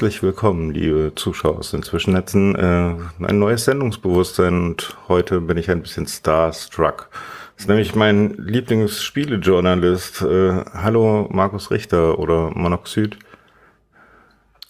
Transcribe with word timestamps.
Herzlich 0.00 0.22
willkommen, 0.22 0.70
liebe 0.70 1.12
Zuschauer 1.14 1.58
aus 1.58 1.72
den 1.72 1.82
Zwischennetzen. 1.82 2.54
Äh, 2.54 2.94
ein 3.22 3.38
neues 3.38 3.66
Sendungsbewusstsein 3.66 4.54
und 4.54 4.96
heute 5.08 5.42
bin 5.42 5.58
ich 5.58 5.70
ein 5.70 5.82
bisschen 5.82 6.06
starstruck. 6.06 7.10
Das 7.54 7.64
ist 7.64 7.68
nämlich 7.68 7.94
mein 7.94 8.32
Lieblingsspielejournalist. 8.38 10.22
Äh, 10.22 10.64
hallo 10.72 11.28
Markus 11.30 11.70
Richter 11.70 12.18
oder 12.18 12.50
Monoxid. 12.50 13.18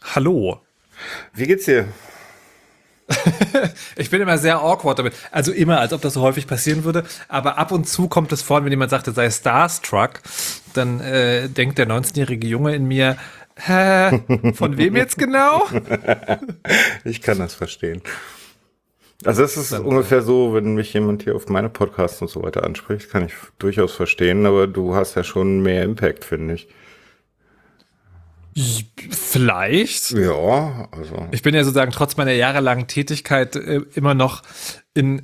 Hallo. 0.02 0.62
Wie 1.32 1.46
geht's 1.46 1.66
dir? 1.66 1.86
ich 3.96 4.10
bin 4.10 4.20
immer 4.20 4.36
sehr 4.36 4.60
awkward 4.60 4.98
damit. 4.98 5.14
Also 5.30 5.52
immer, 5.52 5.78
als 5.78 5.92
ob 5.92 6.00
das 6.00 6.14
so 6.14 6.22
häufig 6.22 6.48
passieren 6.48 6.82
würde. 6.82 7.04
Aber 7.28 7.56
ab 7.56 7.70
und 7.70 7.88
zu 7.88 8.08
kommt 8.08 8.32
es 8.32 8.42
vor, 8.42 8.64
wenn 8.64 8.72
jemand 8.72 8.90
sagt, 8.90 9.06
er 9.06 9.12
sei 9.12 9.30
Starstruck, 9.30 10.22
dann 10.74 11.00
äh, 11.00 11.48
denkt 11.48 11.78
der 11.78 11.88
19-jährige 11.88 12.46
Junge 12.46 12.74
in 12.74 12.86
mir, 12.86 13.16
Hä? 13.66 14.22
Von 14.54 14.76
wem 14.76 14.96
jetzt 14.96 15.18
genau? 15.18 15.66
ich 17.04 17.20
kann 17.20 17.38
das 17.38 17.54
verstehen. 17.54 18.02
Also 19.24 19.42
es 19.42 19.56
ist 19.56 19.72
ungefähr 19.72 20.22
so, 20.22 20.54
wenn 20.54 20.74
mich 20.74 20.94
jemand 20.94 21.24
hier 21.24 21.36
auf 21.36 21.48
meine 21.48 21.68
Podcasts 21.68 22.22
und 22.22 22.28
so 22.28 22.42
weiter 22.42 22.64
anspricht, 22.64 23.10
kann 23.10 23.26
ich 23.26 23.34
durchaus 23.58 23.92
verstehen, 23.92 24.46
aber 24.46 24.66
du 24.66 24.94
hast 24.94 25.14
ja 25.14 25.24
schon 25.24 25.60
mehr 25.60 25.84
Impact, 25.84 26.24
finde 26.24 26.54
ich. 26.54 26.68
Vielleicht. 29.10 30.10
Ja, 30.12 30.88
also. 30.90 31.28
Ich 31.30 31.42
bin 31.42 31.54
ja 31.54 31.62
sozusagen 31.62 31.92
trotz 31.92 32.16
meiner 32.16 32.32
jahrelangen 32.32 32.86
Tätigkeit 32.86 33.56
äh, 33.56 33.82
immer 33.94 34.14
noch 34.14 34.42
in 34.94 35.22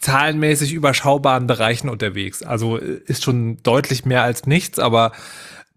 zahlenmäßig 0.00 0.72
überschaubaren 0.72 1.46
Bereichen 1.46 1.88
unterwegs. 1.88 2.42
Also 2.42 2.78
äh, 2.78 3.00
ist 3.06 3.24
schon 3.24 3.62
deutlich 3.62 4.04
mehr 4.04 4.22
als 4.22 4.46
nichts, 4.46 4.78
aber 4.78 5.12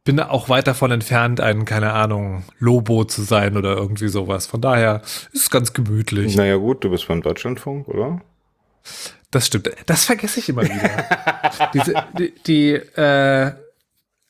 bin 0.10 0.20
auch 0.20 0.50
weit 0.50 0.66
davon 0.66 0.90
entfernt, 0.90 1.40
ein, 1.40 1.66
keine 1.66 1.94
Ahnung, 1.94 2.42
Lobo 2.58 3.04
zu 3.04 3.22
sein 3.22 3.56
oder 3.58 3.76
irgendwie 3.76 4.08
sowas. 4.08 4.48
Von 4.48 4.60
daher 4.60 5.04
ist 5.34 5.44
es 5.44 5.50
ganz 5.52 5.74
gemütlich. 5.74 6.36
Naja, 6.36 6.56
gut, 6.56 6.84
du 6.84 6.90
bist 6.90 7.08
beim 7.08 7.22
Deutschlandfunk, 7.22 7.88
oder? 7.88 8.20
Das 9.30 9.46
stimmt. 9.46 9.70
Das 9.86 10.06
vergesse 10.06 10.40
ich 10.40 10.50
immer 10.50 10.64
wieder. 10.64 11.70
Diese, 11.76 11.94
die, 12.18 12.34
die 12.48 12.72
äh, 12.72 13.52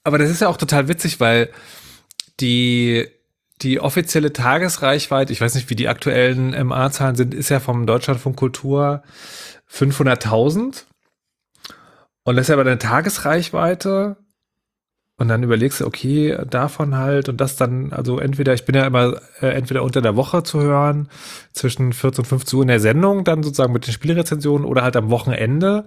aber 0.03 0.17
das 0.17 0.29
ist 0.29 0.41
ja 0.41 0.49
auch 0.49 0.57
total 0.57 0.89
witzig, 0.89 1.21
weil 1.21 1.49
die, 2.41 3.07
die 3.61 3.79
offizielle 3.79 4.33
Tagesreichweite, 4.33 5.31
ich 5.31 5.39
weiß 5.39 5.55
nicht, 5.55 5.69
wie 5.69 5.77
die 5.77 5.87
aktuellen 5.87 6.49
MA-Zahlen 6.67 7.15
sind, 7.15 7.33
ist 7.33 7.47
ja 7.47 7.61
vom 7.61 7.87
Deutschlandfunk 7.87 8.35
Kultur 8.35 9.01
500.000. 9.71 10.83
Und 12.23 12.35
das 12.35 12.43
ist 12.43 12.49
ja 12.49 12.55
aber 12.55 12.63
eine 12.63 12.79
Tagesreichweite 12.79 14.17
und 15.19 15.27
dann 15.27 15.43
überlegst 15.43 15.81
du, 15.81 15.85
okay, 15.85 16.37
davon 16.49 16.97
halt 16.97 17.27
und 17.27 17.39
das 17.41 17.57
dann, 17.57 17.91
also 17.91 18.19
entweder, 18.19 18.53
ich 18.53 18.65
bin 18.65 18.73
ja 18.73 18.87
immer 18.87 19.21
äh, 19.41 19.47
entweder 19.47 19.83
unter 19.83 20.01
der 20.01 20.15
Woche 20.15 20.43
zu 20.43 20.61
hören, 20.61 21.09
zwischen 21.51 21.91
14 21.91 22.23
und 22.23 22.25
15 22.25 22.57
Uhr 22.57 22.63
in 22.63 22.69
der 22.69 22.79
Sendung, 22.79 23.25
dann 23.25 23.43
sozusagen 23.43 23.73
mit 23.73 23.85
den 23.85 23.93
Spielrezensionen 23.93 24.65
oder 24.65 24.81
halt 24.81 24.95
am 24.95 25.09
Wochenende. 25.09 25.85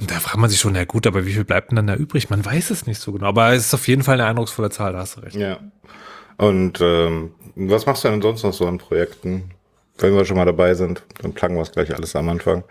Und 0.00 0.10
da 0.10 0.16
fragt 0.16 0.38
man 0.38 0.50
sich 0.50 0.58
schon, 0.58 0.72
na 0.72 0.84
gut, 0.84 1.06
aber 1.06 1.24
wie 1.24 1.32
viel 1.32 1.44
bleibt 1.44 1.70
denn 1.70 1.76
dann 1.76 1.86
da 1.86 1.94
übrig? 1.94 2.30
Man 2.30 2.44
weiß 2.44 2.70
es 2.70 2.84
nicht 2.84 3.00
so 3.00 3.12
genau, 3.12 3.26
aber 3.26 3.52
es 3.52 3.66
ist 3.66 3.74
auf 3.74 3.86
jeden 3.86 4.02
Fall 4.02 4.14
eine 4.14 4.26
eindrucksvolle 4.26 4.70
Zahl, 4.70 4.92
da 4.92 4.98
hast 4.98 5.16
du 5.16 5.20
recht. 5.20 5.36
Ja. 5.36 5.58
Und 6.36 6.80
ähm, 6.80 7.30
was 7.54 7.86
machst 7.86 8.02
du 8.02 8.08
denn 8.08 8.22
sonst 8.22 8.42
noch 8.42 8.52
so 8.52 8.66
an 8.66 8.78
Projekten? 8.78 9.52
Wenn 9.98 10.16
wir 10.16 10.24
schon 10.24 10.36
mal 10.36 10.46
dabei 10.46 10.74
sind, 10.74 11.04
dann 11.20 11.32
plagen 11.32 11.54
wir 11.54 11.62
es 11.62 11.70
gleich 11.70 11.94
alles 11.94 12.16
am 12.16 12.28
Anfang. 12.28 12.64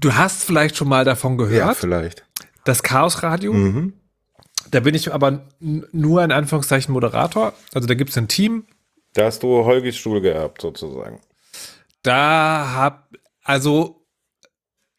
Du 0.00 0.16
hast 0.16 0.42
vielleicht 0.42 0.76
schon 0.76 0.88
mal 0.88 1.04
davon 1.04 1.38
gehört. 1.38 1.60
Ja, 1.60 1.74
vielleicht. 1.74 2.24
Das 2.64 2.82
Chaos 2.82 3.22
Radio. 3.22 3.52
Mhm. 3.52 3.92
Da 4.72 4.80
bin 4.80 4.94
ich 4.94 5.12
aber 5.12 5.42
nur 5.60 6.24
in 6.24 6.32
Anführungszeichen 6.32 6.92
Moderator. 6.94 7.52
Also 7.74 7.86
da 7.86 7.94
gibt 7.94 8.10
es 8.10 8.18
ein 8.18 8.26
Team. 8.26 8.64
Da 9.12 9.26
hast 9.26 9.42
du 9.42 9.48
Holgis 9.64 9.96
Stuhl 9.96 10.22
geerbt, 10.22 10.62
sozusagen. 10.62 11.20
Da 12.02 12.72
hab, 12.74 13.10
also, 13.44 14.06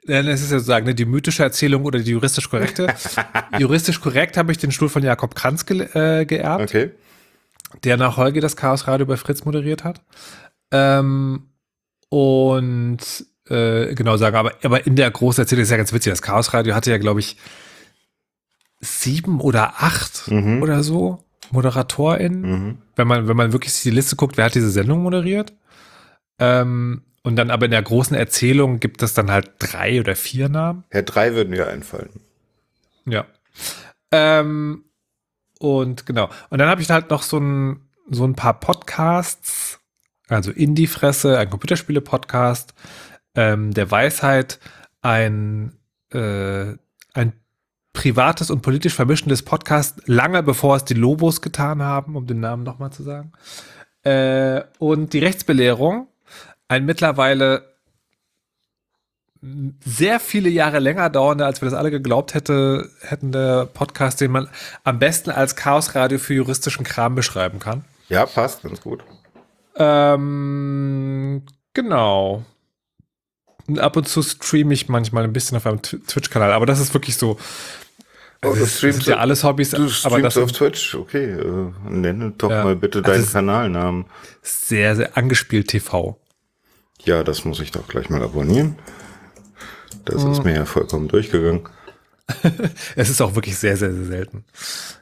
es 0.06 0.42
ist 0.42 0.52
ja 0.52 0.60
sozusagen 0.60 0.86
ne, 0.86 0.94
die 0.94 1.06
mythische 1.06 1.42
Erzählung 1.42 1.86
oder 1.86 1.98
die 1.98 2.12
juristisch 2.12 2.52
korrekte. 2.52 2.94
juristisch 3.58 4.00
korrekt 4.00 4.38
habe 4.38 4.52
ich 4.52 4.60
den 4.60 4.72
Stuhl 4.72 4.90
von 4.90 5.02
Jakob 5.02 5.34
Kranz 5.34 5.66
ge 5.66 5.88
äh, 5.96 6.26
geerbt. 6.26 6.64
Okay. 6.70 6.92
Der 7.84 7.98
nach 7.98 8.16
Holgi 8.16 8.42
das 8.42 8.56
Chaos 8.56 8.88
Radio 8.88 9.08
bei 9.08 9.18
Fritz 9.18 9.44
moderiert 9.44 9.84
hat. 9.84 10.02
Ähm, 10.72 11.50
und 12.10 13.00
äh, 13.50 13.96
genau 13.96 14.18
sagen, 14.18 14.36
aber, 14.36 14.54
aber 14.62 14.86
in 14.86 14.96
der 14.96 15.10
großen 15.10 15.42
Erzählung 15.42 15.64
ist 15.64 15.72
ja 15.72 15.78
ganz 15.78 15.92
witzig. 15.94 16.12
Das 16.12 16.22
Chaos 16.22 16.54
Radio 16.54 16.76
hatte 16.76 16.92
ja, 16.92 17.00
glaube 17.00 17.22
ich, 17.22 17.38
sieben 18.84 19.40
oder 19.40 19.82
acht 19.82 20.30
mhm. 20.30 20.62
oder 20.62 20.84
so 20.84 21.24
ModeratorInnen. 21.52 22.42
Mhm. 22.42 22.78
Wenn 22.96 23.08
man, 23.08 23.28
wenn 23.28 23.38
man 23.38 23.54
wirklich 23.54 23.82
die 23.82 23.92
Liste 23.92 24.16
guckt, 24.16 24.38
wer 24.38 24.46
hat 24.46 24.56
diese 24.56 24.70
Sendung 24.70 25.04
moderiert. 25.04 25.54
Ähm, 26.40 27.04
und 27.24 27.38
dann 27.38 27.52
aber 27.52 27.66
in 27.66 27.72
der 27.72 27.82
großen 27.82 28.18
Erzählung 28.18 28.80
gibt 28.80 29.02
es 29.02 29.14
dann 29.14 29.32
halt 29.32 29.52
drei 29.60 30.00
oder 30.00 30.16
vier 30.16 30.50
Namen. 30.50 30.84
Ja, 30.92 31.02
drei 31.02 31.36
würden 31.36 31.52
mir 31.52 31.68
einfallen. 31.68 32.10
Ja. 33.06 33.26
Ähm, 34.12 34.84
und 35.60 36.06
genau. 36.06 36.30
Und 36.50 36.60
dann 36.60 36.68
habe 36.68 36.82
ich 36.82 36.90
halt 36.90 37.10
noch 37.10 37.24
so 37.24 37.38
ein, 37.40 37.88
so 38.10 38.26
ein 38.26 38.36
paar 38.36 38.60
Podcasts, 38.60 39.80
also 40.28 40.52
Indie-Fresse, 40.52 41.38
ein 41.38 41.50
Computerspiele-Podcast, 41.50 42.74
ähm, 43.36 43.74
der 43.74 43.90
Weisheit, 43.90 44.60
ein, 45.02 45.78
äh, 46.12 46.76
ein 47.14 47.34
privates 47.94 48.50
und 48.50 48.62
politisch 48.62 48.94
vermischendes 48.94 49.44
Podcast, 49.44 50.02
lange 50.08 50.44
bevor 50.44 50.76
es 50.76 50.86
die 50.86 50.96
Lobos 50.96 51.42
getan 51.42 51.82
haben, 51.82 52.16
um 52.16 52.28
den 52.28 52.40
Namen 52.40 52.64
nochmal 52.64 52.92
zu 52.92 53.04
sagen. 53.04 53.32
Äh, 54.04 54.64
und 54.80 55.14
die 55.14 55.20
Rechtsbelehrung, 55.20 56.08
ein 56.68 56.86
mittlerweile 56.86 57.74
sehr 59.86 60.20
viele 60.20 60.50
Jahre 60.50 60.80
länger 60.80 61.10
dauernder, 61.10 61.46
als 61.46 61.62
wir 61.62 61.70
das 61.70 61.78
alle 61.78 61.92
geglaubt 61.92 62.34
hätte, 62.34 62.90
hätten 63.02 63.32
der 63.32 63.66
Podcast, 63.66 64.22
den 64.22 64.32
man 64.32 64.50
am 64.84 65.00
besten 65.00 65.32
als 65.32 65.56
Chaosradio 65.56 66.18
für 66.18 66.34
juristischen 66.34 66.86
Kram 66.86 67.16
beschreiben 67.16 67.60
kann. 67.60 67.84
Ja, 68.08 68.26
passt, 68.26 68.64
ganz 68.64 68.82
gut. 68.82 69.04
Ähm, 69.76 71.44
genau. 71.74 72.46
Und 73.68 73.80
ab 73.80 73.98
und 73.98 74.08
zu 74.08 74.22
streame 74.22 74.74
ich 74.74 74.88
manchmal 74.88 75.24
ein 75.24 75.34
bisschen 75.34 75.58
auf 75.58 75.66
einem 75.66 75.82
Twitch-Kanal, 75.82 76.52
aber 76.52 76.66
das 76.66 76.80
ist 76.80 76.94
wirklich 76.94 77.18
so 77.18 77.38
Oh, 78.44 78.54
das, 78.54 78.60
das 78.60 78.80
sind 78.80 79.06
ja 79.06 79.18
alles 79.18 79.44
Hobbys. 79.44 79.72
Du 79.72 79.88
aber 80.04 80.22
das 80.22 80.38
auf 80.38 80.52
Twitch, 80.52 80.96
okay. 80.96 81.32
Äh, 81.32 81.72
nenne 81.90 82.34
doch 82.38 82.50
ja. 82.50 82.64
mal 82.64 82.76
bitte 82.76 83.02
deinen 83.02 83.22
also 83.22 83.32
Kanalnamen. 83.32 84.06
Sehr, 84.42 84.96
sehr 84.96 85.18
angespielt 85.18 85.70
TV. 85.70 86.20
Ja, 87.04 87.24
das 87.24 87.46
muss 87.46 87.60
ich 87.60 87.72
doch 87.72 87.88
gleich 87.88 88.10
mal 88.10 88.22
abonnieren. 88.22 88.78
Das 90.06 90.24
hm. 90.24 90.32
ist 90.32 90.44
mir 90.44 90.56
ja 90.56 90.66
vollkommen 90.66 91.08
durchgegangen. 91.08 91.68
es 92.96 93.10
ist 93.10 93.22
auch 93.22 93.36
wirklich 93.36 93.58
sehr, 93.58 93.78
sehr, 93.78 93.94
sehr 93.94 94.06
selten. 94.06 94.46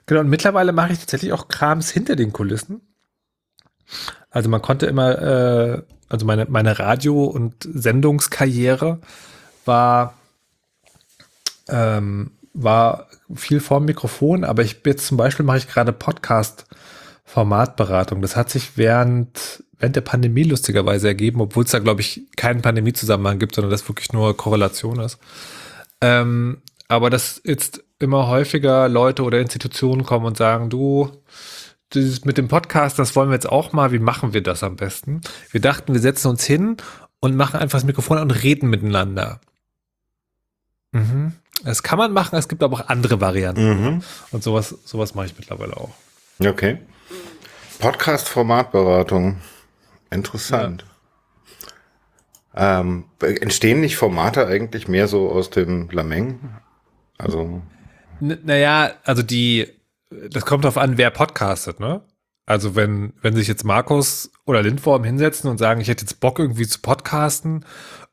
Genau, 0.05 0.21
und 0.21 0.29
mittlerweile 0.29 0.71
mache 0.71 0.93
ich 0.93 0.99
tatsächlich 0.99 1.33
auch 1.33 1.47
Krams 1.47 1.89
hinter 1.91 2.15
den 2.15 2.33
Kulissen. 2.33 2.81
Also 4.29 4.49
man 4.49 4.61
konnte 4.61 4.85
immer, 4.85 5.21
äh, 5.21 5.81
also 6.09 6.25
meine, 6.25 6.45
meine 6.45 6.79
Radio- 6.79 7.25
und 7.25 7.55
Sendungskarriere 7.63 8.99
war 9.65 10.15
ähm, 11.67 12.31
war 12.53 13.07
viel 13.35 13.59
vorm 13.59 13.85
Mikrofon, 13.85 14.43
aber 14.43 14.63
ich 14.63 14.81
jetzt 14.85 15.07
zum 15.07 15.17
Beispiel 15.17 15.45
mache 15.45 15.57
ich 15.57 15.67
gerade 15.67 15.91
Podcast-Formatberatung. 15.93 18.21
Das 18.21 18.35
hat 18.35 18.49
sich 18.49 18.77
während, 18.77 19.63
während 19.79 19.95
der 19.95 20.01
Pandemie 20.01 20.43
lustigerweise 20.43 21.07
ergeben, 21.07 21.41
obwohl 21.41 21.63
es 21.63 21.71
da, 21.71 21.79
glaube 21.79 22.01
ich, 22.01 22.21
keinen 22.35 22.61
Pandemiezusammenhang 22.61 23.39
gibt, 23.39 23.55
sondern 23.55 23.71
das 23.71 23.87
wirklich 23.87 24.13
nur 24.13 24.37
Korrelation 24.37 24.99
ist. 24.99 25.17
Ähm, 26.01 26.61
aber 26.87 27.09
dass 27.09 27.41
jetzt 27.45 27.83
immer 27.99 28.27
häufiger 28.27 28.89
Leute 28.89 29.23
oder 29.23 29.39
Institutionen 29.39 30.03
kommen 30.03 30.25
und 30.25 30.37
sagen, 30.37 30.69
du, 30.69 31.11
dieses 31.93 32.25
mit 32.25 32.37
dem 32.37 32.47
Podcast, 32.47 32.99
das 32.99 33.15
wollen 33.15 33.29
wir 33.29 33.35
jetzt 33.35 33.49
auch 33.49 33.73
mal, 33.73 33.91
wie 33.91 33.99
machen 33.99 34.33
wir 34.33 34.41
das 34.41 34.63
am 34.63 34.75
besten? 34.75 35.21
Wir 35.51 35.61
dachten, 35.61 35.93
wir 35.93 36.01
setzen 36.01 36.27
uns 36.27 36.43
hin 36.43 36.77
und 37.19 37.35
machen 37.35 37.59
einfach 37.59 37.77
das 37.77 37.85
Mikrofon 37.85 38.17
und 38.17 38.31
reden 38.31 38.69
miteinander. 38.69 39.39
Mhm. 40.91 41.33
Das 41.63 41.83
kann 41.83 41.97
man 41.97 42.11
machen, 42.11 42.37
es 42.37 42.47
gibt 42.47 42.63
aber 42.63 42.77
auch 42.77 42.87
andere 42.87 43.21
Varianten. 43.21 43.95
Mhm. 43.95 44.03
Und 44.31 44.43
sowas, 44.43 44.75
sowas 44.83 45.13
mache 45.15 45.27
ich 45.27 45.37
mittlerweile 45.37 45.77
auch. 45.77 45.91
Okay. 46.39 46.79
Podcast-Formatberatung. 47.79 49.37
Interessant. 50.09 50.85
Ja. 52.55 52.81
Ähm, 52.81 53.05
entstehen 53.19 53.79
nicht 53.79 53.95
Formate 53.95 54.45
eigentlich 54.45 54.87
mehr 54.87 55.07
so 55.07 55.31
aus 55.31 55.49
dem 55.49 55.89
Lameng? 55.89 56.57
Also. 57.17 57.61
N 58.19 58.39
naja, 58.43 58.91
also 59.03 59.23
die, 59.23 59.67
das 60.29 60.45
kommt 60.45 60.63
darauf 60.65 60.77
an, 60.77 60.97
wer 60.97 61.11
podcastet, 61.11 61.79
ne? 61.79 62.01
Also 62.45 62.75
wenn, 62.75 63.13
wenn 63.21 63.35
sich 63.35 63.47
jetzt 63.47 63.63
Markus 63.63 64.31
oder 64.45 64.61
Lindworm 64.61 65.03
hinsetzen 65.03 65.49
und 65.49 65.57
sagen, 65.57 65.79
ich 65.79 65.87
hätte 65.87 66.03
jetzt 66.03 66.19
Bock 66.19 66.39
irgendwie 66.39 66.67
zu 66.67 66.81
podcasten 66.81 67.65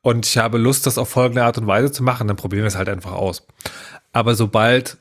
und 0.02 0.26
ich 0.26 0.38
habe 0.38 0.58
Lust, 0.58 0.86
das 0.86 0.98
auf 0.98 1.08
folgende 1.08 1.44
Art 1.44 1.58
und 1.58 1.66
Weise 1.66 1.90
zu 1.92 2.02
machen, 2.02 2.28
dann 2.28 2.36
probieren 2.36 2.62
wir 2.62 2.68
es 2.68 2.76
halt 2.76 2.88
einfach 2.88 3.12
aus. 3.12 3.46
Aber 4.12 4.34
sobald, 4.34 4.98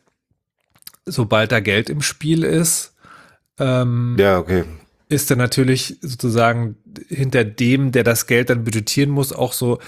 sobald 1.06 1.52
da 1.52 1.60
Geld 1.60 1.90
im 1.90 2.02
Spiel 2.02 2.44
ist, 2.44 2.96
ähm, 3.60 4.16
ja, 4.20 4.40
okay. 4.40 4.66
ist 5.10 5.32
dann 5.32 5.38
natürlich 5.38 5.98
sozusagen 6.02 6.78
hinter 7.08 7.44
dem, 7.44 7.92
der 7.92 8.04
das 8.04 8.28
Geld 8.28 8.50
dann 8.50 8.64
budgetieren 8.64 9.10
muss, 9.10 9.34
auch 9.34 9.54
so 9.54 9.80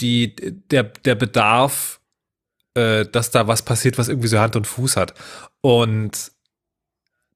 die, 0.00 0.36
der, 0.70 0.84
der 0.84 1.14
Bedarf, 1.14 2.00
äh, 2.74 3.06
dass 3.06 3.30
da 3.30 3.48
was 3.48 3.62
passiert, 3.62 3.98
was 3.98 4.08
irgendwie 4.08 4.28
so 4.28 4.38
Hand 4.38 4.56
und 4.56 4.66
Fuß 4.66 4.96
hat. 4.96 5.14
Und 5.60 6.32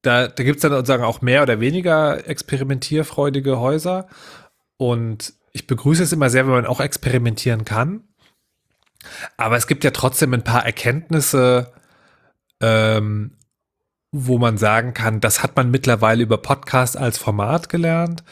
da, 0.03 0.29
da 0.29 0.45
gibt 0.45 0.57
es 0.57 0.63
dann 0.63 0.73
sozusagen 0.73 1.05
auch 1.05 1.21
mehr 1.23 1.43
oder 1.43 1.61
weniger 1.61 2.27
experimentierfreudige 2.27 3.59
Häuser. 3.59 4.09
Und 4.77 5.35
ich 5.53 5.67
begrüße 5.67 6.03
es 6.03 6.13
immer 6.13 6.31
sehr, 6.31 6.47
wenn 6.47 6.53
man 6.53 6.67
auch 6.67 6.81
experimentieren 6.81 7.65
kann. 7.65 8.05
Aber 9.37 9.57
es 9.57 9.67
gibt 9.67 9.85
ja 9.85 9.91
trotzdem 9.91 10.35
ein 10.35 10.45
paar 10.45 10.65
Erkenntnisse, 10.65 11.73
ähm, 12.61 13.37
wo 14.13 14.39
man 14.39 14.59
sagen 14.59 14.93
kann, 14.93 15.21
das 15.21 15.43
hat 15.43 15.57
man 15.57 15.71
mittlerweile 15.71 16.23
über 16.23 16.39
Podcast 16.39 16.97
als 16.97 17.17
Format 17.19 17.69
gelernt. 17.69 18.25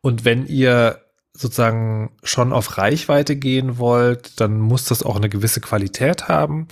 Und 0.00 0.24
wenn 0.24 0.46
ihr 0.46 1.00
sozusagen 1.36 2.16
schon 2.22 2.52
auf 2.52 2.78
Reichweite 2.78 3.34
gehen 3.36 3.78
wollt, 3.78 4.40
dann 4.40 4.60
muss 4.60 4.84
das 4.84 5.02
auch 5.02 5.16
eine 5.16 5.28
gewisse 5.28 5.60
Qualität 5.60 6.28
haben. 6.28 6.68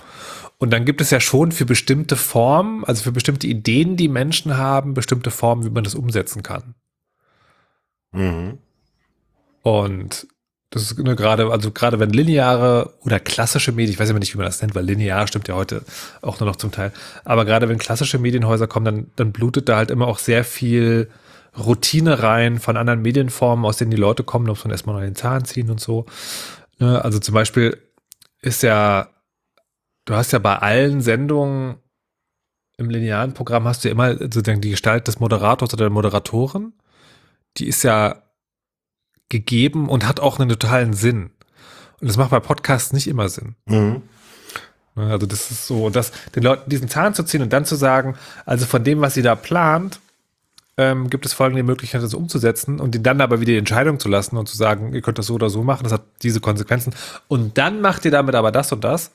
Und 0.57 0.71
dann 0.71 0.85
gibt 0.85 1.01
es 1.01 1.11
ja 1.11 1.19
schon 1.19 1.51
für 1.51 1.65
bestimmte 1.65 2.15
Formen, 2.15 2.85
also 2.85 3.03
für 3.03 3.11
bestimmte 3.11 3.47
Ideen, 3.47 3.97
die 3.97 4.07
Menschen 4.07 4.57
haben, 4.57 4.93
bestimmte 4.93 5.31
Formen, 5.31 5.65
wie 5.65 5.69
man 5.69 5.83
das 5.83 5.95
umsetzen 5.95 6.41
kann. 6.41 6.75
Mhm. 8.13 8.59
Und 9.63 10.27
das 10.69 10.83
ist 10.83 10.97
nur 10.97 11.15
gerade, 11.15 11.51
also 11.51 11.71
gerade 11.71 11.99
wenn 11.99 12.09
lineare 12.09 12.93
oder 13.01 13.19
klassische 13.19 13.71
Medien, 13.71 13.93
ich 13.93 13.99
weiß 13.99 14.09
immer 14.09 14.19
nicht, 14.19 14.33
wie 14.33 14.37
man 14.37 14.47
das 14.47 14.61
nennt, 14.61 14.75
weil 14.75 14.85
linear 14.85 15.27
stimmt 15.27 15.47
ja 15.47 15.55
heute 15.55 15.83
auch 16.21 16.39
nur 16.39 16.49
noch 16.49 16.55
zum 16.55 16.71
Teil. 16.71 16.91
Aber 17.23 17.45
gerade 17.45 17.69
wenn 17.69 17.77
klassische 17.77 18.17
Medienhäuser 18.19 18.67
kommen, 18.67 18.85
dann, 18.85 19.11
dann 19.15 19.31
blutet 19.31 19.69
da 19.69 19.77
halt 19.77 19.91
immer 19.91 20.07
auch 20.07 20.19
sehr 20.19 20.43
viel 20.43 21.09
Routine 21.57 22.23
rein 22.23 22.59
von 22.59 22.75
anderen 22.75 23.03
Medienformen, 23.03 23.65
aus 23.65 23.77
denen 23.77 23.91
die 23.91 23.97
Leute 23.97 24.23
kommen, 24.23 24.49
ob 24.49 24.63
man 24.63 24.71
erstmal 24.71 24.95
noch 24.95 25.03
den 25.03 25.15
Zahn 25.15 25.45
ziehen 25.45 25.69
und 25.69 25.79
so. 25.79 26.05
Ne? 26.79 27.03
Also 27.03 27.19
zum 27.19 27.35
Beispiel 27.35 27.77
ist 28.41 28.63
ja, 28.63 29.09
du 30.05 30.15
hast 30.15 30.33
ja 30.33 30.39
bei 30.39 30.57
allen 30.57 31.01
Sendungen 31.01 31.75
im 32.77 32.89
linearen 32.89 33.35
Programm 33.35 33.65
hast 33.65 33.83
du 33.83 33.89
ja 33.89 33.93
immer 33.93 34.17
sozusagen 34.17 34.61
die 34.61 34.71
Gestalt 34.71 35.07
des 35.07 35.19
Moderators 35.19 35.71
oder 35.73 35.85
der 35.85 35.91
Moderatorin. 35.91 36.73
Die 37.57 37.67
ist 37.67 37.83
ja 37.83 38.22
gegeben 39.33 39.89
und 39.89 40.07
hat 40.07 40.21
auch 40.21 40.39
einen 40.39 40.47
totalen 40.47 40.93
Sinn. 40.93 41.31
Und 41.99 42.07
das 42.07 42.17
macht 42.17 42.29
bei 42.29 42.39
Podcasts 42.39 42.93
nicht 42.93 43.07
immer 43.07 43.27
Sinn. 43.27 43.55
Mhm. 43.65 44.03
Ne, 44.95 45.11
also 45.11 45.25
das 45.25 45.51
ist 45.51 45.67
so, 45.67 45.89
dass 45.89 46.11
den 46.35 46.43
Leuten 46.43 46.69
diesen 46.69 46.87
Zahn 46.87 47.13
zu 47.13 47.23
ziehen 47.23 47.41
und 47.41 47.51
dann 47.51 47.65
zu 47.65 47.75
sagen, 47.75 48.15
also 48.45 48.65
von 48.65 48.83
dem, 48.83 49.01
was 49.01 49.15
sie 49.15 49.21
da 49.21 49.35
plant, 49.35 49.99
ähm, 50.77 51.09
gibt 51.09 51.25
es 51.25 51.33
folgende 51.33 51.63
Möglichkeit, 51.63 52.01
das 52.01 52.13
umzusetzen 52.13 52.79
und 52.79 52.95
ihnen 52.95 53.03
dann 53.03 53.21
aber 53.21 53.41
wieder 53.41 53.53
die 53.53 53.57
Entscheidung 53.57 53.99
zu 53.99 54.09
lassen 54.09 54.37
und 54.37 54.47
zu 54.47 54.57
sagen, 54.57 54.93
ihr 54.93 55.01
könnt 55.01 55.19
das 55.19 55.27
so 55.27 55.35
oder 55.35 55.49
so 55.49 55.63
machen, 55.63 55.83
das 55.83 55.93
hat 55.93 56.03
diese 56.21 56.39
Konsequenzen. 56.39 56.93
Und 57.27 57.57
dann 57.57 57.81
macht 57.81 58.05
ihr 58.05 58.11
damit 58.11 58.35
aber 58.35 58.51
das 58.51 58.71
und 58.71 58.83
das. 58.83 59.11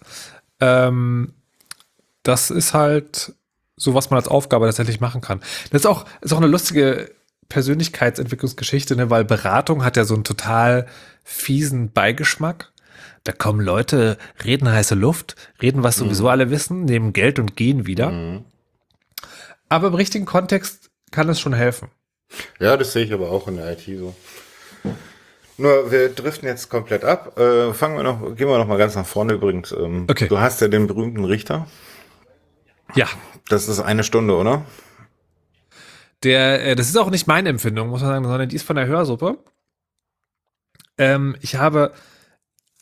Ähm, 0.60 1.32
das 2.22 2.50
ist 2.50 2.74
halt 2.74 3.34
so, 3.76 3.94
was 3.94 4.10
man 4.10 4.18
als 4.18 4.28
Aufgabe 4.28 4.66
tatsächlich 4.66 5.00
machen 5.00 5.20
kann. 5.20 5.40
Das 5.70 5.82
ist 5.82 5.86
auch, 5.86 6.04
ist 6.20 6.32
auch 6.32 6.38
eine 6.38 6.46
lustige 6.46 7.10
Persönlichkeitsentwicklungsgeschichte, 7.48 8.96
ne? 8.96 9.10
weil 9.10 9.24
Beratung 9.24 9.84
hat 9.84 9.96
ja 9.96 10.04
so 10.04 10.14
einen 10.14 10.24
total 10.24 10.86
fiesen 11.24 11.92
Beigeschmack. 11.92 12.72
Da 13.24 13.32
kommen 13.32 13.60
Leute, 13.60 14.18
reden 14.44 14.70
heiße 14.70 14.94
Luft, 14.94 15.36
reden, 15.60 15.82
was 15.82 15.96
sowieso 15.96 16.24
mhm. 16.24 16.28
alle 16.28 16.50
wissen, 16.50 16.84
nehmen 16.84 17.12
Geld 17.12 17.38
und 17.38 17.56
gehen 17.56 17.86
wieder. 17.86 18.10
Mhm. 18.10 18.44
Aber 19.68 19.88
im 19.88 19.94
richtigen 19.94 20.24
Kontext 20.24 20.90
kann 21.10 21.28
es 21.28 21.40
schon 21.40 21.52
helfen. 21.52 21.88
Ja, 22.58 22.76
das 22.76 22.92
sehe 22.92 23.04
ich 23.04 23.12
aber 23.12 23.30
auch 23.30 23.48
in 23.48 23.56
der 23.56 23.72
IT 23.72 23.84
so. 23.86 24.14
Nur, 25.56 25.90
wir 25.90 26.08
driften 26.10 26.48
jetzt 26.48 26.68
komplett 26.68 27.04
ab. 27.04 27.38
Äh, 27.38 27.72
fangen 27.74 27.96
wir 27.96 28.04
noch, 28.04 28.36
gehen 28.36 28.48
wir 28.48 28.58
noch 28.58 28.68
mal 28.68 28.78
ganz 28.78 28.94
nach 28.94 29.06
vorne 29.06 29.32
übrigens. 29.32 29.72
Ähm, 29.72 30.06
okay. 30.08 30.28
Du 30.28 30.38
hast 30.38 30.60
ja 30.60 30.68
den 30.68 30.86
berühmten 30.86 31.24
Richter. 31.24 31.66
Ja. 32.94 33.06
Das 33.48 33.66
ist 33.66 33.80
eine 33.80 34.04
Stunde, 34.04 34.36
oder? 34.36 34.64
Der, 36.24 36.64
äh, 36.64 36.76
das 36.76 36.88
ist 36.88 36.96
auch 36.96 37.10
nicht 37.10 37.26
meine 37.26 37.48
Empfindung, 37.48 37.88
muss 37.88 38.00
man 38.00 38.10
sagen, 38.10 38.24
sondern 38.24 38.48
die 38.48 38.56
ist 38.56 38.66
von 38.66 38.76
der 38.76 38.86
Hörsuppe. 38.86 39.38
Ähm, 40.96 41.36
ich 41.40 41.56
habe, 41.56 41.92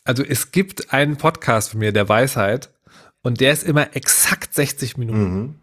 also 0.03 0.23
es 0.23 0.51
gibt 0.51 0.91
einen 0.91 1.17
Podcast 1.17 1.71
von 1.71 1.79
mir, 1.79 1.91
der 1.91 2.09
Weisheit, 2.09 2.71
und 3.21 3.41
der 3.41 3.51
ist 3.51 3.63
immer 3.63 3.95
exakt 3.95 4.53
60 4.53 4.97
Minuten. 4.97 5.33
Mhm. 5.35 5.55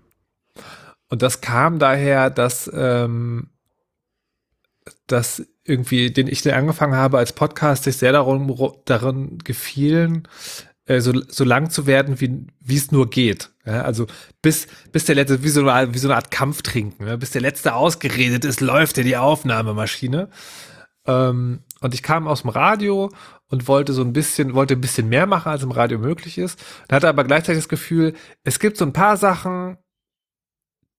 Und 1.09 1.23
das 1.23 1.41
kam 1.41 1.79
daher, 1.79 2.31
dass, 2.31 2.71
ähm, 2.75 3.51
dass 5.07 5.43
irgendwie, 5.65 6.11
den 6.11 6.29
ich 6.29 6.43
den 6.43 6.55
angefangen 6.55 6.95
habe 6.95 7.19
als 7.19 7.33
Podcast, 7.33 7.85
sich 7.85 7.97
sehr 7.97 8.13
darum, 8.13 8.55
darin 8.85 9.39
gefielen, 9.39 10.29
äh, 10.87 11.01
so, 11.01 11.13
so 11.29 11.45
lang 11.45 11.71
zu 11.71 11.87
werden, 11.87 12.21
wie 12.21 12.77
es 12.77 12.93
nur 12.93 13.09
geht. 13.09 13.51
Ja, 13.65 13.83
also 13.83 14.07
bis, 14.43 14.67
bis 14.93 15.05
der 15.07 15.15
letzte, 15.15 15.43
wie 15.43 15.49
so 15.49 15.67
eine, 15.67 15.95
wie 15.95 15.99
so 15.99 16.09
eine 16.09 16.17
Art 16.17 16.31
Kampftrinken, 16.31 17.19
bis 17.19 17.31
der 17.31 17.41
letzte 17.41 17.75
ausgeredet 17.75 18.45
ist, 18.45 18.61
läuft 18.61 18.99
ja 18.99 19.03
die 19.03 19.17
Aufnahmemaschine. 19.17 20.29
Ähm, 21.07 21.61
und 21.81 21.95
ich 21.95 22.03
kam 22.03 22.29
aus 22.29 22.43
dem 22.43 22.51
Radio 22.51 23.11
und 23.49 23.69
wollte 23.69 23.93
so 23.93 24.03
ein 24.03 24.13
bisschen, 24.13 24.55
wollte 24.55 24.75
ein 24.75 24.81
bisschen 24.81 25.09
mehr 25.09 25.27
machen, 25.27 25.51
als 25.51 25.63
im 25.63 25.71
Radio 25.71 25.99
möglich 25.99 26.39
ist. 26.39 26.63
Und 26.83 26.93
hatte 26.93 27.09
aber 27.09 27.25
gleichzeitig 27.25 27.63
das 27.63 27.69
Gefühl, 27.69 28.15
es 28.43 28.59
gibt 28.59 28.77
so 28.77 28.85
ein 28.85 28.93
paar 28.93 29.17
Sachen, 29.17 29.79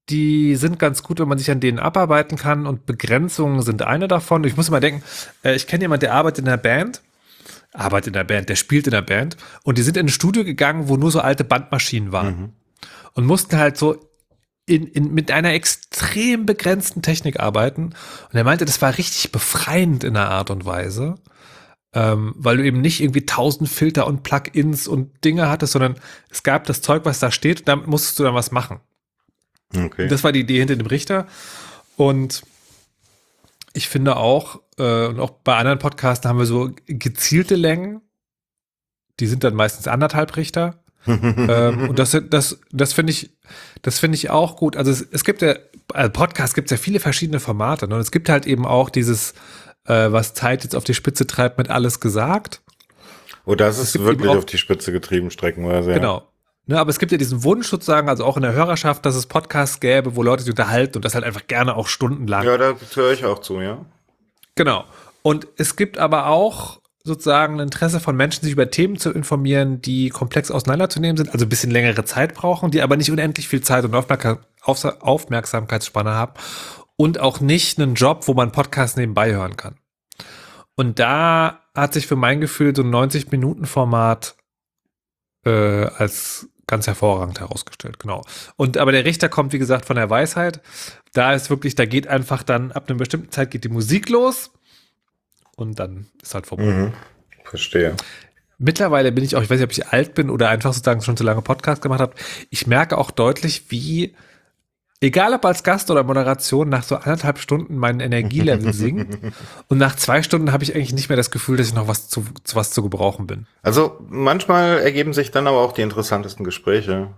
die 0.09 0.55
sind 0.55 0.77
ganz 0.77 1.01
gut, 1.01 1.19
wenn 1.19 1.27
man 1.27 1.39
sich 1.39 1.49
an 1.49 1.59
denen 1.59 1.79
abarbeiten 1.79 2.37
kann 2.37 2.67
und 2.67 2.85
Begrenzungen 2.85 3.61
sind 3.61 3.81
eine 3.81 4.07
davon. 4.07 4.43
Ich 4.43 4.55
muss 4.55 4.69
immer 4.69 4.79
denken, 4.79 5.03
äh, 5.43 5.55
ich 5.55 5.67
kenne 5.67 5.83
jemanden, 5.83 6.01
der 6.01 6.13
arbeitet 6.13 6.45
in 6.45 6.47
einer 6.47 6.57
Band 6.57 7.01
arbeitet 7.79 8.07
in 8.07 8.13
der 8.13 8.23
Band, 8.23 8.49
der 8.49 8.55
spielt 8.55 8.87
in 8.87 8.91
der 8.91 9.01
Band 9.01 9.37
und 9.63 9.77
die 9.77 9.81
sind 9.81 9.97
in 9.97 10.07
ein 10.07 10.09
Studio 10.09 10.43
gegangen, 10.43 10.87
wo 10.87 10.97
nur 10.97 11.11
so 11.11 11.19
alte 11.19 11.43
Bandmaschinen 11.43 12.11
waren 12.11 12.39
mhm. 12.39 12.49
und 13.13 13.25
mussten 13.25 13.57
halt 13.57 13.77
so 13.77 13.99
in, 14.65 14.87
in, 14.87 15.13
mit 15.13 15.31
einer 15.31 15.53
extrem 15.53 16.45
begrenzten 16.45 17.01
Technik 17.01 17.39
arbeiten. 17.39 17.93
Und 18.31 18.33
er 18.33 18.43
meinte, 18.43 18.65
das 18.65 18.81
war 18.81 18.97
richtig 18.97 19.31
befreiend 19.31 20.03
in 20.03 20.17
einer 20.17 20.29
Art 20.29 20.49
und 20.49 20.65
Weise, 20.65 21.15
ähm, 21.93 22.33
weil 22.37 22.57
du 22.57 22.65
eben 22.65 22.81
nicht 22.81 23.01
irgendwie 23.01 23.25
tausend 23.25 23.69
Filter 23.69 24.07
und 24.07 24.23
Plugins 24.23 24.87
und 24.87 25.23
Dinge 25.23 25.49
hattest, 25.49 25.73
sondern 25.73 25.95
es 26.29 26.43
gab 26.43 26.65
das 26.65 26.81
Zeug, 26.81 27.05
was 27.05 27.19
da 27.19 27.31
steht, 27.31 27.59
und 27.59 27.67
damit 27.67 27.87
musstest 27.87 28.19
du 28.19 28.23
dann 28.23 28.33
was 28.33 28.51
machen. 28.51 28.79
Okay. 29.75 30.07
Das 30.07 30.23
war 30.23 30.31
die 30.31 30.41
Idee 30.41 30.59
hinter 30.59 30.75
dem 30.75 30.87
Richter. 30.87 31.27
Und 31.95 32.43
ich 33.75 33.89
finde 33.89 34.15
auch, 34.15 34.61
äh, 34.77 35.07
und 35.07 35.19
auch 35.19 35.31
bei 35.31 35.55
anderen 35.55 35.79
Podcasten 35.79 36.29
haben 36.29 36.39
wir 36.39 36.45
so 36.45 36.71
gezielte 36.87 37.55
Längen. 37.55 38.01
Die 39.19 39.27
sind 39.27 39.43
dann 39.43 39.53
meistens 39.53 39.87
anderthalb 39.87 40.35
Richter. 40.37 40.83
ähm, 41.07 41.89
und 41.89 41.99
das, 41.99 42.17
das, 42.29 42.59
das 42.71 42.93
finde 42.93 43.11
ich, 43.11 43.37
das 43.81 43.99
finde 43.99 44.15
ich 44.15 44.29
auch 44.29 44.55
gut. 44.55 44.75
Also 44.75 44.91
es, 44.91 45.01
es 45.01 45.23
gibt 45.23 45.41
ja, 45.41 45.55
also 45.93 46.09
Podcast 46.09 46.55
gibt 46.55 46.71
es 46.71 46.71
ja 46.71 46.81
viele 46.81 46.99
verschiedene 46.99 47.39
Formate. 47.39 47.87
Ne? 47.87 47.95
Und 47.95 48.01
es 48.01 48.11
gibt 48.11 48.29
halt 48.29 48.47
eben 48.47 48.65
auch 48.65 48.89
dieses, 48.89 49.33
äh, 49.85 50.11
was 50.11 50.33
Zeit 50.33 50.63
jetzt 50.63 50.75
auf 50.75 50.83
die 50.83 50.93
Spitze 50.93 51.27
treibt, 51.27 51.57
mit 51.57 51.69
alles 51.69 51.99
gesagt. 51.99 52.61
Oh, 53.45 53.55
das 53.55 53.77
ist 53.77 53.99
wirklich 53.99 54.29
auf 54.29 54.45
die 54.45 54.57
Spitze 54.57 54.91
getrieben, 54.91 55.29
streckenweise. 55.29 55.91
Ja. 55.91 56.23
Ne, 56.67 56.79
aber 56.79 56.89
es 56.89 56.97
gibt 56.97 57.11
ja 57.11 57.19
diesen 57.19 57.43
Wunsch 57.43 57.67
sozusagen, 57.67 58.09
also 58.09 58.25
auch 58.25 58.37
in 58.37 58.41
der 58.41 58.53
Hörerschaft, 58.53 59.05
dass 59.05 59.15
es 59.15 59.27
Podcasts 59.27 59.79
gäbe, 59.79 60.15
wo 60.15 60.23
Leute 60.23 60.41
sich 60.41 60.49
unterhalten 60.51 60.97
und 60.97 61.05
das 61.05 61.13
halt 61.13 61.23
einfach 61.23 61.45
gerne 61.45 61.75
auch 61.75 61.87
stundenlang. 61.87 62.43
Ja, 62.43 62.57
da 62.57 62.73
höre 62.95 63.11
ich 63.11 63.23
auch 63.23 63.37
zu, 63.39 63.61
ja. 63.61 63.85
Genau. 64.55 64.85
Und 65.21 65.47
es 65.57 65.75
gibt 65.75 65.99
aber 65.99 66.25
auch 66.27 66.81
sozusagen 67.03 67.55
ein 67.55 67.67
Interesse 67.67 67.99
von 67.99 68.15
Menschen, 68.15 68.43
sich 68.43 68.53
über 68.53 68.71
Themen 68.71 68.97
zu 68.97 69.11
informieren, 69.11 69.79
die 69.79 70.09
komplex 70.09 70.49
auseinanderzunehmen 70.49 71.17
sind, 71.17 71.31
also 71.31 71.45
ein 71.45 71.49
bisschen 71.49 71.69
längere 71.69 72.03
Zeit 72.03 72.33
brauchen, 72.33 72.71
die 72.71 72.81
aber 72.81 72.97
nicht 72.97 73.11
unendlich 73.11 73.47
viel 73.47 73.61
Zeit 73.61 73.85
und 73.85 73.93
Aufmerksamkeitsspanne 73.93 76.11
haben 76.11 76.33
und 76.97 77.19
auch 77.19 77.41
nicht 77.41 77.79
einen 77.79 77.93
Job, 77.93 78.27
wo 78.27 78.33
man 78.33 78.51
Podcast 78.51 78.97
nebenbei 78.97 79.33
hören 79.33 79.55
kann. 79.55 79.75
Und 80.75 80.97
da 80.97 81.59
hat 81.75 81.93
sich 81.93 82.07
für 82.07 82.15
mein 82.15 82.41
Gefühl 82.41 82.75
so 82.75 82.81
ein 82.81 82.89
90-Minuten-Format 82.89 84.35
äh, 85.45 85.85
als 85.85 86.49
ganz 86.67 86.87
hervorragend 86.87 87.39
herausgestellt, 87.39 87.99
genau. 87.99 88.23
Und 88.55 88.77
aber 88.77 88.91
der 88.91 89.05
Richter 89.05 89.29
kommt, 89.29 89.53
wie 89.53 89.59
gesagt, 89.59 89.85
von 89.85 89.95
der 89.95 90.09
Weisheit. 90.09 90.61
Da 91.13 91.33
ist 91.33 91.49
wirklich, 91.49 91.75
da 91.75 91.85
geht 91.85 92.07
einfach 92.07 92.43
dann, 92.43 92.71
ab 92.71 92.89
einer 92.89 92.97
bestimmten 92.97 93.31
Zeit 93.31 93.51
geht 93.51 93.63
die 93.63 93.69
Musik 93.69 94.09
los 94.09 94.51
und 95.55 95.79
dann 95.79 96.07
ist 96.21 96.33
halt 96.33 96.47
vorbei. 96.47 96.63
Mhm. 96.63 96.93
Verstehe. 97.43 97.95
Mittlerweile 98.57 99.11
bin 99.11 99.23
ich 99.23 99.35
auch, 99.35 99.41
ich 99.41 99.49
weiß 99.49 99.59
nicht, 99.59 99.65
ob 99.65 99.71
ich 99.71 99.87
alt 99.87 100.13
bin 100.13 100.29
oder 100.29 100.49
einfach 100.49 100.73
sozusagen 100.73 101.01
schon 101.01 101.17
zu 101.17 101.23
lange 101.23 101.41
Podcast 101.41 101.81
gemacht 101.81 101.99
habe. 101.99 102.15
Ich 102.49 102.67
merke 102.67 102.97
auch 102.97 103.11
deutlich, 103.11 103.69
wie 103.69 104.15
egal 105.05 105.33
ob 105.33 105.45
als 105.45 105.63
Gast 105.63 105.91
oder 105.91 106.03
Moderation, 106.03 106.69
nach 106.69 106.83
so 106.83 106.95
anderthalb 106.95 107.37
Stunden 107.37 107.77
mein 107.77 107.99
Energielevel 107.99 108.73
sinkt. 108.73 109.17
Und 109.67 109.77
nach 109.77 109.95
zwei 109.95 110.23
Stunden 110.23 110.51
habe 110.51 110.63
ich 110.63 110.75
eigentlich 110.75 110.93
nicht 110.93 111.09
mehr 111.09 111.17
das 111.17 111.31
Gefühl, 111.31 111.57
dass 111.57 111.67
ich 111.67 111.73
noch 111.73 111.87
was 111.87 112.09
zu, 112.09 112.25
zu 112.43 112.55
was 112.55 112.71
zu 112.71 112.81
gebrauchen 112.81 113.27
bin. 113.27 113.45
Also 113.61 113.99
manchmal 114.09 114.79
ergeben 114.79 115.13
sich 115.13 115.31
dann 115.31 115.47
aber 115.47 115.59
auch 115.59 115.73
die 115.73 115.81
interessantesten 115.81 116.43
Gespräche. 116.43 117.09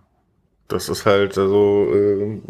Das 0.68 0.90
ist 0.90 1.06
halt 1.06 1.38
also, 1.38 1.88
äh, 1.94 2.42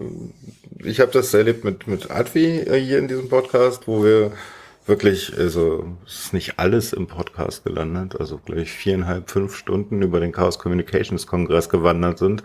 ich 0.83 0.99
habe 0.99 1.11
das 1.11 1.33
erlebt 1.33 1.63
mit, 1.63 1.87
mit 1.87 2.09
Advi 2.09 2.61
äh, 2.61 2.79
hier 2.79 2.97
in 2.97 3.07
diesem 3.07 3.29
Podcast, 3.29 3.87
wo 3.87 4.03
wir 4.03 4.31
wirklich, 4.87 5.37
also 5.37 5.85
es 6.05 6.25
ist 6.25 6.33
nicht 6.33 6.57
alles 6.57 6.93
im 6.93 7.05
Podcast 7.05 7.63
gelandet, 7.63 8.19
also 8.19 8.39
gleich 8.43 8.71
viereinhalb, 8.71 9.29
fünf 9.29 9.55
Stunden 9.55 10.01
über 10.01 10.19
den 10.19 10.31
Chaos 10.31 10.57
Communications 10.57 11.27
Kongress 11.27 11.69
gewandert 11.69 12.17
sind 12.17 12.43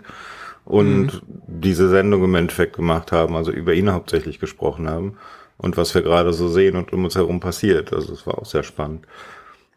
und 0.65 1.05
mhm. 1.05 1.21
diese 1.47 1.89
Sendung 1.89 2.23
im 2.23 2.35
Endeffekt 2.35 2.75
gemacht 2.75 3.11
haben, 3.11 3.35
also 3.35 3.51
über 3.51 3.73
ihn 3.73 3.91
hauptsächlich 3.91 4.39
gesprochen 4.39 4.89
haben 4.89 5.17
und 5.57 5.77
was 5.77 5.93
wir 5.95 6.01
gerade 6.01 6.33
so 6.33 6.49
sehen 6.49 6.75
und 6.75 6.93
um 6.93 7.03
uns 7.03 7.15
herum 7.15 7.39
passiert. 7.39 7.93
Also 7.93 8.13
es 8.13 8.25
war 8.25 8.37
auch 8.39 8.45
sehr 8.45 8.63
spannend. 8.63 9.05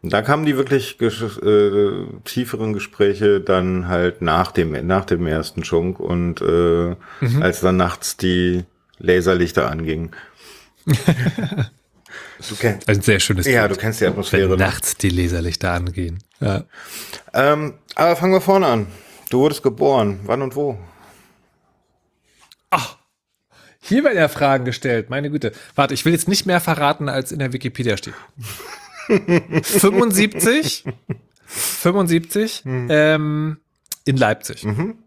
Und 0.03 0.13
da 0.13 0.21
kamen 0.21 0.45
die 0.45 0.55
wirklich 0.57 1.01
äh, 1.01 1.89
tieferen 2.23 2.73
Gespräche 2.73 3.41
dann 3.41 3.87
halt 3.87 4.21
nach 4.21 4.51
dem 4.51 4.85
nach 4.85 5.05
dem 5.05 5.25
ersten 5.25 5.63
Schunk 5.63 5.99
und 5.99 6.41
äh, 6.41 6.95
mhm. 7.21 7.41
als 7.41 7.61
dann 7.61 7.77
nachts 7.77 8.15
die 8.15 8.63
Laserlichter 8.99 9.69
angingen. 9.69 10.11
Du 12.47 12.55
kennst 12.55 12.87
ein 12.87 13.01
sehr 13.01 13.19
schönes 13.19 13.47
Ja, 13.47 13.65
Bild. 13.65 13.77
du 13.77 13.81
kennst 13.81 14.01
die 14.01 14.05
Atmosphäre. 14.05 14.51
Wenn 14.51 14.59
nachts 14.59 14.95
die 14.95 15.09
Laserlichter 15.09 15.71
angehen. 15.71 16.19
Ja. 16.39 16.65
Ähm, 17.33 17.73
aber 17.95 18.15
fangen 18.15 18.33
wir 18.33 18.41
vorne 18.41 18.67
an. 18.67 18.87
Du 19.29 19.39
wurdest 19.39 19.63
geboren. 19.63 20.19
Wann 20.23 20.41
und 20.41 20.55
wo? 20.55 20.77
Ach, 22.69 22.97
hier 23.81 24.03
werden 24.03 24.17
ja 24.17 24.27
Fragen 24.27 24.65
gestellt. 24.65 25.09
Meine 25.09 25.29
Güte. 25.29 25.51
Warte, 25.75 25.93
ich 25.93 26.05
will 26.05 26.13
jetzt 26.13 26.27
nicht 26.27 26.45
mehr 26.45 26.59
verraten, 26.59 27.09
als 27.09 27.31
in 27.31 27.39
der 27.39 27.53
Wikipedia 27.53 27.97
steht. 27.97 28.13
75. 29.07 30.83
75. 31.45 32.63
Hm. 32.63 32.87
Ähm, 32.89 33.57
in 34.05 34.17
Leipzig. 34.17 34.63
Mhm. 34.63 34.97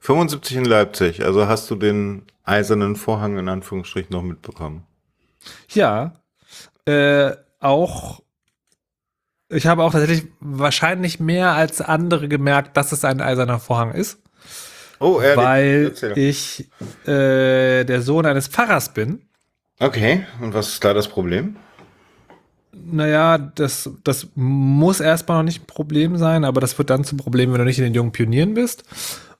75 0.00 0.56
in 0.56 0.64
Leipzig. 0.64 1.24
Also 1.24 1.46
hast 1.46 1.70
du 1.70 1.76
den 1.76 2.22
eisernen 2.44 2.96
Vorhang 2.96 3.38
in 3.38 3.48
Anführungsstrichen 3.48 4.12
noch 4.12 4.22
mitbekommen? 4.22 4.86
Ja, 5.68 6.14
äh, 6.86 7.32
auch. 7.60 8.22
Ich 9.50 9.66
habe 9.66 9.82
auch 9.82 9.92
tatsächlich 9.92 10.28
wahrscheinlich 10.40 11.18
mehr 11.18 11.52
als 11.52 11.80
andere 11.80 12.28
gemerkt, 12.28 12.76
dass 12.76 12.92
es 12.92 13.04
ein 13.04 13.20
eiserner 13.20 13.58
Vorhang 13.58 13.92
ist. 13.92 14.22
Oh, 15.00 15.20
ehrlich? 15.20 15.36
Weil 15.36 15.84
Erzähl. 15.86 16.18
ich 16.18 16.68
äh, 17.06 17.84
der 17.84 18.02
Sohn 18.02 18.26
eines 18.26 18.48
Pfarrers 18.48 18.94
bin. 18.94 19.22
Okay, 19.80 20.26
und 20.40 20.54
was 20.54 20.68
ist 20.68 20.84
da 20.84 20.94
das 20.94 21.08
Problem? 21.08 21.56
Naja, 22.72 23.38
das, 23.38 23.90
das 24.04 24.28
muss 24.34 25.00
erstmal 25.00 25.38
noch 25.38 25.44
nicht 25.44 25.62
ein 25.62 25.66
Problem 25.66 26.16
sein, 26.16 26.44
aber 26.44 26.60
das 26.60 26.78
wird 26.78 26.90
dann 26.90 27.02
zum 27.02 27.18
Problem, 27.18 27.50
wenn 27.52 27.58
du 27.58 27.64
nicht 27.64 27.78
in 27.78 27.84
den 27.84 27.94
jungen 27.94 28.12
Pionieren 28.12 28.54
bist 28.54 28.84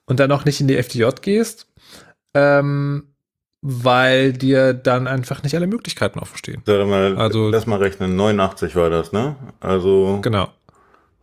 und 0.05 0.19
dann 0.19 0.31
auch 0.31 0.43
nicht 0.43 0.59
in 0.59 0.67
die 0.67 0.77
FDJ 0.77 1.05
gehst. 1.21 1.67
Ähm, 2.33 3.10
weil 3.61 4.33
dir 4.33 4.73
dann 4.73 5.07
einfach 5.07 5.43
nicht 5.43 5.55
alle 5.55 5.67
Möglichkeiten 5.67 6.19
aufstehen. 6.19 6.63
Sag 6.65 6.87
mal, 6.87 7.17
also, 7.17 7.49
lass 7.49 7.67
mal 7.67 7.77
rechnen, 7.77 8.15
89 8.15 8.75
war 8.75 8.89
das, 8.89 9.11
ne? 9.11 9.35
Also. 9.59 10.19
Genau. 10.21 10.49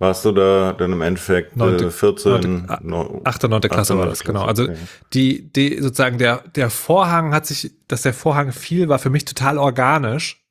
Warst 0.01 0.25
du 0.25 0.31
da 0.31 0.75
dann 0.75 0.93
im 0.93 1.03
Endeffekt 1.03 1.57
9, 1.57 1.91
14, 1.91 2.67
9, 2.83 3.21
8. 3.25 3.43
9. 3.43 3.61
Klasse 3.63 3.95
8, 3.95 3.99
war 3.99 4.07
das, 4.07 4.23
genau. 4.23 4.45
Also 4.45 4.69
die, 5.13 5.53
die 5.53 5.81
sozusagen 5.81 6.19
der, 6.19 6.45
der 6.55 6.71
Vorhang 6.71 7.35
hat 7.35 7.47
sich, 7.47 7.73
dass 7.89 8.03
der 8.03 8.15
Vorhang 8.15 8.53
fiel, 8.53 8.89
war 8.89 9.01
für 9.01 9.11
mich 9.11 9.25
total 9.25 9.59
organisch, 9.59 10.47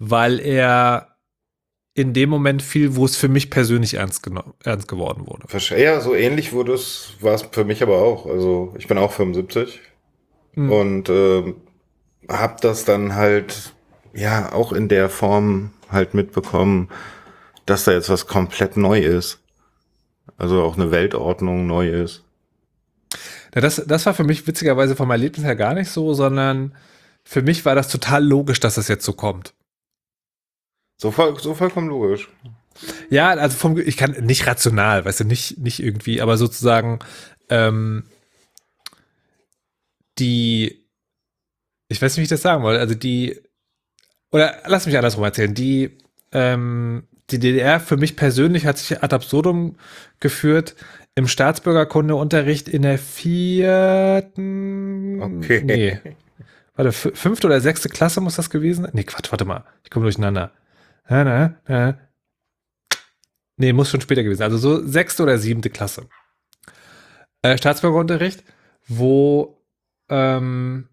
weil 0.00 0.40
er 0.40 1.16
in 1.94 2.12
dem 2.12 2.28
Moment 2.28 2.60
fiel, 2.60 2.96
wo 2.96 3.04
es 3.04 3.16
für 3.16 3.28
mich 3.28 3.50
persönlich 3.50 3.94
ernst, 3.94 4.28
ernst 4.64 4.88
geworden 4.88 5.28
wurde. 5.28 5.46
Ja, 5.80 6.00
so 6.00 6.16
ähnlich 6.16 6.52
wurde 6.52 6.74
es, 6.74 7.10
war 7.20 7.34
es 7.34 7.42
für 7.42 7.64
mich 7.64 7.84
aber 7.84 7.98
auch. 7.98 8.26
Also 8.26 8.74
ich 8.78 8.88
bin 8.88 8.98
auch 8.98 9.12
75, 9.12 9.80
Mhm. 10.56 10.72
Und 10.72 11.08
äh, 11.08 11.54
habe 12.28 12.56
das 12.60 12.84
dann 12.84 13.14
halt 13.14 13.72
ja 14.12 14.52
auch 14.52 14.72
in 14.72 14.88
der 14.88 15.08
Form 15.08 15.70
halt 15.90 16.14
mitbekommen, 16.14 16.88
dass 17.66 17.84
da 17.84 17.92
jetzt 17.92 18.10
was 18.10 18.26
komplett 18.26 18.76
neu 18.76 19.00
ist. 19.00 19.38
Also 20.38 20.62
auch 20.62 20.76
eine 20.76 20.90
Weltordnung 20.90 21.66
neu 21.66 21.88
ist. 21.88 22.24
Ja, 23.54 23.60
das, 23.60 23.82
das 23.86 24.04
war 24.06 24.14
für 24.14 24.24
mich 24.24 24.46
witzigerweise 24.46 24.96
vom 24.96 25.10
Erlebnis 25.10 25.44
her 25.44 25.56
gar 25.56 25.74
nicht 25.74 25.90
so, 25.90 26.12
sondern 26.14 26.74
für 27.24 27.42
mich 27.42 27.64
war 27.64 27.74
das 27.74 27.88
total 27.88 28.24
logisch, 28.24 28.60
dass 28.60 28.74
das 28.74 28.88
jetzt 28.88 29.04
so 29.04 29.12
kommt. 29.12 29.54
So, 30.98 31.10
voll, 31.10 31.38
so 31.40 31.54
vollkommen 31.54 31.88
logisch. 31.88 32.28
Ja, 33.10 33.30
also 33.30 33.56
vom, 33.56 33.78
ich 33.78 33.96
kann 33.96 34.12
nicht 34.24 34.46
rational, 34.46 35.04
weißt 35.04 35.20
du, 35.20 35.24
nicht, 35.24 35.58
nicht 35.58 35.82
irgendwie, 35.82 36.20
aber 36.20 36.36
sozusagen, 36.36 36.98
ähm, 37.48 38.04
die, 40.18 40.86
ich 41.88 42.00
weiß 42.00 42.12
nicht, 42.12 42.18
wie 42.18 42.24
ich 42.24 42.28
das 42.28 42.42
sagen 42.42 42.62
wollte, 42.62 42.80
also 42.80 42.94
die, 42.94 43.40
oder 44.30 44.62
lass 44.66 44.86
mich 44.86 44.96
andersrum 44.96 45.24
erzählen, 45.24 45.54
die, 45.54 45.98
ähm, 46.32 47.04
die 47.30 47.38
DDR 47.38 47.80
für 47.80 47.96
mich 47.96 48.16
persönlich 48.16 48.66
hat 48.66 48.78
sich 48.78 49.02
ad 49.02 49.14
absurdum 49.14 49.76
geführt 50.20 50.74
im 51.14 51.26
Staatsbürgerkundeunterricht 51.28 52.68
in 52.68 52.82
der 52.82 52.98
vierten, 52.98 54.42
okay. 55.22 55.62
nee, 55.64 55.98
warte, 56.74 56.92
fünfte 56.92 57.46
oder 57.46 57.60
sechste 57.60 57.88
Klasse 57.88 58.20
muss 58.20 58.36
das 58.36 58.50
gewesen 58.50 58.84
sein? 58.84 58.92
Nee, 58.94 59.04
Quatsch, 59.04 59.32
warte 59.32 59.46
mal, 59.46 59.64
ich 59.82 59.90
komme 59.90 60.04
durcheinander. 60.04 60.52
Na, 61.08 61.24
na, 61.24 61.54
na. 61.66 61.98
Nee, 63.56 63.72
muss 63.72 63.88
schon 63.90 64.02
später 64.02 64.22
gewesen 64.22 64.38
sein, 64.38 64.52
also 64.52 64.58
so 64.58 64.86
sechste 64.86 65.22
oder 65.22 65.38
siebte 65.38 65.70
Klasse. 65.70 66.08
Äh, 67.42 67.56
Staatsbürgerunterricht, 67.56 68.44
wo 68.86 69.55
ähm, 70.08 70.88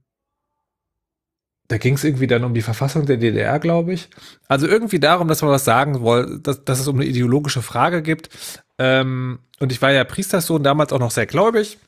da 1.68 1.78
ging 1.78 1.96
es 1.96 2.04
irgendwie 2.04 2.28
dann 2.28 2.44
um 2.44 2.54
die 2.54 2.62
Verfassung 2.62 3.06
der 3.06 3.18
DDR, 3.18 3.58
glaube 3.60 3.94
ich. 3.94 4.10
Also 4.48 4.68
irgendwie 4.68 5.00
darum, 5.00 5.28
dass 5.28 5.42
man 5.42 5.52
was 5.52 5.66
sagen 5.66 6.02
wollte, 6.02 6.40
dass, 6.40 6.64
dass 6.66 6.80
es 6.80 6.88
um 6.88 6.98
eine 6.98 7.06
ideologische 7.06 7.62
Frage 7.62 8.02
gibt. 8.02 8.30
Ähm, 8.78 9.40
und 9.60 9.72
ich 9.72 9.82
war 9.82 9.92
ja 9.92 10.04
Priesterssohn, 10.04 10.64
damals 10.64 10.94
auch 10.94 11.00
noch 11.00 11.12
sehr 11.12 11.26
gläubig. 11.26 11.80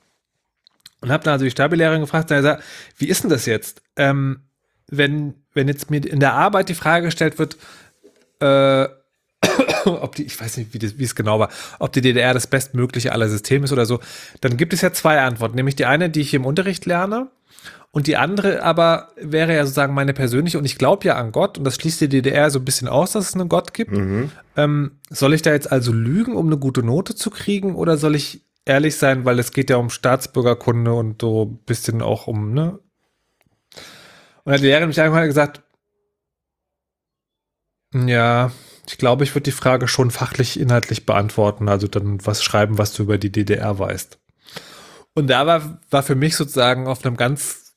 Und 1.02 1.12
habe 1.12 1.24
dann 1.24 1.34
also 1.34 1.46
die 1.46 1.52
Stabilehrerin 1.52 2.02
gefragt, 2.02 2.30
na, 2.32 2.60
wie 2.98 3.08
ist 3.08 3.24
denn 3.24 3.30
das 3.30 3.46
jetzt? 3.46 3.82
Ähm, 3.96 4.40
wenn, 4.88 5.36
wenn 5.54 5.68
jetzt 5.68 5.92
mir 5.92 5.98
in 6.06 6.20
der 6.20 6.34
Arbeit 6.34 6.70
die 6.70 6.74
Frage 6.74 7.06
gestellt 7.06 7.38
wird, 7.38 7.58
äh, 8.40 8.88
ob 10.02 10.16
die, 10.16 10.24
ich 10.24 10.40
weiß 10.40 10.58
nicht, 10.58 10.74
wie, 10.74 10.80
das, 10.80 10.98
wie 10.98 11.04
es 11.04 11.16
genau 11.16 11.40
war, 11.40 11.50
ob 11.80 11.94
die 11.94 12.02
DDR 12.02 12.34
das 12.34 12.48
bestmögliche 12.48 13.12
aller 13.12 13.30
Systeme 13.30 13.66
ist 13.66 13.72
oder 13.72 13.86
so, 13.86 14.00
dann 14.42 14.58
gibt 14.58 14.74
es 14.74 14.82
ja 14.82 14.94
zwei 14.94 15.22
Antworten. 15.22 15.56
Nämlich 15.56 15.76
die 15.76 15.86
eine, 15.86 16.10
die 16.10 16.22
ich 16.22 16.34
im 16.34 16.46
Unterricht 16.46 16.86
lerne, 16.86 17.30
und 17.96 18.08
die 18.08 18.18
andere 18.18 18.62
aber 18.62 19.14
wäre 19.16 19.56
ja 19.56 19.64
sozusagen 19.64 19.94
meine 19.94 20.14
persönliche, 20.14 20.60
und 20.60 20.66
ich 20.66 20.78
glaube 20.78 21.06
ja 21.08 21.16
an 21.16 21.32
Gott, 21.32 21.58
und 21.58 21.64
das 21.64 21.76
schließt 21.76 22.02
die 22.02 22.10
DDR 22.10 22.52
so 22.52 22.60
ein 22.60 22.66
bisschen 22.66 22.90
aus, 22.90 23.14
dass 23.14 23.30
es 23.30 23.36
einen 23.36 23.48
Gott 23.48 23.74
gibt. 23.74 23.94
Mhm. 23.94 24.32
Ähm, 24.58 25.00
soll 25.10 25.34
ich 25.34 25.44
da 25.44 25.54
jetzt 25.54 25.72
also 25.72 25.94
lügen, 25.94 26.36
um 26.36 26.48
eine 26.48 26.58
gute 26.58 26.84
Note 26.84 27.16
zu 27.16 27.30
kriegen, 27.30 27.74
oder 27.74 27.96
soll 27.96 28.16
ich 28.16 28.44
ehrlich 28.66 28.98
sein, 28.98 29.24
weil 29.24 29.40
es 29.40 29.54
geht 29.54 29.70
ja 29.70 29.78
um 29.78 29.90
Staatsbürgerkunde 29.90 30.94
und 30.94 31.22
so 31.22 31.46
ein 31.46 31.58
bisschen 31.66 32.02
auch 32.02 32.28
um, 32.28 32.54
ne? 32.54 32.80
Und 34.44 34.52
hat 34.52 34.60
die 34.60 34.66
Lehrerin 34.66 34.90
mich 34.90 34.98
irgendwann 34.98 35.28
gesagt, 35.28 35.64
ja, 37.94 38.52
ich 38.88 38.98
glaube, 38.98 39.24
ich 39.24 39.34
würde 39.34 39.44
die 39.44 39.52
Frage 39.52 39.88
schon 39.88 40.12
fachlich 40.12 40.60
inhaltlich 40.60 41.06
beantworten, 41.06 41.70
also 41.70 41.88
dann 41.88 42.26
was 42.26 42.44
schreiben, 42.44 42.78
was 42.78 42.94
du 42.94 43.04
über 43.04 43.18
die 43.18 43.32
DDR 43.32 43.80
weißt. 43.80 44.20
Und 45.14 45.28
da 45.28 45.48
war, 45.48 45.80
war 45.90 46.04
für 46.04 46.16
mich 46.16 46.36
sozusagen 46.36 46.88
auf 46.88 47.06
einem 47.06 47.18
ganz 47.18 47.74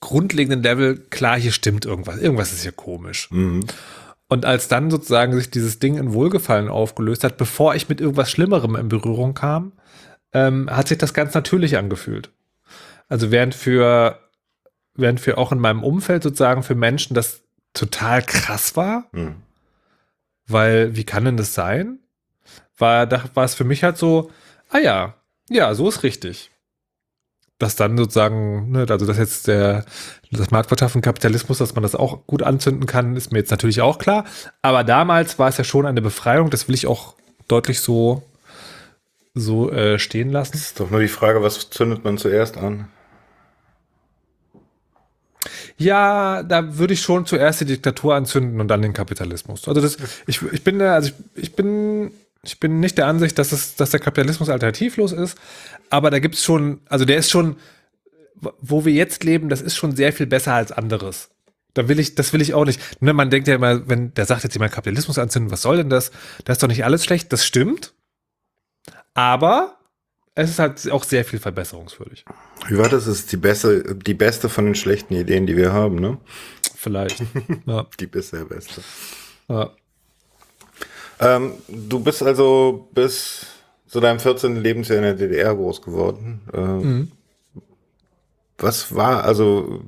grundlegenden 0.00 0.62
Level 0.62 0.98
klar, 0.98 1.38
hier 1.38 1.52
stimmt 1.52 1.86
irgendwas. 1.86 2.18
Irgendwas 2.18 2.52
ist 2.52 2.62
hier 2.62 2.72
komisch. 2.72 3.30
Mhm. 3.30 3.64
Und 4.28 4.44
als 4.44 4.68
dann 4.68 4.90
sozusagen 4.90 5.34
sich 5.34 5.50
dieses 5.50 5.78
Ding 5.78 5.96
in 5.96 6.12
Wohlgefallen 6.12 6.68
aufgelöst 6.68 7.24
hat, 7.24 7.36
bevor 7.36 7.74
ich 7.74 7.88
mit 7.88 8.00
irgendwas 8.00 8.30
Schlimmerem 8.30 8.74
in 8.76 8.88
Berührung 8.88 9.34
kam, 9.34 9.72
ähm, 10.32 10.68
hat 10.70 10.88
sich 10.88 10.98
das 10.98 11.14
ganz 11.14 11.34
natürlich 11.34 11.78
angefühlt. 11.78 12.30
Also 13.08 13.30
während 13.30 13.54
für, 13.54 14.18
während 14.94 15.20
für 15.20 15.38
auch 15.38 15.52
in 15.52 15.58
meinem 15.58 15.82
Umfeld 15.82 16.22
sozusagen 16.22 16.62
für 16.62 16.74
Menschen 16.74 17.14
das 17.14 17.42
total 17.72 18.22
krass 18.22 18.76
war, 18.76 19.08
mhm. 19.12 19.36
Weil, 20.46 20.96
wie 20.96 21.04
kann 21.04 21.24
denn 21.24 21.36
das 21.36 21.54
sein? 21.54 21.98
War, 22.76 23.06
da 23.06 23.24
war 23.34 23.44
es 23.44 23.54
für 23.54 23.64
mich 23.64 23.84
halt 23.84 23.96
so, 23.96 24.30
ah 24.70 24.78
ja, 24.78 25.14
ja, 25.48 25.74
so 25.74 25.88
ist 25.88 26.02
richtig. 26.02 26.50
Dass 27.58 27.76
dann 27.76 27.96
sozusagen, 27.96 28.72
ne, 28.72 28.86
also 28.88 29.06
dass 29.06 29.16
jetzt 29.16 29.46
der, 29.46 29.84
das 30.30 30.50
Marktwirtschaft 30.50 30.96
und 30.96 31.02
Kapitalismus, 31.02 31.58
dass 31.58 31.74
man 31.74 31.82
das 31.82 31.94
auch 31.94 32.26
gut 32.26 32.42
anzünden 32.42 32.86
kann, 32.86 33.16
ist 33.16 33.32
mir 33.32 33.38
jetzt 33.38 33.50
natürlich 33.50 33.80
auch 33.80 33.98
klar. 33.98 34.24
Aber 34.60 34.84
damals 34.84 35.38
war 35.38 35.48
es 35.48 35.56
ja 35.56 35.64
schon 35.64 35.86
eine 35.86 36.02
Befreiung, 36.02 36.50
das 36.50 36.66
will 36.68 36.74
ich 36.74 36.86
auch 36.86 37.14
deutlich 37.46 37.80
so, 37.80 38.22
so 39.34 39.70
äh, 39.70 39.98
stehen 39.98 40.30
lassen. 40.30 40.52
Das 40.52 40.62
ist 40.62 40.80
doch 40.80 40.90
nur 40.90 41.00
die 41.00 41.08
Frage, 41.08 41.42
was 41.42 41.70
zündet 41.70 42.04
man 42.04 42.18
zuerst 42.18 42.56
an? 42.56 42.88
Ja, 45.76 46.42
da 46.42 46.78
würde 46.78 46.94
ich 46.94 47.00
schon 47.00 47.26
zuerst 47.26 47.60
die 47.60 47.66
Diktatur 47.66 48.14
anzünden 48.14 48.60
und 48.60 48.68
dann 48.68 48.82
den 48.82 48.92
Kapitalismus. 48.92 49.66
Also 49.68 49.80
das, 49.80 49.96
ich, 50.26 50.40
ich 50.52 50.64
bin 50.64 50.78
da, 50.78 50.94
also 50.94 51.10
ich, 51.34 51.42
ich 51.44 51.56
bin, 51.56 52.12
ich 52.42 52.60
bin 52.60 52.80
nicht 52.80 52.98
der 52.98 53.06
Ansicht, 53.06 53.38
dass 53.38 53.52
es, 53.52 53.76
dass 53.76 53.90
der 53.90 54.00
Kapitalismus 54.00 54.48
alternativlos 54.48 55.12
ist, 55.12 55.38
aber 55.90 56.10
da 56.10 56.18
gibt 56.18 56.34
es 56.34 56.44
schon, 56.44 56.80
also 56.88 57.04
der 57.04 57.16
ist 57.16 57.30
schon, 57.30 57.56
wo 58.60 58.84
wir 58.84 58.92
jetzt 58.92 59.24
leben, 59.24 59.48
das 59.48 59.62
ist 59.62 59.76
schon 59.76 59.96
sehr 59.96 60.12
viel 60.12 60.26
besser 60.26 60.54
als 60.54 60.72
anderes. 60.72 61.30
Da 61.74 61.88
will 61.88 61.98
ich, 61.98 62.14
das 62.14 62.32
will 62.32 62.40
ich 62.40 62.54
auch 62.54 62.64
nicht. 62.64 62.80
Ne, 63.02 63.12
man 63.12 63.30
denkt 63.30 63.48
ja 63.48 63.56
immer, 63.56 63.88
wenn 63.88 64.14
der 64.14 64.26
sagt 64.26 64.44
jetzt 64.44 64.54
jemand 64.54 64.72
Kapitalismus 64.72 65.18
anzünden, 65.18 65.50
was 65.50 65.62
soll 65.62 65.78
denn 65.78 65.90
das? 65.90 66.12
Das 66.44 66.56
ist 66.56 66.62
doch 66.62 66.68
nicht 66.68 66.84
alles 66.84 67.04
schlecht. 67.04 67.32
Das 67.32 67.44
stimmt. 67.44 67.92
Aber 69.12 69.76
es 70.34 70.50
ist 70.50 70.58
halt 70.58 70.90
auch 70.90 71.04
sehr 71.04 71.24
viel 71.24 71.38
verbesserungswürdig. 71.38 72.24
Wie 72.68 72.78
war 72.78 72.88
das? 72.88 73.06
Ist 73.06 73.30
die 73.30 73.36
beste, 73.36 73.94
die 73.94 74.14
beste 74.14 74.48
von 74.48 74.64
den 74.64 74.74
schlechten 74.74 75.14
Ideen, 75.14 75.46
die 75.46 75.56
wir 75.56 75.72
haben, 75.72 75.96
ne? 75.96 76.18
Vielleicht. 76.74 77.22
ja. 77.66 77.86
Die 78.00 78.06
bisher 78.06 78.44
beste. 78.44 78.82
Ja. 79.48 79.70
Ähm, 81.20 81.52
du 81.68 82.00
bist 82.00 82.22
also 82.22 82.88
bis 82.92 83.46
zu 83.86 84.00
deinem 84.00 84.18
14. 84.18 84.56
Lebensjahr 84.56 84.98
in 84.98 85.04
der 85.04 85.14
DDR 85.14 85.54
groß 85.54 85.80
geworden. 85.82 86.40
Ähm, 86.52 87.12
Was 88.58 88.94
war, 88.94 89.22
also 89.24 89.82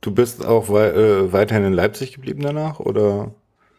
du 0.00 0.10
bist 0.12 0.44
auch 0.44 0.70
wei 0.70 0.88
äh, 0.88 1.32
weiterhin 1.32 1.64
in 1.64 1.72
Leipzig 1.74 2.14
geblieben 2.14 2.40
danach 2.42 2.80
oder 2.80 3.34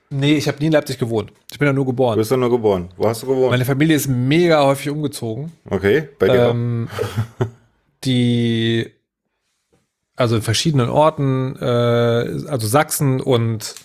Nee, 0.09 0.35
ich 0.35 0.47
habe 0.47 0.59
nie 0.59 0.67
in 0.67 0.71
Leipzig 0.71 0.97
gewohnt. 0.97 1.33
Ich 1.51 1.59
bin 1.59 1.65
da 1.65 1.73
nur 1.73 1.83
du 1.83 1.91
geboren. 1.91 2.17
bist 2.17 2.31
da 2.31 2.37
nur 2.37 2.49
geboren? 2.49 2.89
Wo 2.95 3.07
hast 3.07 3.23
du 3.23 3.27
gewohnt? 3.27 3.51
Meine 3.51 3.65
Familie 3.65 3.95
ist 3.95 4.07
mega 4.07 4.63
häufig 4.63 4.89
umgezogen. 4.89 5.51
Okay, 5.69 6.07
bei 6.17 6.27
dir. 6.27 6.49
Ähm, 6.49 6.87
die, 8.05 8.89
also 10.15 10.37
in 10.37 10.41
verschiedenen 10.41 10.89
Orten, 10.89 11.57
äh, 11.57 11.65
also 11.65 12.67
Sachsen 12.67 13.19
und, 13.19 13.75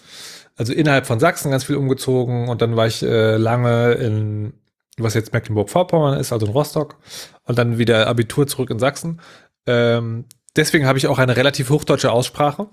also 0.56 0.72
innerhalb 0.72 1.06
von 1.06 1.18
Sachsen 1.18 1.50
ganz 1.50 1.64
viel 1.64 1.76
umgezogen 1.76 2.48
und 2.48 2.62
dann 2.62 2.76
war 2.76 2.86
ich 2.86 3.02
äh, 3.02 3.36
lange 3.36 3.92
in, 3.94 4.52
was 4.98 5.14
jetzt 5.14 5.32
Mecklenburg-Vorpommern 5.32 6.20
ist, 6.20 6.32
also 6.32 6.46
in 6.46 6.52
Rostock 6.52 6.96
und 7.44 7.58
dann 7.58 7.78
wieder 7.78 8.06
Abitur 8.06 8.46
zurück 8.46 8.70
in 8.70 8.78
Sachsen. 8.78 9.20
Ähm, 9.66 10.26
deswegen 10.54 10.86
habe 10.86 10.98
ich 10.98 11.08
auch 11.08 11.18
eine 11.18 11.36
relativ 11.36 11.70
hochdeutsche 11.70 12.12
Aussprache, 12.12 12.68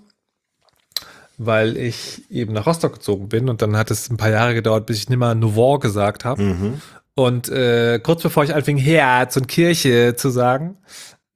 weil 1.42 1.78
ich 1.78 2.30
eben 2.30 2.52
nach 2.52 2.66
Rostock 2.66 2.92
gezogen 2.92 3.30
bin 3.30 3.48
und 3.48 3.62
dann 3.62 3.74
hat 3.76 3.90
es 3.90 4.10
ein 4.10 4.18
paar 4.18 4.28
Jahre 4.28 4.52
gedauert, 4.52 4.84
bis 4.84 4.98
ich 4.98 5.08
nimmer 5.08 5.34
Nouveau 5.34 5.78
gesagt 5.78 6.26
habe. 6.26 6.42
Mhm. 6.42 6.82
Und 7.14 7.48
äh, 7.48 7.98
kurz 8.02 8.22
bevor 8.22 8.44
ich 8.44 8.54
anfing, 8.54 8.76
Herz 8.76 9.38
und 9.38 9.48
Kirche 9.48 10.14
zu 10.16 10.28
sagen, 10.28 10.76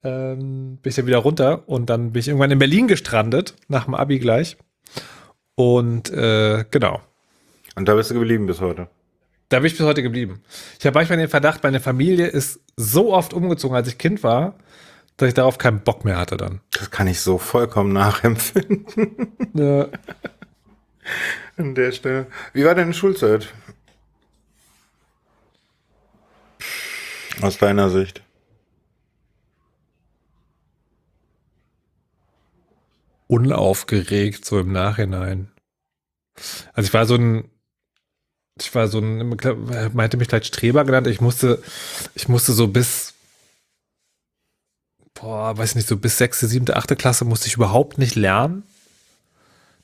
ähm, 0.03 0.77
bin 0.77 0.89
ich 0.89 0.95
dann 0.95 1.07
wieder 1.07 1.17
runter 1.17 1.67
und 1.67 1.89
dann 1.89 2.11
bin 2.11 2.19
ich 2.19 2.27
irgendwann 2.27 2.51
in 2.51 2.59
Berlin 2.59 2.87
gestrandet, 2.87 3.55
nach 3.67 3.85
dem 3.85 3.95
Abi 3.95 4.19
gleich. 4.19 4.57
Und 5.55 6.11
äh, 6.11 6.65
genau, 6.69 7.01
Und 7.75 7.87
da 7.87 7.95
bist 7.95 8.11
du 8.11 8.13
geblieben 8.13 8.45
bis 8.45 8.61
heute. 8.61 8.87
da 9.49 9.57
bin 9.59 9.67
ich 9.67 9.77
bis 9.77 9.85
heute 9.85 10.03
geblieben. 10.03 10.43
Ich 10.79 10.85
habe 10.85 10.93
manchmal 10.99 11.17
den 11.17 11.29
Verdacht, 11.29 11.63
meine 11.63 11.79
Familie 11.79 12.27
ist 12.27 12.59
so 12.77 13.11
oft 13.13 13.33
umgezogen, 13.33 13.75
als 13.75 13.87
ich 13.87 13.97
Kind 13.97 14.21
war, 14.21 14.55
dass 15.17 15.29
ich 15.29 15.33
darauf 15.33 15.57
keinen 15.57 15.81
Bock 15.81 16.03
mehr 16.05 16.17
hatte 16.17 16.37
dann. 16.37 16.61
Das 16.71 16.91
kann 16.91 17.07
ich 17.07 17.21
so 17.21 17.37
vollkommen 17.37 17.93
nachempfinden 17.93 19.33
Ja. 19.53 19.87
an 21.57 21.75
der 21.75 21.91
Stelle. 21.91 22.27
Wie 22.53 22.65
war 22.65 22.75
deine 22.75 22.93
Schulzeit? 22.93 23.53
Aus 27.41 27.57
deiner 27.57 27.89
Sicht. 27.89 28.21
unaufgeregt, 33.27 34.45
so 34.45 34.59
im 34.59 34.71
Nachhinein. 34.71 35.51
Also 36.73 36.87
ich 36.87 36.93
war 36.93 37.05
so 37.05 37.15
ein, 37.15 37.49
ich 38.59 38.73
war 38.75 38.87
so 38.87 38.99
ein, 38.99 39.37
er 39.71 39.89
meinte 39.93 40.17
mich 40.17 40.27
gleich 40.27 40.45
Streber 40.45 40.85
genannt. 40.85 41.07
Ich 41.07 41.21
musste, 41.21 41.61
ich 42.13 42.27
musste 42.27 42.53
so 42.53 42.67
bis, 42.67 43.14
boah, 45.15 45.57
weiß 45.57 45.75
nicht, 45.75 45.87
so 45.87 45.97
bis 45.97 46.17
sechste, 46.17 46.47
siebte, 46.47 46.75
achte 46.75 46.95
Klasse 46.95 47.25
musste 47.25 47.47
ich 47.47 47.55
überhaupt 47.55 47.97
nicht 47.97 48.15
lernen. 48.15 48.63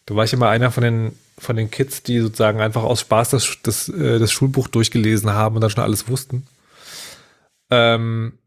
Da 0.05 0.15
war 0.15 0.25
ich 0.25 0.33
immer 0.33 0.49
einer 0.49 0.71
von 0.71 0.83
den, 0.83 1.17
von 1.37 1.55
den 1.55 1.71
Kids, 1.71 2.03
die 2.03 2.19
sozusagen 2.19 2.61
einfach 2.61 2.83
aus 2.83 3.01
Spaß 3.01 3.31
das, 3.31 3.57
das, 3.63 3.89
äh, 3.89 4.19
das 4.19 4.31
Schulbuch 4.31 4.67
durchgelesen 4.67 5.31
haben 5.31 5.55
und 5.55 5.61
dann 5.61 5.69
schon 5.69 5.83
alles 5.83 6.07
wussten. 6.07 6.45
Ähm, 7.69 8.37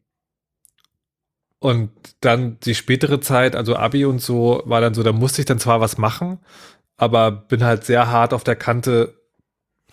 und 1.58 1.90
dann 2.20 2.60
die 2.60 2.74
spätere 2.74 3.20
Zeit, 3.20 3.56
also 3.56 3.76
Abi 3.76 4.04
und 4.04 4.20
so, 4.20 4.62
war 4.66 4.82
dann 4.82 4.92
so, 4.92 5.02
da 5.02 5.12
musste 5.12 5.40
ich 5.40 5.46
dann 5.46 5.58
zwar 5.58 5.80
was 5.80 5.96
machen, 5.96 6.38
aber 6.98 7.30
bin 7.30 7.64
halt 7.64 7.84
sehr 7.84 8.10
hart 8.10 8.34
auf 8.34 8.44
der 8.44 8.56
Kante 8.56 9.14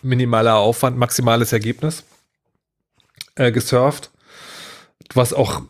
minimaler 0.01 0.57
Aufwand, 0.57 0.97
maximales 0.97 1.53
Ergebnis 1.53 2.03
äh, 3.35 3.51
gesurft, 3.51 4.11
was 5.13 5.33
auch 5.33 5.61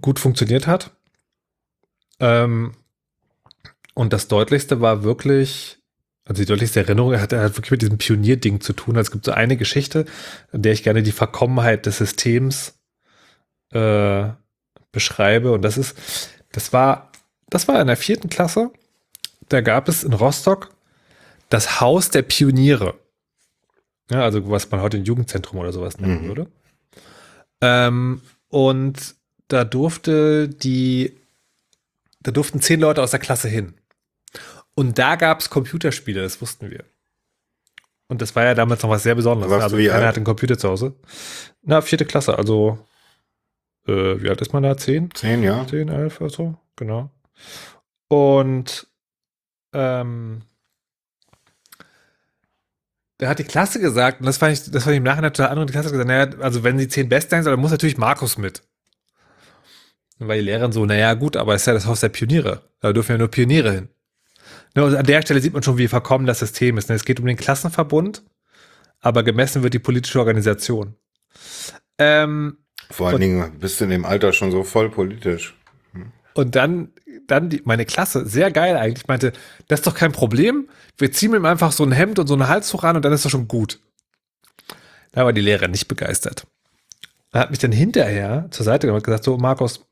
gut 0.00 0.18
funktioniert 0.18 0.66
hat. 0.66 0.90
Ähm, 2.20 2.72
und 3.94 4.12
das 4.12 4.28
Deutlichste 4.28 4.80
war 4.80 5.02
wirklich, 5.04 5.78
also 6.24 6.42
die 6.42 6.46
deutlichste 6.46 6.80
Erinnerung 6.80 7.18
hat, 7.20 7.32
hat 7.32 7.56
wirklich 7.56 7.70
mit 7.70 7.82
diesem 7.82 7.98
Pionierding 7.98 8.60
zu 8.60 8.72
tun. 8.72 8.96
Also 8.96 9.08
es 9.08 9.12
gibt 9.12 9.24
so 9.24 9.32
eine 9.32 9.56
Geschichte, 9.56 10.04
in 10.52 10.62
der 10.62 10.72
ich 10.72 10.82
gerne 10.82 11.02
die 11.02 11.12
Verkommenheit 11.12 11.86
des 11.86 11.98
Systems 11.98 12.78
äh, 13.72 14.28
beschreibe. 14.92 15.52
Und 15.52 15.62
das 15.62 15.78
ist, 15.78 15.96
das 16.52 16.72
war, 16.72 17.10
das 17.50 17.68
war 17.68 17.80
in 17.80 17.86
der 17.86 17.96
vierten 17.96 18.28
Klasse. 18.30 18.70
Da 19.48 19.60
gab 19.60 19.88
es 19.88 20.04
in 20.04 20.12
Rostock 20.12 20.70
das 21.50 21.80
Haus 21.80 22.10
der 22.10 22.22
Pioniere. 22.22 22.98
Ja, 24.10 24.22
also 24.22 24.50
was 24.50 24.70
man 24.70 24.80
heute 24.80 24.96
ein 24.96 25.04
Jugendzentrum 25.04 25.60
oder 25.60 25.72
sowas 25.72 25.98
nennen 25.98 26.22
Mhm. 26.24 26.26
würde. 26.28 26.46
Ähm, 27.60 28.22
und 28.48 29.14
da 29.54 29.64
durfte 29.64 30.48
die, 30.48 31.16
da 32.20 32.32
durften 32.32 32.60
zehn 32.60 32.80
Leute 32.80 33.02
aus 33.02 33.12
der 33.12 33.20
Klasse 33.20 33.48
hin. 33.48 33.74
Und 34.74 34.98
da 34.98 35.14
gab 35.14 35.38
es 35.38 35.48
Computerspiele, 35.48 36.20
das 36.20 36.40
wussten 36.40 36.70
wir. 36.72 36.84
Und 38.08 38.20
das 38.20 38.34
war 38.34 38.44
ja 38.44 38.54
damals 38.54 38.82
noch 38.82 38.90
was 38.90 39.04
sehr 39.04 39.14
Besonderes. 39.14 39.50
Warst 39.50 39.72
also 39.72 39.76
alt? 39.76 40.04
hat 40.04 40.16
einen 40.16 40.24
Computer 40.24 40.58
zu 40.58 40.68
Hause. 40.68 40.94
Na, 41.62 41.80
vierte 41.80 42.04
Klasse, 42.04 42.36
also 42.36 42.78
äh, 43.86 44.20
wie 44.20 44.28
alt 44.28 44.40
ist 44.40 44.52
man 44.52 44.64
da? 44.64 44.76
Zehn? 44.76 45.10
Zehn, 45.14 45.42
ja. 45.42 45.64
10, 45.66 45.88
11 45.88 46.20
oder 46.20 46.30
so, 46.30 46.58
genau. 46.74 47.10
Und 48.08 48.88
ähm, 49.72 50.42
da 53.18 53.28
hat 53.28 53.38
die 53.38 53.44
Klasse 53.44 53.78
gesagt, 53.78 54.18
und 54.18 54.26
das 54.26 54.38
fand 54.38 54.52
ich, 54.52 54.70
das 54.70 54.82
fand 54.82 54.94
ich 54.94 54.98
im 54.98 55.04
Nachhinein 55.04 55.32
total 55.32 55.50
andere, 55.50 55.66
die 55.66 55.72
Klasse 55.72 55.86
hat 55.86 55.92
gesagt, 55.92 56.08
naja, 56.08 56.42
also 56.42 56.64
wenn 56.64 56.78
sie 56.78 56.88
10 56.88 57.08
Best 57.08 57.30
sein 57.30 57.44
soll, 57.44 57.52
dann 57.52 57.60
muss 57.60 57.70
natürlich 57.70 57.96
Markus 57.96 58.36
mit. 58.36 58.62
Dann 60.18 60.28
war 60.28 60.36
die 60.36 60.42
Lehrerin 60.42 60.72
so, 60.72 60.84
naja, 60.86 61.14
gut, 61.14 61.36
aber 61.36 61.54
es 61.54 61.62
ist 61.62 61.66
ja 61.66 61.72
das 61.74 61.86
Haus 61.86 62.00
der 62.00 62.08
Pioniere. 62.08 62.62
Da 62.80 62.92
dürfen 62.92 63.12
ja 63.12 63.18
nur 63.18 63.28
Pioniere 63.28 63.72
hin. 63.72 63.88
Ne, 64.74 64.84
und 64.84 64.94
an 64.94 65.06
der 65.06 65.22
Stelle 65.22 65.40
sieht 65.40 65.52
man 65.52 65.62
schon, 65.62 65.78
wie 65.78 65.88
verkommen 65.88 66.26
das 66.26 66.38
System 66.40 66.78
ist. 66.78 66.88
Ne? 66.88 66.94
Es 66.94 67.04
geht 67.04 67.20
um 67.20 67.26
den 67.26 67.36
Klassenverbund, 67.36 68.22
aber 69.00 69.22
gemessen 69.22 69.62
wird 69.62 69.74
die 69.74 69.78
politische 69.78 70.18
Organisation. 70.20 70.94
Ähm, 71.98 72.58
Vor 72.90 73.06
allen 73.08 73.14
Und- 73.16 73.20
Dingen 73.20 73.58
bist 73.58 73.80
du 73.80 73.84
in 73.84 73.90
dem 73.90 74.04
Alter 74.04 74.32
schon 74.32 74.50
so 74.50 74.62
voll 74.62 74.90
politisch. 74.90 75.56
Und 76.34 76.56
dann, 76.56 76.92
dann 77.28 77.48
die, 77.48 77.62
meine 77.64 77.84
Klasse, 77.84 78.26
sehr 78.26 78.50
geil 78.50 78.76
eigentlich, 78.76 79.06
meinte, 79.06 79.32
das 79.68 79.80
ist 79.80 79.86
doch 79.86 79.94
kein 79.94 80.10
Problem. 80.10 80.68
Wir 80.98 81.12
ziehen 81.12 81.32
ihm 81.32 81.44
einfach 81.44 81.70
so 81.70 81.84
ein 81.84 81.92
Hemd 81.92 82.18
und 82.18 82.26
so 82.26 82.34
eine 82.34 82.48
Halstuch 82.48 82.82
an 82.82 82.96
und 82.96 83.04
dann 83.04 83.12
ist 83.12 83.24
er 83.24 83.30
schon 83.30 83.46
gut. 83.46 83.78
Da 85.12 85.24
war 85.24 85.32
die 85.32 85.40
Lehrerin 85.40 85.70
nicht 85.70 85.86
begeistert. 85.86 86.44
Er 87.30 87.40
hat 87.42 87.50
mich 87.50 87.60
dann 87.60 87.70
hinterher 87.70 88.48
zur 88.50 88.64
Seite 88.64 88.86
genommen 88.88 88.98
und 88.98 89.04
gesagt, 89.04 89.22
so 89.22 89.36
Markus, 89.38 89.86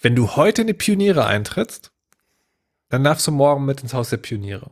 wenn 0.00 0.14
du 0.16 0.36
heute 0.36 0.62
in 0.62 0.66
die 0.66 0.74
Pioniere 0.74 1.26
eintrittst, 1.26 1.92
dann 2.88 3.04
darfst 3.04 3.26
du 3.26 3.32
morgen 3.32 3.64
mit 3.64 3.82
ins 3.82 3.94
Haus 3.94 4.10
der 4.10 4.16
Pioniere. 4.18 4.70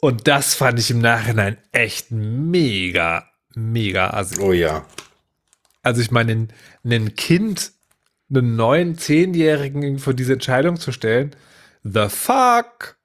Und 0.00 0.28
das 0.28 0.54
fand 0.54 0.78
ich 0.78 0.90
im 0.90 1.00
Nachhinein 1.00 1.56
echt 1.72 2.10
mega, 2.10 3.28
mega 3.54 4.10
assi. 4.10 4.40
Oh 4.40 4.52
ja. 4.52 4.84
Also 5.82 6.00
ich 6.02 6.10
meine, 6.10 6.48
ein, 6.84 7.14
Kind, 7.16 7.72
einen 8.30 8.56
neuen 8.56 8.98
Zehnjährigen 8.98 9.98
vor 9.98 10.14
diese 10.14 10.34
Entscheidung 10.34 10.76
zu 10.78 10.92
stellen, 10.92 11.34
the 11.82 12.08
fuck? 12.08 12.96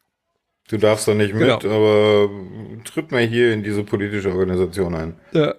Du 0.68 0.78
darfst 0.78 1.08
doch 1.08 1.16
nicht 1.16 1.34
mit, 1.34 1.42
Genau. 1.62 1.76
aber 1.76 2.30
tritt 2.86 3.12
mal 3.12 3.22
hier 3.26 3.54
in 3.54 3.64
diese 3.64 3.84
politische 3.84 4.32
Organisation 4.32 4.96
ein. 4.96 5.20
Ja, 5.32 5.56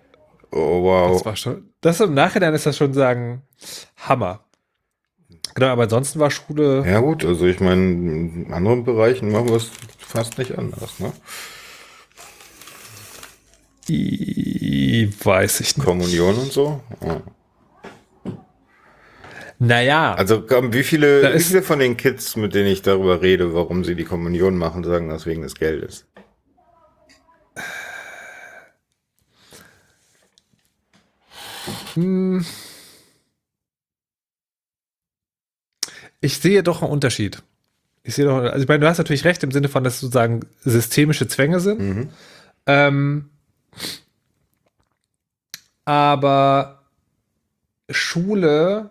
Oh 0.54 0.82
wow. 0.82 1.12
das 1.12 1.24
war 1.24 1.36
schon, 1.36 1.70
das 1.80 2.00
im 2.00 2.12
Nachhinein 2.12 2.52
ist 2.54 2.66
das 2.66 2.76
schon 2.76 2.92
sagen, 2.92 3.42
Hammer. 3.96 4.44
Genau, 5.54 5.66
aber 5.68 5.82
ansonsten 5.84 6.18
war 6.18 6.30
Schule, 6.30 6.82
Ja 6.86 7.00
gut, 7.00 7.24
also 7.24 7.46
ich 7.46 7.60
meine, 7.60 7.82
in 7.82 8.52
anderen 8.52 8.84
Bereichen 8.84 9.30
machen 9.30 9.48
wir 9.48 9.56
es 9.56 9.70
fast 9.98 10.38
nicht 10.38 10.56
anders, 10.56 10.98
ne? 10.98 11.12
i- 13.88 15.12
weiß 15.22 15.60
ich 15.60 15.76
nicht. 15.76 15.84
Kommunion 15.84 16.36
und 16.38 16.52
so. 16.52 16.80
Ja. 17.04 17.20
Naja, 19.58 20.14
Also 20.14 20.42
komm, 20.42 20.72
wie 20.72 20.82
viele, 20.82 21.34
wie 21.34 21.40
viele 21.40 21.62
von 21.62 21.78
den 21.78 21.96
Kids, 21.96 22.34
mit 22.36 22.54
denen 22.54 22.68
ich 22.68 22.82
darüber 22.82 23.22
rede, 23.22 23.54
warum 23.54 23.84
sie 23.84 23.94
die 23.94 24.04
Kommunion 24.04 24.56
machen, 24.56 24.82
sagen 24.82 25.08
das 25.08 25.24
wegen 25.26 25.42
des 25.42 25.54
Geldes? 25.54 26.06
Ich 36.22 36.38
sehe 36.38 36.62
doch 36.62 36.80
einen 36.80 36.90
Unterschied. 36.90 37.42
Ich 38.04 38.14
sehe 38.14 38.24
doch, 38.24 38.38
also 38.38 38.62
ich 38.62 38.68
meine, 38.68 38.80
du 38.80 38.88
hast 38.88 38.98
natürlich 38.98 39.24
recht 39.24 39.42
im 39.42 39.50
Sinne 39.50 39.68
von, 39.68 39.84
dass 39.84 40.00
sozusagen 40.00 40.40
systemische 40.64 41.28
Zwänge 41.28 41.60
sind. 41.60 41.80
Mhm. 41.80 42.08
Ähm, 42.66 43.30
aber 45.84 46.82
Schule 47.90 48.90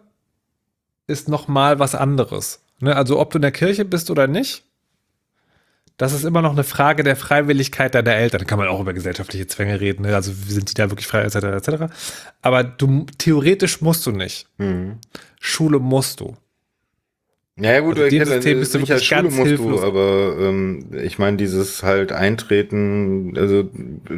ist 1.08 1.30
noch 1.30 1.48
mal 1.48 1.80
was 1.80 1.96
anderes. 1.96 2.64
Ne? 2.80 2.96
Also 2.96 3.20
ob 3.20 3.32
du 3.32 3.38
in 3.38 3.44
der 3.44 3.52
Kirche 3.52 3.86
bist 3.86 4.12
oder 4.12 4.28
nicht, 4.28 4.64
das 5.98 6.14
ist 6.14 6.24
immer 6.24 6.42
noch 6.42 6.52
eine 6.52 6.64
Frage 6.64 7.04
der 7.04 7.16
Freiwilligkeit 7.16 7.94
deiner 7.96 8.16
Eltern. 8.16 8.40
Da 8.40 8.46
kann 8.46 8.58
man 8.58 8.68
auch 8.68 8.80
über 8.80 8.94
gesellschaftliche 8.94 9.48
Zwänge 9.48 9.80
reden. 9.80 10.04
Ne? 10.04 10.16
Also 10.16 10.32
sind 10.34 10.70
die 10.70 10.74
da 10.74 10.90
wirklich 10.90 11.08
frei, 11.08 11.22
etc., 11.22 11.36
etc. 11.36 11.94
Aber 12.42 12.64
du, 12.64 13.06
theoretisch 13.18 13.82
musst 13.82 14.06
du 14.06 14.12
nicht. 14.12 14.48
Mhm. 14.58 14.98
Schule 15.40 15.80
musst 15.80 16.20
du. 16.20 16.36
Ja, 17.62 17.74
ja 17.74 17.80
gut, 17.82 17.98
Also 17.98 18.10
dem 18.10 18.24
kenne- 18.24 18.26
System 18.36 18.60
bist 18.60 18.74
du 18.74 18.80
nicht 18.80 18.92
als 18.92 19.02
wirklich 19.02 19.08
Schule 19.10 19.22
ganz 19.24 19.36
musst 19.36 19.48
hilflos. 19.48 19.82
du, 19.82 19.88
aber 19.88 20.36
ähm, 20.40 20.86
ich 21.04 21.20
meine, 21.20 21.38
dieses 21.38 21.84
halt 21.84 22.12
Eintreten, 22.12 23.38
also 23.38 23.64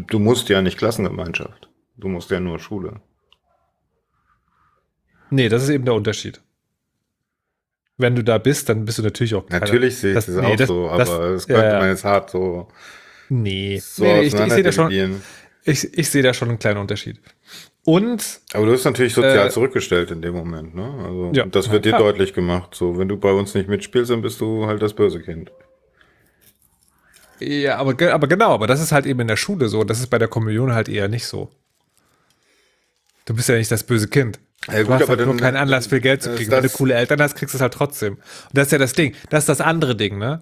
du 0.08 0.20
musst 0.20 0.48
ja 0.50 0.62
nicht 0.62 0.78
Klassengemeinschaft. 0.78 1.68
Du 1.98 2.08
musst 2.08 2.32
ja 2.32 2.40
nur 2.40 2.60
Schule. 2.60 3.02
Nee, 5.30 5.50
das 5.50 5.64
ist 5.64 5.70
eben 5.70 5.86
der 5.86 5.94
Unterschied. 5.96 6.42
Wenn 7.98 8.16
du 8.16 8.24
da 8.24 8.38
bist, 8.38 8.70
dann 8.70 8.86
bist 8.86 8.98
du 9.00 9.04
natürlich 9.04 9.36
auch. 9.36 9.46
keine- 9.46 9.62
Natürlich 9.62 9.98
sehe 9.98 10.12
ich 10.12 10.16
das- 10.16 10.26
das, 10.28 10.36
nee, 10.36 10.42
auch 10.46 10.56
das- 10.56 10.68
so, 10.68 10.90
aber 10.90 10.98
das- 10.98 11.10
das, 11.10 11.48
ja, 11.48 11.56
könnte 11.56 11.74
ja. 11.74 11.80
man 11.80 11.90
jetzt 11.90 12.04
hart 12.04 12.30
so, 12.30 12.68
Nee, 13.30 13.80
so 13.80 14.04
nee, 14.04 14.14
nee 14.14 14.22
ich, 14.28 14.34
ich 14.34 14.52
sehe 14.54 14.64
da 14.64 14.72
schon, 14.72 15.22
ich, 15.64 15.98
ich 15.98 16.10
sehe 16.10 16.24
da 16.24 16.34
schon 16.34 16.50
einen 16.50 16.60
kleinen 16.60 16.80
Unterschied. 16.80 17.20
Und 17.86 18.39
Aber 18.54 18.65
du 18.65 18.72
bist 18.72 18.86
natürlich 18.86 19.13
sozial 19.13 19.48
Äh, 19.48 19.50
zurückgestellt 19.50 20.10
in 20.12 20.22
dem 20.22 20.34
Moment, 20.34 20.74
ne? 20.74 20.89
Also 21.06 21.32
Ja, 21.34 21.46
das 21.46 21.69
wird 21.69 21.84
dir 21.86 21.89
klar. 21.89 22.02
deutlich 22.02 22.34
gemacht. 22.34 22.74
So, 22.76 22.98
wenn 22.98 23.10
du 23.10 23.17
bei 23.17 23.32
uns 23.32 23.54
nicht 23.56 23.67
mitspielst, 23.67 24.10
dann 24.10 24.22
bist 24.22 24.39
du 24.39 24.65
halt 24.67 24.82
das 24.82 24.93
böse 24.93 25.19
Kind. 25.22 25.52
Ja, 27.39 27.78
aber, 27.78 28.13
aber 28.13 28.28
genau, 28.28 28.54
aber 28.54 28.67
das 28.67 28.82
ist 28.82 28.91
halt 28.93 29.06
eben 29.06 29.19
in 29.19 29.28
der 29.28 29.36
Schule 29.36 29.67
so. 29.67 29.84
Das 29.84 30.00
ist 30.00 30.08
bei 30.08 30.17
der 30.17 30.30
Kommunion 30.30 30.74
halt 30.74 30.88
eher 30.88 31.10
nicht 31.10 31.26
so. 31.26 31.52
Du 33.26 33.34
bist 33.34 33.50
ja 33.50 33.56
nicht 33.56 33.72
das 33.72 33.84
böse 33.84 34.08
Kind. 34.08 34.39
Ja, 34.67 34.80
du 34.80 34.86
gut, 34.86 34.93
hast 34.93 35.02
aber 35.04 35.17
halt 35.17 35.26
nur 35.26 35.36
keinen 35.36 35.58
Anlass, 35.58 35.88
viel 35.88 36.00
Geld 36.00 36.24
zu 36.24 36.34
kriegen. 36.36 36.52
Wenn 36.52 36.63
du 36.63 36.69
coole 36.69 36.93
Eltern 36.93 37.22
hast, 37.22 37.36
kriegst 37.36 37.54
du 37.54 37.58
es 37.58 37.62
halt 37.62 37.74
trotzdem. 37.74 38.13
Und 38.13 38.22
das 38.54 38.67
ist 38.67 38.72
ja 38.72 38.78
das 38.78 38.93
Ding. 38.93 39.13
Das 39.30 39.39
ist 39.43 39.50
das 39.50 39.60
andere 39.60 39.96
Ding, 39.98 40.17
ne? 40.17 40.41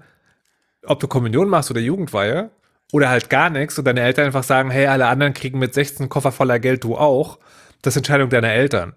Ob 0.86 1.00
du 1.00 1.08
Kommunion 1.08 1.50
machst 1.50 1.72
oder 1.72 1.80
Jugendweihe 1.80 2.52
oder 2.92 3.10
halt 3.10 3.30
gar 3.30 3.50
nichts 3.50 3.78
und 3.78 3.86
deine 3.86 4.02
Eltern 4.02 4.26
einfach 4.26 4.44
sagen, 4.44 4.70
hey, 4.70 4.88
alle 4.88 5.08
anderen 5.08 5.34
kriegen 5.34 5.60
mit 5.60 5.74
16 5.74 6.10
Koffer 6.10 6.32
voller 6.32 6.60
Geld, 6.60 6.84
du 6.84 6.98
auch. 6.98 7.40
Das 7.82 7.94
ist 7.94 7.98
Entscheidung 7.98 8.30
deiner 8.30 8.52
Eltern. 8.52 8.94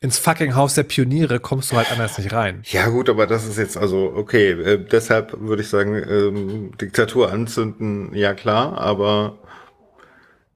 Ins 0.00 0.18
fucking 0.18 0.54
Haus 0.54 0.74
der 0.74 0.84
Pioniere 0.84 1.40
kommst 1.40 1.72
du 1.72 1.76
halt 1.76 1.90
anders 1.90 2.16
nicht 2.18 2.32
rein. 2.32 2.62
Ja 2.66 2.88
gut, 2.88 3.10
aber 3.10 3.26
das 3.26 3.44
ist 3.46 3.58
jetzt 3.58 3.76
also 3.76 4.12
okay. 4.14 4.52
Äh, 4.52 4.78
deshalb 4.78 5.38
würde 5.40 5.62
ich 5.62 5.68
sagen, 5.68 5.96
ähm, 5.96 6.72
Diktatur 6.80 7.32
anzünden, 7.32 8.14
ja 8.14 8.32
klar, 8.32 8.78
aber 8.78 9.38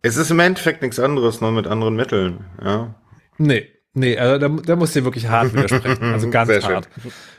es 0.00 0.16
ist 0.16 0.30
im 0.30 0.38
Endeffekt 0.38 0.82
nichts 0.82 1.00
anderes, 1.00 1.40
nur 1.40 1.50
mit 1.50 1.66
anderen 1.66 1.96
Mitteln. 1.96 2.44
Ja. 2.62 2.94
Nee, 3.38 3.68
nee, 3.94 4.16
also 4.16 4.38
da, 4.38 4.48
da 4.48 4.76
muss 4.76 4.94
ich 4.94 5.02
wirklich 5.02 5.28
hart 5.28 5.52
widersprechen. 5.54 6.12
Also 6.12 6.30
ganz 6.30 6.62
hart. 6.62 6.88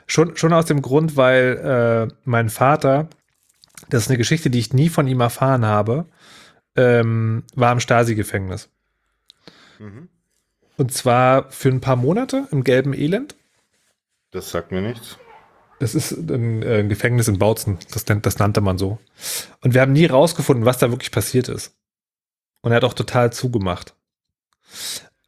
Schon, 0.06 0.36
schon 0.36 0.52
aus 0.52 0.66
dem 0.66 0.82
Grund, 0.82 1.16
weil 1.16 2.10
äh, 2.10 2.14
mein 2.26 2.50
Vater, 2.50 3.08
das 3.94 4.04
ist 4.04 4.10
eine 4.10 4.18
Geschichte, 4.18 4.50
die 4.50 4.58
ich 4.58 4.74
nie 4.74 4.90
von 4.90 5.08
ihm 5.08 5.22
erfahren 5.22 5.66
habe, 5.66 6.08
ähm, 6.76 7.44
war 7.54 7.72
im 7.72 7.80
Stasi-Gefängnis. 7.80 8.70
Mhm. 9.78 10.10
Und 10.78 10.92
zwar 10.92 11.52
für 11.52 11.70
ein 11.70 11.80
paar 11.80 11.96
Monate 11.96 12.48
im 12.52 12.64
gelben 12.64 12.94
Elend. 12.94 13.36
Das 14.32 14.50
sagt 14.50 14.72
mir 14.72 14.82
nichts. 14.82 15.20
Das 15.80 15.94
ist 15.94 16.12
ein, 16.12 16.64
äh, 16.64 16.80
ein 16.80 16.90
Gefängnis 16.90 17.28
in 17.28 17.38
Bautzen, 17.38 17.78
das, 17.92 18.06
das 18.06 18.40
nannte 18.40 18.62
man 18.62 18.80
so. 18.80 18.98
Und 19.62 19.76
wir 19.76 19.82
haben 19.82 19.94
nie 19.94 20.08
rausgefunden, 20.08 20.66
was 20.66 20.80
da 20.80 20.90
wirklich 20.90 21.12
passiert 21.12 21.48
ist. 21.48 21.76
Und 22.62 22.72
er 22.72 22.78
hat 22.78 22.84
auch 22.86 22.96
total 22.96 23.32
zugemacht. 23.32 23.94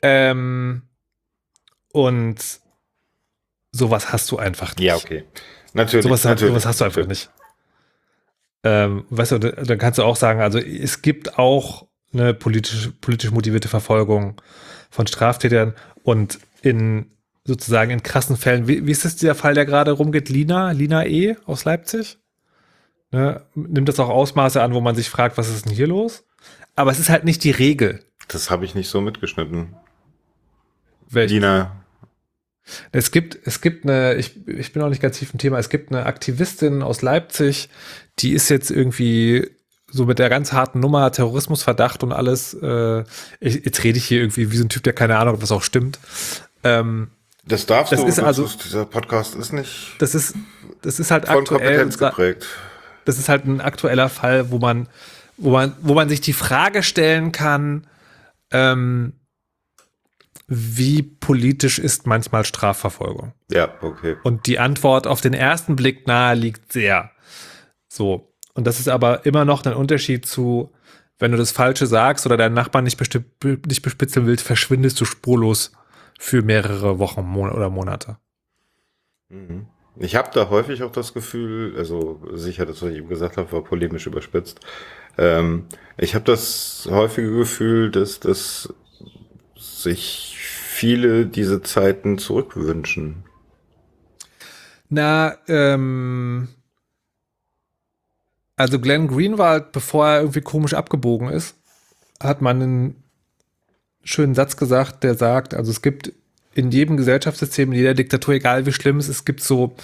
Ähm, 0.01 0.81
und 1.91 2.37
sowas 3.71 4.11
hast 4.11 4.31
du 4.31 4.37
einfach 4.37 4.75
nicht. 4.75 4.85
Ja, 4.85 4.95
okay. 4.95 5.23
Natürlich. 5.73 6.05
Sowas, 6.05 6.23
natürlich. 6.23 6.51
sowas 6.51 6.65
hast 6.65 6.81
du 6.81 6.85
einfach 6.85 7.05
nicht. 7.05 7.29
Ähm, 8.67 9.05
weißt 9.11 9.33
du, 9.33 9.37
da- 9.37 9.51
dann 9.63 9.77
kannst 9.77 9.99
du 9.99 10.03
auch 10.03 10.15
sagen, 10.15 10.41
also 10.41 10.57
es 10.57 11.01
gibt 11.03 11.37
auch 11.37 11.87
eine 12.13 12.33
politisch, 12.33 12.89
politisch 12.99 13.29
motivierte 13.31 13.67
Verfolgung 13.67 14.41
von 14.89 15.05
Straftätern 15.05 15.75
und 16.03 16.39
in 16.63 17.11
sozusagen 17.43 17.91
in 17.91 18.01
krassen 18.01 18.37
Fällen, 18.37 18.67
wie, 18.67 18.87
wie 18.87 18.91
ist 18.91 19.05
das 19.05 19.17
der 19.17 19.35
Fall, 19.35 19.53
der 19.53 19.65
gerade 19.65 19.91
rumgeht? 19.91 20.29
Lina, 20.29 20.71
Lina 20.71 21.05
E. 21.05 21.35
aus 21.45 21.63
Leipzig? 21.63 22.17
Ne, 23.11 23.43
nimmt 23.53 23.87
das 23.87 23.99
auch 23.99 24.09
Ausmaße 24.09 24.61
an, 24.63 24.73
wo 24.73 24.81
man 24.81 24.95
sich 24.95 25.09
fragt, 25.11 25.37
was 25.37 25.47
ist 25.47 25.65
denn 25.65 25.73
hier 25.73 25.85
los? 25.87 26.23
Aber 26.75 26.89
es 26.89 26.97
ist 26.99 27.09
halt 27.09 27.23
nicht 27.23 27.43
die 27.43 27.51
Regel. 27.51 28.03
Das 28.29 28.49
habe 28.49 28.65
ich 28.65 28.73
nicht 28.73 28.89
so 28.89 28.99
mitgeschnitten. 28.99 29.75
Welche- 31.07 31.35
Dina. 31.35 31.83
Es 32.91 33.11
gibt, 33.11 33.37
es 33.45 33.61
gibt 33.61 33.83
eine, 33.85 34.15
ich, 34.15 34.47
ich 34.47 34.73
bin 34.73 34.81
auch 34.81 34.89
nicht 34.89 35.01
ganz 35.01 35.19
tief 35.19 35.31
im 35.33 35.37
Thema, 35.39 35.59
es 35.59 35.69
gibt 35.69 35.91
eine 35.91 36.07
Aktivistin 36.07 36.81
aus 36.81 37.03
Leipzig, 37.03 37.69
die 38.19 38.33
ist 38.33 38.49
jetzt 38.49 38.71
irgendwie 38.71 39.49
so 39.91 40.05
mit 40.05 40.19
der 40.19 40.29
ganz 40.29 40.51
harten 40.51 40.79
Nummer, 40.79 41.11
Terrorismusverdacht 41.11 42.03
und 42.03 42.11
alles. 42.11 42.53
Äh, 42.53 43.03
ich, 43.39 43.63
jetzt 43.65 43.83
rede 43.83 43.97
ich 43.97 44.05
hier 44.05 44.19
irgendwie 44.19 44.51
wie 44.51 44.57
so 44.57 44.63
ein 44.65 44.69
Typ, 44.69 44.83
der 44.83 44.93
keine 44.93 45.17
Ahnung, 45.17 45.35
hat, 45.35 45.41
was 45.41 45.51
auch 45.51 45.63
stimmt. 45.63 45.99
Ähm, 46.63 47.09
Das 47.45 47.65
darfst 47.65 47.91
Das 47.93 48.01
du. 48.01 48.07
ist 48.07 48.19
also- 48.19 48.49
dieser 48.63 48.85
Podcast 48.85 49.35
ist 49.35 49.53
nicht 49.53 49.93
das 49.99 50.15
ist, 50.15 50.35
das 50.81 50.99
ist 50.99 51.11
halt 51.11 51.25
von 51.27 51.37
aktuell. 51.39 51.59
Kompetenz 51.59 51.97
geprägt. 51.97 52.45
Das 53.05 53.19
ist 53.19 53.29
halt 53.29 53.45
ein 53.45 53.61
aktueller 53.61 54.09
Fall, 54.09 54.49
wo 54.49 54.57
man, 54.57 54.87
wo 55.37 55.51
man, 55.51 55.73
wo 55.81 55.93
man 55.93 56.09
sich 56.09 56.21
die 56.21 56.33
Frage 56.33 56.81
stellen 56.83 57.31
kann, 57.31 57.85
ähm, 58.51 59.13
wie 60.47 61.01
politisch 61.01 61.79
ist 61.79 62.05
manchmal 62.05 62.45
Strafverfolgung? 62.45 63.33
Ja, 63.51 63.73
okay. 63.81 64.15
Und 64.23 64.45
die 64.47 64.59
Antwort 64.59 65.07
auf 65.07 65.21
den 65.21 65.33
ersten 65.33 65.75
Blick 65.75 66.05
nahe 66.07 66.35
liegt 66.35 66.71
sehr. 66.73 67.11
So. 67.95 68.33
Und 68.53 68.67
das 68.67 68.79
ist 68.79 68.89
aber 68.89 69.25
immer 69.25 69.45
noch 69.45 69.65
ein 69.65 69.73
Unterschied 69.73 70.25
zu, 70.25 70.71
wenn 71.17 71.31
du 71.31 71.37
das 71.37 71.51
Falsche 71.51 71.87
sagst 71.87 72.25
oder 72.25 72.35
deinen 72.35 72.53
Nachbarn 72.53 72.83
nicht, 72.83 72.99
nicht 73.01 73.81
bespitzeln 73.81 74.25
willst, 74.25 74.45
verschwindest 74.45 74.99
du 74.99 75.05
spurlos 75.05 75.71
für 76.19 76.41
mehrere 76.41 76.99
Wochen 76.99 77.23
Mon 77.23 77.51
oder 77.51 77.69
Monate. 77.69 78.17
Mhm. 79.29 79.67
Ich 79.97 80.17
habe 80.17 80.29
da 80.33 80.49
häufig 80.49 80.83
auch 80.83 80.91
das 80.91 81.13
Gefühl, 81.13 81.77
also 81.77 82.21
sicher, 82.33 82.65
das, 82.65 82.81
was 82.81 82.91
ich 82.91 82.97
eben 82.97 83.07
gesagt 83.07 83.37
habe, 83.37 83.51
war 83.53 83.63
polemisch 83.63 84.07
überspitzt. 84.07 84.59
Ähm, 85.17 85.67
ich 85.97 86.15
habe 86.15 86.25
das 86.25 86.87
häufige 86.91 87.31
Gefühl, 87.37 87.91
dass, 87.91 88.19
dass 88.19 88.73
sich 89.55 90.35
viele 90.37 91.25
diese 91.25 91.61
Zeiten 91.61 92.17
zurückwünschen. 92.17 93.23
Na, 94.89 95.37
ähm, 95.47 96.49
also 98.55 98.79
Glenn 98.79 99.07
Greenwald, 99.07 99.71
bevor 99.71 100.07
er 100.07 100.19
irgendwie 100.19 100.41
komisch 100.41 100.73
abgebogen 100.73 101.29
ist, 101.29 101.55
hat 102.21 102.41
man 102.41 102.61
einen 102.61 103.03
schönen 104.03 104.35
Satz 104.35 104.57
gesagt, 104.57 105.03
der 105.03 105.15
sagt, 105.15 105.53
also 105.53 105.71
es 105.71 105.81
gibt 105.81 106.13
in 106.53 106.71
jedem 106.71 106.95
Gesellschaftssystem, 106.95 107.71
in 107.71 107.77
jeder 107.77 107.93
Diktatur, 107.93 108.35
egal 108.35 108.65
wie 108.65 108.71
schlimm 108.71 108.97
es 108.97 109.09
ist, 109.09 109.17
es 109.17 109.25
gibt 109.25 109.41
so 109.41 109.75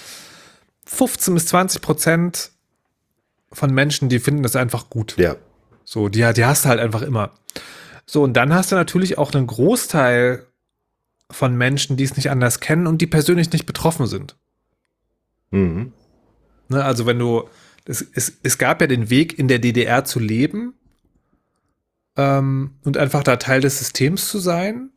15 0.86 1.34
bis 1.34 1.48
20 1.48 1.82
Prozent 1.82 2.52
von 3.52 3.74
Menschen, 3.74 4.10
die 4.10 4.20
finden 4.20 4.44
das 4.44 4.56
einfach 4.56 4.90
gut. 4.90 5.18
Ja. 5.18 5.36
So, 5.84 6.08
die, 6.08 6.20
die 6.34 6.46
hast 6.46 6.66
du 6.66 6.70
halt 6.70 6.80
einfach 6.80 7.02
immer. 7.02 7.32
So, 8.06 8.24
und 8.24 8.34
dann 8.34 8.54
hast 8.54 8.72
du 8.72 8.76
natürlich 8.76 9.18
auch 9.18 9.34
einen 9.34 9.48
Großteil 9.48 10.46
von 11.30 11.58
Menschen, 11.58 11.98
die 11.98 12.04
es 12.04 12.16
nicht 12.16 12.30
anders 12.30 12.60
kennen 12.60 12.88
und 12.88 13.02
die 13.02 13.08
persönlich 13.08 13.52
nicht 13.52 13.66
betroffen 13.66 14.08
sind. 14.08 14.36
Mhm. 15.50 15.94
Ne, 16.70 16.84
also 16.84 17.06
wenn 17.06 17.20
du, 17.20 17.44
es, 17.86 18.06
es, 18.14 18.34
es 18.44 18.58
gab 18.58 18.82
ja 18.82 18.88
den 18.88 19.10
Weg, 19.10 19.38
in 19.38 19.48
der 19.48 19.60
DDR 19.60 20.06
zu 20.06 20.20
leben 20.20 20.74
ähm, 22.18 22.76
und 22.84 22.98
einfach 22.98 23.24
da 23.24 23.38
Teil 23.38 23.62
des 23.62 23.80
Systems 23.80 24.28
zu 24.28 24.40
sein 24.40 24.92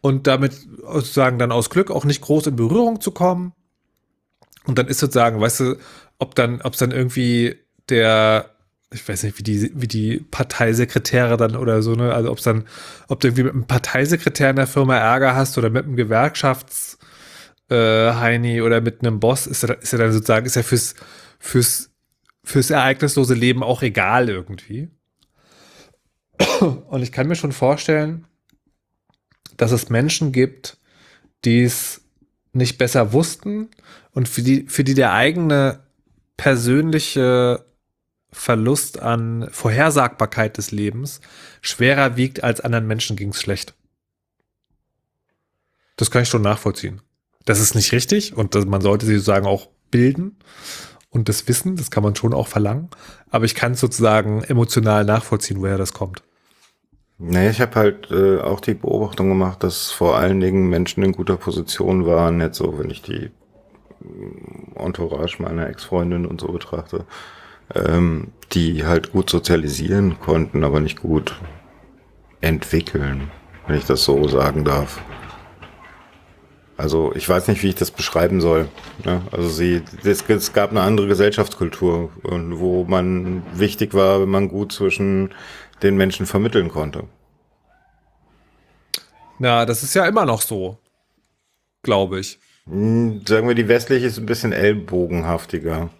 und 0.00 0.26
damit 0.26 0.52
sozusagen 0.52 1.38
dann 1.38 1.52
aus 1.52 1.70
Glück 1.70 1.90
auch 1.90 2.04
nicht 2.04 2.20
groß 2.20 2.48
in 2.48 2.56
Berührung 2.56 3.00
zu 3.00 3.10
kommen. 3.10 3.52
Und 4.64 4.78
dann 4.78 4.88
ist 4.88 4.98
sozusagen, 4.98 5.40
weißt 5.40 5.60
du, 5.60 5.76
ob 6.18 6.34
dann, 6.34 6.60
ob 6.62 6.74
es 6.74 6.78
dann 6.78 6.90
irgendwie 6.90 7.56
der, 7.88 8.50
ich 8.92 9.08
weiß 9.08 9.22
nicht, 9.22 9.38
wie 9.38 9.42
die, 9.42 9.72
wie 9.74 9.88
die 9.88 10.18
Parteisekretäre 10.30 11.36
dann 11.36 11.56
oder 11.56 11.82
so, 11.82 11.94
ne, 11.94 12.12
also 12.12 12.30
ob 12.30 12.38
es 12.38 12.44
dann, 12.44 12.66
ob 13.08 13.20
du 13.20 13.28
irgendwie 13.28 13.44
mit 13.44 13.52
einem 13.52 13.66
Parteisekretär 13.66 14.50
in 14.50 14.56
der 14.56 14.66
Firma 14.66 14.96
Ärger 14.96 15.34
hast 15.34 15.56
oder 15.56 15.70
mit 15.70 15.84
einem 15.84 15.96
Gewerkschafts- 15.96 16.98
äh, 17.70 18.12
Heini 18.12 18.62
oder 18.62 18.80
mit 18.80 19.00
einem 19.00 19.20
Boss, 19.20 19.46
ist 19.46 19.64
er, 19.64 19.80
ist 19.80 19.92
er 19.92 19.98
dann 19.98 20.12
sozusagen, 20.12 20.46
ist 20.46 20.56
er 20.56 20.64
fürs, 20.64 20.94
fürs, 21.38 21.90
fürs 22.44 22.70
ereignislose 22.70 23.34
Leben 23.34 23.62
auch 23.62 23.82
egal 23.82 24.28
irgendwie. 24.28 24.90
Und 26.60 27.02
ich 27.02 27.12
kann 27.12 27.28
mir 27.28 27.36
schon 27.36 27.52
vorstellen, 27.52 28.26
dass 29.56 29.72
es 29.72 29.88
Menschen 29.88 30.32
gibt, 30.32 30.78
die 31.44 31.62
es 31.62 32.02
nicht 32.52 32.78
besser 32.78 33.12
wussten 33.12 33.70
und 34.12 34.28
für 34.28 34.42
die, 34.42 34.66
für 34.68 34.84
die 34.84 34.94
der 34.94 35.12
eigene 35.12 35.84
persönliche 36.36 37.64
Verlust 38.32 39.00
an 39.00 39.48
Vorhersagbarkeit 39.50 40.58
des 40.58 40.70
Lebens 40.70 41.20
schwerer 41.62 42.16
wiegt, 42.16 42.44
als 42.44 42.60
anderen 42.60 42.86
Menschen 42.86 43.16
ging 43.16 43.30
es 43.30 43.40
schlecht. 43.40 43.74
Das 45.96 46.10
kann 46.10 46.22
ich 46.22 46.28
schon 46.28 46.42
nachvollziehen. 46.42 47.00
Das 47.46 47.60
ist 47.60 47.74
nicht 47.74 47.92
richtig 47.92 48.36
und 48.36 48.54
das, 48.54 48.66
man 48.66 48.82
sollte 48.82 49.06
sie 49.06 49.14
sozusagen 49.14 49.46
auch 49.46 49.68
bilden 49.90 50.36
und 51.08 51.30
das 51.30 51.48
Wissen, 51.48 51.76
das 51.76 51.90
kann 51.90 52.02
man 52.02 52.14
schon 52.14 52.34
auch 52.34 52.48
verlangen. 52.48 52.90
Aber 53.30 53.46
ich 53.46 53.54
kann 53.54 53.74
sozusagen 53.74 54.42
emotional 54.42 55.04
nachvollziehen, 55.04 55.62
woher 55.62 55.78
das 55.78 55.94
kommt. 55.94 56.22
Nee, 57.18 57.48
ich 57.48 57.62
habe 57.62 57.74
halt 57.76 58.10
äh, 58.10 58.40
auch 58.40 58.60
die 58.60 58.74
Beobachtung 58.74 59.30
gemacht, 59.30 59.62
dass 59.62 59.90
vor 59.90 60.18
allen 60.18 60.40
Dingen 60.40 60.68
Menschen 60.68 61.02
in 61.02 61.12
guter 61.12 61.38
Position 61.38 62.04
waren, 62.04 62.42
jetzt 62.42 62.58
so, 62.58 62.78
wenn 62.78 62.90
ich 62.90 63.00
die 63.00 63.30
mm, 64.00 64.76
Entourage 64.76 65.42
meiner 65.42 65.66
Ex-Freundin 65.68 66.26
und 66.26 66.42
so 66.42 66.48
betrachte, 66.48 67.06
ähm, 67.74 68.32
die 68.52 68.84
halt 68.84 69.12
gut 69.12 69.30
sozialisieren 69.30 70.20
konnten, 70.20 70.62
aber 70.62 70.80
nicht 70.80 71.00
gut 71.00 71.40
entwickeln, 72.42 73.30
wenn 73.66 73.78
ich 73.78 73.86
das 73.86 74.04
so 74.04 74.28
sagen 74.28 74.64
darf. 74.64 75.00
Also 76.76 77.12
ich 77.14 77.26
weiß 77.26 77.48
nicht, 77.48 77.62
wie 77.62 77.68
ich 77.68 77.74
das 77.74 77.90
beschreiben 77.90 78.40
soll. 78.40 78.68
Ja, 79.04 79.22
also 79.32 79.48
sie, 79.48 79.82
es, 80.04 80.22
es 80.28 80.52
gab 80.52 80.70
eine 80.70 80.82
andere 80.82 81.06
Gesellschaftskultur, 81.06 82.10
wo 82.22 82.84
man 82.84 83.42
wichtig 83.54 83.94
war, 83.94 84.20
wenn 84.20 84.28
man 84.28 84.48
gut 84.48 84.72
zwischen 84.72 85.32
den 85.82 85.96
Menschen 85.96 86.26
vermitteln 86.26 86.68
konnte. 86.68 87.04
Na, 89.38 89.64
das 89.66 89.82
ist 89.82 89.94
ja 89.94 90.06
immer 90.06 90.26
noch 90.26 90.42
so, 90.42 90.78
glaube 91.82 92.20
ich. 92.20 92.38
Hm, 92.66 93.22
sagen 93.26 93.48
wir, 93.48 93.54
die 93.54 93.68
westliche 93.68 94.06
ist 94.06 94.18
ein 94.18 94.26
bisschen 94.26 94.52
ellbogenhaftiger. 94.52 95.90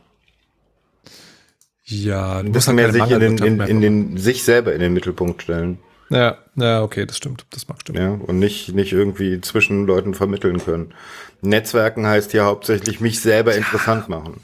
Ja, 1.85 2.39
ein 2.39 2.53
bisschen 2.53 2.75
mehr 2.75 2.93
sich 2.93 3.09
in 3.11 3.21
den, 3.21 3.39
in, 3.39 3.61
in 3.61 3.81
den, 3.81 4.17
sich 4.17 4.43
selber 4.43 4.75
in 4.75 4.81
den 4.81 4.93
Mittelpunkt 4.93 5.43
stellen. 5.43 5.79
Ja, 6.09 6.39
ja, 6.55 6.83
okay, 6.83 7.05
das 7.05 7.17
stimmt. 7.17 7.47
Das 7.51 7.69
mag 7.69 7.81
stimmen. 7.81 7.99
Ja, 8.01 8.11
und 8.11 8.39
nicht, 8.39 8.75
nicht 8.75 8.93
irgendwie 8.93 9.41
zwischen 9.41 9.87
Leuten 9.87 10.15
vermitteln 10.15 10.59
können. 10.59 10.95
Netzwerken 11.41 12.07
heißt 12.07 12.33
ja 12.33 12.45
hauptsächlich 12.45 13.01
mich 13.01 13.21
selber 13.21 13.53
ja. 13.53 13.59
interessant 13.59 14.09
machen. 14.09 14.41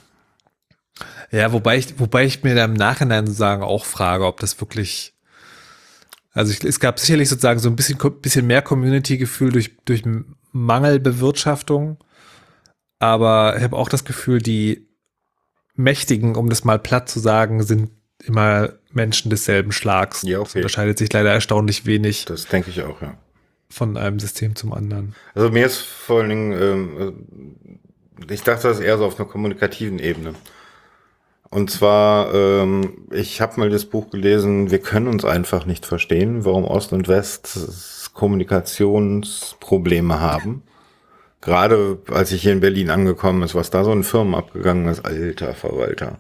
Ja, 1.31 1.53
wobei 1.53 1.79
ich, 1.79 1.99
wobei 1.99 2.25
ich 2.25 2.43
mir 2.43 2.55
da 2.55 2.65
im 2.65 2.75
Nachhinein 2.75 3.27
sozusagen 3.27 3.63
auch 3.63 3.87
frage, 3.87 4.27
ob 4.27 4.41
das 4.41 4.61
wirklich, 4.61 5.15
also 6.33 6.53
ich, 6.53 6.63
es 6.63 6.81
gab 6.81 6.99
sicherlich 6.99 7.29
sozusagen 7.29 7.61
so 7.61 7.71
ein 7.71 7.77
bisschen, 7.77 7.99
bisschen 8.21 8.47
mehr 8.47 8.61
Community-Gefühl 8.61 9.53
durch, 9.53 9.77
durch 9.85 10.03
Mangelbewirtschaftung. 10.53 11.99
Aber 12.99 13.57
ich 13.57 13.63
habe 13.63 13.77
auch 13.77 13.89
das 13.89 14.05
Gefühl, 14.05 14.41
die 14.41 14.89
Mächtigen, 15.75 16.37
um 16.37 16.51
das 16.51 16.65
mal 16.65 16.79
platt 16.79 17.09
zu 17.09 17.19
sagen, 17.19 17.63
sind 17.63 17.91
immer 18.25 18.71
Menschen 18.93 19.31
desselben 19.31 19.73
Schlags. 19.73 20.23
Ja, 20.23 20.39
okay. 20.39 20.47
Das 20.47 20.57
unterscheidet 20.57 20.99
sich 20.99 21.13
leider 21.13 21.33
erstaunlich 21.33 21.87
wenig. 21.87 22.25
Das 22.25 22.47
denke 22.47 22.71
ich 22.71 22.83
auch, 22.83 23.01
ja. 23.03 23.15
Von 23.71 23.97
einem 23.97 24.21
System 24.21 24.55
zum 24.55 24.73
anderen. 24.73 25.15
Also 25.35 25.51
mir 25.51 25.67
ist 25.67 25.79
vor 25.79 26.21
allen 26.21 26.29
Dingen, 26.29 26.53
ähm, 26.53 27.57
ich 28.31 28.43
dachte 28.43 28.69
das 28.69 28.81
eher 28.81 28.99
so 28.99 29.07
auf 29.07 29.19
einer 29.19 29.29
kommunikativen 29.29 29.99
Ebene. 29.99 30.35
Und 31.49 31.71
zwar, 31.71 32.33
ähm, 32.35 33.07
ich 33.11 33.41
habe 33.41 33.61
mal 33.61 33.71
das 33.71 33.85
Buch 33.85 34.11
gelesen, 34.11 34.71
wir 34.71 34.79
können 34.79 35.07
uns 35.07 35.25
einfach 35.25 35.67
nicht 35.67 35.85
verstehen, 35.85 36.45
warum 36.45 36.65
Ost 36.65 36.93
und 36.93 37.09
West 37.09 38.11
Kommunikationsprobleme 38.15 40.21
haben. 40.21 40.63
Gerade 41.41 41.99
als 42.11 42.33
ich 42.33 42.43
hier 42.43 42.53
in 42.53 42.61
Berlin 42.61 42.91
angekommen 42.91 43.43
ist, 43.43 43.55
was 43.55 43.71
da 43.71 43.85
so 43.85 43.93
in 43.93 44.05
Firmen 44.05 44.35
abgegangen 44.35 44.87
ist, 44.87 45.05
alter 45.05 45.55
Verwalter. 45.55 46.19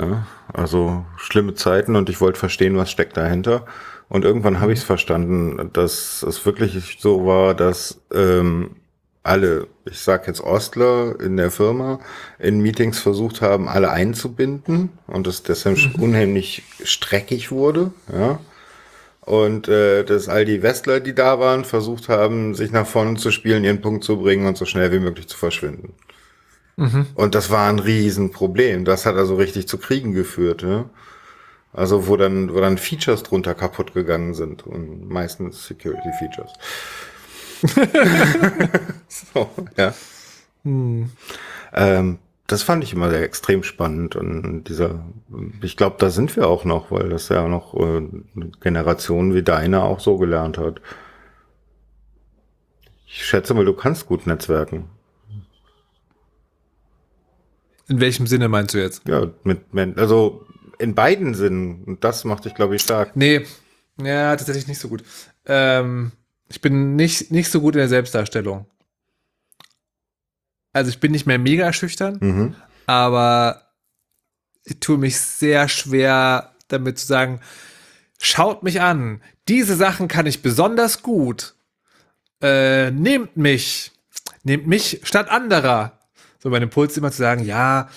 Ja, 0.00 0.26
also 0.52 1.04
schlimme 1.16 1.54
Zeiten 1.54 1.94
und 1.94 2.08
ich 2.08 2.20
wollte 2.20 2.38
verstehen, 2.38 2.76
was 2.76 2.90
steckt 2.90 3.16
dahinter. 3.16 3.66
Und 4.08 4.24
irgendwann 4.24 4.60
habe 4.60 4.72
ich 4.72 4.80
es 4.80 4.84
verstanden, 4.84 5.70
dass 5.72 6.22
es 6.22 6.44
wirklich 6.44 6.98
so 7.00 7.26
war, 7.26 7.54
dass 7.54 8.00
ähm, 8.12 8.76
alle, 9.22 9.66
ich 9.84 10.00
sag 10.00 10.26
jetzt 10.26 10.40
Ostler 10.40 11.20
in 11.20 11.36
der 11.36 11.50
Firma, 11.50 12.00
in 12.38 12.60
Meetings 12.60 12.98
versucht 12.98 13.42
haben, 13.42 13.68
alle 13.68 13.90
einzubinden 13.90 14.90
und 15.06 15.26
es 15.26 15.42
deshalb 15.42 15.76
mhm. 15.76 16.02
unheimlich 16.02 16.62
streckig 16.82 17.52
wurde. 17.52 17.92
Ja. 18.12 18.40
Und 19.20 19.68
äh, 19.68 20.02
dass 20.02 20.28
all 20.28 20.44
die 20.44 20.62
Westler, 20.62 20.98
die 21.00 21.14
da 21.14 21.38
waren, 21.38 21.64
versucht 21.64 22.08
haben, 22.08 22.54
sich 22.54 22.72
nach 22.72 22.86
vorne 22.86 23.16
zu 23.16 23.30
spielen, 23.30 23.64
ihren 23.64 23.82
Punkt 23.82 24.02
zu 24.02 24.18
bringen 24.18 24.46
und 24.46 24.56
so 24.56 24.64
schnell 24.64 24.90
wie 24.92 24.98
möglich 24.98 25.28
zu 25.28 25.36
verschwinden. 25.36 25.92
Mhm. 26.80 27.08
Und 27.14 27.34
das 27.34 27.50
war 27.50 27.68
ein 27.68 27.78
Riesenproblem. 27.78 28.86
Das 28.86 29.04
hat 29.04 29.14
also 29.16 29.34
richtig 29.34 29.68
zu 29.68 29.76
Kriegen 29.76 30.12
geführt. 30.12 30.62
Ja? 30.62 30.88
Also 31.74 32.08
wo 32.08 32.16
dann, 32.16 32.54
wo 32.54 32.60
dann 32.60 32.78
Features 32.78 33.22
drunter 33.22 33.54
kaputt 33.54 33.92
gegangen 33.92 34.32
sind 34.32 34.66
und 34.66 35.06
meistens 35.10 35.66
Security 35.66 36.08
Features. 36.18 36.52
so, 39.08 39.50
ja. 39.76 39.92
Hm. 40.64 41.10
Ähm, 41.74 42.18
das 42.46 42.62
fand 42.62 42.82
ich 42.82 42.94
immer 42.94 43.10
sehr 43.10 43.22
extrem 43.22 43.62
spannend 43.62 44.16
und 44.16 44.64
dieser, 44.64 45.04
ich 45.62 45.76
glaube, 45.76 45.96
da 45.98 46.08
sind 46.08 46.34
wir 46.34 46.48
auch 46.48 46.64
noch, 46.64 46.90
weil 46.90 47.10
das 47.10 47.28
ja 47.28 47.46
noch 47.46 47.74
äh, 47.74 47.98
eine 47.98 48.50
Generation 48.60 49.34
wie 49.34 49.42
deine 49.42 49.82
auch 49.82 50.00
so 50.00 50.16
gelernt 50.16 50.56
hat. 50.56 50.80
Ich 53.06 53.24
schätze 53.24 53.52
mal, 53.52 53.66
du 53.66 53.74
kannst 53.74 54.06
gut 54.06 54.26
netzwerken. 54.26 54.88
In 57.90 57.98
welchem 57.98 58.28
Sinne 58.28 58.48
meinst 58.48 58.72
du 58.72 58.78
jetzt? 58.78 59.02
Ja, 59.08 59.26
mit, 59.42 59.62
also 59.98 60.46
in 60.78 60.94
beiden 60.94 61.34
Sinnen. 61.34 61.82
Und 61.82 62.04
das 62.04 62.24
macht 62.24 62.44
dich, 62.44 62.54
glaube 62.54 62.76
ich, 62.76 62.82
stark. 62.82 63.16
Nee, 63.16 63.44
ja, 64.00 64.36
tatsächlich 64.36 64.68
nicht 64.68 64.78
so 64.78 64.88
gut. 64.88 65.02
Ähm, 65.44 66.12
ich 66.48 66.60
bin 66.60 66.94
nicht, 66.94 67.32
nicht 67.32 67.50
so 67.50 67.60
gut 67.60 67.74
in 67.74 67.80
der 67.80 67.88
Selbstdarstellung. 67.88 68.66
Also 70.72 70.88
ich 70.88 71.00
bin 71.00 71.10
nicht 71.10 71.26
mehr 71.26 71.40
mega 71.40 71.72
schüchtern, 71.72 72.18
mhm. 72.20 72.54
aber 72.86 73.62
ich 74.62 74.78
tue 74.78 74.96
mich 74.96 75.18
sehr 75.18 75.68
schwer 75.68 76.54
damit 76.68 76.96
zu 76.96 77.08
sagen, 77.08 77.40
schaut 78.20 78.62
mich 78.62 78.80
an, 78.80 79.20
diese 79.48 79.74
Sachen 79.74 80.06
kann 80.06 80.26
ich 80.26 80.42
besonders 80.42 81.02
gut. 81.02 81.56
Äh, 82.40 82.92
nehmt 82.92 83.36
mich, 83.36 83.90
nehmt 84.44 84.68
mich 84.68 85.00
statt 85.02 85.28
anderer 85.28 85.99
so 86.42 86.50
mein 86.50 86.62
Impuls 86.62 86.96
immer 86.96 87.12
zu 87.12 87.18
sagen, 87.18 87.44
ja, 87.44 87.88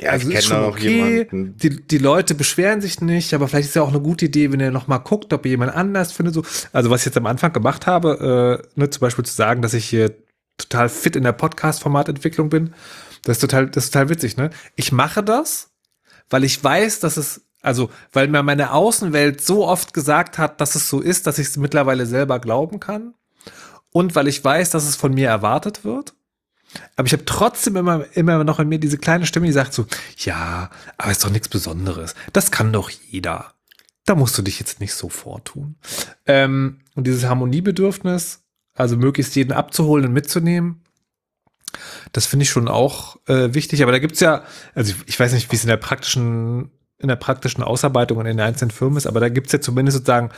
ja, 0.00 0.10
also 0.10 0.30
ist 0.30 0.46
schon 0.46 0.64
okay. 0.64 1.28
Die, 1.30 1.86
die 1.86 1.98
Leute 1.98 2.34
beschweren 2.34 2.80
sich 2.80 3.00
nicht, 3.02 3.34
aber 3.34 3.46
vielleicht 3.46 3.68
ist 3.68 3.76
ja 3.76 3.82
auch 3.82 3.90
eine 3.90 4.00
gute 4.00 4.24
Idee, 4.24 4.50
wenn 4.50 4.60
ihr 4.60 4.70
noch 4.70 4.86
mal 4.86 4.98
guckt, 4.98 5.32
ob 5.32 5.44
ihr 5.44 5.50
jemand 5.50 5.74
anders 5.74 6.12
findet. 6.12 6.34
So. 6.34 6.44
Also 6.72 6.88
was 6.88 7.02
ich 7.02 7.06
jetzt 7.06 7.18
am 7.18 7.26
Anfang 7.26 7.52
gemacht 7.52 7.86
habe, 7.86 8.62
äh, 8.74 8.80
ne, 8.80 8.88
zum 8.88 9.00
Beispiel 9.00 9.24
zu 9.24 9.34
sagen, 9.34 9.60
dass 9.60 9.74
ich 9.74 9.84
hier 9.84 10.16
total 10.56 10.88
fit 10.88 11.14
in 11.14 11.24
der 11.24 11.32
Podcast-Formatentwicklung 11.32 12.48
bin, 12.48 12.74
das 13.24 13.36
ist 13.36 13.40
total, 13.42 13.68
das 13.68 13.84
ist 13.84 13.92
total 13.92 14.08
witzig. 14.08 14.36
Ne? 14.38 14.50
Ich 14.76 14.92
mache 14.92 15.22
das, 15.22 15.70
weil 16.30 16.44
ich 16.44 16.62
weiß, 16.62 17.00
dass 17.00 17.18
es, 17.18 17.42
also 17.60 17.90
weil 18.12 18.28
mir 18.28 18.42
meine 18.42 18.72
Außenwelt 18.72 19.42
so 19.42 19.66
oft 19.66 19.92
gesagt 19.92 20.38
hat, 20.38 20.60
dass 20.60 20.74
es 20.74 20.88
so 20.88 21.00
ist, 21.00 21.26
dass 21.26 21.38
ich 21.38 21.48
es 21.48 21.56
mittlerweile 21.58 22.06
selber 22.06 22.38
glauben 22.38 22.80
kann 22.80 23.14
und 23.92 24.14
weil 24.14 24.26
ich 24.26 24.42
weiß, 24.42 24.70
dass 24.70 24.88
es 24.88 24.96
von 24.96 25.12
mir 25.12 25.28
erwartet 25.28 25.84
wird. 25.84 26.14
Aber 26.96 27.06
ich 27.06 27.12
habe 27.12 27.24
trotzdem 27.24 27.76
immer, 27.76 28.04
immer 28.14 28.44
noch 28.44 28.60
in 28.60 28.68
mir 28.68 28.78
diese 28.78 28.98
kleine 28.98 29.26
Stimme, 29.26 29.46
die 29.46 29.52
sagt 29.52 29.72
so, 29.72 29.86
ja, 30.18 30.70
aber 30.98 31.10
ist 31.10 31.24
doch 31.24 31.30
nichts 31.30 31.48
Besonderes. 31.48 32.14
Das 32.32 32.50
kann 32.50 32.72
doch 32.72 32.90
jeder. 32.90 33.52
Da 34.04 34.14
musst 34.14 34.36
du 34.36 34.42
dich 34.42 34.58
jetzt 34.58 34.80
nicht 34.80 34.94
so 34.94 35.08
vortun. 35.08 35.76
Ähm, 36.26 36.80
und 36.94 37.06
dieses 37.06 37.24
Harmoniebedürfnis, 37.24 38.40
also 38.74 38.96
möglichst 38.96 39.36
jeden 39.36 39.52
abzuholen 39.52 40.06
und 40.06 40.12
mitzunehmen, 40.12 40.82
das 42.12 42.26
finde 42.26 42.44
ich 42.44 42.50
schon 42.50 42.68
auch 42.68 43.16
äh, 43.26 43.54
wichtig. 43.54 43.82
Aber 43.82 43.92
da 43.92 43.98
gibt's 43.98 44.20
ja, 44.20 44.44
also 44.74 44.94
ich, 45.06 45.18
weiß 45.18 45.32
nicht, 45.32 45.50
wie 45.50 45.56
es 45.56 45.62
in 45.62 45.68
der 45.68 45.76
praktischen 45.76 46.70
in 46.98 47.08
der 47.08 47.16
praktischen 47.16 47.64
Ausarbeitung 47.64 48.18
und 48.18 48.26
in 48.26 48.36
den 48.36 48.46
einzelnen 48.46 48.70
Firmen 48.70 48.96
ist, 48.96 49.08
aber 49.08 49.18
da 49.18 49.28
gibt's 49.28 49.50
ja 49.50 49.60
zumindest 49.60 49.96
sozusagen 49.96 50.30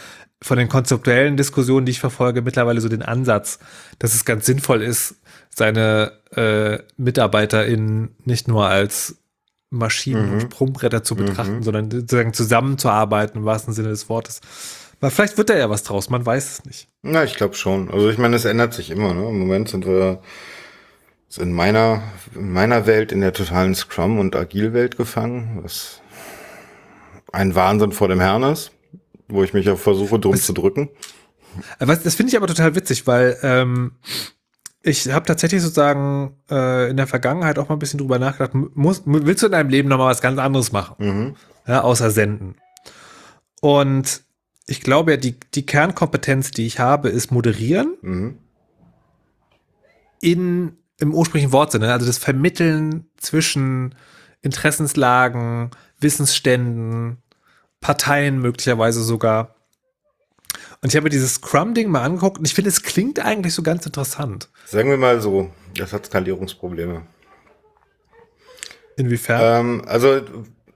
von 0.44 0.58
den 0.58 0.68
konzeptuellen 0.68 1.38
Diskussionen, 1.38 1.86
die 1.86 1.92
ich 1.92 2.00
verfolge, 2.00 2.42
mittlerweile 2.42 2.82
so 2.82 2.90
den 2.90 3.00
Ansatz, 3.00 3.58
dass 3.98 4.14
es 4.14 4.26
ganz 4.26 4.44
sinnvoll 4.44 4.82
ist, 4.82 5.14
seine 5.48 6.12
äh, 6.36 6.80
MitarbeiterInnen 6.98 8.14
nicht 8.24 8.46
nur 8.46 8.68
als 8.68 9.16
Maschinen 9.70 10.26
mhm. 10.26 10.32
und 10.34 10.40
Sprungbretter 10.42 11.02
zu 11.02 11.16
betrachten, 11.16 11.56
mhm. 11.56 11.62
sondern 11.62 11.90
sozusagen 11.90 12.34
zusammenzuarbeiten 12.34 13.40
im 13.40 13.46
wahrsten 13.46 13.72
Sinne 13.72 13.88
des 13.88 14.10
Wortes. 14.10 14.42
Weil 15.00 15.10
vielleicht 15.10 15.38
wird 15.38 15.48
da 15.48 15.56
ja 15.56 15.70
was 15.70 15.82
draus, 15.82 16.10
man 16.10 16.26
weiß 16.26 16.52
es 16.52 16.64
nicht. 16.66 16.88
Na, 17.00 17.24
ich 17.24 17.36
glaube 17.36 17.54
schon. 17.54 17.90
Also 17.90 18.10
ich 18.10 18.18
meine, 18.18 18.36
es 18.36 18.44
ändert 18.44 18.74
sich 18.74 18.90
immer. 18.90 19.14
Ne? 19.14 19.26
Im 19.26 19.38
Moment 19.38 19.70
sind 19.70 19.86
wir 19.86 20.20
in 21.38 21.54
meiner, 21.54 22.02
in 22.34 22.52
meiner 22.52 22.86
Welt 22.86 23.12
in 23.12 23.22
der 23.22 23.32
totalen 23.32 23.74
Scrum- 23.74 24.18
und 24.18 24.36
Agil-Welt 24.36 24.98
gefangen, 24.98 25.60
was 25.62 26.02
ein 27.32 27.54
Wahnsinn 27.54 27.92
vor 27.92 28.08
dem 28.08 28.20
Herrn 28.20 28.42
ist, 28.42 28.72
wo 29.28 29.42
ich 29.42 29.52
mich 29.52 29.68
auch 29.70 29.78
versuche, 29.78 30.18
drum 30.18 30.34
was, 30.34 30.44
zu 30.44 30.52
drücken. 30.52 30.90
Was, 31.78 32.02
das 32.02 32.14
finde 32.14 32.30
ich 32.30 32.36
aber 32.36 32.46
total 32.46 32.74
witzig, 32.74 33.06
weil 33.06 33.38
ähm, 33.42 33.92
ich 34.82 35.10
habe 35.10 35.24
tatsächlich 35.24 35.62
sozusagen 35.62 36.36
äh, 36.50 36.90
in 36.90 36.96
der 36.96 37.06
Vergangenheit 37.06 37.58
auch 37.58 37.68
mal 37.68 37.76
ein 37.76 37.78
bisschen 37.78 37.98
drüber 37.98 38.18
nachgedacht, 38.18 38.54
muss, 38.54 39.02
willst 39.06 39.42
du 39.42 39.46
in 39.46 39.52
deinem 39.52 39.70
Leben 39.70 39.88
nochmal 39.88 40.10
was 40.10 40.20
ganz 40.20 40.38
anderes 40.38 40.72
machen? 40.72 40.96
Mhm. 40.98 41.36
Ja, 41.66 41.80
außer 41.80 42.10
senden. 42.10 42.56
Und 43.62 44.22
ich 44.66 44.82
glaube 44.82 45.12
ja, 45.12 45.16
die, 45.16 45.36
die 45.54 45.64
Kernkompetenz, 45.64 46.50
die 46.50 46.66
ich 46.66 46.78
habe, 46.78 47.08
ist 47.08 47.30
moderieren. 47.30 47.96
Mhm. 48.02 48.38
In, 50.20 50.76
im 50.98 51.14
ursprünglichen 51.14 51.52
Wortsinne, 51.52 51.92
also 51.92 52.06
das 52.06 52.18
Vermitteln 52.18 53.06
zwischen 53.16 53.94
Interessenslagen, 54.42 55.70
Wissensständen, 55.98 57.22
Parteien 57.84 58.40
möglicherweise 58.40 59.02
sogar. 59.04 59.56
Und 60.80 60.88
ich 60.88 60.96
habe 60.96 61.04
mir 61.04 61.10
dieses 61.10 61.34
Scrum-Ding 61.34 61.90
mal 61.90 62.02
angeguckt 62.02 62.38
und 62.38 62.46
ich 62.46 62.54
finde, 62.54 62.70
es 62.70 62.82
klingt 62.82 63.20
eigentlich 63.20 63.52
so 63.52 63.62
ganz 63.62 63.84
interessant. 63.84 64.48
Sagen 64.64 64.88
wir 64.88 64.96
mal 64.96 65.20
so, 65.20 65.50
das 65.76 65.92
hat 65.92 66.06
Skalierungsprobleme. 66.06 67.02
Inwiefern? 68.96 69.40
Ähm, 69.42 69.82
also 69.86 70.22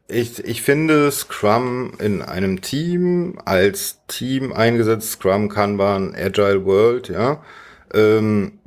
ich, 0.07 0.45
ich 0.45 0.61
finde 0.61 1.11
Scrum 1.11 1.95
in 1.99 2.21
einem 2.21 2.61
Team 2.61 3.39
als 3.47 4.01
Team 4.07 4.53
eingesetzt, 4.53 5.13
Scrum, 5.13 5.49
Kanban, 5.49 6.15
Agile 6.15 6.67
World, 6.67 7.09
ja, 7.09 7.43
ähm, 7.95 8.59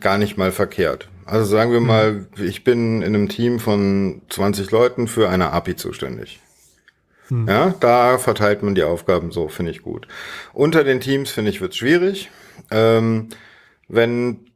gar 0.00 0.18
nicht 0.18 0.36
mal 0.36 0.52
verkehrt. 0.52 1.08
Also 1.24 1.46
sagen 1.46 1.72
wir 1.72 1.80
mhm. 1.80 1.86
mal, 1.86 2.26
ich 2.36 2.62
bin 2.62 3.00
in 3.00 3.14
einem 3.14 3.30
Team 3.30 3.58
von 3.58 4.20
20 4.28 4.70
Leuten 4.70 5.08
für 5.08 5.30
eine 5.30 5.52
API 5.52 5.76
zuständig. 5.76 6.40
Hm. 7.28 7.48
Ja, 7.48 7.74
da 7.80 8.18
verteilt 8.18 8.62
man 8.62 8.74
die 8.74 8.82
Aufgaben 8.84 9.30
so, 9.30 9.48
finde 9.48 9.72
ich 9.72 9.82
gut. 9.82 10.06
Unter 10.52 10.84
den 10.84 11.00
Teams, 11.00 11.30
finde 11.30 11.50
ich, 11.50 11.60
wird 11.60 11.72
es 11.72 11.78
schwierig. 11.78 12.30
Ähm, 12.70 13.28
wenn 13.88 14.46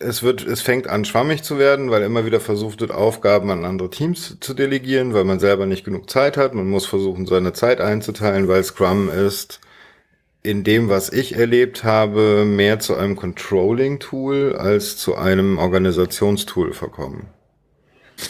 es 0.00 0.22
wird, 0.22 0.44
es 0.44 0.60
fängt 0.60 0.88
an 0.88 1.04
schwammig 1.04 1.42
zu 1.44 1.58
werden, 1.58 1.90
weil 1.90 2.02
immer 2.02 2.26
wieder 2.26 2.40
versucht 2.40 2.80
wird, 2.80 2.90
Aufgaben 2.90 3.50
an 3.50 3.64
andere 3.64 3.90
Teams 3.90 4.38
zu 4.40 4.54
delegieren, 4.54 5.14
weil 5.14 5.24
man 5.24 5.38
selber 5.38 5.66
nicht 5.66 5.84
genug 5.84 6.10
Zeit 6.10 6.36
hat. 6.36 6.54
Man 6.54 6.68
muss 6.68 6.86
versuchen, 6.86 7.26
seine 7.26 7.52
Zeit 7.52 7.80
einzuteilen, 7.80 8.48
weil 8.48 8.64
Scrum 8.64 9.08
ist 9.08 9.60
in 10.42 10.64
dem, 10.64 10.88
was 10.88 11.12
ich 11.12 11.36
erlebt 11.36 11.84
habe, 11.84 12.44
mehr 12.44 12.80
zu 12.80 12.96
einem 12.96 13.14
Controlling-Tool 13.14 14.56
als 14.56 14.96
zu 14.96 15.14
einem 15.14 15.58
Organisationstool 15.58 16.72
verkommen. 16.72 17.28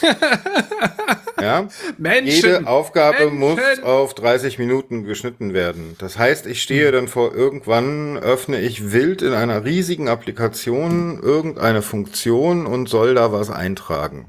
ja? 1.41 1.67
Menschen, 1.97 2.25
Jede 2.25 2.67
Aufgabe 2.67 3.31
Menschen. 3.31 3.39
muss 3.39 3.83
auf 3.83 4.13
30 4.13 4.59
Minuten 4.59 5.03
geschnitten 5.03 5.53
werden. 5.53 5.95
Das 5.99 6.17
heißt, 6.17 6.45
ich 6.47 6.61
stehe 6.61 6.91
dann 6.91 7.07
vor 7.07 7.33
irgendwann, 7.33 8.17
öffne 8.17 8.59
ich 8.59 8.91
wild 8.91 9.21
in 9.21 9.33
einer 9.33 9.63
riesigen 9.65 10.07
Applikation 10.07 11.19
irgendeine 11.21 11.81
Funktion 11.81 12.65
und 12.65 12.89
soll 12.89 13.15
da 13.15 13.31
was 13.31 13.49
eintragen. 13.49 14.27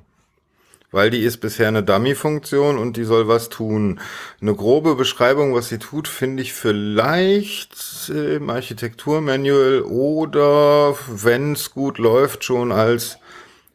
Weil 0.90 1.10
die 1.10 1.22
ist 1.22 1.38
bisher 1.38 1.66
eine 1.66 1.82
Dummy-Funktion 1.82 2.78
und 2.78 2.96
die 2.96 3.02
soll 3.02 3.26
was 3.26 3.48
tun. 3.48 3.98
Eine 4.40 4.54
grobe 4.54 4.94
Beschreibung, 4.94 5.52
was 5.52 5.68
sie 5.68 5.78
tut, 5.78 6.06
finde 6.06 6.40
ich 6.44 6.52
vielleicht 6.52 8.08
im 8.10 8.48
Architekturmanual 8.48 9.82
oder, 9.82 10.96
wenn 11.08 11.54
es 11.54 11.72
gut 11.72 11.98
läuft, 11.98 12.44
schon 12.44 12.70
als 12.70 13.18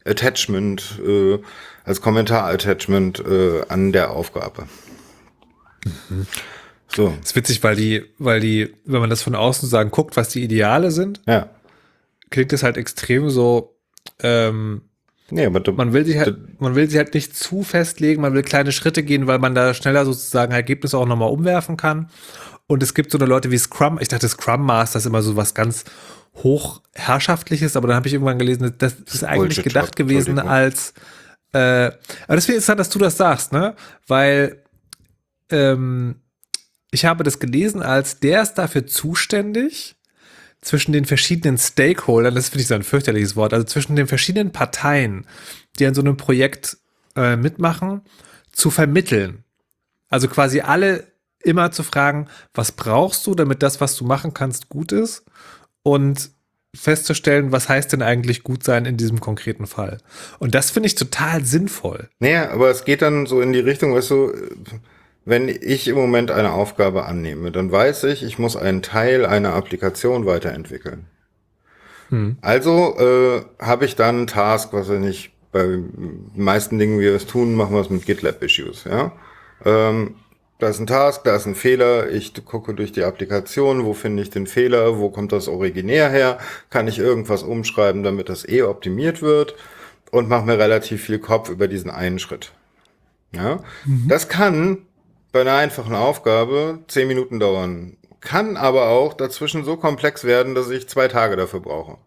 Attachment 0.05 0.99
äh, 1.05 1.39
als 1.89 2.01
Kommentar-Attachment 2.01 3.19
äh, 3.19 3.63
an 3.67 3.91
der 3.91 4.11
Aufgabe. 4.11 4.67
Mhm. 6.09 6.27
So. 6.87 7.13
Das 7.19 7.31
ist 7.31 7.35
witzig, 7.35 7.63
weil 7.63 7.75
die, 7.75 8.05
weil 8.19 8.39
die, 8.39 8.75
wenn 8.85 9.01
man 9.01 9.09
das 9.09 9.23
von 9.23 9.33
außen 9.33 9.67
sagen 9.67 9.89
guckt, 9.89 10.15
was 10.15 10.29
die 10.29 10.43
Ideale 10.43 10.91
sind, 10.91 11.19
ja. 11.25 11.49
klingt 12.29 12.53
es 12.53 12.61
halt 12.61 12.77
extrem 12.77 13.29
so, 13.29 13.75
ähm, 14.21 14.83
Nee, 15.31 15.45
aber 15.45 15.59
du, 15.59 15.73
man 15.73 15.93
will 15.93 16.05
sich 16.05 16.17
halt, 16.17 16.59
man 16.59 16.73
will 16.73 16.89
sich 16.89 16.97
halt 16.97 17.13
nicht 17.13 17.37
zu 17.37 17.61
festlegen, 17.61 18.21
man 18.23 18.33
will 18.33 18.41
kleine 18.41 18.71
Schritte 18.71 19.03
gehen, 19.03 19.27
weil 19.27 19.37
man 19.37 19.53
da 19.53 19.75
schneller 19.75 20.03
sozusagen 20.03 20.51
Ergebnisse 20.51 20.97
auch 20.97 21.05
nochmal 21.05 21.29
umwerfen 21.29 21.77
kann. 21.77 22.09
Und 22.65 22.81
es 22.81 22.95
gibt 22.95 23.11
so 23.11 23.19
eine 23.19 23.27
Leute 23.27 23.51
wie 23.51 23.57
Scrum, 23.59 23.99
ich 24.01 24.07
dachte 24.07 24.27
Scrum 24.27 24.65
Master 24.65 24.97
ist 24.97 25.05
immer 25.05 25.21
so 25.21 25.35
was 25.35 25.53
ganz 25.53 25.85
hochherrschaftliches, 26.35 27.75
aber 27.75 27.87
dann 27.87 27.95
habe 27.95 28.07
ich 28.07 28.13
irgendwann 28.13 28.39
gelesen, 28.39 28.73
das 28.79 28.93
ist 28.93 29.23
eigentlich 29.23 29.63
gedacht 29.63 29.95
gewesen 29.95 30.39
als 30.39 30.95
äh, 31.53 31.57
aber 31.57 31.95
finde 32.27 32.39
ich 32.39 32.49
interessant, 32.49 32.79
dass 32.79 32.89
du 32.89 32.99
das 32.99 33.17
sagst, 33.17 33.51
ne? 33.51 33.75
Weil 34.07 34.63
ähm, 35.49 36.21
ich 36.91 37.05
habe 37.05 37.23
das 37.23 37.39
gelesen 37.39 37.81
als 37.81 38.19
der 38.19 38.41
ist 38.41 38.55
dafür 38.55 38.85
zuständig, 38.85 39.95
zwischen 40.61 40.91
den 40.91 41.05
verschiedenen 41.05 41.57
Stakeholdern, 41.57 42.35
das 42.35 42.49
finde 42.49 42.61
ich 42.61 42.67
so 42.67 42.75
ein 42.75 42.83
fürchterliches 42.83 43.35
Wort, 43.35 43.53
also 43.53 43.65
zwischen 43.65 43.95
den 43.95 44.07
verschiedenen 44.07 44.51
Parteien, 44.51 45.25
die 45.77 45.85
an 45.85 45.93
so 45.93 46.01
einem 46.01 46.17
Projekt 46.17 46.77
äh, 47.15 47.35
mitmachen, 47.35 48.01
zu 48.51 48.69
vermitteln. 48.69 49.43
Also 50.09 50.27
quasi 50.27 50.61
alle 50.61 51.07
immer 51.41 51.71
zu 51.71 51.83
fragen, 51.83 52.27
was 52.53 52.73
brauchst 52.73 53.25
du, 53.25 53.35
damit 53.35 53.63
das, 53.63 53.79
was 53.79 53.95
du 53.95 54.03
machen 54.03 54.33
kannst, 54.33 54.67
gut 54.67 54.91
ist? 54.91 55.23
Und 55.81 56.31
festzustellen, 56.75 57.51
was 57.51 57.67
heißt 57.67 57.93
denn 57.93 58.01
eigentlich 58.01 58.43
gut 58.43 58.63
sein 58.63 58.85
in 58.85 58.97
diesem 58.97 59.19
konkreten 59.19 59.65
Fall. 59.65 59.97
Und 60.37 60.55
das 60.55 60.69
finde 60.69 60.87
ich 60.87 60.95
total 60.95 61.43
sinnvoll. 61.43 62.09
Naja, 62.19 62.51
aber 62.51 62.69
es 62.69 62.85
geht 62.85 63.01
dann 63.01 63.25
so 63.25 63.41
in 63.41 63.53
die 63.53 63.59
Richtung, 63.59 63.95
weißt 63.95 64.11
du, 64.11 64.33
wenn 65.25 65.49
ich 65.49 65.87
im 65.87 65.95
Moment 65.95 66.31
eine 66.31 66.51
Aufgabe 66.51 67.05
annehme, 67.05 67.51
dann 67.51 67.71
weiß 67.71 68.05
ich, 68.05 68.23
ich 68.23 68.39
muss 68.39 68.55
einen 68.55 68.81
Teil 68.81 69.25
einer 69.25 69.53
Applikation 69.53 70.25
weiterentwickeln. 70.25 71.05
Hm. 72.09 72.37
Also 72.41 72.97
äh, 72.97 73.41
habe 73.63 73.85
ich 73.85 73.95
dann 73.95 74.17
einen 74.17 74.27
Task, 74.27 74.69
was 74.71 74.89
ich 74.89 74.99
nicht 74.99 75.31
bei 75.51 75.63
den 75.63 76.31
meisten 76.35 76.77
Dingen, 76.77 76.99
wie 76.99 77.03
wir 77.03 77.15
es 77.15 77.25
tun, 77.25 77.55
machen 77.55 77.73
wir 77.73 77.81
es 77.81 77.89
mit 77.89 78.05
GitLab-Issues. 78.05 78.85
Ja? 78.85 79.11
Ähm, 79.65 80.15
da 80.59 80.67
ist 80.67 80.79
ein 80.79 80.87
Task, 80.87 81.23
da 81.23 81.37
ist 81.37 81.45
ein 81.45 81.55
Fehler, 81.55 82.09
ich 82.09 82.33
gucke 82.45 82.73
durch 82.73 82.91
die 82.91 83.03
Applikation, 83.03 83.85
wo 83.85 83.93
finde 83.93 84.21
ich 84.21 84.29
den 84.29 84.45
Fehler, 84.45 84.99
wo 84.99 85.09
kommt 85.09 85.31
das 85.31 85.47
originär 85.47 86.09
her, 86.09 86.37
kann 86.69 86.87
ich 86.87 86.99
irgendwas 86.99 87.43
umschreiben, 87.43 88.03
damit 88.03 88.27
das 88.27 88.47
eh 88.47 88.61
optimiert 88.63 89.21
wird? 89.21 89.55
Und 90.11 90.27
mache 90.27 90.45
mir 90.45 90.57
relativ 90.57 91.03
viel 91.03 91.19
Kopf 91.19 91.49
über 91.49 91.67
diesen 91.67 91.91
einen 91.91 92.19
Schritt. 92.19 92.51
Ja, 93.31 93.59
mhm. 93.85 94.07
das 94.07 94.27
kann 94.27 94.79
bei 95.31 95.41
einer 95.41 95.53
einfachen 95.53 95.95
Aufgabe 95.95 96.79
zehn 96.87 97.07
Minuten 97.07 97.39
dauern, 97.39 97.95
kann 98.19 98.57
aber 98.57 98.89
auch 98.89 99.13
dazwischen 99.13 99.63
so 99.63 99.77
komplex 99.77 100.23
werden, 100.23 100.55
dass 100.55 100.69
ich 100.71 100.89
zwei 100.89 101.07
Tage 101.07 101.35
dafür 101.35 101.59
brauche. 101.59 101.97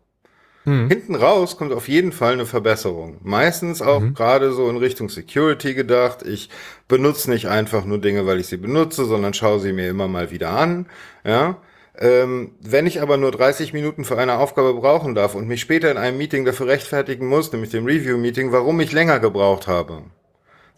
Mhm. 0.64 0.88
Hinten 0.88 1.14
raus 1.14 1.56
kommt 1.56 1.72
auf 1.72 1.88
jeden 1.88 2.12
Fall 2.12 2.34
eine 2.34 2.46
Verbesserung. 2.46 3.18
Meistens 3.22 3.82
auch 3.82 4.00
mhm. 4.00 4.14
gerade 4.14 4.52
so 4.52 4.68
in 4.70 4.76
Richtung 4.76 5.08
Security 5.08 5.74
gedacht. 5.74 6.22
Ich 6.22 6.50
benutze 6.88 7.30
nicht 7.30 7.48
einfach 7.48 7.84
nur 7.84 7.98
Dinge, 7.98 8.26
weil 8.26 8.38
ich 8.38 8.46
sie 8.46 8.56
benutze, 8.56 9.04
sondern 9.04 9.34
schaue 9.34 9.60
sie 9.60 9.72
mir 9.72 9.88
immer 9.88 10.08
mal 10.08 10.30
wieder 10.30 10.50
an. 10.50 10.86
Ja. 11.24 11.56
Ähm, 11.98 12.52
wenn 12.60 12.86
ich 12.86 13.02
aber 13.02 13.16
nur 13.16 13.32
30 13.32 13.72
Minuten 13.72 14.04
für 14.04 14.16
eine 14.18 14.38
Aufgabe 14.38 14.72
brauchen 14.74 15.14
darf 15.14 15.34
und 15.34 15.46
mich 15.46 15.60
später 15.60 15.90
in 15.90 15.98
einem 15.98 16.16
Meeting 16.16 16.44
dafür 16.44 16.68
rechtfertigen 16.68 17.26
muss, 17.26 17.52
nämlich 17.52 17.70
dem 17.70 17.84
Review-Meeting, 17.84 18.50
warum 18.50 18.80
ich 18.80 18.92
länger 18.92 19.20
gebraucht 19.20 19.66
habe, 19.66 20.04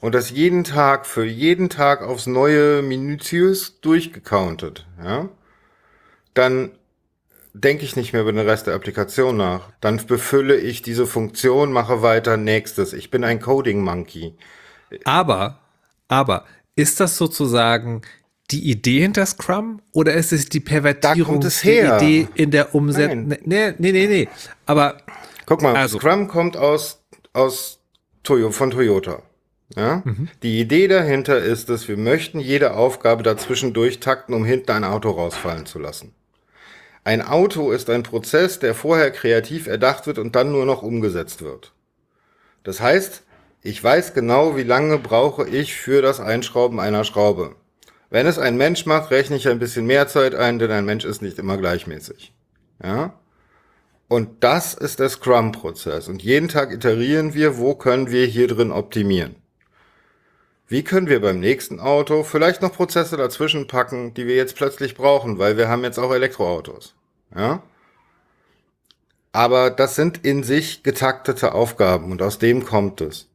und 0.00 0.14
das 0.14 0.30
jeden 0.30 0.64
Tag 0.64 1.06
für 1.06 1.24
jeden 1.24 1.70
Tag 1.70 2.02
aufs 2.02 2.26
Neue 2.26 2.82
minutiös 2.82 3.80
durchgecountet, 3.80 4.86
ja, 5.02 5.28
dann 6.34 6.72
denke 7.54 7.84
ich 7.84 7.96
nicht 7.96 8.12
mehr 8.12 8.22
über 8.22 8.32
den 8.32 8.46
Rest 8.46 8.66
der 8.66 8.74
Applikation 8.74 9.36
nach. 9.36 9.70
Dann 9.80 10.04
befülle 10.06 10.56
ich 10.56 10.82
diese 10.82 11.06
Funktion, 11.06 11.72
mache 11.72 12.02
weiter 12.02 12.36
nächstes. 12.36 12.92
Ich 12.92 13.10
bin 13.10 13.24
ein 13.24 13.40
Coding 13.40 13.80
Monkey. 13.80 14.34
Aber, 15.04 15.60
aber, 16.08 16.44
ist 16.76 17.00
das 17.00 17.16
sozusagen 17.16 18.02
die 18.50 18.70
Idee 18.70 19.00
hinter 19.00 19.24
Scrum 19.24 19.80
oder 19.92 20.14
ist 20.14 20.32
es 20.32 20.48
die 20.48 20.60
Pervertierung 20.60 21.40
der 21.40 21.96
Idee 21.96 22.28
in 22.34 22.50
der 22.50 22.74
Umsetzung? 22.74 23.28
Nee, 23.28 23.38
nee, 23.44 23.92
nee, 23.92 24.06
nee. 24.06 24.28
Aber. 24.66 24.98
Guck 25.46 25.62
mal, 25.62 25.74
also. 25.74 25.98
Scrum 25.98 26.28
kommt 26.28 26.56
aus, 26.56 27.00
aus 27.32 27.78
Toyo, 28.24 28.50
von 28.50 28.70
Toyota. 28.70 29.22
Ja? 29.76 30.02
Mhm. 30.04 30.28
Die 30.42 30.60
Idee 30.60 30.88
dahinter 30.88 31.38
ist, 31.38 31.68
dass 31.68 31.88
wir 31.88 31.96
möchten 31.96 32.40
jede 32.40 32.74
Aufgabe 32.74 33.22
dazwischen 33.22 33.72
durchtakten, 33.72 34.34
um 34.34 34.44
hinten 34.44 34.72
ein 34.72 34.84
Auto 34.84 35.10
rausfallen 35.10 35.66
zu 35.66 35.78
lassen. 35.78 36.14
Ein 37.04 37.20
Auto 37.20 37.70
ist 37.70 37.90
ein 37.90 38.02
Prozess, 38.02 38.58
der 38.58 38.74
vorher 38.74 39.10
kreativ 39.10 39.66
erdacht 39.66 40.06
wird 40.06 40.18
und 40.18 40.34
dann 40.34 40.50
nur 40.50 40.64
noch 40.64 40.82
umgesetzt 40.82 41.42
wird. 41.42 41.72
Das 42.62 42.80
heißt, 42.80 43.22
ich 43.60 43.82
weiß 43.82 44.14
genau, 44.14 44.56
wie 44.56 44.62
lange 44.62 44.98
brauche 44.98 45.46
ich 45.46 45.74
für 45.74 46.00
das 46.00 46.18
Einschrauben 46.18 46.80
einer 46.80 47.04
Schraube. 47.04 47.56
Wenn 48.08 48.26
es 48.26 48.38
ein 48.38 48.56
Mensch 48.56 48.86
macht, 48.86 49.10
rechne 49.10 49.36
ich 49.36 49.48
ein 49.48 49.58
bisschen 49.58 49.86
mehr 49.86 50.08
Zeit 50.08 50.34
ein, 50.34 50.58
denn 50.58 50.70
ein 50.70 50.86
Mensch 50.86 51.04
ist 51.04 51.20
nicht 51.20 51.38
immer 51.38 51.58
gleichmäßig. 51.58 52.32
Ja? 52.82 53.18
Und 54.08 54.42
das 54.42 54.72
ist 54.74 54.98
der 54.98 55.10
Scrum-Prozess. 55.10 56.08
Und 56.08 56.22
jeden 56.22 56.48
Tag 56.48 56.72
iterieren 56.72 57.34
wir, 57.34 57.58
wo 57.58 57.74
können 57.74 58.10
wir 58.10 58.26
hier 58.26 58.48
drin 58.48 58.70
optimieren. 58.70 59.36
Wie 60.66 60.82
können 60.82 61.08
wir 61.08 61.20
beim 61.20 61.40
nächsten 61.40 61.78
Auto 61.78 62.22
vielleicht 62.22 62.62
noch 62.62 62.72
Prozesse 62.72 63.16
dazwischen 63.16 63.66
packen, 63.66 64.14
die 64.14 64.26
wir 64.26 64.34
jetzt 64.34 64.56
plötzlich 64.56 64.94
brauchen, 64.94 65.38
weil 65.38 65.56
wir 65.56 65.68
haben 65.68 65.84
jetzt 65.84 65.98
auch 65.98 66.12
Elektroautos. 66.12 66.94
Ja? 67.36 67.62
Aber 69.32 69.70
das 69.70 69.94
sind 69.94 70.24
in 70.24 70.42
sich 70.42 70.82
getaktete 70.82 71.54
Aufgaben 71.54 72.12
und 72.12 72.22
aus 72.22 72.38
dem 72.38 72.64
kommt 72.64 73.00
es. 73.00 73.28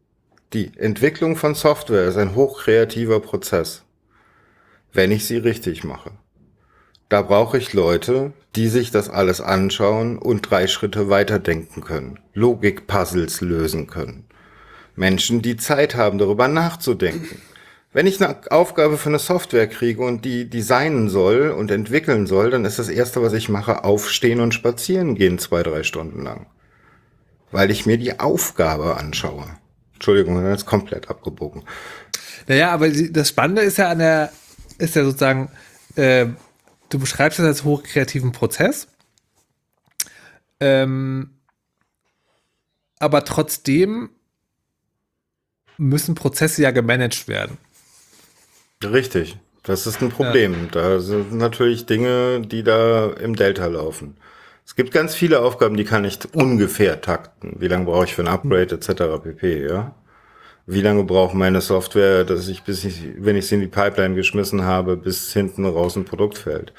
Die 0.53 0.71
Entwicklung 0.77 1.35
von 1.35 1.53
Software 1.53 2.07
ist 2.07 2.17
ein 2.17 2.33
hochkreativer 2.33 3.19
Prozess, 3.19 3.83
wenn 4.91 5.11
ich 5.11 5.25
sie 5.25 5.37
richtig 5.37 5.83
mache. 5.83 6.11
Da 7.09 7.21
brauche 7.21 7.57
ich 7.57 7.73
Leute, 7.73 8.33
die 8.55 8.67
sich 8.67 8.89
das 8.89 9.09
alles 9.09 9.41
anschauen 9.41 10.17
und 10.17 10.49
drei 10.49 10.67
Schritte 10.67 11.09
weiterdenken 11.09 11.81
können, 11.83 12.19
Logikpuzzles 12.33 13.41
lösen 13.41 13.85
können. 13.87 14.28
Menschen, 14.99 15.41
die 15.41 15.55
Zeit 15.55 15.95
haben, 15.95 16.17
darüber 16.17 16.47
nachzudenken. 16.47 17.41
Wenn 17.91 18.05
ich 18.05 18.21
eine 18.21 18.51
Aufgabe 18.51 18.97
für 18.97 19.09
eine 19.09 19.17
Software 19.17 19.67
kriege 19.67 20.03
und 20.03 20.25
die 20.25 20.47
designen 20.47 21.09
soll 21.09 21.49
und 21.49 21.71
entwickeln 21.71 22.27
soll, 22.27 22.51
dann 22.51 22.65
ist 22.65 22.77
das 22.77 22.89
erste, 22.89 23.23
was 23.23 23.33
ich 23.33 23.49
mache, 23.49 23.83
aufstehen 23.83 24.41
und 24.41 24.53
spazieren 24.53 25.15
gehen 25.15 25.39
zwei, 25.39 25.63
drei 25.63 25.81
Stunden 25.83 26.21
lang. 26.21 26.45
Weil 27.49 27.71
ich 27.71 27.87
mir 27.87 27.97
die 27.97 28.19
Aufgabe 28.19 28.97
anschaue. 28.97 29.47
Entschuldigung, 29.95 30.35
bin 30.35 30.51
jetzt 30.51 30.67
komplett 30.67 31.09
abgebogen. 31.09 31.63
Naja, 32.47 32.71
aber 32.71 32.89
das 32.89 33.29
Spannende 33.29 33.63
ist 33.63 33.77
ja 33.77 33.89
an 33.89 33.99
der, 33.99 34.31
ist 34.77 34.95
ja 34.95 35.03
sozusagen, 35.03 35.49
äh, 35.95 36.27
du 36.89 36.99
beschreibst 36.99 37.39
das 37.39 37.45
als 37.45 37.63
hochkreativen 37.63 38.33
Prozess. 38.33 38.87
Ähm, 40.59 41.31
aber 42.99 43.23
trotzdem 43.23 44.09
müssen 45.79 46.13
Prozesse 46.13 46.61
ja 46.61 46.71
gemanagt 46.71 47.27
werden. 47.27 47.57
Richtig, 48.83 49.37
das 49.63 49.87
ist 49.87 50.01
ein 50.01 50.09
Problem. 50.09 50.53
Ja. 50.53 50.67
Da 50.71 50.99
sind 50.99 51.33
natürlich 51.33 51.85
Dinge, 51.85 52.41
die 52.41 52.63
da 52.63 53.11
im 53.11 53.35
Delta 53.35 53.65
laufen. 53.65 54.17
Es 54.65 54.75
gibt 54.75 54.91
ganz 54.91 55.15
viele 55.15 55.39
Aufgaben, 55.39 55.77
die 55.77 55.83
kann 55.83 56.05
ich 56.05 56.19
ungefähr 56.33 57.01
takten. 57.01 57.55
Wie 57.59 57.67
lange 57.67 57.85
brauche 57.85 58.05
ich 58.05 58.13
für 58.13 58.21
ein 58.21 58.27
Upgrade 58.27 58.75
etc. 58.75 59.23
pp. 59.23 59.67
Ja? 59.67 59.95
Wie 60.67 60.81
lange 60.81 61.03
braucht 61.03 61.33
meine 61.33 61.61
Software, 61.61 62.23
dass 62.23 62.47
ich 62.47 62.61
bis 62.61 62.83
ich, 62.83 63.01
wenn 63.17 63.35
ich 63.35 63.47
sie 63.47 63.55
in 63.55 63.61
die 63.61 63.67
Pipeline 63.67 64.13
geschmissen 64.13 64.63
habe, 64.63 64.95
bis 64.95 65.33
hinten 65.33 65.65
raus 65.65 65.95
ein 65.95 66.05
Produkt 66.05 66.37
fällt. 66.37 66.71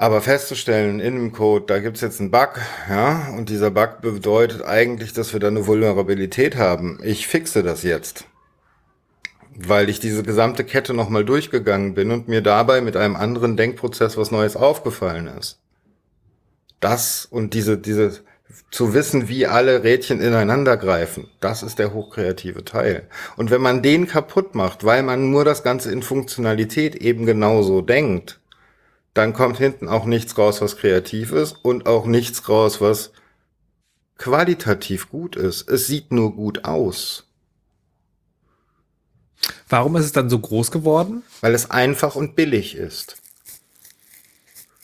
Aber 0.00 0.22
festzustellen 0.22 1.00
in 1.00 1.16
dem 1.16 1.32
Code, 1.32 1.66
da 1.66 1.80
gibt's 1.80 2.00
jetzt 2.00 2.20
einen 2.20 2.30
Bug, 2.30 2.60
ja, 2.88 3.30
und 3.36 3.48
dieser 3.48 3.72
Bug 3.72 4.00
bedeutet 4.00 4.64
eigentlich, 4.64 5.12
dass 5.12 5.32
wir 5.32 5.40
da 5.40 5.48
eine 5.48 5.66
Vulnerabilität 5.66 6.56
haben. 6.56 7.00
Ich 7.02 7.26
fixe 7.26 7.62
das 7.62 7.82
jetzt 7.82 8.24
weil 9.58 9.88
ich 9.88 9.98
diese 9.98 10.22
gesamte 10.22 10.62
Kette 10.62 10.94
nochmal 10.94 11.24
durchgegangen 11.24 11.94
bin 11.94 12.12
und 12.12 12.28
mir 12.28 12.42
dabei 12.42 12.80
mit 12.80 12.96
einem 12.96 13.16
anderen 13.16 13.56
Denkprozess 13.56 14.16
was 14.16 14.30
Neues 14.30 14.56
aufgefallen 14.56 15.26
ist. 15.26 15.58
Das 16.80 17.26
und 17.28 17.54
diese, 17.54 17.76
diese, 17.76 18.20
zu 18.70 18.94
wissen, 18.94 19.28
wie 19.28 19.46
alle 19.46 19.82
Rädchen 19.82 20.20
ineinander 20.20 20.76
greifen, 20.76 21.28
das 21.40 21.62
ist 21.64 21.80
der 21.80 21.92
hochkreative 21.92 22.64
Teil. 22.64 23.08
Und 23.36 23.50
wenn 23.50 23.60
man 23.60 23.82
den 23.82 24.06
kaputt 24.06 24.54
macht, 24.54 24.84
weil 24.84 25.02
man 25.02 25.30
nur 25.30 25.44
das 25.44 25.64
Ganze 25.64 25.90
in 25.90 26.02
Funktionalität 26.02 26.94
eben 26.94 27.26
genauso 27.26 27.82
denkt, 27.82 28.38
dann 29.18 29.32
kommt 29.32 29.58
hinten 29.58 29.88
auch 29.88 30.04
nichts 30.04 30.38
raus, 30.38 30.60
was 30.60 30.76
kreativ 30.76 31.32
ist 31.32 31.56
und 31.62 31.86
auch 31.86 32.06
nichts 32.06 32.48
raus, 32.48 32.80
was 32.80 33.10
qualitativ 34.16 35.10
gut 35.10 35.34
ist. 35.34 35.68
Es 35.68 35.88
sieht 35.88 36.12
nur 36.12 36.36
gut 36.36 36.64
aus. 36.64 37.26
Warum 39.68 39.96
ist 39.96 40.04
es 40.04 40.12
dann 40.12 40.30
so 40.30 40.38
groß 40.38 40.70
geworden? 40.70 41.24
Weil 41.40 41.56
es 41.56 41.68
einfach 41.68 42.14
und 42.14 42.36
billig 42.36 42.76
ist. 42.76 43.20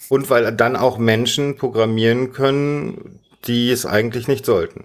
Und 0.08 0.28
weil 0.30 0.52
dann 0.52 0.74
auch 0.74 0.98
Menschen 0.98 1.56
programmieren 1.56 2.32
können, 2.32 3.20
die 3.44 3.70
es 3.70 3.86
eigentlich 3.86 4.26
nicht 4.26 4.44
sollten. 4.44 4.82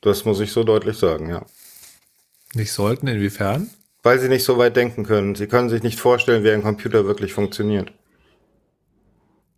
Das 0.00 0.24
muss 0.24 0.40
ich 0.40 0.50
so 0.50 0.64
deutlich 0.64 0.98
sagen, 0.98 1.30
ja. 1.30 1.46
Nicht 2.54 2.72
sollten, 2.72 3.06
inwiefern? 3.06 3.70
Weil 4.02 4.18
sie 4.18 4.28
nicht 4.28 4.44
so 4.44 4.58
weit 4.58 4.76
denken 4.76 5.04
können. 5.04 5.34
Sie 5.34 5.46
können 5.46 5.68
sich 5.68 5.82
nicht 5.82 5.98
vorstellen, 5.98 6.44
wie 6.44 6.50
ein 6.50 6.62
Computer 6.62 7.04
wirklich 7.04 7.32
funktioniert. 7.32 7.92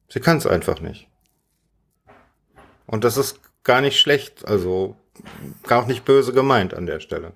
Sie 0.09 0.21
können 0.21 0.39
es 0.39 0.47
einfach 0.47 0.81
nicht. 0.81 1.09
Und 2.87 3.05
das 3.05 3.17
ist 3.17 3.41
gar 3.63 3.81
nicht 3.81 4.01
schlecht, 4.01 4.47
also 4.49 4.97
gar 5.67 5.87
nicht 5.87 6.05
böse 6.05 6.33
gemeint 6.33 6.75
an 6.75 6.87
der 6.87 7.01
Stelle. 7.01 7.33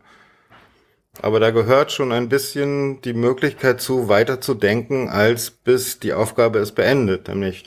Aber 1.22 1.38
da 1.38 1.50
gehört 1.50 1.92
schon 1.92 2.10
ein 2.10 2.28
bisschen 2.28 3.00
die 3.02 3.12
Möglichkeit 3.12 3.80
zu, 3.80 4.08
weiter 4.08 4.40
zu 4.40 4.54
denken, 4.54 5.08
als 5.08 5.50
bis 5.50 6.00
die 6.00 6.12
Aufgabe 6.12 6.58
ist 6.58 6.72
beendet. 6.72 7.28
Nämlich, 7.28 7.64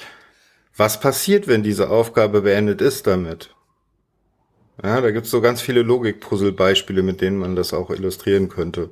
was 0.75 0.99
passiert, 0.99 1.47
wenn 1.47 1.63
diese 1.63 1.89
Aufgabe 1.89 2.41
beendet 2.41 2.81
ist 2.81 3.07
damit? 3.07 3.55
Ja, 4.83 5.01
da 5.01 5.11
gibt's 5.11 5.31
so 5.31 5.41
ganz 5.41 5.61
viele 5.61 5.81
Logik-Puzzle-Beispiele, 5.81 7.01
mit 7.01 7.21
denen 7.21 7.37
man 7.37 7.55
das 7.55 7.73
auch 7.73 7.89
illustrieren 7.89 8.49
könnte. 8.49 8.89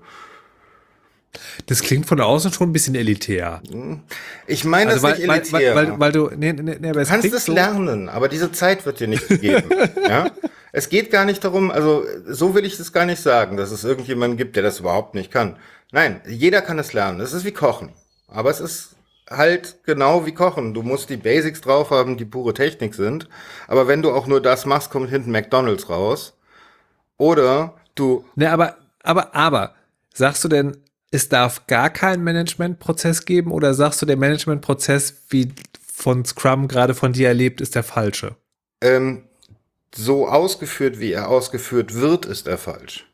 Das 1.68 1.82
klingt 1.82 2.06
von 2.06 2.20
außen 2.20 2.52
schon 2.54 2.70
ein 2.70 2.74
bisschen 2.74 2.96
elitär. 2.96 3.62
Ich 4.48 4.64
meine 4.64 4.92
also 4.92 5.08
das 5.08 5.20
weil, 5.20 5.40
nicht 5.40 5.54
elitär. 5.54 5.76
Weil, 5.76 5.92
weil, 5.92 6.00
weil, 6.00 6.12
du, 6.12 6.30
nee, 6.36 6.54
nee, 6.54 6.78
nee, 6.80 6.92
du 6.92 7.06
kannst 7.06 7.32
es 7.34 7.46
so 7.46 7.54
lernen, 7.54 8.10
aber 8.10 8.28
diese 8.28 8.52
Zeit 8.52 8.86
wird 8.86 9.00
dir 9.00 9.08
nicht 9.08 9.28
gegeben. 9.28 9.70
ja? 10.08 10.32
Es 10.72 10.90
geht 10.90 11.10
gar 11.10 11.26
nicht 11.26 11.44
darum, 11.44 11.72
also 11.72 12.06
so 12.28 12.54
will 12.54 12.66
ich 12.66 12.78
das 12.78 12.92
gar 12.92 13.06
nicht 13.06 13.22
sagen, 13.22 13.58
dass 13.58 13.72
es 13.72 13.84
irgendjemanden 13.84 14.38
gibt, 14.38 14.56
der 14.56 14.64
das 14.64 14.80
überhaupt 14.80 15.16
nicht 15.16 15.32
kann. 15.32 15.58
Nein, 15.92 16.22
jeder 16.28 16.62
kann 16.62 16.80
es 16.80 16.92
lernen. 16.94 17.22
Es 17.22 17.32
ist 17.32 17.46
wie 17.46 17.54
Kochen. 17.54 17.94
Aber 18.28 18.50
es 18.50 18.60
ist 18.60 18.96
halt 19.30 19.78
genau 19.86 20.26
wie 20.26 20.34
Kochen. 20.34 20.74
Du 20.74 20.82
musst 20.82 21.10
die 21.10 21.18
Basics 21.18 21.62
drauf 21.62 21.92
haben, 21.92 22.18
die 22.18 22.26
pure 22.26 22.54
Technik 22.54 22.94
sind. 22.94 23.30
Aber 23.68 23.88
wenn 23.88 24.02
du 24.02 24.12
auch 24.12 24.28
nur 24.28 24.42
das 24.42 24.66
machst, 24.66 24.90
kommt 24.90 25.10
hinten 25.10 25.32
McDonalds 25.32 25.90
raus. 25.90 26.38
Oder 27.18 27.76
du. 27.96 28.26
Ne, 28.36 28.52
aber, 28.52 28.78
aber, 29.04 29.34
aber, 29.34 29.76
sagst 30.14 30.44
du 30.44 30.48
denn, 30.48 30.78
es 31.12 31.30
darf 31.30 31.68
gar 31.68 31.90
keinen 31.90 32.24
Managementprozess 32.24 33.26
geben 33.26 33.52
oder 33.52 33.74
sagst 33.74 34.02
du, 34.02 34.06
der 34.06 34.18
Managementprozess, 34.18 35.24
wie 35.30 35.54
von 35.86 36.26
Scrum 36.26 36.68
gerade 36.68 36.94
von 36.94 37.14
dir 37.14 37.28
erlebt, 37.28 37.62
ist 37.62 37.76
der 37.76 37.84
falsche? 37.84 38.36
Ähm, 38.82 39.24
so 39.94 40.28
ausgeführt, 40.28 41.00
wie 41.00 41.14
er 41.14 41.30
ausgeführt 41.30 41.96
wird, 41.96 42.26
ist 42.26 42.48
er 42.48 42.58
falsch. 42.58 43.06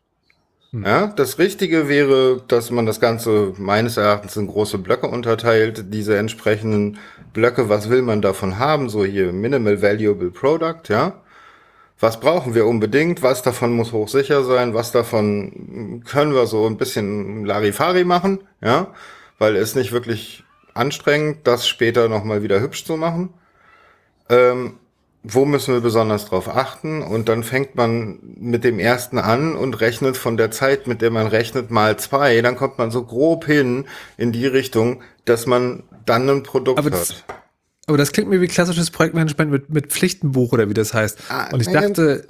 Hm. 0.72 0.84
Ja, 0.84 1.08
das 1.08 1.38
Richtige 1.38 1.88
wäre, 1.88 2.42
dass 2.48 2.72
man 2.72 2.86
das 2.86 3.00
Ganze 3.00 3.54
meines 3.58 3.98
Erachtens 3.98 4.36
in 4.36 4.48
große 4.48 4.78
Blöcke 4.80 5.08
unterteilt. 5.08 5.94
Diese 5.94 6.18
entsprechenden 6.18 6.98
Blöcke, 7.34 7.70
was 7.70 7.90
will 7.90 8.02
man 8.02 8.22
davon 8.22 8.58
haben? 8.58 8.90
So 8.90 9.06
hier 9.06 9.32
Minimal 9.32 9.82
Valuable 9.82 10.32
Product, 10.32 10.84
ja 10.88 11.22
was 12.02 12.20
brauchen 12.20 12.56
wir 12.56 12.66
unbedingt, 12.66 13.22
was 13.22 13.44
davon 13.44 13.74
muss 13.74 13.92
hochsicher 13.92 14.44
sein, 14.44 14.74
was 14.74 14.92
davon 14.92 16.04
können 16.06 16.34
wir 16.34 16.48
so 16.48 16.66
ein 16.66 16.78
bisschen 16.78 17.46
Larifari 17.46 18.04
machen, 18.04 18.40
ja, 18.62 18.88
weil 19.38 19.56
es 19.56 19.76
nicht 19.76 19.92
wirklich 19.92 20.44
anstrengend, 20.74 21.46
das 21.46 21.68
später 21.68 22.10
nochmal 22.10 22.42
wieder 22.42 22.60
hübsch 22.60 22.86
zu 22.86 22.98
machen. 22.98 23.30
Ähm, 24.30 24.78
wo 25.24 25.46
müssen 25.46 25.76
wir 25.76 25.82
besonders 25.82 26.26
drauf 26.26 26.50
achten? 26.50 27.04
Und 27.04 27.30
dann 27.30 27.44
fängt 27.44 27.76
man 27.76 28.18
mit 28.22 28.64
dem 28.64 28.80
ersten 28.80 29.20
an 29.20 29.56
und 29.56 29.80
rechnet 29.80 30.18
von 30.18 30.36
der 30.36 30.50
Zeit, 30.50 30.88
mit 30.88 31.04
der 31.04 31.12
man 31.12 31.28
rechnet, 31.28 31.70
mal 31.70 31.98
zwei. 31.98 32.42
Dann 32.42 32.56
kommt 32.56 32.80
man 32.80 32.90
so 32.90 33.04
grob 33.04 33.46
hin 33.46 33.86
in 34.18 34.32
die 34.32 34.48
Richtung, 34.48 35.04
dass 35.26 35.46
man 35.46 35.84
dann 36.06 36.28
ein 36.28 36.42
Produkt 36.42 36.80
Aber 36.80 36.90
hat. 36.90 37.24
Aber 37.92 37.98
das 37.98 38.14
klingt 38.14 38.30
mir 38.30 38.40
wie 38.40 38.48
klassisches 38.48 38.90
Projektmanagement 38.90 39.52
mit, 39.52 39.70
mit 39.70 39.88
Pflichtenbuch 39.88 40.54
oder 40.54 40.70
wie 40.70 40.74
das 40.74 40.94
heißt. 40.94 41.20
Ah, 41.28 41.50
und 41.52 41.60
ich 41.60 41.68
dachte, 41.68 42.26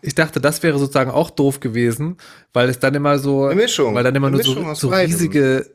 ich 0.00 0.14
dachte, 0.14 0.40
das 0.40 0.62
wäre 0.62 0.78
sozusagen 0.78 1.10
auch 1.10 1.28
doof 1.28 1.60
gewesen, 1.60 2.16
weil 2.54 2.70
es 2.70 2.78
dann 2.78 2.94
immer 2.94 3.18
so, 3.18 3.44
eine 3.44 3.56
Mischung, 3.56 3.94
weil 3.94 4.04
dann 4.04 4.14
immer 4.14 4.30
nur 4.30 4.42
so, 4.42 4.72
so 4.72 4.88
riesige, 4.88 5.66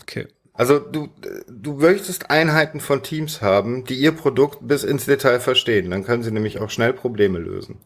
okay. 0.00 0.26
Also 0.54 0.80
du, 0.80 1.08
du 1.48 1.74
möchtest 1.74 2.30
Einheiten 2.30 2.80
von 2.80 3.04
Teams 3.04 3.42
haben, 3.42 3.84
die 3.84 3.94
ihr 3.94 4.10
Produkt 4.10 4.58
bis 4.66 4.82
ins 4.82 5.04
Detail 5.04 5.38
verstehen. 5.38 5.90
Dann 5.90 6.02
können 6.02 6.24
sie 6.24 6.32
nämlich 6.32 6.58
auch 6.58 6.68
schnell 6.68 6.92
Probleme 6.92 7.38
lösen. 7.38 7.78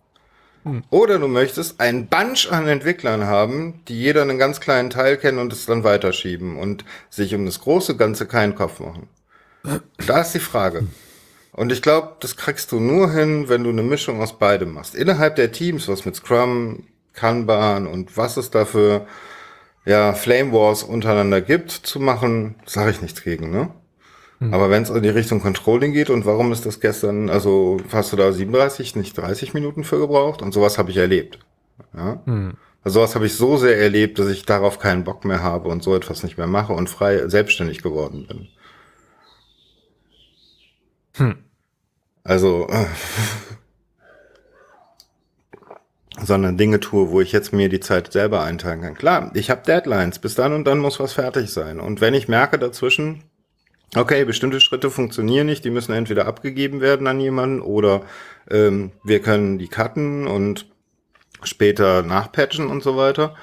Hm. 0.64 0.82
Oder 0.88 1.18
du 1.18 1.28
möchtest 1.28 1.80
einen 1.80 2.06
Bunch 2.06 2.50
an 2.50 2.66
Entwicklern 2.66 3.26
haben, 3.26 3.82
die 3.88 4.00
jeder 4.00 4.22
einen 4.22 4.38
ganz 4.38 4.60
kleinen 4.60 4.88
Teil 4.88 5.18
kennen 5.18 5.38
und 5.38 5.52
es 5.52 5.66
dann 5.66 5.84
weiterschieben 5.84 6.58
und 6.58 6.84
sich 7.08 7.36
um 7.36 7.44
das 7.44 7.60
große 7.60 7.96
Ganze 7.96 8.26
keinen 8.26 8.56
Kopf 8.56 8.80
machen. 8.80 9.08
Da 10.06 10.20
ist 10.20 10.32
die 10.32 10.40
Frage. 10.40 10.86
Und 11.52 11.72
ich 11.72 11.82
glaube, 11.82 12.16
das 12.20 12.36
kriegst 12.36 12.70
du 12.72 12.80
nur 12.80 13.10
hin, 13.10 13.48
wenn 13.48 13.64
du 13.64 13.70
eine 13.70 13.82
Mischung 13.82 14.20
aus 14.20 14.38
beidem 14.38 14.74
machst. 14.74 14.94
Innerhalb 14.94 15.36
der 15.36 15.52
Teams, 15.52 15.88
was 15.88 16.04
mit 16.04 16.16
Scrum, 16.16 16.84
Kanban 17.14 17.86
und 17.86 18.16
was 18.16 18.36
es 18.36 18.50
da 18.50 18.64
für 18.66 19.06
ja, 19.86 20.12
Flame 20.12 20.52
Wars 20.52 20.82
untereinander 20.82 21.40
gibt, 21.40 21.70
zu 21.70 21.98
machen, 21.98 22.56
sage 22.66 22.90
ich 22.90 23.00
nichts 23.00 23.22
gegen, 23.22 23.50
ne? 23.50 23.70
Hm. 24.40 24.52
Aber 24.52 24.68
wenn 24.68 24.82
es 24.82 24.90
in 24.90 25.02
die 25.02 25.08
Richtung 25.08 25.40
Controlling 25.40 25.92
geht 25.92 26.10
und 26.10 26.26
warum 26.26 26.52
ist 26.52 26.66
das 26.66 26.80
gestern, 26.80 27.30
also 27.30 27.78
hast 27.90 28.12
du 28.12 28.16
da 28.16 28.32
37, 28.32 28.96
nicht 28.96 29.16
30 29.16 29.54
Minuten 29.54 29.82
für 29.82 29.98
gebraucht 29.98 30.42
und 30.42 30.52
sowas 30.52 30.76
habe 30.76 30.90
ich 30.90 30.98
erlebt. 30.98 31.38
Ja? 31.96 32.20
Hm. 32.26 32.54
Also 32.84 33.00
sowas 33.00 33.14
habe 33.14 33.26
ich 33.26 33.34
so 33.34 33.56
sehr 33.56 33.78
erlebt, 33.78 34.18
dass 34.18 34.28
ich 34.28 34.44
darauf 34.44 34.78
keinen 34.78 35.04
Bock 35.04 35.24
mehr 35.24 35.42
habe 35.42 35.68
und 35.68 35.82
so 35.82 35.96
etwas 35.96 36.22
nicht 36.22 36.36
mehr 36.36 36.46
mache 36.46 36.72
und 36.72 36.90
frei 36.90 37.28
selbstständig 37.28 37.82
geworden 37.82 38.26
bin. 38.28 38.48
Hm. 41.16 41.36
Also, 42.24 42.68
äh, 42.68 42.86
sondern 46.22 46.56
Dinge 46.56 46.80
tue, 46.80 47.10
wo 47.10 47.20
ich 47.20 47.32
jetzt 47.32 47.52
mir 47.52 47.68
die 47.68 47.80
Zeit 47.80 48.12
selber 48.12 48.42
einteilen 48.42 48.80
kann. 48.80 48.94
Klar, 48.94 49.30
ich 49.34 49.50
habe 49.50 49.62
Deadlines, 49.66 50.18
bis 50.18 50.34
dann 50.34 50.52
und 50.52 50.64
dann 50.64 50.78
muss 50.78 50.98
was 50.98 51.12
fertig 51.12 51.50
sein. 51.50 51.78
Und 51.78 52.00
wenn 52.00 52.14
ich 52.14 52.28
merke 52.28 52.58
dazwischen, 52.58 53.22
okay, 53.94 54.24
bestimmte 54.24 54.60
Schritte 54.60 54.90
funktionieren 54.90 55.46
nicht, 55.46 55.64
die 55.64 55.70
müssen 55.70 55.92
entweder 55.92 56.26
abgegeben 56.26 56.80
werden 56.80 57.06
an 57.06 57.20
jemanden 57.20 57.60
oder 57.60 58.02
ähm, 58.50 58.92
wir 59.04 59.20
können 59.20 59.58
die 59.58 59.68
cutten 59.68 60.26
und 60.26 60.66
später 61.42 62.02
nachpatchen 62.02 62.66
und 62.66 62.82
so 62.82 62.96
weiter, 62.96 63.34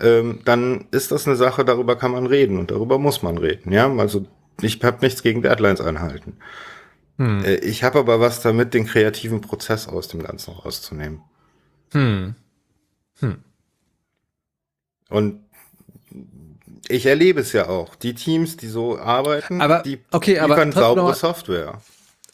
ähm, 0.00 0.40
dann 0.44 0.86
ist 0.90 1.12
das 1.12 1.26
eine 1.26 1.36
Sache, 1.36 1.64
darüber 1.64 1.96
kann 1.96 2.12
man 2.12 2.26
reden 2.26 2.58
und 2.58 2.70
darüber 2.70 2.98
muss 2.98 3.22
man 3.22 3.38
reden. 3.38 3.72
Ja, 3.72 3.92
also 3.94 4.26
ich 4.60 4.82
habe 4.82 4.98
nichts 5.02 5.22
gegen 5.22 5.42
Deadlines 5.42 5.80
einhalten. 5.80 6.38
Hm. 7.22 7.44
Äh, 7.44 7.54
ich 7.56 7.84
habe 7.84 8.00
aber 8.00 8.18
was 8.18 8.40
damit, 8.40 8.74
den 8.74 8.84
kreativen 8.84 9.40
Prozess 9.40 9.86
aus 9.86 10.08
dem 10.08 10.24
Ganzen 10.24 10.52
rauszunehmen. 10.54 11.20
Hm. 11.92 12.34
Hm. 13.20 13.38
Und 15.08 15.40
ich 16.88 17.06
erlebe 17.06 17.40
es 17.40 17.52
ja 17.52 17.68
auch. 17.68 17.94
Die 17.94 18.14
Teams, 18.14 18.56
die 18.56 18.66
so 18.66 18.98
arbeiten, 18.98 19.60
aber, 19.60 19.82
die 19.82 20.00
okay, 20.10 20.40
liefern 20.40 20.72
saubere 20.72 21.10
noch, 21.10 21.14
Software. 21.14 21.80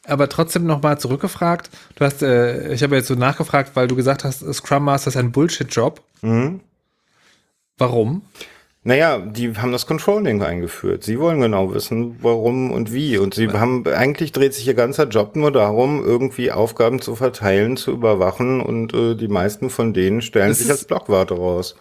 Aber 0.05 0.31
trotzdem 0.31 0.65
noch 0.65 0.81
mal 0.81 0.99
zurückgefragt. 0.99 1.69
Du 1.97 2.05
hast, 2.07 2.23
äh, 2.23 2.73
ich 2.73 2.83
habe 2.83 2.97
jetzt 2.97 3.09
so 3.09 3.15
nachgefragt, 3.15 3.73
weil 3.75 3.89
du 3.89 3.97
gesagt 3.97 4.25
hast, 4.25 4.41
Scrum 4.55 4.85
Master 4.85 5.09
ist 5.09 5.19
ein 5.19 5.33
Bullshit-Job. 5.33 6.03
Mhm. 6.23 6.61
Warum? 7.77 8.23
Naja, 8.89 9.19
die 9.19 9.55
haben 9.55 9.71
das 9.71 9.85
Controlling 9.85 10.43
eingeführt. 10.43 11.05
Sie 11.05 11.21
wollen 11.21 11.43
genau 11.43 11.75
wissen, 11.75 12.17
warum 12.23 12.71
und 12.71 12.91
wie. 12.91 13.19
Und 13.19 13.35
sie 13.35 13.51
haben, 13.51 13.87
eigentlich 13.87 14.33
dreht 14.33 14.55
sich 14.55 14.67
ihr 14.67 14.73
ganzer 14.73 15.07
Job 15.07 15.37
nur 15.37 15.53
darum, 15.53 16.03
irgendwie 16.03 16.51
Aufgaben 16.51 17.03
zu 17.03 17.15
verteilen, 17.15 17.77
zu 17.77 17.91
überwachen 17.91 18.63
und 18.63 18.95
äh, 18.95 19.15
die 19.15 19.29
meisten 19.29 19.69
von 19.69 19.93
denen 19.93 20.23
stellen 20.23 20.49
das 20.49 20.61
sich 20.61 20.71
als 20.71 20.87
Blockwarte 20.87 21.35
raus. 21.35 21.77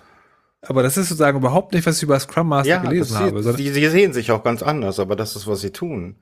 Aber 0.62 0.84
das 0.84 0.98
ist 0.98 1.08
sozusagen 1.08 1.38
überhaupt 1.38 1.72
nicht, 1.72 1.86
was 1.86 1.96
ich 1.96 2.04
über 2.04 2.20
Scrum 2.20 2.50
Master 2.50 2.72
ja, 2.72 2.82
gelesen 2.82 3.18
habe. 3.18 3.42
Sie, 3.42 3.54
die, 3.56 3.70
sie 3.70 3.88
sehen 3.88 4.12
sich 4.12 4.30
auch 4.32 4.44
ganz 4.44 4.62
anders, 4.62 5.00
aber 5.00 5.16
das 5.16 5.38
ist, 5.38 5.48
was 5.48 5.62
sie 5.62 5.72
tun. 5.72 6.18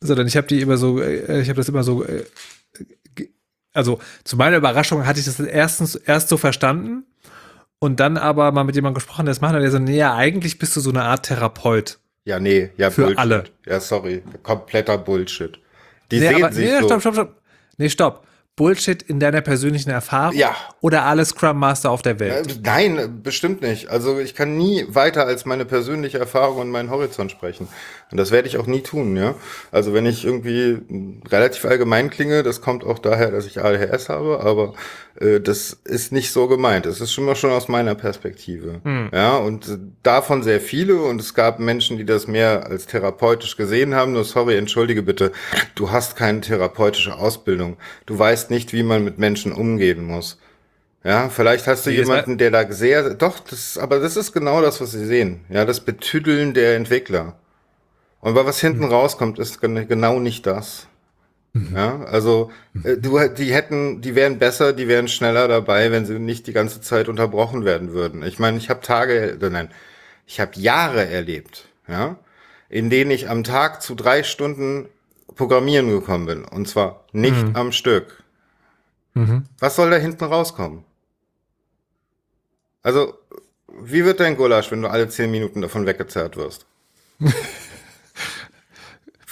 Sondern 0.00 0.28
ich 0.28 0.36
habe 0.36 0.46
die 0.46 0.60
immer 0.60 0.76
so, 0.76 1.00
äh, 1.00 1.40
ich 1.40 1.48
habe 1.48 1.56
das 1.56 1.68
immer 1.68 1.82
so, 1.82 2.04
äh, 2.04 2.22
also 3.72 3.98
zu 4.22 4.36
meiner 4.36 4.58
Überraschung 4.58 5.04
hatte 5.04 5.18
ich 5.18 5.26
das 5.26 5.40
erstens 5.40 5.96
erst 5.96 6.28
so 6.28 6.36
verstanden 6.36 7.06
und 7.78 8.00
dann 8.00 8.16
aber 8.16 8.52
mal 8.52 8.64
mit 8.64 8.74
jemandem 8.74 8.94
gesprochen, 8.94 9.26
der 9.26 9.34
das 9.34 9.40
macht, 9.40 9.54
und 9.54 9.60
der 9.60 9.70
so, 9.70 9.78
nee, 9.78 9.96
ja, 9.96 10.14
eigentlich 10.14 10.58
bist 10.58 10.76
du 10.76 10.80
so 10.80 10.90
eine 10.90 11.02
Art 11.02 11.26
Therapeut. 11.26 11.98
Ja, 12.24 12.40
nee, 12.40 12.70
ja, 12.76 12.90
für 12.90 13.02
Bullshit. 13.02 13.18
alle. 13.18 13.44
Ja, 13.66 13.80
sorry, 13.80 14.22
kompletter 14.42 14.98
Bullshit. 14.98 15.58
Die 16.10 16.18
nee, 16.18 16.28
sehen 16.28 16.44
aber, 16.44 16.52
sich 16.52 16.64
nee, 16.66 16.80
so. 16.80 16.86
stopp, 16.86 17.00
stopp, 17.00 17.14
stopp. 17.14 17.42
Nee, 17.78 17.88
stopp. 17.88 18.26
Bullshit 18.56 19.02
in 19.02 19.20
deiner 19.20 19.42
persönlichen 19.42 19.90
Erfahrung? 19.90 20.34
Ja. 20.34 20.56
Oder 20.80 21.04
alle 21.04 21.26
Scrum 21.26 21.58
Master 21.58 21.90
auf 21.90 22.00
der 22.00 22.18
Welt? 22.18 22.50
Äh, 22.50 22.60
nein, 22.64 23.20
bestimmt 23.22 23.60
nicht. 23.60 23.88
Also 23.88 24.18
ich 24.18 24.34
kann 24.34 24.56
nie 24.56 24.86
weiter 24.88 25.26
als 25.26 25.44
meine 25.44 25.66
persönliche 25.66 26.18
Erfahrung 26.18 26.60
und 26.60 26.70
meinen 26.70 26.88
Horizont 26.88 27.30
sprechen. 27.30 27.68
Und 28.10 28.16
das 28.16 28.30
werde 28.30 28.48
ich 28.48 28.56
auch 28.56 28.66
nie 28.66 28.80
tun, 28.80 29.14
ja. 29.14 29.34
Also 29.72 29.92
wenn 29.92 30.06
ich 30.06 30.24
irgendwie 30.24 30.78
relativ 31.30 31.66
allgemein 31.66 32.08
klinge, 32.08 32.42
das 32.42 32.62
kommt 32.62 32.82
auch 32.82 32.98
daher, 32.98 33.30
dass 33.30 33.44
ich 33.44 33.60
ADHS 33.60 34.08
habe, 34.08 34.40
aber 34.40 34.72
das 35.40 35.72
ist 35.84 36.12
nicht 36.12 36.30
so 36.30 36.46
gemeint. 36.46 36.86
Es 36.86 37.00
ist 37.00 37.12
schon 37.12 37.24
mal 37.24 37.36
schon 37.36 37.50
aus 37.50 37.68
meiner 37.68 37.94
Perspektive. 37.94 38.80
Hm. 38.84 39.10
Ja, 39.12 39.36
und 39.36 39.78
davon 40.02 40.42
sehr 40.42 40.60
viele 40.60 41.00
und 41.00 41.20
es 41.20 41.34
gab 41.34 41.58
Menschen, 41.58 41.96
die 41.96 42.04
das 42.04 42.26
mehr 42.26 42.66
als 42.66 42.86
therapeutisch 42.86 43.56
gesehen 43.56 43.94
haben. 43.94 44.12
Nur 44.12 44.24
sorry, 44.24 44.56
entschuldige 44.56 45.02
bitte, 45.02 45.32
du 45.74 45.90
hast 45.90 46.16
keine 46.16 46.40
therapeutische 46.40 47.16
Ausbildung. 47.16 47.76
Du 48.04 48.18
weißt 48.18 48.50
nicht, 48.50 48.72
wie 48.72 48.82
man 48.82 49.04
mit 49.04 49.18
Menschen 49.18 49.52
umgehen 49.52 50.04
muss. 50.04 50.38
Ja, 51.02 51.28
vielleicht 51.28 51.66
hast 51.66 51.86
du 51.86 51.90
Wie 51.90 51.96
jemanden, 51.96 52.36
der 52.36 52.50
da 52.50 52.70
sehr, 52.70 53.14
doch, 53.14 53.38
das, 53.38 53.78
aber 53.78 54.00
das 54.00 54.16
ist 54.16 54.32
genau 54.32 54.60
das, 54.60 54.80
was 54.80 54.90
sie 54.90 55.06
sehen. 55.06 55.44
Ja, 55.48 55.64
das 55.64 55.80
Betüdeln 55.80 56.52
der 56.52 56.74
Entwickler. 56.74 57.38
Und 58.20 58.34
was 58.34 58.60
hinten 58.60 58.84
hm. 58.84 58.90
rauskommt, 58.90 59.38
ist 59.38 59.60
genau 59.60 60.18
nicht 60.18 60.46
das. 60.46 60.88
Ja, 61.74 62.04
also 62.04 62.50
äh, 62.84 62.96
du, 62.96 63.18
die 63.28 63.52
hätten, 63.52 64.02
die 64.02 64.14
wären 64.14 64.38
besser, 64.38 64.72
die 64.72 64.88
wären 64.88 65.08
schneller 65.08 65.48
dabei, 65.48 65.90
wenn 65.90 66.04
sie 66.04 66.18
nicht 66.18 66.46
die 66.46 66.52
ganze 66.52 66.80
Zeit 66.80 67.08
unterbrochen 67.08 67.64
werden 67.64 67.92
würden. 67.92 68.22
Ich 68.22 68.38
meine, 68.38 68.58
ich 68.58 68.68
habe 68.68 68.80
Tage, 68.80 69.38
äh, 69.40 69.50
nein, 69.50 69.70
ich 70.26 70.40
habe 70.40 70.58
Jahre 70.58 71.06
erlebt, 71.08 71.68
ja, 71.88 72.18
in 72.68 72.90
denen 72.90 73.10
ich 73.10 73.30
am 73.30 73.44
Tag 73.44 73.80
zu 73.80 73.94
drei 73.94 74.22
Stunden 74.22 74.88
programmieren 75.34 75.88
gekommen 75.88 76.26
bin. 76.26 76.44
Und 76.44 76.68
zwar 76.68 77.04
nicht 77.12 77.46
mhm. 77.46 77.56
am 77.56 77.72
Stück. 77.72 78.22
Mhm. 79.14 79.44
Was 79.58 79.76
soll 79.76 79.90
da 79.90 79.96
hinten 79.96 80.24
rauskommen? 80.24 80.84
Also, 82.82 83.14
wie 83.82 84.04
wird 84.04 84.20
dein 84.20 84.36
Gulasch, 84.36 84.70
wenn 84.70 84.82
du 84.82 84.88
alle 84.88 85.08
zehn 85.08 85.30
Minuten 85.30 85.60
davon 85.60 85.86
weggezerrt 85.86 86.36
wirst? 86.36 86.66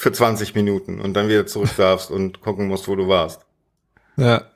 für 0.04 0.12
20 0.12 0.54
Minuten 0.54 1.00
und 1.00 1.14
dann 1.14 1.28
wieder 1.28 1.46
zurück 1.46 1.70
darfst 1.78 2.10
und 2.10 2.42
gucken 2.42 2.68
musst, 2.68 2.88
wo 2.88 2.94
du 2.94 3.08
warst. 3.08 3.40
Ja. 4.18 4.50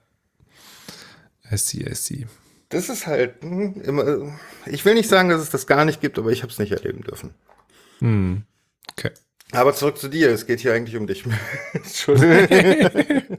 I 1.51 1.57
see, 1.57 1.89
I 1.89 1.95
see. 1.95 2.27
Das 2.69 2.91
ist 2.91 3.07
halt 3.07 3.41
hm, 3.41 3.81
immer. 3.81 4.39
Ich 4.67 4.85
will 4.85 4.93
nicht 4.93 5.09
sagen, 5.09 5.31
dass 5.31 5.41
es 5.41 5.49
das 5.49 5.67
gar 5.67 5.87
nicht 5.87 6.03
gibt, 6.03 6.19
aber 6.19 6.31
ich 6.33 6.43
habe 6.43 6.53
es 6.53 6.59
nicht 6.59 6.73
erleben 6.73 7.01
dürfen. 7.01 7.31
Hm. 8.01 8.43
Okay. 8.93 9.11
Aber 9.53 9.73
zurück 9.73 9.97
zu 9.97 10.09
dir. 10.09 10.29
Es 10.29 10.45
geht 10.45 10.61
hier 10.61 10.75
eigentlich 10.75 10.99
um 10.99 11.07
dich. 11.07 11.25
Entschuldigung. 11.73 13.39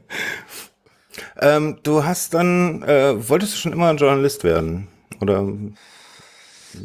ähm, 1.40 1.78
du 1.84 2.02
hast 2.02 2.34
dann, 2.34 2.82
äh, 2.82 3.28
wolltest 3.28 3.54
du 3.54 3.58
schon 3.58 3.72
immer 3.72 3.88
ein 3.88 3.98
Journalist 3.98 4.42
werden? 4.42 4.88
Oder? 5.20 5.46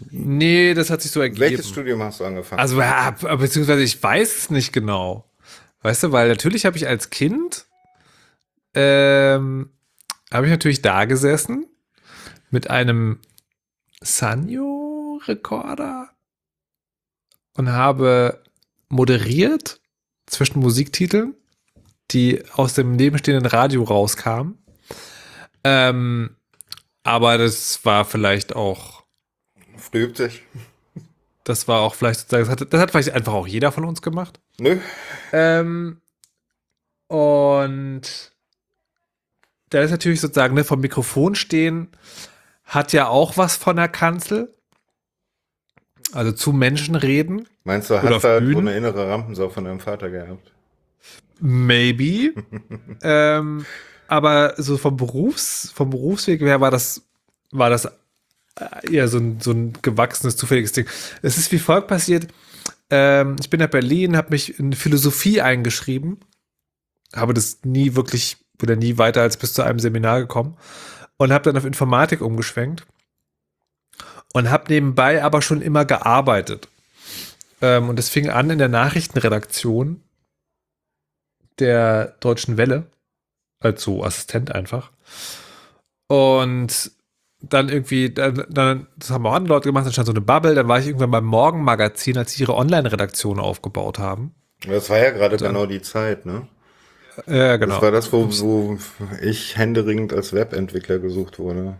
Nee, 0.09 0.73
das 0.73 0.89
hat 0.89 1.01
sich 1.01 1.11
so 1.11 1.21
ergeben. 1.21 1.41
Welches 1.41 1.69
Studium 1.69 2.01
hast 2.01 2.19
du 2.19 2.25
angefangen? 2.25 2.59
Also, 2.59 2.79
ja, 2.79 3.11
beziehungsweise 3.11 3.83
ich 3.83 4.01
weiß 4.01 4.37
es 4.37 4.49
nicht 4.49 4.73
genau. 4.73 5.29
Weißt 5.81 6.03
du, 6.03 6.11
weil 6.11 6.29
natürlich 6.29 6.65
habe 6.65 6.77
ich 6.77 6.87
als 6.87 7.11
Kind, 7.11 7.67
ähm, 8.73 9.69
habe 10.31 10.47
ich 10.47 10.51
natürlich 10.51 10.81
da 10.81 11.05
gesessen 11.05 11.67
mit 12.49 12.69
einem 12.69 13.19
Sanyo-Rekorder 14.01 16.09
und 17.53 17.71
habe 17.71 18.43
moderiert 18.89 19.79
zwischen 20.25 20.59
Musiktiteln, 20.59 21.35
die 22.11 22.43
aus 22.53 22.73
dem 22.73 22.93
nebenstehenden 22.93 23.45
Radio 23.45 23.83
rauskamen. 23.83 24.57
Ähm, 25.63 26.35
aber 27.03 27.37
das 27.37 27.85
war 27.85 28.05
vielleicht 28.05 28.55
auch 28.55 28.94
Früh 29.95 30.13
sich. 30.13 30.43
Das 31.45 31.69
war 31.69 31.79
auch 31.79 31.95
vielleicht, 31.95 32.33
das 32.33 32.49
hat, 32.49 32.73
das 32.73 32.81
hat 32.81 32.91
vielleicht 32.91 33.11
einfach 33.11 33.31
auch 33.31 33.47
jeder 33.47 33.71
von 33.71 33.85
uns 33.85 34.01
gemacht. 34.01 34.41
Nö. 34.59 34.79
Ähm, 35.31 36.01
und 37.07 38.01
da 39.69 39.81
ist 39.81 39.91
natürlich 39.91 40.19
sozusagen, 40.19 40.53
ne, 40.53 40.65
vom 40.65 40.81
Mikrofon 40.81 41.35
stehen, 41.35 41.87
hat 42.65 42.91
ja 42.91 43.07
auch 43.07 43.37
was 43.37 43.55
von 43.55 43.77
der 43.77 43.87
Kanzel. 43.87 44.53
Also 46.11 46.33
zu 46.33 46.51
Menschen 46.51 46.95
reden. 46.95 47.47
Meinst 47.63 47.89
du, 47.89 48.01
hat 48.01 48.11
da 48.11 48.19
so 48.19 48.59
eine 48.59 48.75
innere 48.75 49.09
Rampensau 49.09 49.49
von 49.49 49.63
deinem 49.63 49.79
Vater 49.79 50.09
gehabt? 50.09 50.51
Maybe. 51.39 52.33
ähm, 53.01 53.65
aber 54.09 54.55
so 54.57 54.77
vom 54.77 54.97
Berufs, 54.97 55.71
vom 55.73 55.89
Berufsweg 55.89 56.41
her 56.41 56.59
war 56.59 56.71
das, 56.71 57.01
war 57.51 57.69
das 57.69 57.87
eher 58.89 59.07
so 59.07 59.17
ein, 59.17 59.39
so 59.39 59.51
ein 59.51 59.73
gewachsenes, 59.81 60.37
zufälliges 60.37 60.71
Ding. 60.71 60.87
Es 61.21 61.37
ist 61.37 61.51
wie 61.51 61.59
folgt 61.59 61.87
passiert. 61.87 62.27
Ähm, 62.89 63.35
ich 63.39 63.49
bin 63.49 63.59
nach 63.59 63.69
Berlin, 63.69 64.15
habe 64.15 64.31
mich 64.31 64.59
in 64.59 64.73
Philosophie 64.73 65.41
eingeschrieben, 65.41 66.19
habe 67.13 67.33
das 67.33 67.59
nie 67.63 67.95
wirklich 67.95 68.37
oder 68.61 68.75
nie 68.75 68.97
weiter 68.97 69.21
als 69.21 69.37
bis 69.37 69.53
zu 69.53 69.63
einem 69.63 69.79
Seminar 69.79 70.21
gekommen 70.21 70.57
und 71.17 71.31
habe 71.31 71.43
dann 71.43 71.57
auf 71.57 71.65
Informatik 71.65 72.21
umgeschwenkt 72.21 72.85
und 74.33 74.49
habe 74.49 74.71
nebenbei 74.71 75.23
aber 75.23 75.41
schon 75.41 75.61
immer 75.61 75.85
gearbeitet. 75.85 76.69
Ähm, 77.61 77.89
und 77.89 77.99
es 77.99 78.09
fing 78.09 78.29
an 78.29 78.49
in 78.49 78.57
der 78.57 78.69
Nachrichtenredaktion 78.69 80.01
der 81.59 82.15
Deutschen 82.19 82.57
Welle, 82.57 82.87
als 83.59 83.81
so 83.81 84.03
Assistent 84.03 84.53
einfach. 84.53 84.91
Und 86.07 86.91
dann 87.49 87.69
irgendwie, 87.69 88.13
dann, 88.13 88.45
dann, 88.49 88.87
das 88.97 89.11
haben 89.11 89.25
auch 89.25 89.33
andere 89.33 89.55
Leute 89.55 89.69
gemacht, 89.69 89.85
dann 89.85 89.93
stand 89.93 90.07
so 90.07 90.13
eine 90.13 90.21
Bubble, 90.21 90.55
dann 90.55 90.67
war 90.67 90.79
ich 90.79 90.87
irgendwann 90.87 91.11
beim 91.11 91.25
Morgenmagazin, 91.25 92.17
als 92.17 92.33
sie 92.33 92.43
ihre 92.43 92.55
Online-Redaktion 92.55 93.39
aufgebaut 93.39 93.99
haben. 93.99 94.33
Das 94.67 94.89
war 94.89 94.97
ja 94.97 95.11
gerade 95.11 95.37
genau 95.37 95.65
die 95.65 95.81
Zeit, 95.81 96.25
ne? 96.25 96.47
Ja, 97.27 97.57
genau. 97.57 97.75
Das 97.75 97.81
war 97.81 97.91
das, 97.91 98.11
wo, 98.11 98.27
wo 98.29 98.77
ich 99.21 99.57
händeringend 99.57 100.13
als 100.13 100.33
Webentwickler 100.33 100.99
gesucht 100.99 101.39
wurde. 101.39 101.77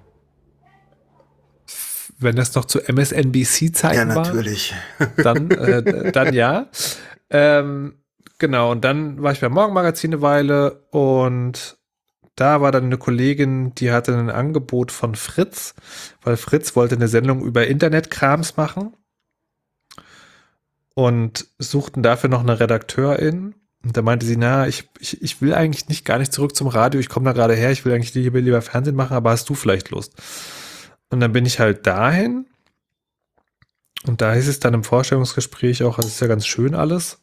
Wenn 2.17 2.35
das 2.37 2.55
noch 2.55 2.65
zu 2.65 2.79
MSNBC-Zeiten 2.79 4.15
war. 4.15 4.15
Ja, 4.15 4.33
natürlich. 4.33 4.73
War, 4.99 5.23
dann, 5.23 5.51
äh, 5.51 6.11
dann 6.11 6.33
ja. 6.33 6.69
Ähm, 7.29 7.95
genau, 8.37 8.71
und 8.71 8.85
dann 8.85 9.21
war 9.21 9.33
ich 9.33 9.41
beim 9.41 9.51
Morgenmagazin 9.51 10.13
eine 10.13 10.21
Weile 10.21 10.85
und 10.91 11.77
da 12.35 12.61
war 12.61 12.71
dann 12.71 12.85
eine 12.85 12.97
Kollegin, 12.97 13.73
die 13.75 13.91
hatte 13.91 14.17
ein 14.17 14.29
Angebot 14.29 14.91
von 14.91 15.15
Fritz, 15.15 15.73
weil 16.21 16.37
Fritz 16.37 16.75
wollte 16.75 16.95
eine 16.95 17.07
Sendung 17.07 17.41
über 17.41 17.67
Internetkrams 17.67 18.57
machen 18.57 18.93
und 20.93 21.47
suchten 21.59 22.03
dafür 22.03 22.29
noch 22.29 22.41
eine 22.41 22.59
Redakteurin. 22.59 23.55
Und 23.83 23.95
da 23.95 24.01
meinte 24.01 24.25
sie, 24.25 24.35
na, 24.35 24.67
ich, 24.67 24.89
ich, 24.99 25.21
ich 25.21 25.41
will 25.41 25.53
eigentlich 25.53 25.87
nicht 25.87 26.05
gar 26.05 26.17
nicht 26.17 26.33
zurück 26.33 26.55
zum 26.55 26.67
Radio, 26.67 26.99
ich 26.99 27.09
komme 27.09 27.25
da 27.25 27.33
gerade 27.33 27.53
her, 27.53 27.71
ich 27.71 27.85
will 27.85 27.93
eigentlich 27.93 28.15
lieber, 28.15 28.41
lieber 28.41 28.61
Fernsehen 28.61 28.95
machen, 28.95 29.15
aber 29.15 29.29
hast 29.29 29.47
du 29.47 29.53
vielleicht 29.53 29.91
Lust? 29.91 30.13
Und 31.09 31.19
dann 31.19 31.31
bin 31.31 31.45
ich 31.45 31.59
halt 31.59 31.85
dahin. 31.85 32.47
Und 34.07 34.21
da 34.21 34.33
hieß 34.33 34.47
es 34.47 34.59
dann 34.59 34.73
im 34.73 34.83
Vorstellungsgespräch 34.83 35.83
auch, 35.83 35.97
das 35.97 36.07
ist 36.07 36.19
ja 36.19 36.27
ganz 36.27 36.45
schön 36.45 36.75
alles. 36.75 37.19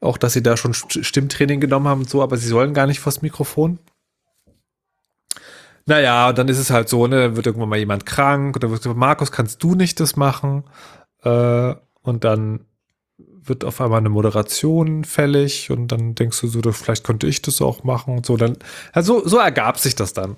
Auch, 0.00 0.18
dass 0.18 0.34
sie 0.34 0.42
da 0.42 0.56
schon 0.56 0.74
Stimmtraining 0.74 1.60
genommen 1.60 1.88
haben 1.88 2.02
und 2.02 2.10
so, 2.10 2.22
aber 2.22 2.36
sie 2.36 2.48
sollen 2.48 2.74
gar 2.74 2.86
nicht 2.86 3.00
vors 3.00 3.22
Mikrofon. 3.22 3.78
Naja, 5.86 6.28
und 6.28 6.38
dann 6.38 6.48
ist 6.48 6.58
es 6.58 6.70
halt 6.70 6.88
so, 6.88 7.06
ne, 7.06 7.20
dann 7.22 7.36
wird 7.36 7.46
irgendwann 7.46 7.68
mal 7.68 7.78
jemand 7.78 8.06
krank 8.06 8.56
und 8.56 8.62
dann 8.62 8.70
wird 8.70 8.82
gesagt, 8.82 8.98
Markus, 8.98 9.30
kannst 9.30 9.62
du 9.62 9.74
nicht 9.76 10.00
das 10.00 10.16
machen? 10.16 10.64
Äh, 11.22 11.74
und 12.02 12.24
dann 12.24 12.66
wird 13.18 13.64
auf 13.64 13.80
einmal 13.80 14.00
eine 14.00 14.08
Moderation 14.08 15.04
fällig 15.04 15.70
und 15.70 15.88
dann 15.88 16.14
denkst 16.14 16.40
du 16.40 16.48
so, 16.48 16.60
vielleicht 16.72 17.04
könnte 17.04 17.28
ich 17.28 17.40
das 17.42 17.62
auch 17.62 17.84
machen 17.84 18.16
und 18.16 18.26
so. 18.26 18.36
Dann, 18.36 18.56
also 18.92 19.26
so 19.26 19.38
ergab 19.38 19.78
sich 19.78 19.94
das 19.94 20.12
dann. 20.12 20.36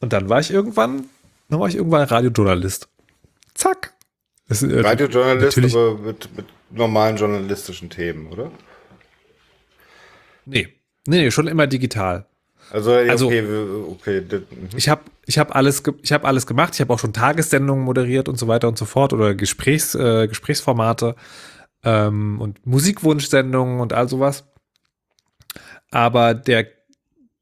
Und 0.00 0.12
dann 0.12 0.28
war 0.28 0.40
ich 0.40 0.50
irgendwann, 0.50 1.04
dann 1.48 1.60
war 1.60 1.68
ich 1.68 1.76
irgendwann 1.76 2.02
Radiojournalist. 2.02 2.88
Zack. 3.54 3.94
Das, 4.48 4.62
äh, 4.62 4.80
Radiojournalist, 4.80 5.58
aber 5.58 5.94
mit, 5.98 6.36
mit 6.36 6.46
normalen 6.70 7.16
journalistischen 7.16 7.88
Themen, 7.88 8.32
oder? 8.32 8.50
Nee. 10.44 10.68
Nee, 11.06 11.22
nee, 11.22 11.30
schon 11.30 11.46
immer 11.46 11.66
digital. 11.66 12.26
Also, 12.70 12.92
okay, 12.92 13.10
also 13.10 13.26
okay. 13.90 14.20
Mhm. 14.20 14.68
Ich 14.76 14.88
habe 14.88 15.02
ich 15.26 15.38
hab 15.38 15.54
alles, 15.54 15.82
ich 16.02 16.12
hab 16.12 16.24
alles 16.24 16.46
gemacht. 16.46 16.74
Ich 16.74 16.80
habe 16.80 16.92
auch 16.92 16.98
schon 16.98 17.12
Tagessendungen 17.12 17.84
moderiert 17.84 18.28
und 18.28 18.38
so 18.38 18.48
weiter 18.48 18.68
und 18.68 18.78
so 18.78 18.84
fort 18.84 19.12
oder 19.12 19.34
Gesprächs, 19.34 19.94
äh, 19.94 20.28
Gesprächsformate 20.28 21.16
ähm, 21.84 22.40
und 22.40 22.66
Musikwunschsendungen 22.66 23.80
und 23.80 23.92
all 23.92 24.08
sowas. 24.08 24.44
Aber 25.90 26.34
der 26.34 26.66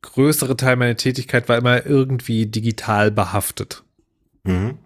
größere 0.02 0.56
Teil 0.56 0.76
meiner 0.76 0.96
Tätigkeit 0.96 1.48
war 1.48 1.58
immer 1.58 1.84
irgendwie 1.86 2.46
digital 2.46 3.10
behaftet. 3.10 3.82
Mhm. 4.44 4.78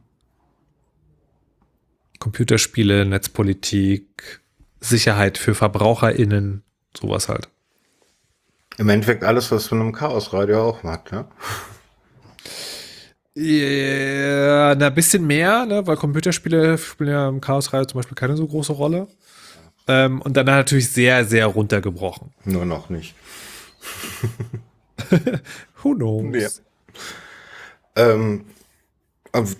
Computerspiele, 2.18 3.04
Netzpolitik, 3.04 4.40
Sicherheit 4.80 5.38
für 5.38 5.54
VerbraucherInnen, 5.54 6.62
sowas 6.96 7.28
halt. 7.28 7.48
Im 8.80 8.88
Endeffekt 8.88 9.24
alles, 9.24 9.52
was 9.52 9.70
man 9.70 9.82
im 9.82 9.92
Chaosradio 9.92 10.62
auch 10.62 10.82
macht, 10.82 11.12
ne? 11.12 11.26
Ja, 13.34 14.70
ein 14.70 14.94
bisschen 14.94 15.26
mehr, 15.26 15.66
ne? 15.66 15.86
weil 15.86 15.98
Computerspiele 15.98 16.78
spielen 16.78 17.10
ja 17.10 17.28
im 17.28 17.42
Chaosradio 17.42 17.84
zum 17.84 17.98
Beispiel 17.98 18.14
keine 18.14 18.38
so 18.38 18.46
große 18.46 18.72
Rolle. 18.72 19.06
Ähm, 19.86 20.22
und 20.22 20.34
dann 20.34 20.46
natürlich 20.46 20.90
sehr, 20.90 21.26
sehr 21.26 21.44
runtergebrochen. 21.44 22.32
Nur 22.46 22.64
noch 22.64 22.88
nicht. 22.88 23.14
Who 25.82 25.94
knows? 25.94 26.62
Ja. 27.96 28.08
Ähm, 28.08 28.46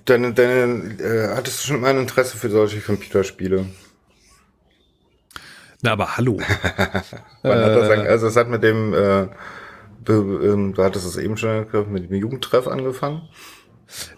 deine, 0.07 0.33
deine, 0.33 0.95
äh, 0.99 1.37
hattest 1.37 1.63
du 1.63 1.69
schon 1.69 1.83
mal 1.83 1.91
ein 1.91 1.99
Interesse 1.99 2.39
für 2.39 2.49
solche 2.49 2.81
Computerspiele? 2.81 3.67
Na, 5.83 5.93
aber 5.93 6.17
hallo. 6.17 6.39
Äh, 7.43 7.49
hat 7.49 7.75
das 7.75 8.07
also 8.07 8.27
es 8.27 8.37
hat 8.37 8.51
mit 8.51 8.63
dem, 8.63 8.93
äh, 8.93 9.23
ähm, 10.09 10.75
du 10.75 10.85
hattest 10.85 11.07
es 11.07 11.17
eben 11.17 11.39
schon 11.39 11.67
mit 11.91 12.11
dem 12.11 12.15
Jugendtreff 12.15 12.69
angefangen? 12.69 13.23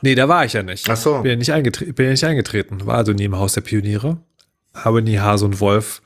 Nee, 0.00 0.16
da 0.16 0.28
war 0.28 0.44
ich 0.44 0.54
ja 0.54 0.64
nicht. 0.64 0.90
Ach 0.90 0.96
so. 0.96 1.20
Bin 1.20 1.30
ja 1.30 1.36
nicht, 1.36 1.52
eingetre 1.52 1.92
bin 1.92 2.06
ja 2.06 2.10
nicht 2.10 2.24
eingetreten. 2.24 2.84
War 2.84 2.96
also 2.96 3.12
nie 3.12 3.24
im 3.24 3.36
Haus 3.36 3.54
der 3.54 3.60
Pioniere. 3.60 4.18
Habe 4.74 5.02
nie 5.02 5.18
Hase 5.18 5.44
und 5.44 5.60
Wolf 5.60 6.02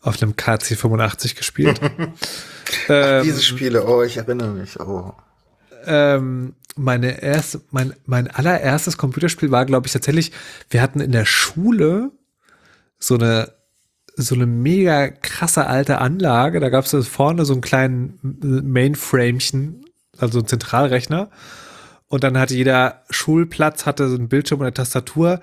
auf 0.00 0.22
einem 0.22 0.36
KC 0.36 0.76
85 0.76 1.36
gespielt. 1.36 1.80
ähm, 2.88 3.22
diese 3.24 3.42
Spiele, 3.42 3.86
oh, 3.86 4.02
ich 4.02 4.16
erinnere 4.18 4.50
mich. 4.50 4.78
Oh. 4.78 5.14
Ähm, 5.86 6.54
meine 6.76 7.22
erste, 7.22 7.60
mein, 7.70 7.94
mein 8.06 8.28
allererstes 8.28 8.98
Computerspiel 8.98 9.50
war, 9.50 9.64
glaube 9.64 9.86
ich, 9.86 9.92
tatsächlich, 9.92 10.32
wir 10.70 10.82
hatten 10.82 11.00
in 11.00 11.12
der 11.12 11.24
Schule 11.24 12.10
so 12.98 13.14
eine 13.14 13.52
so 14.26 14.34
eine 14.34 14.46
mega 14.46 15.08
krasse 15.08 15.66
alte 15.66 15.98
Anlage. 15.98 16.60
Da 16.60 16.68
gab 16.68 16.84
es 16.84 17.08
vorne 17.08 17.44
so 17.44 17.52
einen 17.52 17.62
kleinen 17.62 18.18
Mainframechen, 18.22 19.84
also 20.16 20.40
ein 20.40 20.46
Zentralrechner. 20.46 21.30
Und 22.08 22.24
dann 22.24 22.38
hatte 22.38 22.54
jeder 22.54 23.04
Schulplatz, 23.10 23.86
hatte 23.86 24.08
so 24.08 24.16
einen 24.16 24.28
Bildschirm 24.28 24.60
und 24.60 24.66
eine 24.66 24.74
Tastatur, 24.74 25.40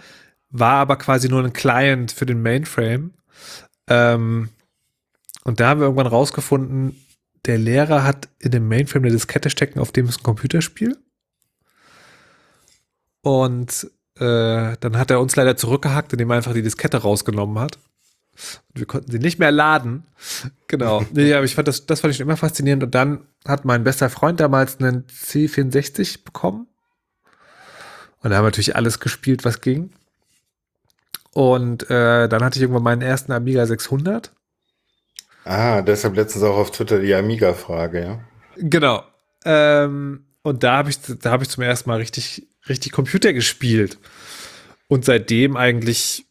war 0.49 0.75
aber 0.75 0.97
quasi 0.97 1.29
nur 1.29 1.43
ein 1.43 1.53
Client 1.53 2.11
für 2.11 2.25
den 2.25 2.41
Mainframe. 2.41 3.11
Ähm, 3.87 4.49
und 5.43 5.59
da 5.59 5.69
haben 5.69 5.79
wir 5.79 5.85
irgendwann 5.85 6.07
rausgefunden, 6.07 6.95
der 7.45 7.59
Lehrer 7.59 8.03
hat 8.03 8.29
in 8.39 8.51
dem 8.51 8.67
Mainframe 8.67 9.03
eine 9.05 9.13
Diskette 9.13 9.49
stecken, 9.49 9.79
auf 9.79 9.91
dem 9.91 10.07
ist 10.07 10.21
ein 10.21 10.23
Computerspiel. 10.23 10.97
Und 13.21 13.89
äh, 14.19 14.75
dann 14.79 14.97
hat 14.97 15.11
er 15.11 15.19
uns 15.19 15.35
leider 15.35 15.55
zurückgehackt, 15.57 16.13
indem 16.13 16.31
er 16.31 16.37
einfach 16.37 16.53
die 16.53 16.63
Diskette 16.63 16.97
rausgenommen 16.97 17.59
hat. 17.59 17.77
Wir 18.73 18.85
konnten 18.85 19.11
sie 19.11 19.19
nicht 19.19 19.39
mehr 19.39 19.51
laden. 19.51 20.03
Genau. 20.67 21.05
Nee, 21.13 21.33
aber 21.33 21.45
ich 21.45 21.55
fand 21.55 21.67
das, 21.67 21.85
das 21.85 22.01
fand 22.01 22.11
ich 22.11 22.17
schon 22.17 22.27
immer 22.27 22.37
faszinierend. 22.37 22.83
Und 22.83 22.95
dann 22.95 23.25
hat 23.47 23.65
mein 23.65 23.83
bester 23.83 24.09
Freund 24.09 24.39
damals 24.39 24.79
einen 24.79 25.05
C64 25.07 26.23
bekommen. 26.23 26.67
Und 28.21 28.31
da 28.31 28.37
haben 28.37 28.43
wir 28.43 28.47
natürlich 28.47 28.75
alles 28.75 28.99
gespielt, 28.99 29.45
was 29.45 29.61
ging. 29.61 29.91
Und 31.33 31.89
äh, 31.89 32.27
dann 32.27 32.43
hatte 32.43 32.57
ich 32.57 32.61
irgendwann 32.61 32.83
meinen 32.83 33.01
ersten 33.01 33.31
Amiga 33.31 33.65
600. 33.65 34.31
Ah, 35.43 35.81
deshalb 35.81 36.15
letztens 36.15 36.43
auch 36.43 36.57
auf 36.57 36.71
Twitter 36.71 36.99
die 36.99 37.13
Amiga-Frage, 37.13 38.01
ja. 38.01 38.19
Genau. 38.57 39.03
Ähm, 39.43 40.25
und 40.41 40.63
da 40.63 40.77
habe 40.77 40.89
ich, 40.89 40.99
da 41.01 41.31
habe 41.31 41.43
ich 41.43 41.49
zum 41.49 41.63
ersten 41.63 41.89
Mal 41.89 41.97
richtig, 41.97 42.47
richtig 42.67 42.91
Computer 42.91 43.31
gespielt. 43.33 43.99
Und 44.87 45.05
seitdem 45.05 45.55
eigentlich 45.55 46.24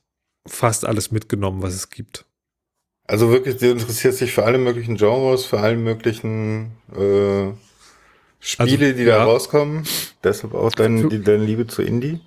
fast 0.46 0.84
alles 0.84 1.10
mitgenommen, 1.10 1.62
was 1.62 1.74
es 1.74 1.90
gibt. 1.90 2.24
Also 3.06 3.30
wirklich, 3.30 3.58
du 3.58 3.70
interessierst 3.70 4.20
dich 4.20 4.32
für 4.32 4.44
alle 4.44 4.58
möglichen 4.58 4.96
Genres, 4.96 5.44
für 5.44 5.60
alle 5.60 5.76
möglichen 5.76 6.72
äh, 6.92 7.52
Spiele, 8.40 8.86
also, 8.86 8.98
die 8.98 9.04
da 9.04 9.24
rauskommen. 9.24 9.84
Deshalb 10.22 10.54
auch 10.54 10.72
dein, 10.72 11.08
die, 11.08 11.22
deine 11.22 11.44
Liebe 11.44 11.66
zu 11.66 11.82
Indie. 11.82 12.20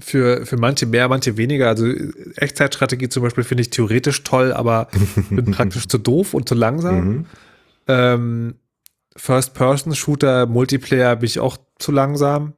Für, 0.00 0.44
für 0.44 0.56
manche 0.56 0.86
mehr, 0.86 1.08
manche 1.08 1.36
weniger. 1.36 1.68
Also 1.68 1.86
Echtzeitstrategie 2.36 3.08
zum 3.08 3.22
Beispiel 3.22 3.44
finde 3.44 3.62
ich 3.62 3.70
theoretisch 3.70 4.24
toll, 4.24 4.52
aber 4.52 4.88
bin 5.30 5.52
praktisch 5.52 5.86
zu 5.86 5.98
doof 5.98 6.34
und 6.34 6.48
zu 6.48 6.56
langsam. 6.56 7.04
Mhm. 7.04 7.26
Ähm, 7.86 8.54
First-Person-Shooter, 9.16 10.46
Multiplayer 10.46 11.16
bin 11.16 11.26
ich 11.26 11.38
auch 11.38 11.56
zu 11.78 11.92
langsam. 11.92 12.54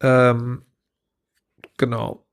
Ähm, 0.00 0.62
genau. 1.76 2.25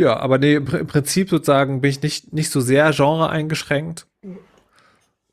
Ja, 0.00 0.16
aber 0.16 0.38
nee, 0.38 0.54
im 0.54 0.64
Prinzip 0.86 1.28
sozusagen 1.28 1.82
bin 1.82 1.90
ich 1.90 2.00
nicht, 2.00 2.32
nicht 2.32 2.50
so 2.50 2.62
sehr 2.62 2.90
Genre 2.92 3.28
eingeschränkt. 3.28 4.06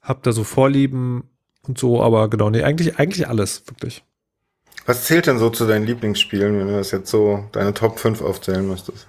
Hab 0.01 0.23
da 0.23 0.33
so 0.33 0.43
Vorlieben 0.43 1.23
und 1.65 1.77
so, 1.77 2.03
aber 2.03 2.29
genau, 2.29 2.49
nee, 2.49 2.63
eigentlich, 2.63 2.99
eigentlich 2.99 3.29
alles, 3.29 3.63
wirklich. 3.67 4.03
Was 4.85 5.05
zählt 5.05 5.27
denn 5.27 5.39
so 5.39 5.49
zu 5.49 5.65
deinen 5.67 5.85
Lieblingsspielen, 5.85 6.59
wenn 6.59 6.67
du 6.67 6.73
das 6.73 6.91
jetzt 6.91 7.09
so 7.09 7.45
deine 7.53 7.73
Top 7.73 7.97
5 7.97 8.21
aufzählen 8.21 8.67
müsstest? 8.67 9.07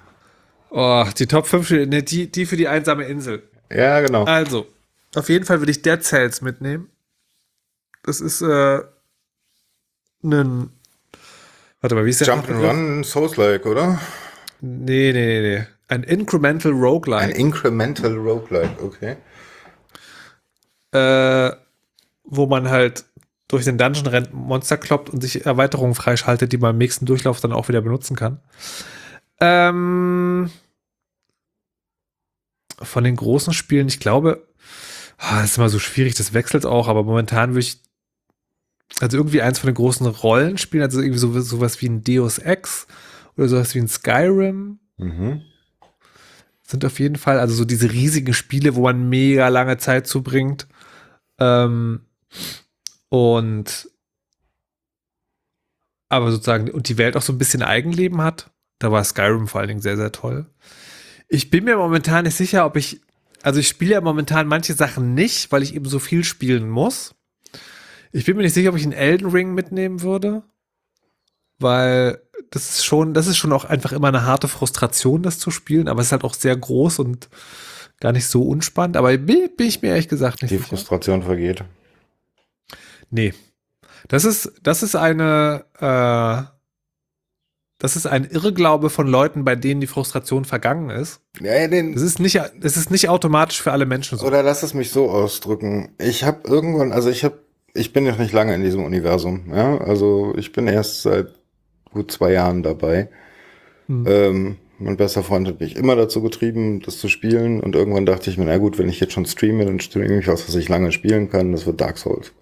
Oh, 0.70 1.04
die 1.18 1.26
Top 1.26 1.48
5, 1.48 1.70
nee, 1.70 2.02
die, 2.02 2.30
die 2.30 2.46
für 2.46 2.56
die 2.56 2.68
einsame 2.68 3.06
Insel. 3.06 3.42
Ja, 3.68 4.00
genau. 4.00 4.26
Also, 4.26 4.64
auf 5.16 5.28
jeden 5.28 5.44
Fall 5.44 5.58
würde 5.58 5.72
ich 5.72 5.82
Dead 5.82 6.00
Cells 6.04 6.40
mitnehmen. 6.40 6.88
Das 8.04 8.20
ist 8.20 8.42
äh, 8.42 8.82
ein. 10.22 10.70
Warte 11.80 11.96
mal, 11.96 12.04
wie 12.04 12.10
ist 12.10 12.20
der? 12.20 12.28
Jump'n'Run 12.28 13.02
Souls-like, 13.02 13.66
oder? 13.66 13.98
Nee, 14.60 15.12
nee, 15.12 15.40
nee. 15.40 15.66
Ein 15.88 16.02
Incremental 16.02 16.72
Roguelike. 16.72 17.22
Ein 17.22 17.30
Incremental 17.30 18.14
Roguelike, 18.14 18.82
okay. 18.82 19.16
Äh, 20.92 21.56
wo 22.24 22.46
man 22.46 22.68
halt 22.68 23.04
durch 23.48 23.64
den 23.64 23.78
Dungeon 23.78 24.06
rennt, 24.06 24.34
Monster 24.34 24.76
kloppt 24.76 25.08
und 25.10 25.22
sich 25.22 25.46
Erweiterungen 25.46 25.94
freischaltet, 25.94 26.52
die 26.52 26.58
man 26.58 26.72
im 26.72 26.78
nächsten 26.78 27.06
Durchlauf 27.06 27.40
dann 27.40 27.52
auch 27.52 27.68
wieder 27.68 27.80
benutzen 27.80 28.14
kann. 28.14 28.40
Ähm, 29.40 30.50
von 32.80 33.04
den 33.04 33.16
großen 33.16 33.54
Spielen, 33.54 33.88
ich 33.88 34.00
glaube, 34.00 34.46
oh, 35.18 35.34
das 35.36 35.52
ist 35.52 35.58
immer 35.58 35.70
so 35.70 35.78
schwierig, 35.78 36.14
das 36.14 36.34
wechselt 36.34 36.66
auch, 36.66 36.88
aber 36.88 37.04
momentan 37.04 37.50
würde 37.50 37.60
ich 37.60 37.82
also 39.00 39.16
irgendwie 39.16 39.42
eins 39.42 39.58
von 39.58 39.68
den 39.68 39.74
großen 39.74 40.06
Rollenspielen, 40.06 40.84
also 40.84 41.00
irgendwie 41.00 41.18
so, 41.18 41.40
sowas 41.40 41.80
wie 41.80 41.88
ein 41.88 42.04
Deus 42.04 42.38
Ex 42.38 42.86
oder 43.38 43.48
sowas 43.48 43.74
wie 43.74 43.80
ein 43.80 43.88
Skyrim. 43.88 44.78
Mhm. 44.96 45.42
sind 46.62 46.84
auf 46.84 46.98
jeden 46.98 47.16
Fall, 47.16 47.38
also 47.38 47.54
so 47.54 47.64
diese 47.64 47.90
riesigen 47.90 48.34
Spiele, 48.34 48.74
wo 48.74 48.82
man 48.82 49.08
mega 49.08 49.48
lange 49.48 49.78
Zeit 49.78 50.06
zubringt. 50.06 50.66
Ähm, 51.38 52.00
und 53.08 53.88
aber 56.08 56.30
sozusagen, 56.30 56.70
und 56.70 56.88
die 56.88 56.98
Welt 56.98 57.16
auch 57.16 57.22
so 57.22 57.32
ein 57.32 57.38
bisschen 57.38 57.62
Eigenleben 57.62 58.22
hat. 58.22 58.50
Da 58.78 58.90
war 58.92 59.04
Skyrim 59.04 59.48
vor 59.48 59.60
allen 59.60 59.68
Dingen 59.68 59.80
sehr, 59.80 59.96
sehr 59.96 60.12
toll. 60.12 60.46
Ich 61.28 61.50
bin 61.50 61.64
mir 61.64 61.76
momentan 61.76 62.24
nicht 62.24 62.36
sicher, 62.36 62.64
ob 62.64 62.76
ich, 62.76 63.00
also 63.42 63.60
ich 63.60 63.68
spiele 63.68 63.92
ja 63.92 64.00
momentan 64.00 64.46
manche 64.46 64.74
Sachen 64.74 65.14
nicht, 65.14 65.52
weil 65.52 65.62
ich 65.62 65.74
eben 65.74 65.84
so 65.84 65.98
viel 65.98 66.24
spielen 66.24 66.68
muss. 66.68 67.14
Ich 68.12 68.24
bin 68.24 68.36
mir 68.36 68.42
nicht 68.42 68.54
sicher, 68.54 68.70
ob 68.70 68.76
ich 68.76 68.84
einen 68.84 68.92
Elden 68.92 69.28
Ring 69.28 69.52
mitnehmen 69.52 70.00
würde, 70.00 70.42
weil 71.58 72.20
das 72.50 72.70
ist 72.70 72.84
schon, 72.84 73.14
das 73.14 73.26
ist 73.26 73.36
schon 73.36 73.52
auch 73.52 73.64
einfach 73.64 73.92
immer 73.92 74.08
eine 74.08 74.24
harte 74.24 74.48
Frustration, 74.48 75.22
das 75.22 75.38
zu 75.38 75.50
spielen, 75.50 75.88
aber 75.88 76.00
es 76.00 76.06
ist 76.08 76.12
halt 76.12 76.24
auch 76.24 76.34
sehr 76.34 76.56
groß 76.56 76.98
und 77.00 77.28
gar 78.00 78.12
nicht 78.12 78.26
so 78.26 78.42
unspannend. 78.42 78.96
Aber 78.96 79.16
bin, 79.18 79.50
bin 79.56 79.66
ich 79.66 79.82
mir 79.82 79.88
ehrlich 79.88 80.08
gesagt 80.08 80.42
nicht 80.42 80.50
Die 80.52 80.56
sicher. 80.56 80.68
Frustration 80.68 81.22
vergeht. 81.22 81.64
Nee. 83.10 83.34
Das 84.08 84.24
ist, 84.24 84.52
das 84.62 84.82
ist 84.82 84.94
eine, 84.96 85.64
äh, 85.80 86.48
das 87.78 87.96
ist 87.96 88.06
ein 88.06 88.24
Irrglaube 88.24 88.90
von 88.90 89.06
Leuten, 89.06 89.44
bei 89.44 89.54
denen 89.56 89.80
die 89.80 89.86
Frustration 89.86 90.44
vergangen 90.44 90.90
ist. 90.90 91.20
Ja, 91.40 91.66
den, 91.68 91.94
Das 91.94 92.02
ist 92.02 92.18
nicht, 92.18 92.40
das 92.60 92.76
ist 92.76 92.90
nicht 92.90 93.08
automatisch 93.08 93.60
für 93.60 93.72
alle 93.72 93.86
Menschen 93.86 94.18
so. 94.18 94.26
Oder 94.26 94.42
lass 94.42 94.62
es 94.62 94.74
mich 94.74 94.90
so 94.90 95.10
ausdrücken. 95.10 95.94
Ich 95.98 96.24
habe 96.24 96.48
irgendwann, 96.48 96.92
also 96.92 97.10
ich 97.10 97.24
habe, 97.24 97.38
ich 97.74 97.92
bin 97.92 98.04
noch 98.04 98.18
nicht 98.18 98.32
lange 98.32 98.54
in 98.54 98.62
diesem 98.62 98.84
Universum. 98.84 99.52
Ja, 99.54 99.78
also 99.78 100.34
ich 100.36 100.52
bin 100.52 100.66
erst 100.66 101.02
seit 101.02 101.37
gut 101.98 102.10
zwei 102.10 102.32
Jahren 102.32 102.62
dabei. 102.62 103.08
Hm. 103.86 104.04
Ähm, 104.06 104.56
mein 104.78 104.96
bester 104.96 105.22
Freund 105.22 105.48
hat 105.48 105.60
mich 105.60 105.76
immer 105.76 105.96
dazu 105.96 106.22
getrieben, 106.22 106.80
das 106.80 106.98
zu 106.98 107.08
spielen. 107.08 107.60
Und 107.60 107.74
irgendwann 107.74 108.06
dachte 108.06 108.30
ich 108.30 108.38
mir, 108.38 108.44
na 108.44 108.58
gut, 108.58 108.78
wenn 108.78 108.88
ich 108.88 109.00
jetzt 109.00 109.12
schon 109.12 109.26
streame, 109.26 109.64
dann 109.64 109.80
streame 109.80 110.20
ich 110.20 110.28
was, 110.28 110.46
was 110.46 110.54
ich 110.54 110.68
lange 110.68 110.92
spielen 110.92 111.30
kann. 111.30 111.52
Das 111.52 111.66
wird 111.66 111.80
Dark 111.80 111.98
Souls. 111.98 112.32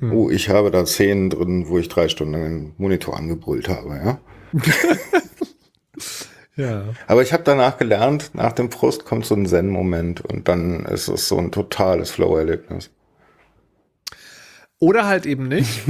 Hm. 0.00 0.12
Oh, 0.12 0.30
ich 0.30 0.48
habe 0.48 0.70
da 0.70 0.84
Szenen 0.84 1.30
drin, 1.30 1.68
wo 1.68 1.78
ich 1.78 1.88
drei 1.88 2.08
Stunden 2.08 2.32
lang 2.34 2.42
den 2.42 2.72
Monitor 2.76 3.16
angebrüllt 3.16 3.68
habe, 3.68 3.88
ja. 3.88 4.20
Ja. 6.58 6.86
Aber 7.06 7.22
ich 7.22 7.32
habe 7.32 7.44
danach 7.44 7.78
gelernt, 7.78 8.32
nach 8.34 8.50
dem 8.50 8.72
Frust 8.72 9.04
kommt 9.04 9.24
so 9.24 9.36
ein 9.36 9.46
Zen-Moment 9.46 10.22
und 10.22 10.48
dann 10.48 10.84
ist 10.86 11.06
es 11.06 11.28
so 11.28 11.38
ein 11.38 11.52
totales 11.52 12.10
Flow-Erlebnis. 12.10 12.90
Oder 14.80 15.06
halt 15.06 15.26
eben 15.26 15.48
nicht. 15.48 15.82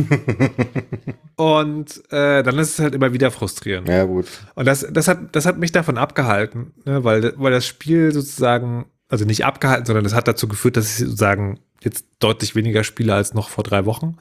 Und 1.37 2.03
äh, 2.11 2.43
dann 2.43 2.59
ist 2.59 2.71
es 2.71 2.79
halt 2.79 2.95
immer 2.95 3.13
wieder 3.13 3.31
frustrierend. 3.31 3.89
Ja, 3.89 4.05
gut. 4.05 4.27
Und 4.55 4.67
das, 4.67 4.87
das, 4.91 5.09
hat, 5.09 5.37
das 5.37 5.47
hat 5.47 5.59
mich 5.59 5.73
davon 5.73 5.99
abgehalten, 5.99 6.73
ne? 6.85 7.05
weil, 7.05 7.35
weil 7.37 7.53
das 7.53 7.67
Spiel 7.67 8.13
sozusagen, 8.13 8.87
also 9.09 9.25
nicht 9.25 9.45
abgehalten, 9.45 9.87
sondern 9.87 10.05
das 10.05 10.15
hat 10.15 10.27
dazu 10.27 10.49
geführt, 10.49 10.77
dass 10.77 10.91
ich 10.91 11.07
sozusagen 11.07 11.61
jetzt 11.83 12.07
deutlich 12.19 12.55
weniger 12.55 12.83
spiele 12.83 13.15
als 13.15 13.35
noch 13.35 13.51
vor 13.51 13.63
drei 13.63 13.85
Wochen, 13.85 14.17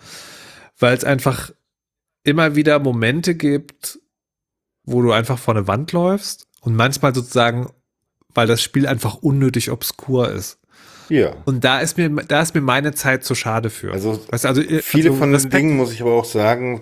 weil 0.77 0.95
es 0.95 1.03
einfach 1.03 1.51
immer 2.23 2.55
wieder 2.55 2.77
Momente 2.79 3.35
gibt, 3.35 3.99
wo 4.83 5.01
du 5.01 5.11
einfach 5.11 5.39
vor 5.39 5.55
eine 5.55 5.67
Wand 5.67 5.91
läufst 5.93 6.47
und 6.61 6.75
manchmal 6.75 7.15
sozusagen, 7.15 7.69
weil 8.33 8.47
das 8.47 8.61
Spiel 8.61 8.85
einfach 8.85 9.15
unnötig 9.15 9.71
obskur 9.71 10.29
ist. 10.29 10.59
Ja. 11.09 11.35
Und 11.45 11.63
da 11.63 11.79
ist 11.79 11.97
mir, 11.97 12.09
da 12.09 12.41
ist 12.41 12.53
mir 12.53 12.61
meine 12.61 12.93
Zeit 12.93 13.23
zu 13.23 13.35
schade 13.35 13.69
für. 13.69 13.91
Also, 13.91 14.19
weißt 14.29 14.43
du, 14.43 14.47
also 14.47 14.61
Viele 14.81 15.09
also 15.09 15.19
von 15.19 15.31
den 15.31 15.49
Dingen, 15.49 15.77
muss 15.77 15.93
ich 15.93 16.01
aber 16.01 16.13
auch 16.13 16.25
sagen, 16.25 16.81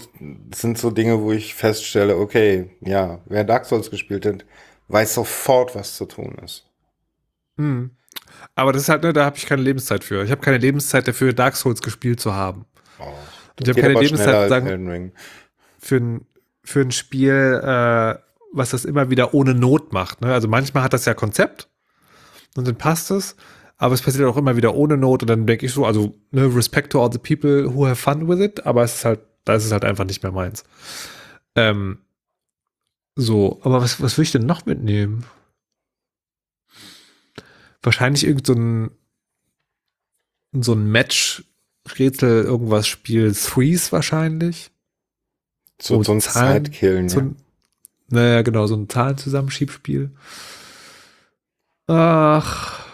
sind 0.53 0.77
so 0.77 0.91
Dinge, 0.91 1.21
wo 1.21 1.31
ich 1.31 1.53
feststelle, 1.53 2.17
okay, 2.17 2.71
ja, 2.81 3.19
wer 3.25 3.43
Dark 3.43 3.65
Souls 3.65 3.91
gespielt 3.91 4.25
hat, 4.25 4.45
weiß 4.87 5.13
sofort, 5.13 5.75
was 5.75 5.95
zu 5.95 6.05
tun 6.05 6.35
ist. 6.43 6.65
Hm. 7.57 7.91
Aber 8.55 8.73
das 8.73 8.83
ist 8.83 8.89
halt, 8.89 9.03
ne, 9.03 9.13
da 9.13 9.25
habe 9.25 9.37
ich 9.37 9.45
keine 9.45 9.61
Lebenszeit 9.61 10.03
für. 10.03 10.23
Ich 10.23 10.31
habe 10.31 10.41
keine 10.41 10.57
Lebenszeit 10.57 11.07
dafür, 11.07 11.33
Dark 11.33 11.55
Souls 11.55 11.81
gespielt 11.81 12.19
zu 12.19 12.33
haben. 12.33 12.65
Oh, 12.99 13.03
Und 13.03 13.67
ich 13.67 13.69
habe 13.69 13.81
keine 13.81 13.99
Lebenszeit 13.99 14.49
sagen, 14.49 15.11
für 15.79 15.97
ein, 15.97 16.25
für 16.63 16.81
ein 16.81 16.91
Spiel, 16.91 17.61
äh, 17.63 18.15
was 18.53 18.69
das 18.69 18.85
immer 18.85 19.09
wieder 19.09 19.33
ohne 19.33 19.53
Not 19.53 19.93
macht. 19.93 20.21
Ne? 20.21 20.33
Also 20.33 20.47
manchmal 20.47 20.83
hat 20.83 20.93
das 20.93 21.05
ja 21.05 21.13
Konzept 21.13 21.69
und 22.55 22.67
dann 22.67 22.77
passt 22.77 23.11
es, 23.11 23.35
aber 23.77 23.93
es 23.93 24.01
passiert 24.01 24.25
auch 24.27 24.37
immer 24.37 24.55
wieder 24.55 24.75
ohne 24.75 24.97
Not 24.97 25.23
und 25.23 25.29
dann 25.29 25.45
denke 25.45 25.65
ich 25.65 25.73
so, 25.73 25.85
also 25.85 26.13
ne, 26.31 26.53
respect 26.55 26.91
to 26.91 27.01
all 27.03 27.11
the 27.11 27.17
people 27.19 27.73
who 27.73 27.85
have 27.87 27.95
fun 27.95 28.27
with 28.27 28.39
it, 28.39 28.65
aber 28.65 28.83
es 28.83 28.95
ist 28.95 29.05
halt, 29.05 29.19
da 29.43 29.55
ist 29.55 29.65
es 29.65 29.71
halt 29.71 29.83
einfach 29.85 30.05
nicht 30.05 30.23
mehr 30.23 30.31
meins. 30.31 30.63
Ähm, 31.55 31.99
so, 33.15 33.59
aber 33.63 33.81
was, 33.81 34.01
was 34.01 34.17
will 34.17 34.23
ich 34.23 34.31
denn 34.31 34.45
noch 34.45 34.65
mitnehmen? 34.65 35.25
Wahrscheinlich 37.81 38.25
irgend 38.25 38.47
so 38.47 38.53
ein, 38.53 38.91
so 40.53 40.73
ein 40.73 40.89
Match-Rätsel, 40.91 42.43
irgendwas 42.43 42.87
Spiel, 42.87 43.33
Threes 43.33 43.91
wahrscheinlich. 43.91 44.71
So, 45.81 45.95
so 45.97 46.03
so 46.03 46.11
ein 46.13 46.21
Zahlen- 46.21 46.65
Zeitkillen. 46.65 47.09
So 47.09 47.19
ja. 47.19 47.31
naja, 48.09 48.41
genau, 48.41 48.65
so 48.67 48.75
ein 48.75 48.89
Zahlenzusammenschiebspiel. 48.89 50.11
Ach. 51.87 52.84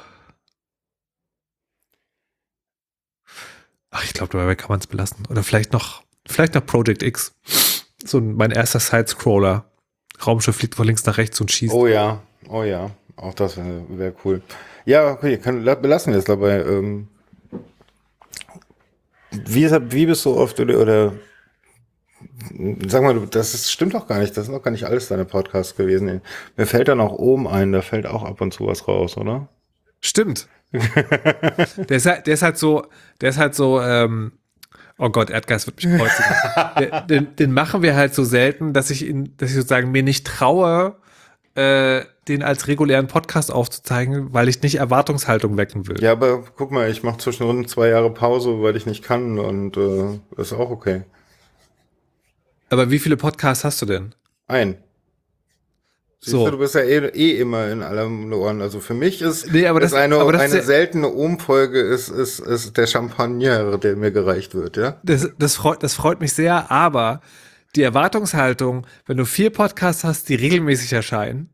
Ach, 3.91 4.03
ich 4.03 4.13
glaube, 4.13 4.37
dabei 4.37 4.55
kann 4.55 4.69
man 4.69 4.79
es 4.79 4.87
belassen. 4.87 5.25
Oder 5.29 5.43
vielleicht 5.43 5.73
noch, 5.73 6.03
vielleicht 6.25 6.55
noch 6.55 6.65
Project 6.65 7.03
X. 7.03 7.33
So 8.03 8.17
ein, 8.17 8.33
mein 8.35 8.51
erster 8.51 8.79
Side-Scroller. 8.79 9.65
Raumschiff 10.25 10.55
fliegt 10.55 10.75
von 10.75 10.85
links 10.87 11.05
nach 11.05 11.17
rechts 11.17 11.39
und 11.41 11.51
schießt. 11.51 11.73
Oh 11.73 11.87
ja, 11.87 12.21
oh 12.47 12.63
ja, 12.63 12.91
auch 13.15 13.33
das 13.33 13.57
wäre 13.57 13.83
wär 13.89 14.13
cool. 14.23 14.41
Ja, 14.85 15.11
okay, 15.11 15.37
kann, 15.37 15.63
la- 15.63 15.75
belassen 15.75 16.13
wir 16.13 16.19
es 16.19 16.25
dabei. 16.25 16.63
Ähm, 16.63 17.07
wie, 19.31 19.69
wie 19.69 20.05
bist 20.05 20.25
du 20.25 20.35
oft 20.35 20.59
oder, 20.59 20.79
oder 20.79 21.13
sag 22.87 23.01
mal, 23.03 23.19
das 23.27 23.53
ist, 23.53 23.71
stimmt 23.71 23.93
doch 23.93 24.07
gar 24.07 24.19
nicht, 24.19 24.35
das 24.37 24.45
sind 24.45 24.55
doch 24.55 24.63
gar 24.63 24.71
nicht 24.71 24.85
alles 24.85 25.07
deine 25.07 25.25
Podcasts 25.25 25.75
gewesen. 25.75 26.21
Mir 26.57 26.65
fällt 26.67 26.87
dann 26.87 26.99
auch 26.99 27.13
oben 27.13 27.47
ein, 27.47 27.71
da 27.71 27.81
fällt 27.81 28.05
auch 28.05 28.23
ab 28.23 28.41
und 28.41 28.53
zu 28.53 28.67
was 28.67 28.87
raus, 28.87 29.17
oder? 29.17 29.47
Stimmt. 30.01 30.47
der, 31.89 31.97
ist 31.97 32.05
halt, 32.05 32.27
der 32.27 32.33
ist 32.33 32.41
halt 32.41 32.57
so, 32.57 32.85
der 33.19 33.29
ist 33.29 33.37
halt 33.37 33.55
so, 33.55 33.81
ähm, 33.81 34.33
oh 34.97 35.09
Gott, 35.09 35.29
Erdgeist 35.29 35.67
wird 35.67 35.83
mich 35.83 35.97
kreuzigen. 35.97 37.07
Den, 37.07 37.35
den 37.35 37.51
machen 37.51 37.81
wir 37.81 37.95
halt 37.95 38.13
so 38.13 38.23
selten, 38.23 38.73
dass 38.73 38.89
ich 38.89 39.05
ihn, 39.05 39.35
dass 39.37 39.49
ich 39.49 39.55
sozusagen 39.55 39.91
mir 39.91 40.03
nicht 40.03 40.25
traue, 40.25 40.95
äh, 41.55 42.01
den 42.27 42.43
als 42.43 42.67
regulären 42.67 43.07
Podcast 43.07 43.51
aufzuzeigen, 43.51 44.33
weil 44.33 44.47
ich 44.47 44.61
nicht 44.61 44.75
Erwartungshaltung 44.75 45.57
wecken 45.57 45.87
will. 45.87 46.01
Ja, 46.01 46.13
aber 46.13 46.43
guck 46.55 46.71
mal, 46.71 46.89
ich 46.89 47.03
mache 47.03 47.17
zwischendrin 47.17 47.67
zwei 47.67 47.89
Jahre 47.89 48.13
Pause, 48.13 48.61
weil 48.61 48.75
ich 48.77 48.85
nicht 48.85 49.03
kann 49.03 49.39
und 49.39 49.75
äh, 49.75 50.19
ist 50.37 50.53
auch 50.53 50.69
okay. 50.69 51.03
Aber 52.69 52.89
wie 52.89 52.99
viele 52.99 53.17
Podcasts 53.17 53.65
hast 53.65 53.81
du 53.81 53.85
denn? 53.85 54.15
Ein. 54.47 54.77
Siehst 56.23 56.33
So. 56.33 56.45
du, 56.45 56.51
du 56.51 56.57
bist 56.59 56.75
ja 56.75 56.81
eh, 56.81 57.07
eh 57.07 57.39
immer 57.39 57.67
in 57.69 57.81
allem 57.81 58.31
Ohren. 58.31 58.61
Also 58.61 58.79
für 58.79 58.93
mich 58.93 59.21
ist, 59.23 59.51
Nee, 59.51 59.65
aber 59.65 59.81
ist 59.81 59.91
das- 59.93 59.99
eine, 59.99 60.17
aber 60.17 60.33
das 60.33 60.41
eine 60.43 60.55
ja- 60.57 60.61
seltene 60.61 61.07
Umfolge 61.07 61.79
ist, 61.81 62.09
ist, 62.09 62.39
ist 62.39 62.77
der 62.77 62.85
Champagner, 62.85 63.77
der 63.79 63.95
mir 63.95 64.11
gereicht 64.11 64.53
wird, 64.53 64.77
ja? 64.77 64.99
Das, 65.03 65.29
das, 65.39 65.55
freut, 65.55 65.81
das 65.81 65.95
freut 65.95 66.21
mich 66.21 66.33
sehr, 66.33 66.69
aber 66.69 67.21
die 67.75 67.81
Erwartungshaltung, 67.81 68.85
wenn 69.07 69.17
du 69.17 69.25
vier 69.25 69.49
Podcasts 69.49 70.03
hast, 70.03 70.29
die 70.29 70.35
regelmäßig 70.35 70.93
erscheinen, 70.93 71.49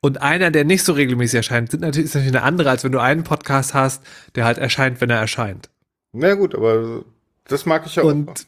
und 0.00 0.22
einer, 0.22 0.50
der 0.52 0.64
nicht 0.64 0.84
so 0.84 0.92
regelmäßig 0.92 1.38
erscheint, 1.38 1.70
sind 1.72 1.80
natürlich, 1.80 2.06
ist 2.06 2.14
natürlich 2.14 2.36
eine 2.36 2.44
andere, 2.44 2.70
als 2.70 2.84
wenn 2.84 2.92
du 2.92 3.00
einen 3.00 3.24
Podcast 3.24 3.74
hast, 3.74 4.02
der 4.36 4.44
halt 4.44 4.56
erscheint, 4.58 5.00
wenn 5.00 5.10
er 5.10 5.18
erscheint. 5.18 5.70
Na 6.12 6.34
gut, 6.34 6.54
aber 6.54 7.02
das 7.48 7.66
mag 7.66 7.84
ich 7.86 7.96
ja 7.96 8.04
auch. 8.04 8.06
Und, 8.06 8.46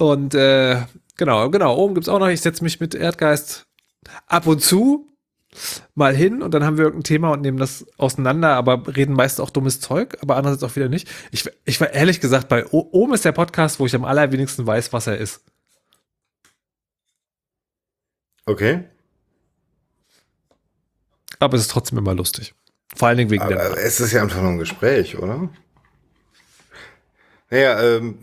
und 0.00 0.34
äh, 0.34 0.80
genau, 1.18 1.50
genau, 1.50 1.76
oben 1.76 1.94
gibt's 1.94 2.08
auch 2.08 2.18
noch, 2.18 2.28
ich 2.28 2.40
setze 2.40 2.64
mich 2.64 2.80
mit 2.80 2.94
Erdgeist 2.94 3.66
ab 4.26 4.46
und 4.46 4.60
zu 4.62 5.08
mal 5.94 6.14
hin 6.16 6.42
und 6.42 6.52
dann 6.52 6.64
haben 6.64 6.76
wir 6.78 6.84
irgendein 6.84 7.04
Thema 7.04 7.30
und 7.30 7.40
nehmen 7.42 7.58
das 7.58 7.86
auseinander, 7.96 8.54
aber 8.56 8.96
reden 8.96 9.14
meist 9.14 9.40
auch 9.40 9.50
dummes 9.50 9.80
Zeug, 9.80 10.16
aber 10.20 10.36
andererseits 10.36 10.64
auch 10.64 10.74
wieder 10.74 10.88
nicht. 10.88 11.08
Ich, 11.30 11.48
ich 11.64 11.80
war 11.80 11.90
ehrlich 11.92 12.20
gesagt, 12.20 12.48
bei 12.48 12.66
O- 12.66 12.88
oben 12.90 13.14
ist 13.14 13.24
der 13.24 13.30
Podcast, 13.32 13.78
wo 13.78 13.86
ich 13.86 13.94
am 13.94 14.04
allerwenigsten 14.04 14.66
weiß, 14.66 14.92
was 14.92 15.06
er 15.06 15.18
ist. 15.18 15.42
Okay. 18.46 18.84
Aber 21.38 21.56
es 21.56 21.62
ist 21.62 21.70
trotzdem 21.70 21.98
immer 21.98 22.14
lustig. 22.14 22.54
Vor 22.96 23.08
allen 23.08 23.18
Dingen 23.18 23.30
wegen 23.30 23.42
Aber 23.42 23.54
der. 23.54 23.76
es 23.78 24.00
ist 24.00 24.12
ja 24.12 24.22
einfach 24.22 24.40
nur 24.40 24.50
ein 24.52 24.58
Gespräch, 24.58 25.16
oder? 25.18 25.48
Naja, 27.50 27.80
ähm, 27.82 28.18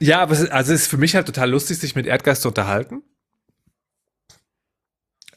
Ja, 0.00 0.20
aber 0.22 0.32
es 0.32 0.40
ist, 0.40 0.52
also 0.52 0.72
es 0.72 0.82
ist 0.82 0.86
für 0.88 0.96
mich 0.96 1.14
halt 1.14 1.26
total 1.26 1.50
lustig, 1.50 1.78
sich 1.78 1.94
mit 1.94 2.06
Erdgeist 2.06 2.42
zu 2.42 2.48
unterhalten. 2.48 3.02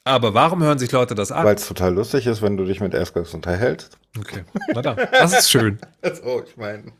Aber 0.07 0.33
warum 0.33 0.63
hören 0.63 0.79
sich 0.79 0.91
Leute 0.91 1.15
das 1.15 1.31
an? 1.31 1.45
weil 1.45 1.55
es 1.55 1.67
total 1.67 1.93
lustig 1.93 2.27
ist, 2.27 2.41
wenn 2.41 2.57
du 2.57 2.65
dich 2.65 2.79
mit 2.79 2.93
Erdgas 2.93 3.33
unterhältst. 3.33 3.97
Okay, 4.17 4.43
na 4.73 4.81
dann. 4.81 4.97
Das 5.11 5.37
ist 5.37 5.51
schön. 5.51 5.79
So, 6.23 6.43
ich 6.45 6.57
meine. 6.57 6.93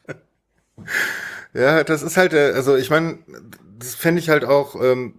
Ja, 1.54 1.84
das 1.84 2.04
ist 2.04 2.18
halt, 2.18 2.34
äh, 2.34 2.52
also 2.54 2.76
ich 2.76 2.90
meine, 2.90 3.20
das 3.80 3.96
fände 3.96 4.20
ich 4.20 4.30
halt 4.30 4.46
auch, 4.46 4.76
ähm, 4.82 5.16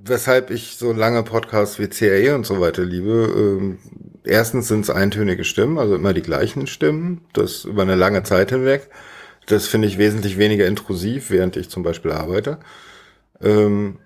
weshalb 0.00 0.50
ich 0.50 0.76
so 0.76 0.92
lange 0.92 1.22
Podcasts 1.22 1.78
wie 1.78 1.88
CAE 1.88 2.34
und 2.34 2.46
so 2.46 2.60
weiter 2.60 2.84
liebe. 2.84 3.32
Ähm, 3.36 3.78
erstens 4.24 4.68
sind 4.68 4.82
es 4.82 4.90
eintönige 4.90 5.44
Stimmen, 5.44 5.78
also 5.78 5.94
immer 5.94 6.12
die 6.12 6.22
gleichen 6.22 6.66
Stimmen, 6.66 7.22
das 7.32 7.64
über 7.64 7.82
eine 7.82 7.94
lange 7.94 8.22
Zeit 8.22 8.50
hinweg. 8.50 8.88
Das 9.46 9.66
finde 9.66 9.88
ich 9.88 9.98
wesentlich 9.98 10.36
weniger 10.38 10.66
intrusiv, 10.66 11.30
während 11.30 11.56
ich 11.56 11.70
zum 11.70 11.82
Beispiel 11.82 12.12
arbeite. 12.12 12.58
Ähm, 13.40 13.98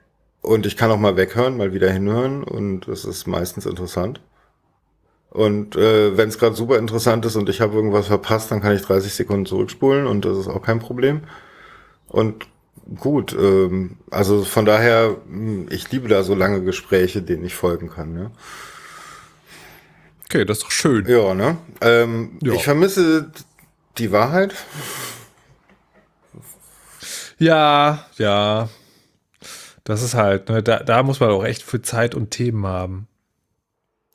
und 0.43 0.67
ich 0.67 0.77
kann 0.77 0.91
auch 0.91 0.99
mal 0.99 1.17
weghören, 1.17 1.57
mal 1.57 1.73
wieder 1.73 1.91
hinhören 1.91 2.45
und 2.45 2.89
das 2.89 3.05
ist 3.05 3.27
meistens 3.27 3.65
interessant. 3.65 4.21
Und 5.31 5.77
äh, 5.77 6.17
wenn 6.17 6.29
es 6.29 6.39
gerade 6.39 6.55
super 6.55 6.79
interessant 6.79 7.25
ist 7.25 7.37
und 7.37 7.49
ich 7.49 7.63
habe 7.63 7.75
irgendwas 7.75 8.09
verpasst, 8.09 8.51
dann 8.51 8.61
kann 8.61 8.77
ich 8.77 8.83
30 8.83 9.15
Sekunden 9.15 9.47
zurückspulen 9.47 10.07
und 10.07 10.27
das 10.27 10.37
ist 10.37 10.49
auch 10.49 10.61
kein 10.61 10.79
Problem. 10.79 11.23
Und 12.09 12.47
gut, 12.99 13.33
ähm, 13.33 13.97
also 14.11 14.45
von 14.45 14.67
daher, 14.67 15.17
hm, 15.27 15.69
ich 15.71 15.91
liebe 15.91 16.09
da 16.09 16.23
so 16.23 16.35
lange 16.35 16.63
Gespräche, 16.63 17.23
denen 17.23 17.45
ich 17.45 17.55
folgen 17.55 17.89
kann. 17.89 18.13
Ne? 18.13 18.31
Okay, 20.27 20.45
das 20.45 20.59
ist 20.59 20.65
doch 20.65 20.71
schön. 20.71 21.07
Ja, 21.07 21.33
ne? 21.33 21.57
Ähm, 21.81 22.39
Ja. 22.43 22.53
Ich 22.53 22.65
vermisse 22.65 23.31
die 23.97 24.13
Wahrheit. 24.13 24.55
Ja, 27.39 28.07
ja. 28.19 28.69
Das 29.85 30.03
ist 30.03 30.15
halt, 30.15 30.49
ne, 30.49 30.63
da, 30.63 30.79
da 30.81 31.03
muss 31.03 31.21
man 31.21 31.31
auch 31.31 31.45
echt 31.45 31.63
viel 31.63 31.83
Zeit 31.83 32.15
und 32.15 32.31
Themen 32.31 32.67
haben. 32.67 33.09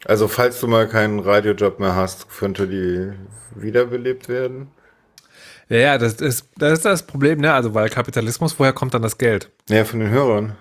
Also 0.05 0.27
falls 0.27 0.59
du 0.59 0.67
mal 0.67 0.87
keinen 0.87 1.19
Radiojob 1.19 1.79
mehr 1.79 1.95
hast, 1.95 2.29
könnte 2.29 2.67
die 2.67 3.11
wiederbelebt 3.59 4.29
werden. 4.29 4.71
Ja, 5.69 5.77
ja, 5.77 5.97
das 5.97 6.15
ist, 6.15 6.47
das 6.57 6.73
ist 6.73 6.85
das 6.85 7.03
Problem, 7.03 7.41
ne? 7.41 7.53
Also, 7.53 7.73
weil 7.73 7.89
Kapitalismus, 7.89 8.57
woher 8.57 8.73
kommt 8.73 8.93
dann 8.93 9.01
das 9.01 9.17
Geld? 9.17 9.51
Ja, 9.67 9.83
von 9.83 9.99
den 9.99 10.09
Hörern. 10.09 10.55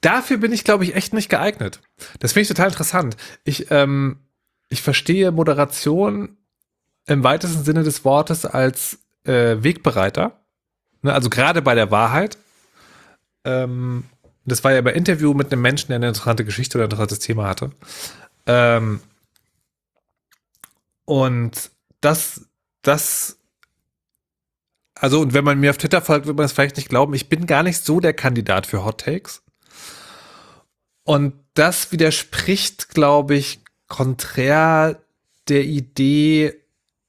Dafür 0.00 0.36
bin 0.36 0.52
ich, 0.52 0.64
glaube 0.64 0.84
ich, 0.84 0.94
echt 0.94 1.14
nicht 1.14 1.28
geeignet. 1.28 1.80
Das 2.20 2.32
finde 2.32 2.42
ich 2.42 2.48
total 2.48 2.68
interessant. 2.68 3.16
Ich, 3.42 3.70
ähm, 3.70 4.18
ich 4.68 4.82
verstehe 4.82 5.32
Moderation 5.32 6.36
im 7.06 7.24
weitesten 7.24 7.64
Sinne 7.64 7.82
des 7.82 8.04
Wortes 8.04 8.44
als 8.44 8.98
äh, 9.24 9.56
Wegbereiter. 9.60 10.44
Ne? 11.02 11.12
Also 11.12 11.30
gerade 11.30 11.62
bei 11.62 11.74
der 11.74 11.90
Wahrheit. 11.90 12.38
Ähm, 13.44 14.04
das 14.44 14.62
war 14.64 14.72
ja 14.72 14.80
bei 14.80 14.92
Interview 14.92 15.34
mit 15.34 15.52
einem 15.52 15.62
Menschen, 15.62 15.88
der 15.88 15.96
eine 15.96 16.08
interessante 16.08 16.44
Geschichte 16.44 16.76
oder 16.76 16.84
ein 16.84 16.90
interessantes 16.90 17.18
Thema 17.20 17.48
hatte. 17.48 17.70
Ähm, 18.46 19.00
und 21.06 21.70
das, 22.00 22.46
das, 22.82 23.38
also, 24.94 25.20
und 25.20 25.34
wenn 25.34 25.44
man 25.44 25.58
mir 25.58 25.70
auf 25.70 25.78
Twitter 25.78 26.02
folgt, 26.02 26.26
wird 26.26 26.36
man 26.36 26.44
das 26.44 26.52
vielleicht 26.52 26.76
nicht 26.76 26.88
glauben. 26.88 27.14
Ich 27.14 27.28
bin 27.28 27.46
gar 27.46 27.62
nicht 27.62 27.84
so 27.84 28.00
der 28.00 28.14
Kandidat 28.14 28.66
für 28.66 28.84
Hot 28.84 29.02
Takes. 29.02 29.42
Und 31.04 31.34
das 31.54 31.92
widerspricht, 31.92 32.88
glaube 32.90 33.34
ich, 33.34 33.60
konträr 33.88 35.02
der 35.48 35.64
Idee, 35.64 36.54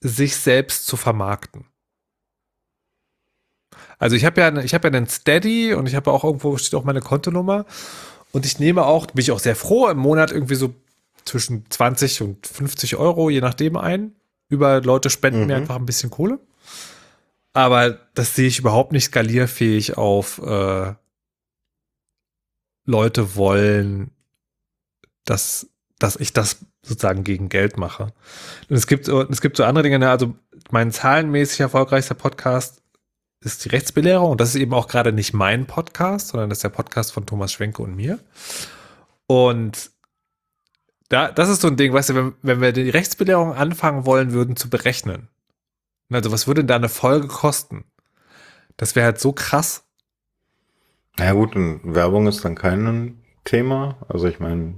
sich 0.02 0.36
selbst 0.36 0.86
zu 0.86 0.98
vermarkten. 0.98 1.66
Also 4.06 4.16
ich 4.16 4.24
habe 4.24 4.40
ja, 4.40 4.56
ich 4.62 4.76
habe 4.76 4.88
ja 4.88 4.94
einen 4.94 5.08
Steady 5.08 5.74
und 5.74 5.88
ich 5.88 5.96
habe 5.96 6.12
auch 6.12 6.24
irgendwo 6.24 6.58
steht 6.58 6.76
auch 6.76 6.84
meine 6.84 7.02
Kontonummer 7.02 7.66
und 8.32 8.46
ich 8.46 8.60
nehme 8.60 8.86
auch, 8.86 9.08
bin 9.08 9.22
ich 9.22 9.32
auch 9.32 9.40
sehr 9.40 9.56
froh 9.56 9.88
im 9.90 9.98
Monat 9.98 10.32
irgendwie 10.32 10.54
so 10.54 10.76
zwischen 11.26 11.66
20 11.72 12.22
und 12.22 12.46
50 12.46 12.98
Euro 12.98 13.32
je 13.32 13.42
nachdem 13.42 13.76
ein. 13.78 14.14
Über 14.48 14.80
Leute 14.80 15.10
spenden 15.10 15.48
mir 15.48 15.56
Mhm. 15.56 15.62
einfach 15.64 15.78
ein 15.78 15.88
bisschen 15.88 16.12
Kohle. 16.12 16.38
Aber 17.54 17.98
das 18.14 18.36
sehe 18.36 18.48
ich 18.48 18.60
überhaupt 18.60 18.92
nicht 18.92 19.06
skalierfähig 19.06 19.98
auf 19.98 20.38
äh, 20.38 20.94
Leute 22.86 23.36
wollen, 23.36 24.12
dass, 25.24 25.68
dass 25.98 26.16
ich 26.16 26.32
das 26.32 26.58
sozusagen 26.84 27.24
gegen 27.24 27.50
Geld 27.50 27.78
mache. 27.78 28.14
Und 28.70 28.76
es 28.76 28.86
gibt, 28.86 29.08
es 29.08 29.42
gibt 29.42 29.58
so 29.58 29.64
andere 29.64 29.82
Dinge, 29.82 29.98
ne, 29.98 30.12
also 30.12 30.36
mein 30.70 30.92
zahlenmäßig 30.92 31.62
erfolgreichster 31.62 32.14
Podcast 32.14 32.84
ist 33.46 33.66
die 33.66 33.70
Rechtsbelehrung 33.70 34.32
und 34.32 34.42
das 34.42 34.50
ist 34.50 34.62
eben 34.62 34.74
auch 34.74 34.88
gerade 34.88 35.12
nicht 35.12 35.34
mein 35.34 35.68
Podcast, 35.68 36.30
sondern 36.30 36.50
das 36.50 36.58
ist 36.60 36.64
der 36.64 36.70
Podcast 36.70 37.14
von 37.14 37.26
Thomas 37.26 37.54
Schwenke 37.54 37.82
und 37.82 37.96
mir. 37.96 38.20
Und 39.28 39.92
da, 41.10 41.32
das 41.32 41.50
ist 41.50 41.62
so 41.62 41.68
ein 41.68 41.78
Ding, 41.78 41.94
weißt 41.94 42.10
du, 42.10 42.16
wenn, 42.16 42.34
wenn 42.42 42.62
wir 42.62 42.72
die 42.72 42.90
Rechtsbelehrung 42.90 43.54
anfangen 43.54 44.06
wollen 44.06 44.32
würden 44.32 44.56
zu 44.56 44.70
berechnen, 44.70 45.30
also 46.12 46.32
was 46.32 46.48
würde 46.48 46.62
denn 46.62 46.68
da 46.68 46.76
eine 46.76 46.90
Folge 46.90 47.28
kosten? 47.28 47.86
Das 48.78 48.96
wäre 48.96 49.06
halt 49.06 49.20
so 49.20 49.32
krass. 49.32 49.84
Na 51.18 51.26
ja, 51.26 51.34
gut, 51.34 51.56
und 51.56 51.82
Werbung 51.96 52.28
ist 52.28 52.44
dann 52.44 52.56
kein 52.56 53.24
Thema. 53.44 53.98
Also 54.08 54.28
ich 54.28 54.40
meine, 54.40 54.76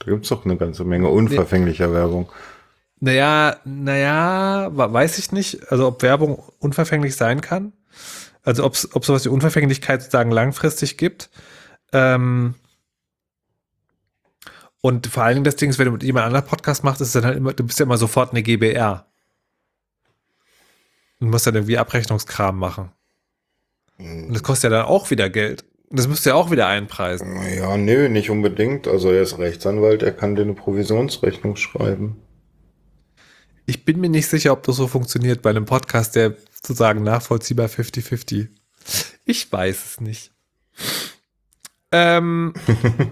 da 0.00 0.06
gibt's 0.10 0.28
doch 0.28 0.44
eine 0.44 0.56
ganze 0.56 0.84
Menge 0.84 1.08
unverfänglicher 1.08 1.92
Werbung. 1.92 2.30
Naja, 2.98 3.56
naja, 3.64 4.68
weiß 4.72 5.18
ich 5.18 5.32
nicht. 5.32 5.70
Also 5.70 5.86
ob 5.86 6.02
Werbung 6.02 6.42
unverfänglich 6.58 7.16
sein 7.16 7.40
kann. 7.40 7.72
Also 8.42 8.64
ob 8.64 8.74
es 8.74 8.82
sowas 8.82 9.24
wie 9.24 9.28
Unverfänglichkeit 9.28 10.02
sozusagen 10.02 10.30
langfristig 10.30 10.96
gibt. 10.96 11.30
Ähm, 11.92 12.54
und 14.80 15.06
vor 15.08 15.24
allen 15.24 15.36
Dingen 15.36 15.44
das 15.44 15.56
Ding 15.56 15.70
ist, 15.70 15.78
wenn 15.78 15.86
du 15.86 15.92
mit 15.92 16.02
jemand 16.02 16.26
anderem 16.26 16.46
Podcast 16.46 16.84
machst, 16.84 17.00
ist 17.00 17.08
es 17.08 17.12
dann 17.12 17.26
halt 17.26 17.36
immer, 17.36 17.52
du 17.52 17.64
bist 17.64 17.78
ja 17.78 17.84
immer 17.84 17.98
sofort 17.98 18.30
eine 18.30 18.42
GBR. 18.42 19.06
Du 21.20 21.26
musst 21.26 21.46
dann 21.46 21.54
irgendwie 21.54 21.76
Abrechnungskram 21.76 22.58
machen. 22.58 22.90
Und 23.98 24.32
das 24.32 24.42
kostet 24.42 24.70
ja 24.70 24.78
dann 24.78 24.86
auch 24.86 25.10
wieder 25.10 25.28
Geld. 25.28 25.64
Und 25.90 25.98
das 25.98 26.08
müsst 26.08 26.24
ihr 26.24 26.34
auch 26.34 26.50
wieder 26.50 26.66
einpreisen. 26.66 27.36
Ja, 27.54 27.76
nö, 27.76 28.08
nicht 28.08 28.30
unbedingt. 28.30 28.88
Also 28.88 29.10
er 29.10 29.22
ist 29.22 29.38
Rechtsanwalt, 29.38 30.02
er 30.02 30.12
kann 30.12 30.34
dir 30.34 30.42
eine 30.42 30.54
Provisionsrechnung 30.54 31.56
schreiben. 31.56 32.16
Ich 33.66 33.84
bin 33.84 34.00
mir 34.00 34.08
nicht 34.08 34.28
sicher, 34.28 34.52
ob 34.52 34.62
das 34.62 34.76
so 34.76 34.86
funktioniert 34.86 35.42
bei 35.42 35.50
einem 35.50 35.66
Podcast, 35.66 36.16
der 36.16 36.34
sozusagen 36.62 37.02
nachvollziehbar 37.02 37.66
50-50. 37.68 38.48
Ich 39.24 39.50
weiß 39.52 39.84
es 39.86 40.00
nicht. 40.00 40.32
Ähm, 41.92 42.54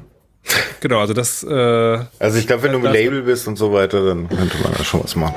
genau, 0.81 1.01
also 1.01 1.15
das, 1.15 1.43
äh, 1.43 2.05
Also 2.19 2.39
ich 2.39 2.47
glaube, 2.47 2.63
wenn 2.65 2.73
du 2.73 2.79
im 2.79 2.85
Das- 2.85 2.93
Label 2.93 3.23
bist 3.23 3.49
und 3.49 3.57
so 3.57 3.73
weiter, 3.73 4.05
dann 4.05 4.29
könnte 4.29 4.57
man 4.63 4.73
da 4.73 4.85
schon 4.85 5.03
was 5.03 5.17
machen. 5.17 5.35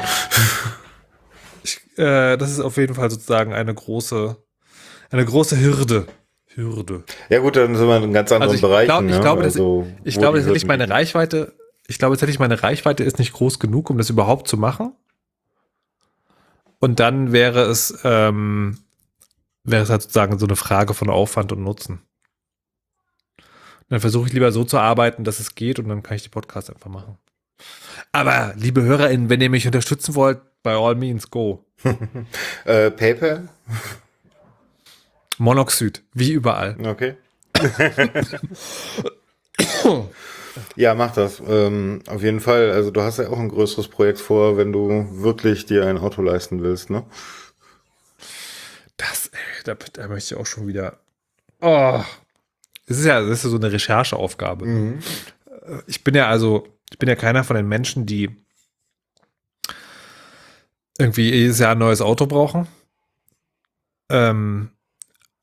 ich, 1.64 1.80
äh, 1.98 2.38
das 2.38 2.52
ist 2.52 2.60
auf 2.60 2.78
jeden 2.78 2.94
Fall 2.96 3.10
sozusagen 3.10 3.54
eine 3.54 3.74
große, 3.74 4.38
eine 5.10 5.26
große 5.26 5.60
Hürde. 5.60 6.08
Hürde. 6.54 7.04
Ja 7.30 7.40
gut, 7.40 7.56
dann 7.56 7.76
sind 7.76 7.88
wir 7.88 8.04
in 8.04 8.12
ganz 8.14 8.30
anderen 8.32 8.50
Also 8.52 8.56
ich 8.56 8.62
Bereichen. 8.62 8.88
glaub- 8.88 9.04
ich 9.06 9.12
ne? 9.12 9.20
glaube, 9.22 9.44
das- 9.44 9.54
also, 9.54 9.88
Ich 10.04 10.18
wo 10.18 10.20
glaube, 10.20 10.38
tatsächlich 10.40 10.66
meine. 10.66 10.90
Reichweite, 10.90 11.54
ich 11.88 11.98
glaube 11.98 12.16
tatsächlich 12.16 12.40
meine 12.40 12.62
Reichweite 12.62 13.04
ist 13.04 13.20
nicht 13.20 13.34
groß 13.34 13.60
genug, 13.60 13.90
um 13.90 13.98
das 13.98 14.10
überhaupt 14.10 14.48
zu 14.50 14.58
machen. 14.58 14.94
Und 16.82 17.00
dann 17.00 17.32
wäre 17.32 17.62
es, 17.62 17.98
ähm, 18.04 18.80
wäre 19.64 19.84
es 19.84 19.90
halt 19.90 20.02
sozusagen 20.02 20.38
so 20.40 20.48
eine 20.48 20.56
Frage 20.58 20.94
von 20.94 21.10
Aufwand 21.10 21.52
und 21.52 21.64
Nutzen. 21.64 22.02
Dann 23.88 24.00
versuche 24.02 24.28
ich 24.28 24.34
lieber 24.34 24.52
so 24.52 24.64
zu 24.64 24.80
arbeiten, 24.80 25.24
dass 25.24 25.40
es 25.40 25.56
geht 25.56 25.78
und 25.78 25.88
dann 25.90 26.02
kann 26.02 26.16
ich 26.16 26.24
die 26.24 26.30
Podcasts 26.30 26.70
einfach 26.70 26.90
machen. 26.90 27.18
Aber, 28.12 28.54
liebe 28.58 28.82
HörerInnen, 28.82 29.30
wenn 29.30 29.42
ihr 29.42 29.50
mich 29.50 29.68
unterstützen 29.68 30.16
wollt, 30.16 30.40
by 30.64 30.72
all 30.72 30.96
means 30.96 31.30
go. 31.30 31.64
Äh, 32.66 32.92
PayPal? 32.92 33.48
Monoxid, 35.38 36.04
wie 36.14 36.32
überall. 36.32 36.76
Okay. 36.84 37.16
ja, 40.76 40.96
mach 40.96 41.14
das. 41.14 41.42
Ähm, 41.46 42.02
auf 42.08 42.22
jeden 42.22 42.40
Fall. 42.40 42.72
Also 42.72 42.92
du 42.92 43.02
hast 43.02 43.18
ja 43.18 43.30
auch 43.30 43.40
ein 43.40 43.50
größeres 43.50 43.88
Projekt 43.88 44.20
vor, 44.20 44.58
wenn 44.58 44.72
du 44.72 45.08
wirklich 45.12 45.66
dir 45.66 45.86
ein 45.86 45.98
Auto 45.98 46.22
leisten 46.22 46.62
willst, 46.62 46.90
ne? 46.90 47.06
Das, 48.98 49.28
ey, 49.28 49.64
da, 49.64 49.76
da 49.94 50.08
möchte 50.08 50.36
ich 50.36 50.40
auch 50.40 50.46
schon 50.46 50.68
wieder. 50.68 51.00
Oh. 51.62 52.04
Es 52.88 53.00
ist 53.00 53.06
ja, 53.06 53.22
das 53.22 53.40
ist 53.40 53.44
ja 53.46 53.50
so 53.50 53.58
eine 53.58 53.72
Rechercheaufgabe. 53.72 54.66
Mhm. 54.66 55.00
Ich 55.88 56.04
bin 56.04 56.16
ja 56.16 56.28
also, 56.28 56.68
ich 56.92 57.00
bin 57.00 57.08
ja 57.08 57.16
keiner 57.16 57.44
von 57.44 57.56
den 57.56 57.68
Menschen, 57.68 58.06
die 58.06 58.36
irgendwie 60.98 61.32
jedes 61.32 61.60
Jahr 61.60 61.72
ein 61.72 61.80
neues 61.80 62.02
Auto 62.02 62.26
brauchen. 62.28 62.68
Ähm, 64.10 64.72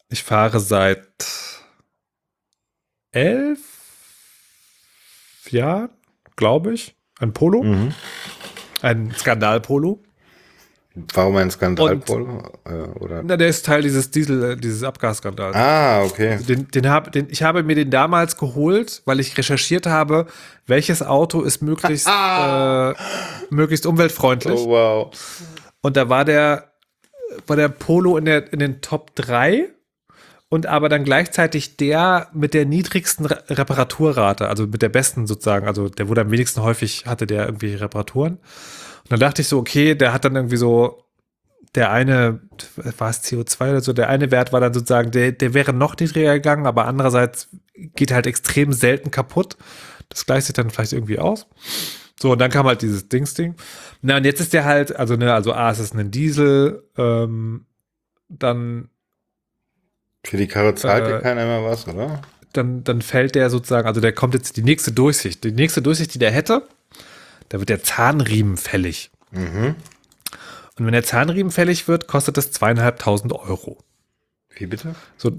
ich 0.09 0.23
fahre 0.23 0.61
seit 0.61 1.09
elf 3.11 3.68
Jahren, 5.53 5.91
glaube 6.37 6.75
ich, 6.75 6.97
ein 7.21 7.33
Polo, 7.33 7.63
Mhm. 7.63 7.93
ein 8.83 9.13
Skandal-Polo. 9.17 10.01
Warum 11.15 11.37
ein 11.37 11.51
Skandalpolo? 11.51 12.43
Äh, 12.65 12.73
oder? 12.99 13.23
Na, 13.23 13.37
der 13.37 13.49
ist 13.49 13.65
Teil 13.65 13.83
dieses 13.83 14.11
Diesel, 14.11 14.43
äh, 14.53 14.57
dieses 14.57 14.83
Abgasskandals. 14.83 15.55
Ah, 15.55 16.03
okay. 16.03 16.39
Den, 16.43 16.67
den 16.69 16.89
hab, 16.91 17.13
den, 17.13 17.29
ich 17.31 17.43
habe 17.45 17.63
mir 17.63 17.77
den 17.77 17.91
damals 17.91 18.37
geholt, 18.37 19.03
weil 19.05 19.21
ich 19.21 19.39
recherchiert 19.39 19.87
habe, 19.87 20.27
welches 20.67 21.03
Auto 21.03 21.43
ist 21.43 21.63
möglichst, 21.63 22.09
äh, 22.09 22.95
möglichst 23.51 23.87
umweltfreundlich. 23.87 24.59
Oh, 24.59 24.71
wow. 24.71 25.11
Und 25.83 25.97
da 25.97 26.09
war 26.09 26.25
der, 26.25 26.73
war 27.47 27.55
der 27.57 27.69
Polo 27.69 28.17
in, 28.17 28.25
der, 28.25 28.53
in 28.53 28.59
den 28.59 28.81
Top 28.81 29.15
3. 29.15 29.69
und 30.49 30.67
aber 30.67 30.89
dann 30.89 31.05
gleichzeitig 31.05 31.77
der 31.77 32.29
mit 32.33 32.55
der 32.55 32.65
niedrigsten 32.65 33.27
Re 33.27 33.43
Reparaturrate, 33.49 34.49
also 34.49 34.67
mit 34.67 34.83
der 34.83 34.89
besten 34.89 35.27
sozusagen, 35.27 35.67
also 35.67 35.89
der 35.89 36.09
wurde 36.09 36.23
am 36.23 36.31
wenigsten 36.31 36.63
häufig 36.63 37.07
hatte 37.07 37.27
der 37.27 37.47
irgendwie 37.47 37.75
Reparaturen. 37.75 38.35
Und 38.35 39.11
dann 39.11 39.21
dachte 39.21 39.43
ich 39.43 39.49
so, 39.49 39.59
okay, 39.59 39.95
der 39.95 40.13
hat 40.13 40.25
dann 40.25 40.37
irgendwie 40.37 40.57
so 40.57 41.05
der 41.75 41.91
eine, 41.91 42.41
war 42.97 43.11
es 43.11 43.23
CO2 43.23 43.71
oder 43.71 43.81
so, 43.81 43.93
der 43.93 44.09
eine 44.09 44.31
Wert 44.31 44.53
war 44.53 44.61
dann 44.61 44.73
sozusagen, 44.73 45.11
der, 45.11 45.33
der 45.33 45.53
wäre 45.53 45.73
noch 45.75 45.97
niedriger 45.99 46.35
gegangen, 46.35 46.67
aber 46.67 46.87
andererseits 46.87 47.49
geht 47.95 48.11
halt 48.11 48.27
extrem 48.27 48.73
selten 48.73 49.11
kaputt. 49.11 49.57
Das 50.09 50.25
gleicht 50.25 50.47
sich 50.47 50.55
dann 50.55 50.71
vielleicht 50.71 50.95
irgendwie 50.95 51.19
aus. 51.19 51.47
So, 52.21 52.33
und 52.33 52.39
dann 52.41 52.51
kam 52.51 52.67
halt 52.67 52.83
dieses 52.83 53.09
Dings-Ding. 53.09 53.55
Na, 54.01 54.17
und 54.17 54.25
jetzt 54.25 54.41
ist 54.41 54.53
der 54.55 54.65
halt, 54.65 54.97
also, 54.97 55.17
ne, 55.17 55.33
also 55.33 55.53
A, 55.53 55.71
es 55.71 55.79
ist 55.79 55.95
ein 55.95 56.11
Diesel, 56.11 56.85
ähm, 56.97 57.67
dann 58.29 58.89
Für 60.29 60.37
die 60.37 60.47
Karre 60.47 60.75
zahlt 60.75 61.07
Äh, 61.07 61.11
ja 61.11 61.21
keiner 61.21 61.45
mehr 61.47 61.65
was, 61.65 61.87
oder? 61.89 62.21
dann, 62.53 62.83
dann 62.85 63.03
fällt 63.03 63.35
der 63.35 63.51
sozusagen, 63.51 63.87
also 63.87 64.01
der 64.01 64.13
kommt 64.13 64.35
jetzt 64.35 64.57
die 64.57 64.63
nächste 64.63 64.91
Durchsicht. 64.93 65.45
Die 65.45 65.53
nächste 65.53 65.81
Durchsicht, 65.83 66.15
die 66.15 66.19
der 66.19 66.31
hätte, 66.31 66.67
da 67.51 67.59
wird 67.61 67.69
der 67.69 67.83
Zahnriemen 67.83 68.57
fällig. 68.57 69.11
Mhm. 69.31 69.75
Und 70.79 70.87
wenn 70.87 70.93
der 70.93 71.05
Zahnriemen 71.05 71.51
fällig 71.53 71.89
wird, 71.89 72.07
kostet 72.09 72.37
das 72.37 72.51
zweieinhalbtausend 72.53 73.33
Euro. 73.33 73.79
Wie 74.57 74.67
bitte? 74.67 74.95
So, 75.17 75.33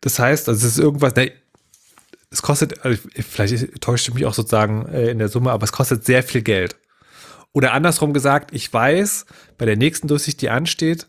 das 0.00 0.18
heißt, 0.18 0.48
also 0.48 0.66
es 0.66 0.72
ist 0.72 0.78
irgendwas, 0.78 1.14
ne, 1.14 1.32
es 2.30 2.42
kostet, 2.42 2.84
also 2.84 2.98
ich- 3.14 3.24
vielleicht 3.24 3.80
täuscht 3.80 4.12
mich 4.12 4.24
auch 4.26 4.34
sozusagen 4.34 4.86
äh, 4.86 5.08
in 5.10 5.18
der 5.18 5.28
Summe, 5.28 5.50
aber 5.52 5.64
es 5.64 5.72
kostet 5.72 6.04
sehr 6.04 6.22
viel 6.22 6.42
Geld. 6.42 6.76
Oder 7.52 7.72
andersrum 7.72 8.12
gesagt, 8.12 8.52
ich 8.52 8.70
weiß, 8.72 9.24
bei 9.56 9.64
der 9.64 9.76
nächsten 9.76 10.08
Durchsicht, 10.08 10.42
die 10.42 10.50
ansteht, 10.50 11.06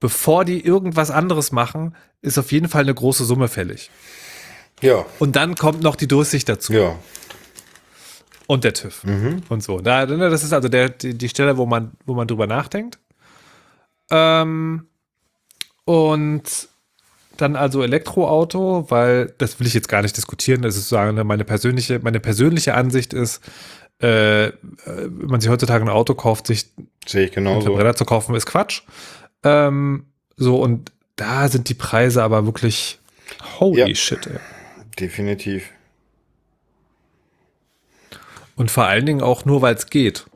bevor 0.00 0.44
die 0.44 0.64
irgendwas 0.64 1.10
anderes 1.10 1.52
machen, 1.52 1.94
ist 2.22 2.38
auf 2.38 2.52
jeden 2.52 2.68
Fall 2.68 2.82
eine 2.82 2.94
große 2.94 3.24
Summe 3.24 3.48
fällig. 3.48 3.90
Ja, 4.80 5.04
Und 5.18 5.34
dann 5.36 5.54
kommt 5.56 5.82
noch 5.82 5.96
die 5.96 6.08
Durchsicht 6.08 6.48
dazu. 6.48 6.72
ja. 6.72 6.96
Und 8.46 8.64
der 8.64 8.72
TÜV. 8.72 9.02
Und 9.50 9.62
so. 9.62 9.78
Da, 9.80 10.06
ne, 10.06 10.30
das 10.30 10.42
ist 10.42 10.54
also 10.54 10.70
der, 10.70 10.88
die, 10.88 11.12
die 11.12 11.28
Stelle, 11.28 11.58
wo 11.58 11.66
man, 11.66 11.92
wo 12.06 12.14
man 12.14 12.26
drüber 12.26 12.46
nachdenkt. 12.46 12.98
Ähm, 14.10 14.86
und 15.84 16.68
dann 17.36 17.56
also 17.56 17.82
Elektroauto, 17.82 18.86
weil 18.90 19.34
das 19.36 19.60
will 19.60 19.66
ich 19.66 19.74
jetzt 19.74 19.88
gar 19.90 20.00
nicht 20.00 20.16
diskutieren. 20.16 20.62
Das 20.62 20.76
ist 20.76 20.88
sozusagen 20.88 21.14
ne, 21.14 21.24
meine 21.24 21.44
persönliche, 21.44 22.00
meine 22.02 22.20
persönliche 22.20 22.72
Ansicht 22.72 23.12
ist, 23.12 23.42
äh, 24.00 24.46
äh, 24.46 24.52
wenn 24.84 25.28
man 25.28 25.40
sich 25.42 25.50
heutzutage 25.50 25.84
ein 25.84 25.90
Auto 25.90 26.14
kauft, 26.14 26.46
sich 26.46 26.70
Sehe 27.06 27.26
ich 27.26 27.36
einen. 27.36 27.60
Verbrenner 27.60 27.96
zu 27.96 28.06
kaufen, 28.06 28.34
ist 28.34 28.46
Quatsch. 28.46 28.82
Ähm, 29.42 30.06
so, 30.36 30.60
und 30.60 30.92
da 31.16 31.48
sind 31.48 31.68
die 31.68 31.74
Preise 31.74 32.22
aber 32.22 32.46
wirklich 32.46 32.98
holy 33.58 33.80
Ja. 33.88 33.94
shit, 33.94 34.26
ey. 34.26 34.38
Definitiv. 34.98 35.70
Und 38.56 38.70
vor 38.70 38.84
allen 38.86 39.06
Dingen 39.06 39.22
auch 39.22 39.44
nur, 39.44 39.62
weil 39.62 39.74
es 39.74 39.86
geht. 39.86 40.26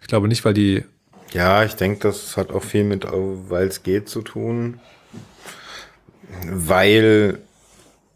Ich 0.00 0.06
glaube 0.06 0.28
nicht, 0.28 0.44
weil 0.44 0.54
die. 0.54 0.84
Ja, 1.32 1.64
ich 1.64 1.74
denke, 1.74 1.98
das 2.00 2.36
hat 2.36 2.52
auch 2.52 2.62
viel 2.62 2.84
mit, 2.84 3.04
weil 3.10 3.66
es 3.66 3.82
geht, 3.82 4.08
zu 4.08 4.22
tun. 4.22 4.78
Weil 6.44 7.40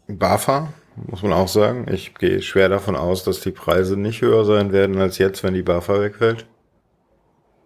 BAFA, 0.07 0.73
muss 0.95 1.21
man 1.21 1.33
auch 1.33 1.49
sagen, 1.49 1.87
ich 1.91 2.15
gehe 2.15 2.41
schwer 2.41 2.69
davon 2.69 2.95
aus, 2.95 3.23
dass 3.25 3.41
die 3.41 3.51
Preise 3.51 3.97
nicht 3.97 4.21
höher 4.21 4.45
sein 4.45 4.71
werden 4.71 4.97
als 4.99 5.17
jetzt, 5.17 5.43
wenn 5.43 5.53
die 5.53 5.61
BAFA 5.61 5.99
wegfällt. 5.99 6.45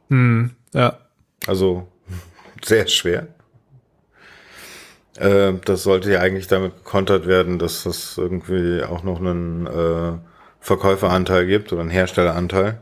Hm, 0.09 0.55
ja. 0.73 0.97
Also 1.47 1.87
sehr 2.63 2.87
schwer. 2.87 3.27
Äh, 5.17 5.53
das 5.65 5.83
sollte 5.83 6.11
ja 6.11 6.19
eigentlich 6.19 6.47
damit 6.47 6.77
gekontert 6.77 7.27
werden, 7.27 7.59
dass 7.59 7.83
das 7.83 8.17
irgendwie 8.17 8.81
auch 8.83 9.03
noch 9.03 9.19
einen 9.19 9.67
äh, 9.67 10.13
Verkäuferanteil 10.59 11.45
gibt 11.45 11.71
oder 11.71 11.81
einen 11.81 11.91
Herstelleranteil. 11.91 12.81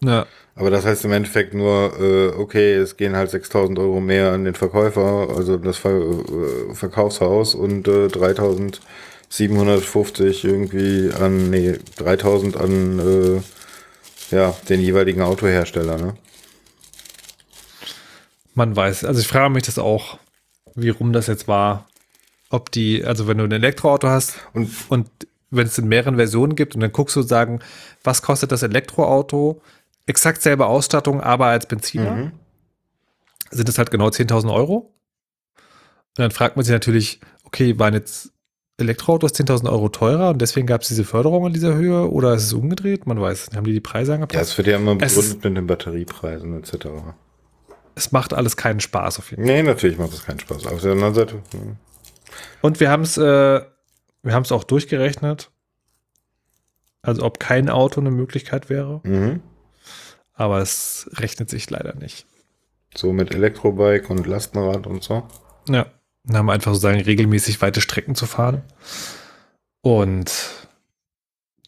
Ja. 0.00 0.26
Aber 0.56 0.70
das 0.70 0.84
heißt 0.84 1.04
im 1.04 1.10
Endeffekt 1.12 1.54
nur, 1.54 1.92
äh, 1.98 2.28
okay, 2.38 2.74
es 2.74 2.96
gehen 2.96 3.16
halt 3.16 3.30
6000 3.30 3.76
Euro 3.78 4.00
mehr 4.00 4.32
an 4.32 4.44
den 4.44 4.54
Verkäufer, 4.54 5.28
also 5.36 5.56
das 5.56 5.78
Ver 5.78 5.90
äh, 5.90 6.74
Verkaufshaus 6.74 7.56
und 7.56 7.88
äh, 7.88 8.06
3750 8.08 10.44
irgendwie 10.44 11.10
an, 11.12 11.50
nee, 11.50 11.76
3000 11.96 12.56
an 12.56 13.00
äh, 13.00 13.40
ja, 14.34 14.54
den 14.68 14.80
jeweiligen 14.80 15.22
Autohersteller, 15.22 15.98
ne? 15.98 16.14
Man 18.54 18.74
weiß. 18.74 19.04
Also 19.04 19.20
ich 19.20 19.26
frage 19.26 19.52
mich 19.52 19.64
das 19.64 19.78
auch, 19.78 20.18
wie 20.74 20.90
rum 20.90 21.12
das 21.12 21.26
jetzt 21.26 21.48
war. 21.48 21.86
Ob 22.50 22.70
die, 22.70 23.04
also 23.04 23.26
wenn 23.26 23.38
du 23.38 23.44
ein 23.44 23.52
Elektroauto 23.52 24.08
hast 24.08 24.38
Und 24.52 24.70
und 24.88 25.08
wenn 25.50 25.66
es 25.66 25.78
in 25.78 25.88
mehreren 25.88 26.16
Versionen 26.16 26.56
gibt 26.56 26.74
und 26.74 26.80
dann 26.80 26.92
guckst 26.92 27.16
du 27.16 27.22
sagen, 27.22 27.60
was 28.02 28.22
kostet 28.22 28.52
das 28.52 28.62
Elektroauto? 28.62 29.60
Exakt 30.06 30.42
selbe 30.42 30.66
Ausstattung, 30.66 31.20
aber 31.20 31.46
als 31.46 31.66
Benziner. 31.66 32.10
Mhm. 32.10 32.32
Sind 33.50 33.68
das 33.68 33.78
halt 33.78 33.90
genau 33.90 34.08
10.000 34.08 34.52
Euro? 34.52 34.92
Und 36.16 36.18
dann 36.18 36.30
fragt 36.30 36.56
man 36.56 36.64
sich 36.64 36.72
natürlich, 36.72 37.20
okay, 37.44 37.78
waren 37.78 37.94
jetzt 37.94 38.32
Elektroautos 38.76 39.32
10.000 39.34 39.70
Euro 39.70 39.88
teurer 39.88 40.30
und 40.30 40.42
deswegen 40.42 40.66
gab 40.66 40.82
es 40.82 40.88
diese 40.88 41.04
Förderung 41.04 41.46
in 41.46 41.52
dieser 41.52 41.74
Höhe 41.74 42.10
oder 42.10 42.34
ist 42.34 42.44
es 42.44 42.52
umgedreht? 42.52 43.06
Man 43.06 43.20
weiß, 43.20 43.48
es 43.48 43.56
haben 43.56 43.64
die 43.64 43.72
die 43.72 43.80
Preise 43.80 44.12
ja, 44.12 44.14
angepasst? 44.16 44.50
es 44.50 44.58
wird 44.58 44.66
ja 44.66 44.76
immer 44.76 44.96
Es 45.00 45.14
begründet 45.14 45.44
mit 45.44 45.56
den 45.56 45.66
Batteriepreisen 45.68 46.58
etc. 46.58 46.86
es 47.94 48.12
macht 48.12 48.32
alles 48.34 48.56
keinen 48.56 48.80
Spaß 48.80 49.18
auf 49.18 49.30
jeden 49.30 49.46
Fall. 49.46 49.54
Nee, 49.54 49.62
natürlich 49.62 49.98
macht 49.98 50.12
das 50.12 50.24
keinen 50.24 50.40
Spaß. 50.40 50.66
Auf 50.66 50.80
der 50.80 50.92
anderen 50.92 51.14
Seite, 51.14 51.42
hm. 51.52 51.76
Und 52.62 52.80
wir 52.80 52.90
haben 52.90 53.02
es, 53.02 53.16
äh, 53.16 53.20
wir 53.20 54.32
haben 54.32 54.42
es 54.42 54.52
auch 54.52 54.64
durchgerechnet. 54.64 55.50
Also 57.02 57.22
ob 57.22 57.38
kein 57.38 57.68
Auto 57.68 58.00
eine 58.00 58.10
Möglichkeit 58.10 58.70
wäre, 58.70 59.02
mhm. 59.04 59.42
aber 60.32 60.60
es 60.60 61.10
rechnet 61.12 61.50
sich 61.50 61.68
leider 61.68 61.94
nicht. 61.94 62.26
so 62.94 63.12
mit 63.12 63.34
Elektrobike 63.34 64.08
und 64.08 64.26
Lastenrad 64.26 64.86
und 64.86 65.02
so. 65.02 65.28
Ja. 65.68 65.86
Dann 66.24 66.38
haben 66.38 66.46
wir 66.46 66.54
einfach 66.54 66.72
sozusagen 66.72 67.02
regelmäßig 67.02 67.60
weite 67.60 67.82
Strecken 67.82 68.14
zu 68.14 68.24
fahren. 68.24 68.62
Und 69.82 70.32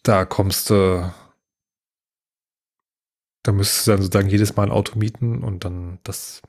da 0.02 0.24
kommst 0.24 0.70
du, 0.70 1.12
da 3.46 3.52
müsstest 3.52 3.86
du 3.86 3.92
dann 3.92 4.02
sozusagen 4.02 4.28
jedes 4.28 4.56
Mal 4.56 4.64
ein 4.64 4.70
Auto 4.70 4.98
mieten 4.98 5.42
und 5.42 5.64
dann 5.64 5.98
das, 6.04 6.42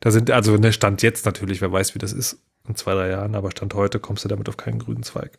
da 0.00 0.10
sind, 0.10 0.30
also 0.30 0.56
der 0.56 0.72
Stand 0.72 1.02
jetzt 1.02 1.26
natürlich, 1.26 1.60
wer 1.60 1.72
weiß, 1.72 1.94
wie 1.94 1.98
das 1.98 2.12
ist 2.12 2.38
in 2.66 2.74
zwei, 2.76 2.94
drei 2.94 3.08
Jahren, 3.08 3.34
aber 3.34 3.50
Stand 3.50 3.74
heute 3.74 3.98
kommst 3.98 4.24
du 4.24 4.28
damit 4.28 4.48
auf 4.48 4.56
keinen 4.56 4.78
grünen 4.78 5.02
Zweig. 5.02 5.38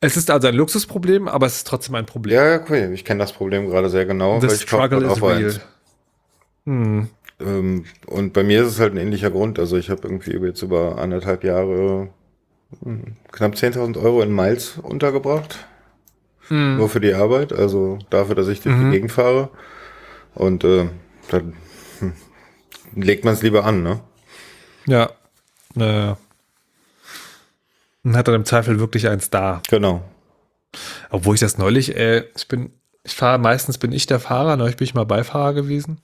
Es 0.00 0.16
ist 0.16 0.30
also 0.30 0.46
ein 0.46 0.54
Luxusproblem, 0.54 1.26
aber 1.26 1.46
es 1.46 1.56
ist 1.56 1.66
trotzdem 1.66 1.96
ein 1.96 2.06
Problem. 2.06 2.36
Ja, 2.36 2.64
cool. 2.68 2.90
Ich 2.94 3.04
kenne 3.04 3.18
das 3.18 3.32
Problem 3.32 3.68
gerade 3.68 3.90
sehr 3.90 4.06
genau, 4.06 4.40
The 4.40 4.50
struggle 4.50 5.00
grad 5.00 5.16
is 5.16 5.22
auch 5.22 5.28
real. 5.28 5.60
Hm. 6.66 7.08
Ähm, 7.40 7.84
und 8.06 8.32
bei 8.32 8.44
mir 8.44 8.62
ist 8.62 8.68
es 8.68 8.80
halt 8.80 8.94
ein 8.94 8.98
ähnlicher 8.98 9.30
Grund. 9.30 9.58
Also 9.58 9.76
ich 9.76 9.90
habe 9.90 10.02
irgendwie 10.04 10.32
jetzt 10.32 10.62
über 10.62 10.98
anderthalb 10.98 11.42
Jahre 11.42 12.10
hm, 12.82 13.16
knapp 13.32 13.54
10.000 13.54 14.00
Euro 14.00 14.22
in 14.22 14.34
Miles 14.34 14.78
untergebracht. 14.78 15.66
Hm. 16.48 16.76
Nur 16.76 16.88
für 16.88 17.00
die 17.00 17.14
Arbeit, 17.14 17.52
also 17.52 17.98
dafür, 18.10 18.34
dass 18.34 18.48
ich 18.48 18.60
durch 18.60 18.74
Mhm. 18.74 18.86
die 18.86 18.96
Gegend 18.96 19.12
fahre. 19.12 19.50
Und 20.34 20.64
äh, 20.64 20.88
dann 21.30 21.54
hm, 22.00 22.12
legt 22.94 23.24
man 23.24 23.34
es 23.34 23.42
lieber 23.42 23.64
an, 23.64 23.82
ne? 23.82 24.00
Ja. 24.86 25.10
Naja. 25.74 26.16
Und 28.04 28.16
hat 28.16 28.28
dann 28.28 28.34
im 28.36 28.44
Zweifel 28.44 28.78
wirklich 28.80 29.08
eins 29.08 29.28
da. 29.30 29.62
Genau. 29.68 30.02
Obwohl 31.10 31.34
ich 31.34 31.40
das 31.40 31.58
neulich, 31.58 31.96
äh, 31.96 32.24
ich 32.36 32.48
bin, 32.48 32.72
ich 33.04 33.14
fahre, 33.14 33.38
meistens 33.38 33.78
bin 33.78 33.92
ich 33.92 34.06
der 34.06 34.20
Fahrer, 34.20 34.56
neulich 34.56 34.76
bin 34.76 34.84
ich 34.86 34.94
mal 34.94 35.04
Beifahrer 35.04 35.52
gewesen. 35.54 36.00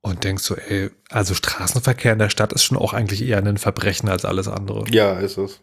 Und 0.00 0.22
denkst 0.24 0.44
so, 0.44 0.54
ey, 0.54 0.90
also 1.10 1.34
Straßenverkehr 1.34 2.12
in 2.12 2.20
der 2.20 2.30
Stadt 2.30 2.52
ist 2.52 2.62
schon 2.64 2.78
auch 2.78 2.92
eigentlich 2.92 3.22
eher 3.22 3.38
ein 3.38 3.58
Verbrechen 3.58 4.08
als 4.08 4.24
alles 4.24 4.46
andere. 4.48 4.84
Ja, 4.90 5.14
ist 5.18 5.36
es. 5.36 5.60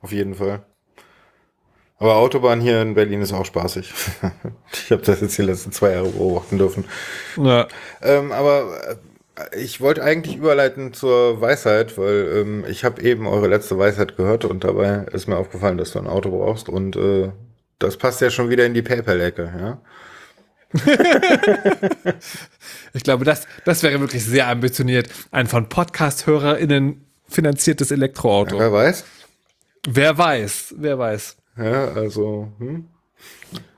Auf 0.00 0.12
jeden 0.12 0.34
Fall. 0.34 0.62
Aber 1.98 2.16
Autobahn 2.16 2.60
hier 2.60 2.80
in 2.80 2.94
Berlin 2.94 3.22
ist 3.22 3.32
auch 3.32 3.44
spaßig. 3.44 3.92
ich 4.72 4.90
habe 4.92 5.02
das 5.02 5.20
jetzt 5.20 5.36
die 5.36 5.42
letzten 5.42 5.72
zwei 5.72 5.92
Jahre 5.92 6.08
beobachten 6.08 6.58
dürfen. 6.58 6.84
Ja. 7.36 7.66
Ähm, 8.02 8.30
aber 8.30 8.98
äh, 9.34 9.58
ich 9.58 9.80
wollte 9.80 10.04
eigentlich 10.04 10.36
überleiten 10.36 10.92
zur 10.92 11.40
Weisheit, 11.40 11.98
weil 11.98 12.28
ähm, 12.36 12.64
ich 12.68 12.84
habe 12.84 13.02
eben 13.02 13.26
eure 13.26 13.48
letzte 13.48 13.78
Weisheit 13.78 14.16
gehört 14.16 14.44
und 14.44 14.62
dabei 14.62 15.06
ist 15.12 15.26
mir 15.26 15.36
aufgefallen, 15.36 15.78
dass 15.78 15.92
du 15.92 15.98
ein 15.98 16.06
Auto 16.06 16.30
brauchst 16.30 16.68
und 16.68 16.94
äh, 16.96 17.30
das 17.80 17.96
passt 17.96 18.20
ja 18.20 18.30
schon 18.30 18.48
wieder 18.48 18.64
in 18.64 18.74
die 18.74 18.82
PayPal-Ecke, 18.82 19.52
ja? 19.58 19.80
Ich 22.92 23.02
glaube, 23.02 23.24
das, 23.24 23.46
das 23.64 23.82
wäre 23.82 24.00
wirklich 24.00 24.24
sehr 24.24 24.48
ambitioniert. 24.48 25.08
Ein 25.30 25.46
von 25.46 25.68
Podcast-HörerInnen 25.68 27.04
finanziertes 27.28 27.90
Elektroauto. 27.90 28.58
Wer 28.58 28.72
weiß? 28.72 29.04
Wer 29.86 30.18
weiß, 30.18 30.74
wer 30.76 30.98
weiß. 30.98 31.37
Ja, 31.58 31.88
also, 31.92 32.52
hm? 32.58 32.88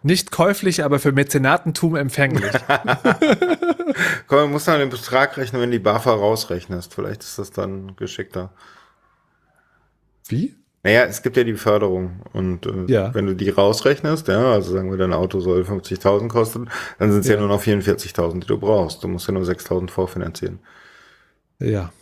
Nicht 0.03 0.31
käuflich, 0.31 0.85
aber 0.85 0.99
für 0.99 1.13
Mäzenatentum 1.13 1.97
empfänglich. 1.97 2.53
Komm, 4.27 4.39
man 4.39 4.51
muss 4.53 4.65
dann 4.65 4.81
den 4.81 4.91
Betrag 4.91 5.37
rechnen, 5.37 5.61
wenn 5.63 5.71
die 5.71 5.79
BAFA 5.79 6.13
rausrechnest. 6.13 6.95
Vielleicht 6.95 7.23
ist 7.23 7.39
das 7.39 7.51
dann 7.51 7.97
geschickter. 7.97 8.53
Wie? 10.29 10.57
Naja, 10.83 11.05
es 11.05 11.23
gibt 11.23 11.37
ja 11.37 11.45
die 11.45 11.55
Förderung 11.55 12.23
und 12.33 12.65
äh, 12.65 12.85
Ja. 12.89 13.13
wenn 13.15 13.27
du 13.27 13.35
die 13.37 13.51
rausrechnest, 13.51 14.29
ja, 14.29 14.53
also 14.53 14.73
sagen 14.73 14.91
wir, 14.91 14.97
dein 14.97 15.13
Auto 15.13 15.41
soll 15.41 15.63
50.000 15.63 16.29
kosten, 16.29 16.71
dann 16.99 17.11
sind 17.13 17.21
es 17.21 17.27
ja. 17.29 17.35
Ja. 17.35 17.41
nur 17.41 17.49
noch 17.49 17.63
44.000, 17.63 18.41
die 18.41 18.47
du 18.47 18.59
brauchst. 18.59 19.05
Du 19.05 19.09
musst 19.09 19.27
ja 19.27 19.35
nur 19.35 19.43
6.000 19.45 19.91
vorfinanzieren. 19.91 20.61
Ja. 21.59 21.93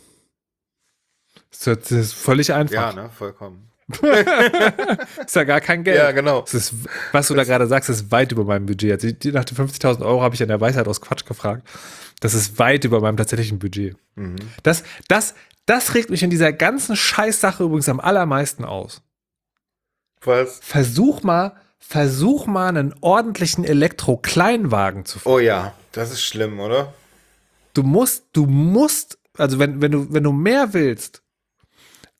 Das 1.51 1.67
ist- 1.67 1.91
das 1.91 1.91
ist 1.91 2.13
völlig 2.13 2.53
einfach. 2.53 2.73
Ja, 2.73 2.93
ne, 2.93 3.09
vollkommen. 3.09 3.68
Ist 5.25 5.35
ja 5.35 5.43
gar 5.43 5.61
kein 5.61 5.83
Geld. 5.83 5.97
Ja, 5.97 6.11
genau. 6.11 6.41
Das 6.41 6.53
ist, 6.53 6.73
was 7.11 7.27
du 7.27 7.33
da 7.33 7.43
gerade 7.43 7.67
sagst, 7.67 7.89
ist 7.89 8.11
weit 8.11 8.31
über 8.31 8.43
meinem 8.43 8.65
Budget. 8.65 8.91
Also 8.91 9.07
nach 9.31 9.45
den 9.45 9.57
50.000 9.57 10.05
Euro 10.05 10.21
habe 10.21 10.35
ich 10.35 10.43
an 10.43 10.47
der 10.47 10.61
Weisheit 10.61 10.87
aus 10.87 11.01
Quatsch 11.01 11.25
gefragt. 11.25 11.67
Das 12.19 12.33
ist 12.33 12.59
weit 12.59 12.83
über 12.85 13.01
meinem 13.01 13.17
tatsächlichen 13.17 13.59
Budget. 13.59 13.95
Mhm. 14.15 14.35
Das, 14.63 14.83
das, 15.07 15.33
das 15.65 15.95
regt 15.95 16.09
mich 16.09 16.21
in 16.21 16.29
dieser 16.29 16.53
ganzen 16.53 16.95
Scheißsache 16.95 17.63
übrigens 17.63 17.89
am 17.89 17.99
allermeisten 17.99 18.63
aus. 18.63 19.01
Was? 20.21 20.59
Versuch 20.61 21.23
mal, 21.23 21.55
versuch 21.79 22.45
mal 22.45 22.67
einen 22.67 22.93
ordentlichen 23.01 23.63
Elektro-Kleinwagen 23.63 25.05
zu 25.05 25.19
fahren. 25.19 25.33
Oh 25.33 25.39
ja, 25.39 25.73
das 25.93 26.11
ist 26.11 26.21
schlimm, 26.21 26.59
oder? 26.59 26.93
Du 27.73 27.83
musst, 27.83 28.25
du 28.33 28.45
musst, 28.45 29.17
also 29.37 29.57
wenn, 29.59 29.81
wenn 29.81 29.91
du, 29.91 30.13
wenn 30.13 30.23
du 30.23 30.31
mehr 30.31 30.73
willst 30.73 31.23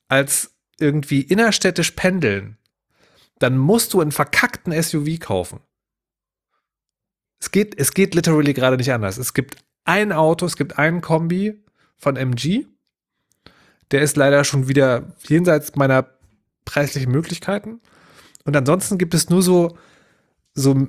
als 0.08 0.49
irgendwie 0.80 1.22
innerstädtisch 1.22 1.92
pendeln, 1.92 2.56
dann 3.38 3.58
musst 3.58 3.92
du 3.92 4.00
einen 4.00 4.12
verkackten 4.12 4.72
SUV 4.80 5.18
kaufen. 5.18 5.60
Es 7.40 7.50
geht, 7.50 7.78
es 7.78 7.94
geht 7.94 8.14
literally 8.14 8.52
gerade 8.52 8.76
nicht 8.76 8.92
anders. 8.92 9.16
Es 9.16 9.32
gibt 9.32 9.56
ein 9.84 10.12
Auto, 10.12 10.46
es 10.46 10.56
gibt 10.56 10.78
einen 10.78 11.00
Kombi 11.00 11.64
von 11.96 12.16
MG. 12.16 12.66
Der 13.90 14.02
ist 14.02 14.16
leider 14.16 14.44
schon 14.44 14.68
wieder 14.68 15.14
jenseits 15.26 15.74
meiner 15.74 16.06
preislichen 16.64 17.10
Möglichkeiten. 17.10 17.80
Und 18.44 18.56
ansonsten 18.56 18.98
gibt 18.98 19.14
es 19.14 19.30
nur 19.30 19.42
so, 19.42 19.76
so, 20.54 20.86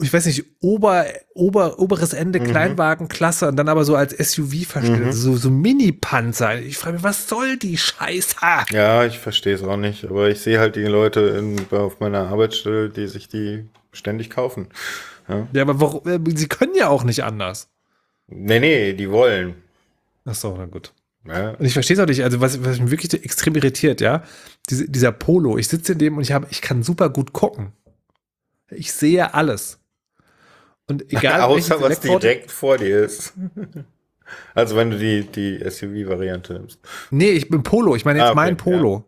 ich 0.00 0.12
weiß 0.12 0.26
nicht, 0.26 0.44
Ober, 0.60 1.06
Ober, 1.34 1.78
oberes 1.78 2.12
Ende 2.12 2.38
Mhm. 2.40 2.44
Kleinwagenklasse 2.44 3.48
und 3.48 3.56
dann 3.56 3.68
aber 3.68 3.84
so 3.84 3.96
als 3.96 4.12
SUV 4.16 4.64
verstellt, 4.66 5.06
Mhm. 5.06 5.12
so, 5.12 5.36
so 5.36 5.50
Mini-Panzer. 5.50 6.60
Ich 6.60 6.78
frage 6.78 6.94
mich, 6.96 7.02
was 7.02 7.28
soll 7.28 7.56
die 7.56 7.76
Scheiße? 7.76 8.36
Ja, 8.70 9.04
ich 9.04 9.18
verstehe 9.18 9.54
es 9.54 9.62
auch 9.62 9.76
nicht, 9.76 10.04
aber 10.04 10.28
ich 10.30 10.40
sehe 10.40 10.58
halt 10.60 10.76
die 10.76 10.84
Leute 10.84 11.20
in, 11.20 11.76
auf 11.76 12.00
meiner 12.00 12.28
Arbeitsstelle, 12.28 12.90
die 12.90 13.06
sich 13.08 13.28
die 13.28 13.64
ständig 13.92 14.30
kaufen. 14.30 14.68
Ja, 15.52 15.62
aber 15.62 15.80
warum, 15.80 16.06
äh, 16.06 16.18
sie 16.36 16.48
können 16.48 16.74
ja 16.76 16.88
auch 16.88 17.04
nicht 17.04 17.24
anders. 17.24 17.68
Nee, 18.28 18.60
nee, 18.60 18.92
die 18.92 19.10
wollen. 19.10 19.54
Ach 20.24 20.34
so, 20.34 20.54
na 20.56 20.66
gut. 20.66 20.92
Ja, 21.26 21.50
Und 21.50 21.64
ich 21.64 21.72
verstehe 21.72 21.96
es 21.96 22.00
auch 22.02 22.06
nicht, 22.08 22.22
also 22.24 22.40
was, 22.40 22.64
was 22.64 22.80
mich 22.80 22.90
wirklich 22.90 23.12
extrem 23.24 23.54
irritiert, 23.54 24.00
ja, 24.00 24.22
Diese, 24.68 24.88
dieser 24.88 25.12
Polo, 25.12 25.58
ich 25.58 25.68
sitze 25.68 25.92
in 25.92 25.98
dem 25.98 26.16
und 26.16 26.22
ich 26.22 26.32
habe, 26.32 26.46
ich 26.50 26.60
kann 26.62 26.82
super 26.82 27.10
gut 27.10 27.32
gucken. 27.32 27.72
Ich 28.74 28.92
sehe 28.92 29.34
alles. 29.34 29.78
Und 30.88 31.12
egal, 31.12 31.40
Außer 31.42 31.80
was 31.80 32.00
direkt 32.00 32.50
vor 32.50 32.78
dir 32.78 33.04
ist. 33.04 33.34
Also 34.54 34.76
wenn 34.76 34.90
du 34.90 34.98
die, 34.98 35.24
die 35.24 35.58
SUV-Variante 35.58 36.54
nimmst. 36.54 36.78
Nee, 37.10 37.32
ich 37.32 37.50
bin 37.50 37.62
Polo, 37.62 37.96
ich 37.96 38.06
meine 38.06 38.20
jetzt 38.20 38.28
Ah, 38.28 38.30
okay, 38.30 38.36
mein 38.36 38.56
Polo. 38.56 39.04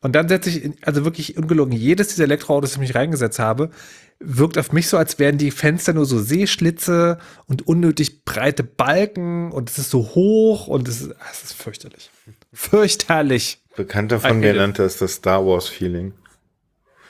Und 0.00 0.12
dann 0.14 0.28
setze 0.28 0.50
ich, 0.50 0.62
in, 0.62 0.76
also 0.82 1.04
wirklich 1.04 1.36
ungelogen, 1.36 1.72
jedes 1.72 2.08
dieser 2.08 2.24
Elektroautos, 2.24 2.70
das 2.70 2.74
ich 2.76 2.80
mich 2.80 2.94
reingesetzt 2.94 3.38
habe, 3.40 3.70
wirkt 4.18 4.58
auf 4.58 4.72
mich 4.72 4.88
so, 4.88 4.98
als 4.98 5.18
wären 5.18 5.38
die 5.38 5.50
Fenster 5.50 5.92
nur 5.92 6.06
so 6.06 6.18
Seeschlitze 6.18 7.18
und 7.46 7.66
unnötig 7.66 8.24
breite 8.24 8.62
Balken 8.62 9.52
und 9.52 9.70
es 9.70 9.78
ist 9.78 9.90
so 9.90 10.14
hoch 10.14 10.68
und 10.68 10.88
es 10.88 11.02
ist, 11.02 11.14
es 11.32 11.42
ist 11.44 11.52
fürchterlich. 11.54 12.10
Fürchterlich. 12.52 13.62
Bekannter 13.76 14.20
von 14.20 14.40
mir 14.40 14.54
nannte 14.54 14.84
es 14.84 14.98
das 14.98 15.14
Star 15.14 15.44
Wars-Feeling. 15.44 16.14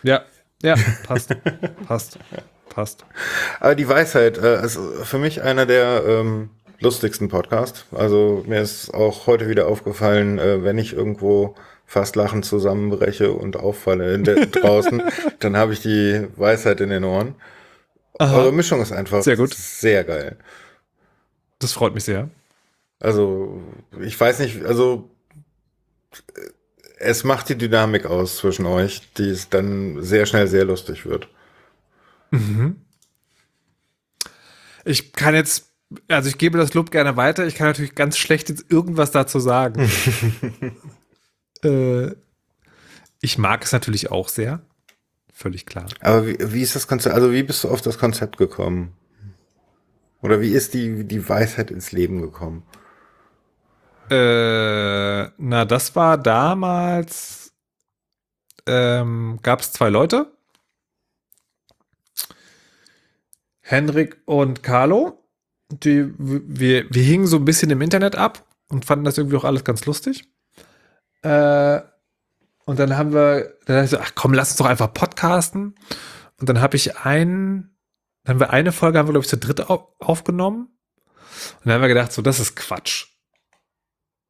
Ja, 0.03 0.25
ja, 0.63 0.75
passt. 1.07 1.35
passt. 1.87 2.19
Passt. 2.69 3.07
Aber 3.61 3.75
die 3.75 3.89
Weisheit 3.89 4.37
äh, 4.39 4.63
ist 4.63 4.79
für 5.05 5.19
mich 5.19 5.43
einer 5.43 5.65
der 5.65 6.03
ähm, 6.07 6.51
lustigsten 6.81 7.29
Podcasts. 7.29 7.87
Also 7.93 8.45
mir 8.47 8.61
ist 8.61 8.93
auch 8.93 9.27
heute 9.27 9.49
wieder 9.49 9.67
aufgefallen, 9.67 10.39
äh, 10.39 10.63
wenn 10.63 10.77
ich 10.77 10.93
irgendwo 10.93 11.55
fast 11.87 12.17
lachend 12.17 12.45
zusammenbreche 12.45 13.33
und 13.33 13.57
auffalle 13.57 14.19
draußen, 14.23 15.03
dann 15.39 15.57
habe 15.57 15.73
ich 15.73 15.81
die 15.81 16.27
Weisheit 16.37 16.81
in 16.81 16.91
den 16.91 17.05
Ohren. 17.05 17.35
Eure 18.19 18.53
Mischung 18.53 18.81
ist 18.81 18.93
einfach 18.93 19.23
Sehr 19.23 19.37
gut. 19.37 19.55
sehr 19.55 20.05
geil. 20.05 20.37
Das 21.59 21.73
freut 21.73 21.95
mich 21.95 22.05
sehr. 22.05 22.29
Also 22.99 23.63
ich 24.01 24.19
weiß 24.19 24.39
nicht, 24.41 24.65
also 24.65 25.11
es 26.97 27.25
macht 27.25 27.49
die 27.49 27.59
Dynamik 27.59 28.07
aus 28.07 28.39
zwischen 28.39 28.67
euch, 28.67 29.03
die 29.19 29.29
es 29.29 29.49
dann 29.49 30.03
sehr 30.03 30.27
schnell 30.27 30.49
sehr 30.49 30.65
lustig 30.65 31.05
wird. 31.07 31.29
Ich 34.85 35.13
kann 35.13 35.35
jetzt, 35.35 35.71
also 36.09 36.29
ich 36.29 36.39
gebe 36.39 36.59
das 36.59 36.75
Lob 36.75 36.91
gerne 36.91 37.17
weiter. 37.17 37.47
Ich 37.47 37.55
kann 37.55 37.67
natürlich 37.67 37.95
ganz 37.95 38.17
schlecht 38.17 38.49
jetzt 38.49 38.65
irgendwas 38.71 39.11
dazu 39.11 39.41
sagen. 39.41 39.91
äh, 41.63 42.13
ich 43.21 43.39
mag 43.39 43.65
es 43.65 43.73
natürlich 43.73 44.11
auch 44.11 44.29
sehr. 44.29 44.63
Völlig 45.33 45.67
klar. 45.67 45.87
Aber 46.01 46.27
wie, 46.27 46.39
wie 46.41 46.63
ist 46.63 46.77
das 46.77 46.89
Konzept? 46.89 47.15
Also 47.15 47.33
wie 47.33 47.43
bist 47.43 47.63
du 47.63 47.69
auf 47.69 47.83
das 47.83 47.99
Konzept 47.99 48.39
gekommen? 48.39 48.93
Oder 50.23 50.41
wie 50.41 50.51
ist 50.51 50.73
die, 50.73 51.05
die 51.05 51.29
Weisheit 51.29 51.71
ins 51.71 51.93
Leben 51.93 52.23
gekommen? 52.23 52.63
Äh, 54.11 55.31
na, 55.39 55.65
das 55.65 55.97
war 55.97 56.19
damals, 56.19 57.53
ähm, 58.67 59.39
gab 59.43 59.61
es 59.61 59.73
zwei 59.73 59.89
Leute. 59.89 60.33
Henrik 63.61 64.23
und 64.27 64.63
Carlo. 64.63 65.23
Die, 65.69 66.15
wir, 66.19 66.87
wir 66.89 67.03
hingen 67.03 67.27
so 67.27 67.37
ein 67.37 67.45
bisschen 67.45 67.71
im 67.71 67.83
Internet 67.83 68.15
ab 68.15 68.47
und 68.69 68.85
fanden 68.85 69.05
das 69.05 69.19
irgendwie 69.19 69.37
auch 69.37 69.45
alles 69.45 69.65
ganz 69.65 69.85
lustig. 69.85 70.31
Äh, 71.23 71.81
und 72.65 72.79
dann 72.79 72.97
haben 72.97 73.13
wir, 73.13 73.57
dann 73.67 73.85
ich 73.85 73.91
so, 73.91 73.99
ach 73.99 74.13
komm, 74.15 74.35
lass 74.35 74.51
uns 74.51 74.59
doch 74.59 74.67
einfach 74.67 74.93
podcasten. 74.95 75.75
Und 76.39 76.49
dann 76.49 76.61
habe 76.61 76.77
ich 76.77 76.99
einen, 76.99 77.77
dann 78.23 78.35
haben 78.35 78.41
wir 78.41 78.51
eine 78.51 78.71
Folge, 78.71 78.99
haben 78.99 79.09
wir, 79.09 79.13
glaube 79.13 79.25
ich, 79.25 79.31
zu 79.31 79.39
dritt 79.39 79.69
au 79.69 79.95
aufgenommen. 79.99 80.69
Und 81.55 81.67
dann 81.67 81.75
haben 81.75 81.83
wir 81.83 81.89
gedacht, 81.89 82.13
so, 82.13 82.23
das 82.23 82.39
ist 82.39 82.55
Quatsch. 82.55 83.16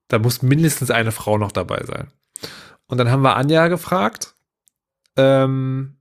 Da 0.09 0.19
muss 0.19 0.43
mindestens 0.43 0.91
eine 0.91 1.13
Frau 1.13 1.39
noch 1.39 1.53
dabei 1.53 1.85
sein. 1.85 2.13
Und 2.87 2.99
dann 2.99 3.11
haben 3.11 3.23
wir 3.23 3.37
Anja 3.37 3.69
gefragt. 3.69 4.35
Ähm, 5.17 5.97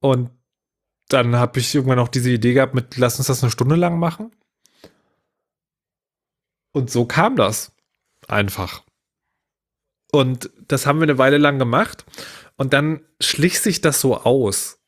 und 0.00 0.30
dann 1.08 1.36
habe 1.36 1.58
ich 1.58 1.74
irgendwann 1.74 1.98
auch 1.98 2.08
diese 2.08 2.30
Idee 2.30 2.54
gehabt 2.54 2.74
mit, 2.74 2.96
lass 2.96 3.18
uns 3.18 3.26
das 3.26 3.42
eine 3.42 3.50
Stunde 3.50 3.76
lang 3.76 3.98
machen. 3.98 4.32
Und 6.72 6.90
so 6.90 7.04
kam 7.04 7.36
das. 7.36 7.72
Einfach. 8.28 8.82
Und 10.12 10.50
das 10.68 10.86
haben 10.86 10.98
wir 10.98 11.04
eine 11.04 11.18
Weile 11.18 11.38
lang 11.38 11.58
gemacht. 11.58 12.04
Und 12.56 12.72
dann 12.72 13.00
schlich 13.20 13.60
sich 13.60 13.80
das 13.80 14.00
so 14.00 14.18
aus. 14.18 14.78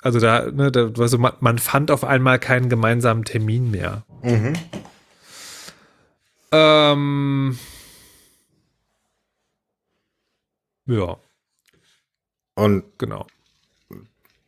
Also 0.00 0.20
da, 0.20 0.50
ne, 0.50 0.70
da 0.70 0.90
also 0.98 1.18
man, 1.18 1.32
man 1.40 1.58
fand 1.58 1.90
auf 1.90 2.04
einmal 2.04 2.38
keinen 2.38 2.68
gemeinsamen 2.68 3.24
Termin 3.24 3.70
mehr. 3.70 4.04
Mhm. 4.22 4.54
Ähm, 6.56 7.58
ja, 10.86 11.16
Und 12.54 12.84
genau. 12.98 13.26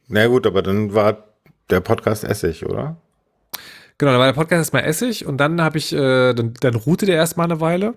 na 0.09 0.26
gut, 0.26 0.47
aber 0.47 0.62
dann 0.62 0.94
war 0.94 1.24
der 1.70 1.80
Podcast 1.80 2.24
Essig, 2.24 2.64
oder? 2.64 2.97
Genau, 3.98 4.12
dann 4.12 4.20
war 4.20 4.26
der 4.26 4.32
Podcast 4.35 4.60
erstmal 4.60 4.85
Essig 4.85 5.26
und 5.26 5.39
dann 5.39 5.60
habe 5.60 5.78
ich, 5.78 5.93
äh, 5.93 6.32
dann, 6.32 6.55
dann 6.60 6.74
ruhte 6.76 7.05
der 7.06 7.16
erstmal 7.16 7.47
eine 7.47 7.60
Weile. 7.60 7.94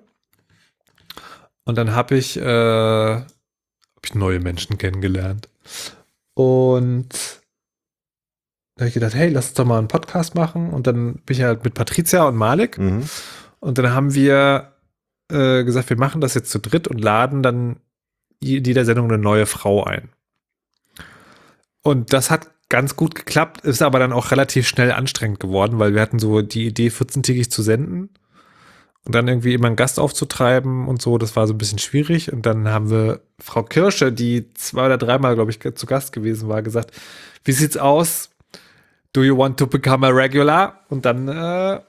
Und 1.63 1.77
dann 1.77 1.93
habe 1.93 2.17
ich, 2.17 2.37
äh, 2.37 2.43
hab 3.15 3.25
ich 4.05 4.15
neue 4.15 4.39
Menschen 4.39 4.79
kennengelernt. 4.79 5.47
Und 6.33 7.09
da 8.75 8.81
habe 8.81 8.87
ich 8.87 8.95
gedacht, 8.95 9.13
hey, 9.13 9.29
lass 9.29 9.49
uns 9.49 9.53
doch 9.53 9.65
mal 9.65 9.77
einen 9.77 9.87
Podcast 9.87 10.33
machen. 10.33 10.71
Und 10.71 10.87
dann 10.87 11.15
bin 11.25 11.37
ich 11.37 11.43
halt 11.43 11.63
mit 11.63 11.75
Patricia 11.75 12.23
und 12.27 12.35
Malik. 12.35 12.79
Mhm. 12.79 13.07
Und 13.61 13.77
dann 13.77 13.93
haben 13.93 14.13
wir 14.13 14.73
äh, 15.31 15.63
gesagt, 15.63 15.89
wir 15.89 15.97
machen 15.97 16.19
das 16.19 16.33
jetzt 16.33 16.51
zu 16.51 16.59
dritt 16.59 16.89
und 16.89 16.99
laden 16.99 17.41
dann 17.41 17.77
jeder 18.41 18.85
Sendung 18.85 19.07
eine 19.09 19.21
neue 19.21 19.45
Frau 19.45 19.83
ein. 19.83 20.09
Und 21.83 22.11
das 22.11 22.29
hat 22.29 22.49
ganz 22.69 22.95
gut 22.95 23.15
geklappt, 23.15 23.61
ist 23.61 23.81
aber 23.81 23.99
dann 23.99 24.13
auch 24.13 24.31
relativ 24.31 24.67
schnell 24.67 24.91
anstrengend 24.91 25.39
geworden, 25.39 25.77
weil 25.77 25.93
wir 25.93 26.01
hatten 26.01 26.19
so 26.19 26.41
die 26.41 26.65
Idee, 26.65 26.87
14-tägig 26.87 27.49
zu 27.49 27.61
senden. 27.61 28.09
Und 29.03 29.15
dann 29.15 29.27
irgendwie 29.27 29.53
immer 29.53 29.67
einen 29.67 29.75
Gast 29.75 29.99
aufzutreiben 29.99 30.87
und 30.87 31.01
so, 31.01 31.17
das 31.17 31.35
war 31.35 31.47
so 31.47 31.53
ein 31.53 31.57
bisschen 31.57 31.79
schwierig. 31.79 32.31
Und 32.31 32.45
dann 32.45 32.69
haben 32.69 32.91
wir 32.91 33.21
Frau 33.39 33.63
Kirsche, 33.63 34.11
die 34.11 34.53
zwei 34.53 34.85
oder 34.85 34.97
dreimal, 34.97 35.35
glaube 35.35 35.51
ich, 35.51 35.59
zu 35.59 35.85
Gast 35.85 36.13
gewesen 36.13 36.49
war, 36.49 36.61
gesagt, 36.61 36.91
wie 37.43 37.51
sieht's 37.51 37.77
aus? 37.77 38.29
Do 39.11 39.23
you 39.23 39.37
want 39.37 39.57
to 39.57 39.65
become 39.65 40.05
a 40.05 40.09
regular? 40.09 40.81
Und 40.89 41.05
dann, 41.05 41.27
äh, 41.27 41.79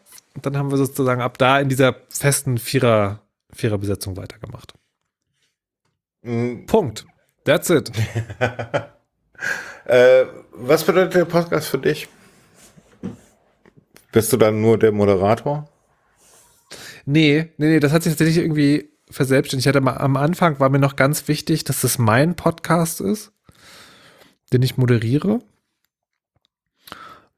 dann 0.40 0.56
haben 0.56 0.70
wir 0.70 0.78
sozusagen 0.78 1.20
ab 1.20 1.38
da 1.38 1.60
in 1.60 1.68
dieser 1.68 1.94
festen 2.08 2.58
Vierer, 2.58 3.20
Viererbesetzung 3.52 4.16
weitergemacht. 4.16 4.74
Mhm. 6.22 6.66
Punkt. 6.66 7.06
That's 7.44 7.70
it. 7.70 7.90
äh, 9.84 10.24
was 10.52 10.84
bedeutet 10.84 11.14
der 11.14 11.24
Podcast 11.24 11.68
für 11.68 11.78
dich? 11.78 12.08
Bist 14.12 14.32
du 14.32 14.36
dann 14.36 14.60
nur 14.60 14.78
der 14.78 14.92
Moderator? 14.92 15.68
Nee, 17.04 17.50
nee, 17.56 17.66
nee, 17.66 17.80
das 17.80 17.92
hat 17.92 18.02
sich 18.02 18.12
tatsächlich 18.12 18.38
irgendwie 18.38 18.90
verselbstständigt. 19.10 19.66
Ich 19.66 19.68
hatte 19.68 19.80
mal 19.80 19.96
am 19.96 20.16
Anfang 20.16 20.60
war 20.60 20.68
mir 20.68 20.78
noch 20.78 20.96
ganz 20.96 21.26
wichtig, 21.28 21.64
dass 21.64 21.80
das 21.80 21.98
mein 21.98 22.36
Podcast 22.36 23.00
ist, 23.00 23.32
den 24.52 24.62
ich 24.62 24.76
moderiere. 24.76 25.40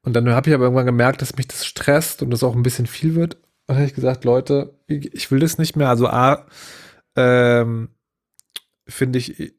Und 0.05 0.13
dann 0.13 0.29
habe 0.29 0.49
ich 0.49 0.53
aber 0.53 0.65
irgendwann 0.65 0.85
gemerkt, 0.85 1.21
dass 1.21 1.35
mich 1.35 1.47
das 1.47 1.65
stresst 1.65 2.21
und 2.21 2.29
das 2.29 2.43
auch 2.43 2.55
ein 2.55 2.63
bisschen 2.63 2.85
viel 2.85 3.15
wird. 3.15 3.35
Und 3.35 3.41
dann 3.69 3.77
habe 3.77 3.87
ich 3.87 3.95
gesagt, 3.95 4.23
Leute, 4.23 4.79
ich 4.87 5.31
will 5.31 5.39
das 5.39 5.57
nicht 5.57 5.75
mehr. 5.75 5.89
Also 5.89 6.07
A, 6.07 6.45
ähm, 7.15 7.89
finde 8.87 9.17
ich, 9.17 9.53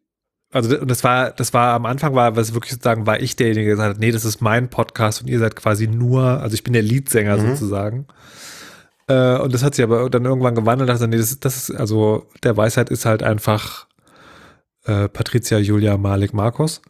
also 0.53 0.79
und 0.79 0.89
das 0.89 1.03
war, 1.03 1.33
das 1.33 1.53
war 1.53 1.75
am 1.75 1.85
Anfang 1.85 2.15
war, 2.15 2.37
was 2.37 2.55
wirklich 2.55 2.73
sozusagen, 2.73 3.07
war 3.07 3.21
ich 3.21 3.35
derjenige, 3.35 3.67
der 3.67 3.77
gesagt 3.77 3.95
hat, 3.97 4.01
nee, 4.01 4.13
das 4.13 4.25
ist 4.25 4.41
mein 4.41 4.71
Podcast 4.71 5.21
und 5.21 5.29
ihr 5.29 5.41
seid 5.41 5.57
quasi 5.57 5.89
nur, 5.89 6.23
also 6.41 6.55
ich 6.55 6.63
bin 6.63 6.73
der 6.73 6.83
Leadsänger 6.83 7.37
mhm. 7.37 7.49
sozusagen. 7.51 8.07
Äh, 9.09 9.39
und 9.39 9.53
das 9.53 9.65
hat 9.65 9.75
sich 9.75 9.85
aber 9.85 10.09
dann 10.11 10.25
irgendwann 10.25 10.55
gewandelt, 10.55 10.89
dachte, 10.89 11.09
nee, 11.09 11.17
das, 11.17 11.41
das 11.41 11.57
ist, 11.57 11.77
also 11.77 12.29
der 12.45 12.57
Weisheit 12.57 12.91
ist 12.91 13.05
halt 13.05 13.25
einfach 13.25 13.89
äh, 14.85 15.09
Patricia, 15.09 15.59
Julia, 15.59 15.97
Malik, 15.97 16.33
Markus. 16.33 16.83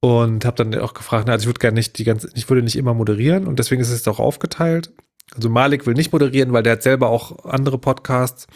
Und 0.00 0.44
habe 0.44 0.62
dann 0.62 0.80
auch 0.80 0.94
gefragt, 0.94 1.24
na, 1.26 1.32
also 1.32 1.44
ich 1.44 1.46
würde 1.48 1.60
gerne 1.60 1.74
nicht 1.74 1.98
die 1.98 2.04
ganze, 2.04 2.30
ich 2.34 2.48
würde 2.48 2.62
nicht 2.62 2.76
immer 2.76 2.94
moderieren 2.94 3.46
und 3.46 3.58
deswegen 3.58 3.80
ist 3.80 3.90
es 3.90 4.06
auch 4.06 4.20
aufgeteilt. 4.20 4.92
Also 5.34 5.48
Malik 5.48 5.86
will 5.86 5.94
nicht 5.94 6.12
moderieren, 6.12 6.52
weil 6.52 6.62
der 6.62 6.74
hat 6.74 6.82
selber 6.82 7.08
auch 7.08 7.44
andere 7.44 7.78
Podcasts. 7.78 8.46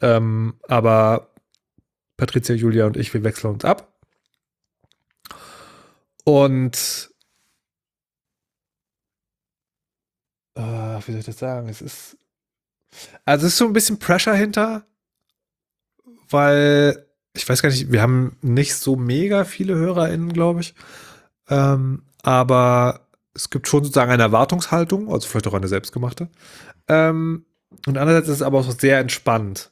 Ähm, 0.00 0.54
aber 0.68 1.30
Patricia, 2.16 2.54
Julia 2.54 2.86
und 2.86 2.96
ich, 2.96 3.12
wir 3.12 3.24
wechseln 3.24 3.54
uns 3.54 3.64
ab. 3.64 3.92
Und 6.24 7.10
uh, 10.56 11.00
wie 11.06 11.12
soll 11.12 11.20
ich 11.20 11.26
das 11.26 11.38
sagen? 11.38 11.68
Es 11.68 11.82
ist. 11.82 12.16
Also 13.24 13.46
es 13.46 13.52
ist 13.52 13.58
so 13.58 13.66
ein 13.66 13.72
bisschen 13.72 13.98
Pressure 13.98 14.34
hinter, 14.34 14.84
weil 16.28 17.09
ich 17.34 17.48
weiß 17.48 17.62
gar 17.62 17.68
nicht, 17.68 17.92
wir 17.92 18.02
haben 18.02 18.36
nicht 18.42 18.74
so 18.74 18.96
mega 18.96 19.44
viele 19.44 19.74
HörerInnen, 19.74 20.32
glaube 20.32 20.60
ich. 20.60 20.74
Ähm, 21.48 22.02
aber 22.22 23.06
es 23.34 23.50
gibt 23.50 23.68
schon 23.68 23.84
sozusagen 23.84 24.10
eine 24.10 24.22
Erwartungshaltung, 24.22 25.12
also 25.12 25.28
vielleicht 25.28 25.46
auch 25.46 25.54
eine 25.54 25.68
selbstgemachte. 25.68 26.28
Ähm, 26.88 27.44
und 27.86 27.98
andererseits 27.98 28.28
ist 28.28 28.36
es 28.36 28.42
aber 28.42 28.58
auch 28.58 28.70
sehr 28.70 28.98
entspannt. 28.98 29.70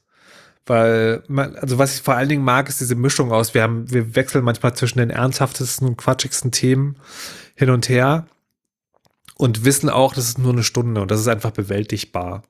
Weil, 0.65 1.23
man, 1.27 1.55
also 1.55 1.79
was 1.79 1.95
ich 1.95 2.01
vor 2.01 2.13
allen 2.13 2.29
Dingen 2.29 2.43
mag, 2.43 2.69
ist 2.69 2.79
diese 2.79 2.95
Mischung 2.95 3.31
aus. 3.31 3.53
Wir 3.53 3.63
haben, 3.63 3.91
wir 3.91 4.15
wechseln 4.15 4.43
manchmal 4.43 4.75
zwischen 4.75 4.99
den 4.99 5.09
ernsthaftesten 5.09 5.87
und 5.87 5.97
quatschigsten 5.97 6.51
Themen 6.51 6.97
hin 7.55 7.71
und 7.71 7.89
her 7.89 8.27
und 9.35 9.65
wissen 9.65 9.89
auch, 9.89 10.13
das 10.13 10.25
ist 10.25 10.37
nur 10.37 10.53
eine 10.53 10.63
Stunde 10.63 11.01
und 11.01 11.11
das 11.11 11.19
ist 11.19 11.27
einfach 11.27 11.51
bewältigbar. 11.51 12.43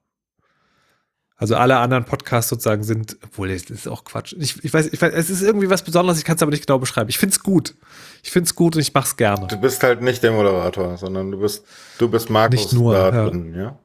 Also 1.39 1.55
alle 1.55 1.77
anderen 1.77 2.03
Podcasts 2.03 2.49
sozusagen 2.49 2.83
sind, 2.83 3.17
obwohl 3.23 3.47
das 3.47 3.63
ist 3.69 3.87
auch 3.87 4.03
Quatsch. 4.03 4.35
Ich, 4.37 4.61
ich, 4.61 4.73
weiß, 4.73 4.87
ich 4.91 5.01
weiß, 5.01 5.13
es 5.13 5.29
ist 5.29 5.41
irgendwie 5.41 5.69
was 5.69 5.83
Besonderes, 5.83 6.17
ich 6.17 6.25
kann 6.25 6.35
es 6.35 6.41
aber 6.41 6.51
nicht 6.51 6.67
genau 6.67 6.79
beschreiben. 6.79 7.09
Ich 7.09 7.17
finde 7.17 7.33
es 7.33 7.41
gut. 7.41 7.75
Ich 8.23 8.31
finde 8.31 8.47
es 8.47 8.55
gut 8.55 8.75
und 8.75 8.81
ich 8.81 8.93
mache 8.93 9.07
es 9.07 9.15
gerne. 9.15 9.47
Du 9.47 9.55
bist 9.55 9.81
halt 9.81 10.01
nicht 10.01 10.21
der 10.21 10.33
Moderator, 10.33 10.97
sondern 10.97 11.31
du 11.31 11.39
bist, 11.39 11.65
du 11.97 12.09
bist 12.09 12.29
Markus 12.29 12.59
nicht 12.59 12.73
nur, 12.73 12.93
da 12.93 13.29
drin, 13.29 13.53
ja? 13.55 13.61
ja? 13.61 13.79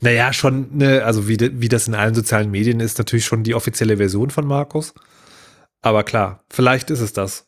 Naja, 0.00 0.32
schon, 0.32 0.76
ne, 0.76 1.02
also 1.02 1.26
wie, 1.26 1.38
wie 1.60 1.68
das 1.68 1.88
in 1.88 1.96
allen 1.96 2.14
sozialen 2.14 2.52
Medien 2.52 2.78
ist, 2.78 2.98
natürlich 2.98 3.24
schon 3.24 3.42
die 3.42 3.56
offizielle 3.56 3.96
Version 3.96 4.30
von 4.30 4.46
Markus. 4.46 4.94
Aber 5.82 6.04
klar, 6.04 6.44
vielleicht 6.50 6.90
ist 6.90 7.00
es 7.00 7.14
das. 7.14 7.45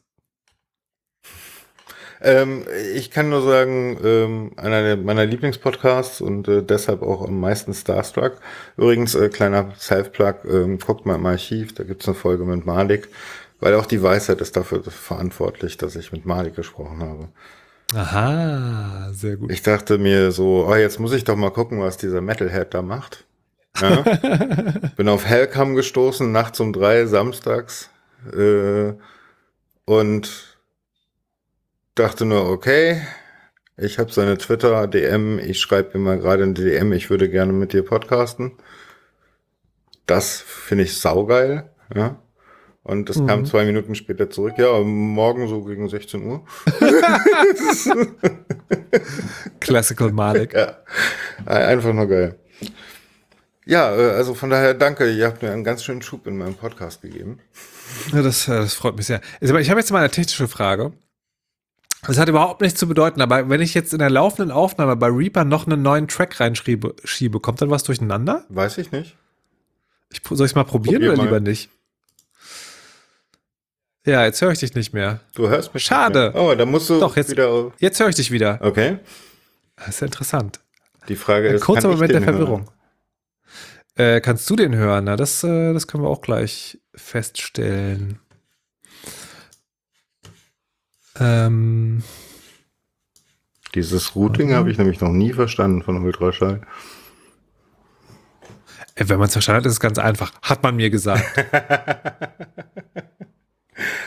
Ähm, 2.21 2.65
ich 2.95 3.11
kann 3.11 3.29
nur 3.29 3.43
sagen, 3.43 3.99
ähm, 4.03 4.53
einer 4.57 4.97
meiner 4.97 5.25
Lieblingspodcasts 5.25 6.21
und 6.21 6.49
äh, 6.49 6.63
deshalb 6.63 7.03
auch 7.03 7.27
am 7.27 7.39
meisten 7.39 7.75
Starstruck. 7.75 8.41
Übrigens, 8.77 9.15
äh, 9.15 9.29
kleiner 9.29 9.73
Self-Plug, 9.79 10.35
ähm, 10.51 10.79
guckt 10.79 11.07
mal 11.07 11.15
im 11.15 11.27
Archiv, 11.27 11.75
da 11.75 11.85
gibt's 11.85 12.09
eine 12.09 12.17
Folge 12.17 12.45
mit 12.45 12.67
Malik, 12.67 13.09
weil 13.61 13.75
auch 13.75 13.87
die 13.87 14.03
Weisheit 14.03 14.41
ist 14.41 14.57
dafür 14.57 14.83
verantwortlich, 14.83 15.77
dass 15.77 15.97
ich 15.97 16.13
mit 16.13 16.27
Malik 16.27 16.57
gesprochen 16.57 17.01
habe. 17.01 17.29
Aha, 17.95 19.11
sehr 19.13 19.37
gut. 19.37 19.51
Ich 19.51 19.63
dachte 19.63 19.97
mir 19.99 20.31
so, 20.31 20.67
oh, 20.69 20.75
jetzt 20.75 21.01
muss 21.01 21.13
ich 21.13 21.25
doch 21.25 21.37
mal 21.37 21.51
gucken, 21.51 21.81
was 21.81 21.97
dieser 21.97 22.21
Metalhead 22.21 22.75
da 22.75 22.83
macht. 22.83 23.25
Ja? 23.81 24.03
Bin 24.97 25.09
auf 25.09 25.25
Hellcam 25.25 25.75
gestoßen, 25.75 26.31
nachts 26.31 26.61
um 26.61 26.73
drei, 26.73 27.07
samstags. 27.07 27.89
Äh, 28.37 28.93
und 29.87 30.48
dachte 31.99 32.25
nur, 32.25 32.49
okay, 32.49 33.03
ich 33.77 33.99
habe 33.99 34.13
seine 34.13 34.39
Twitter-DM, 34.39 35.39
ich 35.39 35.61
schreibe 35.61 35.97
ihm 35.97 36.05
mal 36.05 36.19
gerade 36.19 36.43
in 36.43 36.55
DM, 36.55 36.93
ich 36.93 37.11
würde 37.11 37.29
gerne 37.29 37.53
mit 37.53 37.73
dir 37.73 37.85
podcasten. 37.85 38.53
Das 40.07 40.41
finde 40.41 40.85
ich 40.85 40.99
saugeil, 40.99 41.71
ja. 41.95 42.21
Und 42.83 43.11
das 43.11 43.19
mhm. 43.19 43.27
kam 43.27 43.45
zwei 43.45 43.67
Minuten 43.67 43.95
später 43.95 44.31
zurück. 44.31 44.55
Ja, 44.57 44.81
morgen 44.81 45.47
so 45.47 45.63
gegen 45.63 45.89
16 45.91 46.23
Uhr. 46.25 46.45
Classical 49.61 50.11
Malik. 50.11 50.55
Ja, 50.55 50.79
einfach 51.45 51.93
nur 51.93 52.07
geil. 52.07 52.39
Ja, 53.67 53.95
äh, 53.95 54.13
also 54.13 54.33
von 54.33 54.49
daher 54.49 54.73
danke. 54.73 55.11
Ihr 55.11 55.27
habt 55.27 55.43
mir 55.43 55.53
einen 55.53 55.65
ganz 55.65 55.85
schönen 55.85 56.01
Schub 56.01 56.27
in 56.27 56.39
meinem 56.39 56.55
Podcast 56.55 57.03
gegeben. 57.03 57.41
Ja, 58.13 58.23
das, 58.23 58.49
äh, 58.49 58.53
das 58.53 58.73
freut 58.73 58.97
mich 58.97 59.07
sehr. 59.07 59.21
Ich 59.41 59.51
habe 59.51 59.81
jetzt 59.81 59.93
mal 59.93 59.99
eine 59.99 60.11
technische 60.11 60.49
Frage. 60.49 60.95
Das 62.07 62.19
hat 62.19 62.29
überhaupt 62.29 62.61
nichts 62.61 62.79
zu 62.79 62.87
bedeuten, 62.87 63.21
aber 63.21 63.49
wenn 63.49 63.61
ich 63.61 63.75
jetzt 63.75 63.93
in 63.93 63.99
der 63.99 64.11
laufenden 64.11 64.53
Aufnahme 64.53 64.97
bei 64.97 65.09
Reaper 65.09 65.45
noch 65.45 65.67
einen 65.67 65.83
neuen 65.83 66.07
Track 66.07 66.39
reinschiebe, 66.39 66.95
schiebe, 67.05 67.41
kommt 67.41 67.61
dann 67.61 67.71
was 67.71 67.83
durcheinander? 67.83 68.45
Weiß 68.49 68.79
ich 68.79 68.93
nicht. 68.93 69.17
Ich, 70.11 70.23
soll 70.25 70.47
ich 70.47 70.53
es 70.53 70.55
mal 70.55 70.65
probieren 70.65 70.97
Probier 70.97 71.09
oder 71.13 71.17
mal. 71.19 71.25
lieber 71.25 71.41
nicht? 71.41 71.71
Ja, 74.07 74.25
jetzt 74.25 74.41
höre 74.41 74.53
ich 74.53 74.61
dich 74.61 74.75
nicht 74.75 74.95
mehr. 74.95 75.21
Du 75.35 75.49
hörst 75.49 75.75
mich. 75.75 75.85
Schade. 75.85 76.33
Oh, 76.35 76.55
da 76.55 76.65
musst 76.65 76.89
du 76.89 76.99
Doch, 76.99 77.17
jetzt, 77.17 77.31
wieder. 77.31 77.73
Jetzt 77.79 78.01
höre 78.01 78.09
ich 78.09 78.15
dich 78.15 78.31
wieder. 78.31 78.59
Okay. 78.63 78.99
Das 79.77 79.89
ist 79.89 80.01
ja 80.01 80.07
interessant. 80.07 80.61
Die 81.09 81.17
Frage 81.17 81.51
Ein 81.51 81.57
ist. 81.57 81.63
Kurzer 81.63 81.89
Moment 81.89 82.13
der 82.13 82.23
Verwirrung. 82.23 82.71
Äh, 83.97 84.21
kannst 84.21 84.49
du 84.49 84.57
den 84.57 84.75
hören? 84.77 85.05
Na, 85.05 85.17
das, 85.17 85.43
äh, 85.45 85.73
das 85.75 85.87
können 85.87 86.05
wir 86.05 86.09
auch 86.09 86.21
gleich 86.21 86.79
feststellen. 86.95 88.21
Ähm, 91.21 92.03
Dieses 93.75 94.15
Routing 94.15 94.53
habe 94.55 94.71
ich 94.71 94.79
nämlich 94.79 95.01
noch 95.01 95.11
nie 95.11 95.33
verstanden 95.33 95.83
von 95.83 96.03
Ultraschall. 96.05 96.61
Äh, 98.95 99.05
wenn 99.09 99.19
man 99.19 99.27
es 99.29 99.33
verstanden 99.33 99.61
hat, 99.63 99.67
ist 99.67 99.75
es 99.75 99.81
ganz 99.81 99.99
einfach. 99.99 100.33
Hat 100.43 100.63
man 100.63 100.77
mir 100.77 100.91
gesagt. 100.91 101.25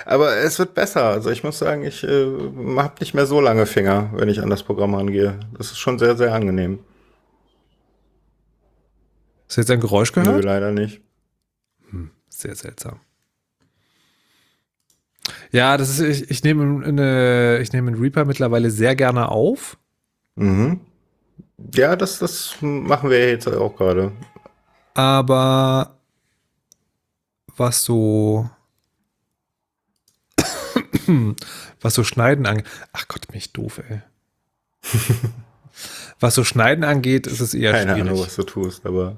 Aber 0.05 0.35
es 0.37 0.59
wird 0.59 0.73
besser. 0.73 1.05
Also 1.05 1.29
ich 1.29 1.43
muss 1.43 1.57
sagen, 1.59 1.83
ich 1.83 2.03
äh, 2.03 2.25
habe 2.77 2.95
nicht 2.99 3.13
mehr 3.13 3.25
so 3.25 3.39
lange 3.39 3.65
Finger, 3.65 4.11
wenn 4.13 4.27
ich 4.27 4.41
an 4.41 4.49
das 4.49 4.63
Programm 4.63 4.93
rangehe. 4.95 5.39
Das 5.57 5.67
ist 5.71 5.77
schon 5.79 5.97
sehr, 5.99 6.17
sehr 6.17 6.33
angenehm. 6.33 6.79
Hast 9.47 9.57
du 9.57 9.61
jetzt 9.61 9.71
ein 9.71 9.79
Geräusch 9.79 10.11
gehört? 10.11 10.35
Nö, 10.35 10.41
leider 10.41 10.71
nicht. 10.71 11.01
Hm, 11.89 12.11
sehr 12.29 12.55
seltsam. 12.55 12.99
Ja, 15.51 15.77
das 15.77 15.89
ist, 15.89 15.99
ich, 15.99 16.31
ich 16.31 16.43
nehme 16.43 16.85
eine, 16.85 17.59
ich 17.61 17.73
nehme 17.73 17.91
einen 17.91 18.01
Reaper 18.01 18.25
mittlerweile 18.25 18.71
sehr 18.71 18.95
gerne 18.95 19.29
auf. 19.29 19.77
Mhm. 20.35 20.79
Ja, 21.75 21.95
das, 21.95 22.19
das 22.19 22.55
machen 22.61 23.09
wir 23.09 23.29
jetzt 23.29 23.47
auch 23.47 23.75
gerade. 23.75 24.11
Aber 24.93 25.97
was 27.57 27.83
so 27.83 28.49
was 31.81 31.93
so 31.95 32.03
Schneiden 32.03 32.45
angeht, 32.45 32.65
ach 32.93 33.07
Gott, 33.07 33.27
bin 33.27 33.37
ich 33.37 33.53
doof, 33.53 33.81
ey. 33.89 34.01
was 36.19 36.35
so 36.35 36.43
Schneiden 36.43 36.83
angeht, 36.83 37.27
ist 37.27 37.39
es 37.41 37.53
eher 37.53 37.71
Keine 37.73 37.93
schwierig. 37.93 38.09
Ahnung, 38.09 38.23
was 38.25 38.35
du 38.35 38.43
tust, 38.43 38.85
aber 38.85 39.17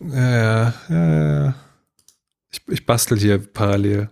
ja, 0.00 0.74
ja, 0.88 1.44
ja. 1.44 1.54
Ich, 2.50 2.62
ich 2.68 2.86
bastel 2.86 3.18
hier 3.18 3.38
parallel. 3.38 4.10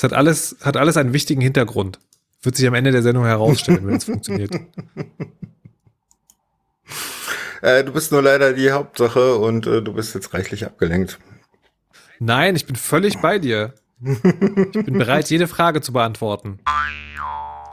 Es 0.00 0.04
hat 0.04 0.14
alles, 0.14 0.56
hat 0.62 0.78
alles 0.78 0.96
einen 0.96 1.12
wichtigen 1.12 1.42
Hintergrund. 1.42 1.98
Wird 2.40 2.56
sich 2.56 2.66
am 2.66 2.72
Ende 2.72 2.90
der 2.90 3.02
Sendung 3.02 3.26
herausstellen, 3.26 3.86
wenn 3.86 3.96
es 3.96 4.04
funktioniert. 4.04 4.50
Äh, 7.62 7.84
du 7.84 7.92
bist 7.92 8.10
nur 8.10 8.22
leider 8.22 8.54
die 8.54 8.70
Hauptsache 8.70 9.34
und 9.36 9.66
äh, 9.66 9.82
du 9.82 9.92
bist 9.92 10.14
jetzt 10.14 10.32
reichlich 10.32 10.64
abgelenkt. 10.64 11.18
Nein, 12.18 12.56
ich 12.56 12.64
bin 12.64 12.74
völlig 12.74 13.18
bei 13.18 13.38
dir. 13.38 13.74
Ich 14.02 14.22
bin 14.22 14.96
bereit, 14.96 15.28
jede 15.28 15.46
Frage 15.46 15.82
zu 15.82 15.92
beantworten. 15.92 16.58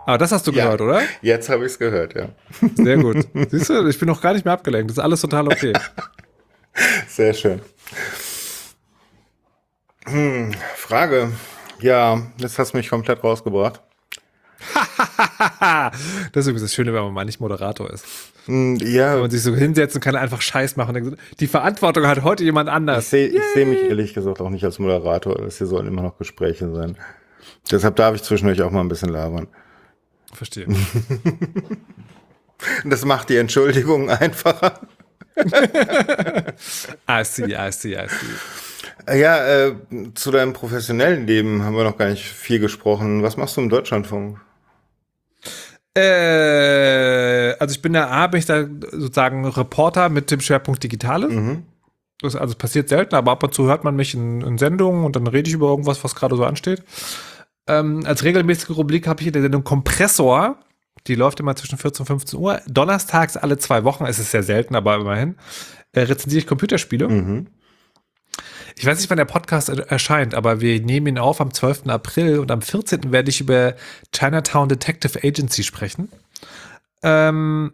Aber 0.06 0.18
das 0.18 0.34
hast 0.34 0.46
du 0.46 0.52
Ja. 0.52 0.66
gehört, 0.66 0.82
oder? 0.82 1.02
Jetzt 1.22 1.48
habe 1.48 1.66
ich 1.66 1.72
es 1.72 1.80
gehört, 1.80 2.16
ja. 2.16 2.28
Sehr 2.76 2.98
gut. 2.98 3.26
Siehst 3.50 3.70
du, 3.70 3.88
ich 3.88 3.98
bin 3.98 4.10
noch 4.10 4.20
gar 4.20 4.34
nicht 4.34 4.44
mehr 4.44 4.54
abgelenkt. 4.56 4.90
Das 4.92 4.98
ist 4.98 5.04
alles 5.04 5.22
total 5.22 5.48
okay. 5.48 5.72
Sehr 7.08 7.34
schön. 7.34 7.62
Hm, 10.06 10.52
Frage. 10.76 11.32
Ja, 11.82 12.22
jetzt 12.38 12.58
hast 12.60 12.74
du 12.74 12.78
mich 12.78 12.90
komplett 12.90 13.24
rausgebracht. 13.24 13.82
Das 16.32 16.46
ist 16.46 16.48
übrigens 16.48 16.64
das 16.64 16.74
Schöne, 16.74 16.94
wenn 16.94 17.04
man 17.04 17.14
mal 17.14 17.24
nicht 17.26 17.40
Moderator 17.40 17.92
ist. 17.92 18.04
Wenn 18.48 18.78
Ja, 18.78 19.18
man 19.18 19.30
sich 19.30 19.44
so 19.44 19.56
hinsetzen 19.56 20.02
kann, 20.02 20.16
einfach 20.16 20.42
Scheiß 20.42 20.76
machen. 20.78 21.16
Die 21.40 21.48
Verantwortung 21.48 22.08
hat 22.08 22.24
heute 22.24 22.44
jemand 22.44 22.68
ich 22.70 22.74
anders. 22.76 23.10
sehe 23.12 23.28
ich 23.28 23.42
seh 23.54 23.66
mich 23.66 23.80
ehrlich 23.84 24.14
gesagt 24.16 24.42
auch 24.42 24.50
nicht 24.50 24.64
als 24.64 24.80
Moderator. 24.80 25.36
Das 25.38 25.60
hier 25.60 25.68
sollen 25.68 25.86
immer 25.88 26.02
noch 26.02 26.18
Gespräche 26.18 26.74
sein. 26.74 26.98
Deshalb 27.72 27.96
darf 27.98 28.16
ich 28.16 28.24
zwischendurch 28.24 28.62
auch 28.64 28.72
mal 28.72 28.82
ein 28.82 28.88
bisschen 28.90 29.10
labern. 29.10 29.48
Verstehe. 30.34 30.68
Das 32.84 33.06
macht 33.06 33.30
die 33.30 33.38
Entschuldigung 33.38 34.10
einfacher. 34.10 34.80
I 35.38 37.24
see, 37.24 37.54
I 37.54 37.72
see, 37.72 37.94
I 37.96 38.08
see. 38.08 38.26
Ja, 39.10 39.46
äh, 39.46 39.76
zu 40.16 40.32
deinem 40.32 40.54
professionellen 40.54 41.28
Leben 41.28 41.64
haben 41.64 41.76
wir 41.76 41.84
noch 41.84 41.98
gar 41.98 42.10
nicht 42.10 42.26
viel 42.26 42.60
gesprochen. 42.60 43.24
Was 43.24 43.38
machst 43.38 43.56
du 43.56 43.62
im 43.62 43.70
Deutschlandfunk? 43.70 44.40
Äh, 45.96 47.56
also 47.58 47.74
ich 47.74 47.82
bin 47.82 47.94
da, 47.94 48.10
A, 48.10 48.28
bin 48.28 48.40
ich 48.40 48.46
da 48.46 48.66
sozusagen 48.92 49.46
Reporter 49.46 50.10
mit 50.10 50.30
dem 50.30 50.42
Schwerpunkt 50.42 50.84
Digitales. 50.84 51.32
Mhm. 51.32 51.64
Das 52.22 52.36
also 52.36 52.56
passiert 52.56 52.90
selten, 52.90 53.16
aber 53.16 53.32
ab 53.32 53.44
und 53.44 53.54
zu 53.54 53.66
hört 53.66 53.84
man 53.84 53.96
mich 53.96 54.14
in, 54.14 54.42
in 54.42 54.58
Sendungen 54.58 55.06
und 55.06 55.16
dann 55.16 55.28
rede 55.28 55.48
ich 55.48 55.54
über 55.54 55.68
irgendwas, 55.68 56.04
was 56.04 56.16
gerade 56.16 56.36
so 56.36 56.44
ansteht. 56.44 56.84
Ähm, 57.68 58.04
als 58.06 58.24
regelmäßige 58.24 58.72
Rubrik 58.72 59.08
habe 59.08 59.22
ich 59.22 59.28
in 59.28 59.34
der 59.34 59.42
Sendung 59.42 59.64
Kompressor. 59.64 60.58
Die 61.06 61.16
läuft 61.16 61.40
immer 61.40 61.56
zwischen 61.56 61.78
14 61.78 62.02
und 62.04 62.08
15 62.08 62.40
Uhr. 62.40 62.62
Donnerstags 62.68 63.38
alle 63.38 63.58
zwei 63.58 63.84
Wochen, 63.84 64.06
es 64.06 64.20
ist 64.20 64.32
sehr 64.32 64.44
selten, 64.44 64.76
aber 64.76 64.96
immerhin, 64.96 65.36
äh, 65.94 66.02
rezensiere 66.02 66.40
ich 66.40 66.48
Computerspiele. 66.48 67.08
Mhm. 67.08 67.48
Ich 68.80 68.86
weiß 68.86 69.00
nicht, 69.00 69.10
wann 69.10 69.18
der 69.18 69.26
Podcast 69.26 69.70
er 69.70 69.90
erscheint, 69.90 70.36
aber 70.36 70.62
wir 70.62 70.80
nehmen 70.80 71.08
ihn 71.08 71.18
auf 71.18 71.42
am 71.42 71.52
12. 71.52 71.88
April 71.88 72.38
und 72.38 72.52
am 72.52 72.62
14. 72.62 73.12
werde 73.12 73.32
ich 73.32 73.42
über 73.42 73.74
Chinatown 74.14 74.70
Detective 74.70 75.24
Agency 75.24 75.64
sprechen. 75.64 76.10
Ähm, 77.02 77.74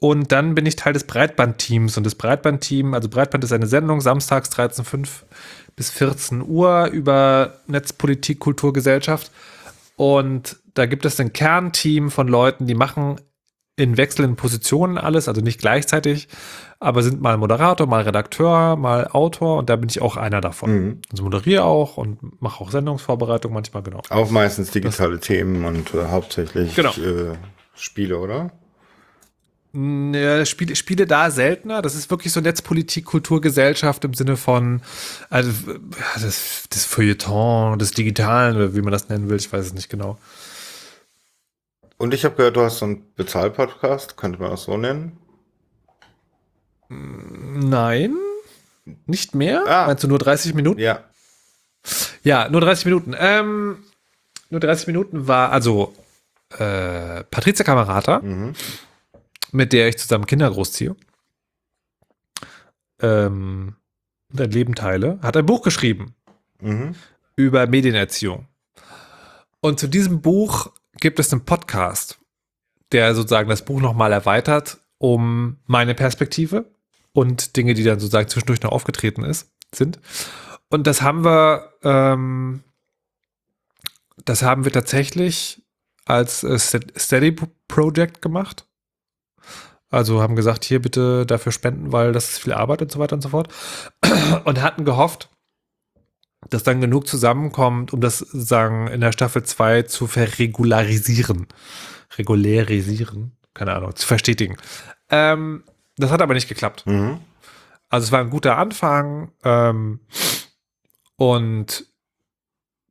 und 0.00 0.32
dann 0.32 0.56
bin 0.56 0.66
ich 0.66 0.74
Teil 0.74 0.92
des 0.92 1.04
Breitband-Teams 1.04 1.96
und 1.96 2.04
das 2.04 2.16
Breitband-Team, 2.16 2.94
also 2.94 3.08
Breitband 3.08 3.44
ist 3.44 3.52
eine 3.52 3.68
Sendung, 3.68 4.00
samstags 4.00 4.50
13.05 4.50 5.08
bis 5.76 5.90
14 5.90 6.42
Uhr 6.42 6.86
über 6.86 7.54
Netzpolitik, 7.68 8.40
Kultur, 8.40 8.72
Gesellschaft. 8.72 9.30
Und 9.94 10.56
da 10.74 10.86
gibt 10.86 11.04
es 11.04 11.20
ein 11.20 11.32
Kernteam 11.32 12.10
von 12.10 12.26
Leuten, 12.26 12.66
die 12.66 12.74
machen 12.74 13.20
in 13.78 13.96
wechselnden 13.96 14.34
Positionen 14.34 14.98
alles, 14.98 15.28
also 15.28 15.40
nicht 15.40 15.60
gleichzeitig, 15.60 16.26
aber 16.80 17.02
sind 17.04 17.22
mal 17.22 17.36
Moderator, 17.36 17.86
mal 17.86 18.02
Redakteur, 18.02 18.74
mal 18.76 19.06
Autor 19.06 19.56
und 19.58 19.70
da 19.70 19.76
bin 19.76 19.88
ich 19.88 20.02
auch 20.02 20.16
einer 20.16 20.40
davon. 20.40 20.70
Mhm. 20.70 21.00
Also 21.12 21.22
moderiere 21.22 21.62
auch 21.62 21.96
und 21.96 22.42
mache 22.42 22.60
auch 22.60 22.72
Sendungsvorbereitung 22.72 23.52
manchmal, 23.52 23.84
genau. 23.84 24.02
Auch 24.10 24.30
meistens 24.30 24.72
digitale 24.72 25.20
Themen 25.20 25.64
und 25.64 25.94
äh, 25.94 26.06
hauptsächlich 26.10 26.74
Genau. 26.74 26.90
äh, 26.90 27.36
Spiele, 27.76 28.18
oder? 28.18 28.50
Ne, 29.72 30.44
Spiele, 30.44 30.74
Spiele 30.74 31.06
da 31.06 31.30
seltener. 31.30 31.80
Das 31.82 31.94
ist 31.94 32.10
wirklich 32.10 32.32
so 32.32 32.40
Netzpolitik, 32.40 33.04
Kultur, 33.04 33.40
Gesellschaft 33.40 34.04
im 34.04 34.14
Sinne 34.14 34.36
von 34.36 34.80
also, 35.30 35.52
das, 36.14 36.64
das 36.68 36.84
Feuilleton, 36.84 37.78
des 37.78 37.92
Digitalen 37.92 38.56
oder 38.56 38.74
wie 38.74 38.80
man 38.80 38.92
das 38.92 39.08
nennen 39.08 39.28
will. 39.28 39.36
Ich 39.36 39.52
weiß 39.52 39.66
es 39.66 39.74
nicht 39.74 39.88
genau. 39.88 40.18
Und 41.98 42.14
ich 42.14 42.24
habe 42.24 42.36
gehört, 42.36 42.56
du 42.56 42.62
hast 42.62 42.78
so 42.78 42.84
einen 42.86 43.12
Bezahlpodcast, 43.14 44.16
könnte 44.16 44.38
man 44.40 44.50
das 44.50 44.62
so 44.64 44.76
nennen? 44.76 45.18
Nein, 46.88 48.16
nicht 49.06 49.34
mehr. 49.34 49.64
Ah. 49.66 49.86
Meinst 49.88 50.04
du 50.04 50.08
nur 50.08 50.18
30 50.18 50.54
Minuten? 50.54 50.80
Ja. 50.80 51.04
Ja, 52.22 52.48
nur 52.48 52.60
30 52.60 52.86
Minuten. 52.86 53.14
Ähm, 53.18 53.84
nur 54.50 54.60
30 54.60 54.86
Minuten 54.86 55.28
war 55.28 55.52
also 55.52 55.94
äh, 56.58 57.24
Patricia 57.24 57.64
Camerata, 57.64 58.20
Mhm. 58.20 58.54
mit 59.52 59.72
der 59.72 59.88
ich 59.88 59.98
zusammen 59.98 60.26
Kinder 60.26 60.50
großziehe. 60.50 60.96
Ähm, 63.00 63.76
und 64.32 64.40
ein 64.40 64.50
Leben 64.50 64.74
teile, 64.74 65.18
hat 65.22 65.36
ein 65.36 65.46
Buch 65.46 65.62
geschrieben. 65.62 66.14
Mhm. 66.60 66.94
über 67.36 67.68
Medienerziehung. 67.68 68.48
Und 69.60 69.78
zu 69.78 69.86
diesem 69.86 70.20
Buch 70.22 70.72
gibt 71.00 71.18
es 71.18 71.32
einen 71.32 71.44
Podcast, 71.44 72.18
der 72.92 73.14
sozusagen 73.14 73.48
das 73.48 73.64
Buch 73.64 73.80
nochmal 73.80 74.12
erweitert 74.12 74.78
um 74.98 75.58
meine 75.66 75.94
Perspektive 75.94 76.64
und 77.12 77.56
Dinge, 77.56 77.74
die 77.74 77.84
dann 77.84 78.00
sozusagen 78.00 78.28
zwischendurch 78.28 78.62
noch 78.62 78.72
aufgetreten 78.72 79.24
ist, 79.24 79.50
sind. 79.74 80.00
Und 80.70 80.86
das 80.86 81.02
haben 81.02 81.24
wir, 81.24 81.72
ähm, 81.82 82.62
das 84.24 84.42
haben 84.42 84.64
wir 84.64 84.72
tatsächlich 84.72 85.62
als 86.04 86.42
äh, 86.42 86.54
St- 86.56 86.98
Steady 86.98 87.36
Project 87.68 88.22
gemacht. 88.22 88.66
Also 89.90 90.20
haben 90.20 90.36
gesagt, 90.36 90.64
hier 90.64 90.82
bitte 90.82 91.24
dafür 91.24 91.52
spenden, 91.52 91.92
weil 91.92 92.12
das 92.12 92.30
ist 92.30 92.38
viel 92.40 92.52
Arbeit 92.52 92.82
und 92.82 92.92
so 92.92 92.98
weiter 92.98 93.14
und 93.14 93.22
so 93.22 93.30
fort. 93.30 93.48
Und 94.44 94.60
hatten 94.60 94.84
gehofft, 94.84 95.30
dass 96.50 96.62
dann 96.62 96.80
genug 96.80 97.06
zusammenkommt, 97.06 97.92
um 97.92 98.00
das 98.00 98.18
sagen 98.18 98.88
in 98.88 99.00
der 99.00 99.12
Staffel 99.12 99.42
2 99.42 99.82
zu 99.82 100.06
verregularisieren. 100.06 101.46
Regulärisieren, 102.16 103.32
keine 103.54 103.74
Ahnung, 103.74 103.94
zu 103.96 104.06
verstetigen. 104.06 104.56
Ähm, 105.10 105.64
das 105.96 106.10
hat 106.10 106.22
aber 106.22 106.34
nicht 106.34 106.48
geklappt. 106.48 106.86
Mhm. 106.86 107.20
Also 107.90 108.06
es 108.06 108.12
war 108.12 108.20
ein 108.20 108.30
guter 108.30 108.56
Anfang 108.58 109.32
ähm, 109.44 110.00
und 111.16 111.86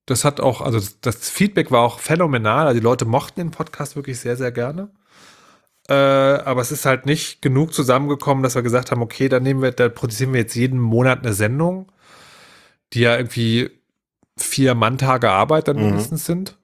das 0.05 0.23
hat 0.23 0.39
auch, 0.39 0.61
also 0.61 0.79
das 1.01 1.29
Feedback 1.29 1.69
war 1.69 1.81
auch 1.81 1.99
phänomenal. 1.99 2.67
Also 2.67 2.79
die 2.79 2.83
Leute 2.83 3.05
mochten 3.05 3.39
den 3.39 3.51
Podcast 3.51 3.95
wirklich 3.95 4.19
sehr, 4.19 4.37
sehr 4.37 4.51
gerne. 4.51 4.89
Äh, 5.89 5.93
aber 5.93 6.61
es 6.61 6.71
ist 6.71 6.85
halt 6.85 7.05
nicht 7.05 7.41
genug 7.41 7.73
zusammengekommen, 7.73 8.43
dass 8.43 8.55
wir 8.55 8.61
gesagt 8.61 8.91
haben, 8.91 9.01
okay, 9.01 9.29
dann 9.29 9.43
nehmen 9.43 9.61
wir, 9.61 9.71
da 9.71 9.89
produzieren 9.89 10.33
wir 10.33 10.41
jetzt 10.41 10.55
jeden 10.55 10.79
Monat 10.79 11.19
eine 11.19 11.33
Sendung, 11.33 11.91
die 12.93 13.01
ja 13.01 13.15
irgendwie 13.18 13.69
vier 14.38 14.76
Manntage 14.76 15.30
Arbeit 15.31 15.68
dann 15.68 15.77
Mhm. 15.77 15.85
mindestens 15.88 16.26
sind. 16.26 16.57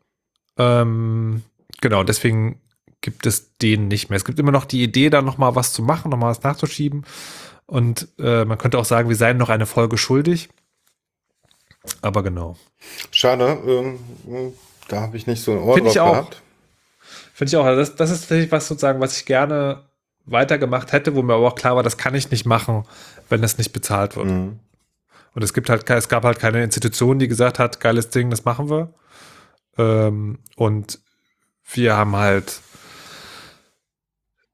Ähm, 0.57 1.43
genau, 1.81 2.03
deswegen 2.03 2.59
gibt 3.01 3.25
es 3.25 3.57
den 3.57 3.87
nicht 3.87 4.09
mehr. 4.09 4.17
Es 4.17 4.25
gibt 4.25 4.39
immer 4.39 4.51
noch 4.51 4.65
die 4.65 4.83
Idee, 4.83 5.09
da 5.09 5.21
noch 5.21 5.37
mal 5.37 5.55
was 5.55 5.73
zu 5.73 5.81
machen, 5.81 6.11
noch 6.11 6.17
mal 6.17 6.29
was 6.29 6.43
nachzuschieben. 6.43 7.05
Und 7.65 8.07
äh, 8.19 8.45
man 8.45 8.57
könnte 8.57 8.77
auch 8.77 8.85
sagen, 8.85 9.09
wir 9.09 9.15
seien 9.15 9.37
noch 9.37 9.49
eine 9.49 9.65
Folge 9.65 9.97
schuldig. 9.97 10.49
Aber 12.01 12.23
genau. 12.23 12.55
Schade, 13.11 13.57
ähm, 13.65 14.53
da 14.87 15.01
habe 15.01 15.17
ich 15.17 15.27
nicht 15.27 15.43
so 15.43 15.51
ein 15.51 15.57
Ohr 15.57 15.75
Find 15.75 15.87
ich 15.87 15.93
drauf 15.95 16.07
auch. 16.07 16.11
gehabt. 16.13 16.41
Finde 17.33 17.49
ich 17.49 17.57
auch. 17.57 17.65
Also 17.65 17.79
das, 17.81 17.95
das 17.95 18.11
ist 18.11 18.21
tatsächlich 18.21 18.51
was 18.51 18.67
sozusagen, 18.67 18.99
was 19.01 19.17
ich 19.17 19.25
gerne 19.25 19.83
weitergemacht 20.25 20.91
hätte, 20.93 21.15
wo 21.15 21.21
mir 21.23 21.33
aber 21.33 21.47
auch 21.47 21.55
klar 21.55 21.75
war, 21.75 21.83
das 21.83 21.97
kann 21.97 22.15
ich 22.15 22.31
nicht 22.31 22.45
machen, 22.45 22.85
wenn 23.29 23.41
das 23.41 23.57
nicht 23.57 23.73
bezahlt 23.73 24.15
wird. 24.15 24.27
Mhm. 24.27 24.59
Und 25.33 25.43
es 25.43 25.53
gibt 25.53 25.69
halt, 25.69 25.89
es 25.89 26.09
gab 26.09 26.23
halt 26.23 26.39
keine 26.39 26.63
Institution, 26.63 27.19
die 27.19 27.27
gesagt 27.27 27.59
hat, 27.59 27.79
geiles 27.79 28.09
Ding, 28.09 28.29
das 28.29 28.45
machen 28.45 28.69
wir. 28.69 28.93
Ähm, 29.77 30.39
und 30.55 30.99
wir 31.71 31.95
haben 31.95 32.15
halt 32.15 32.61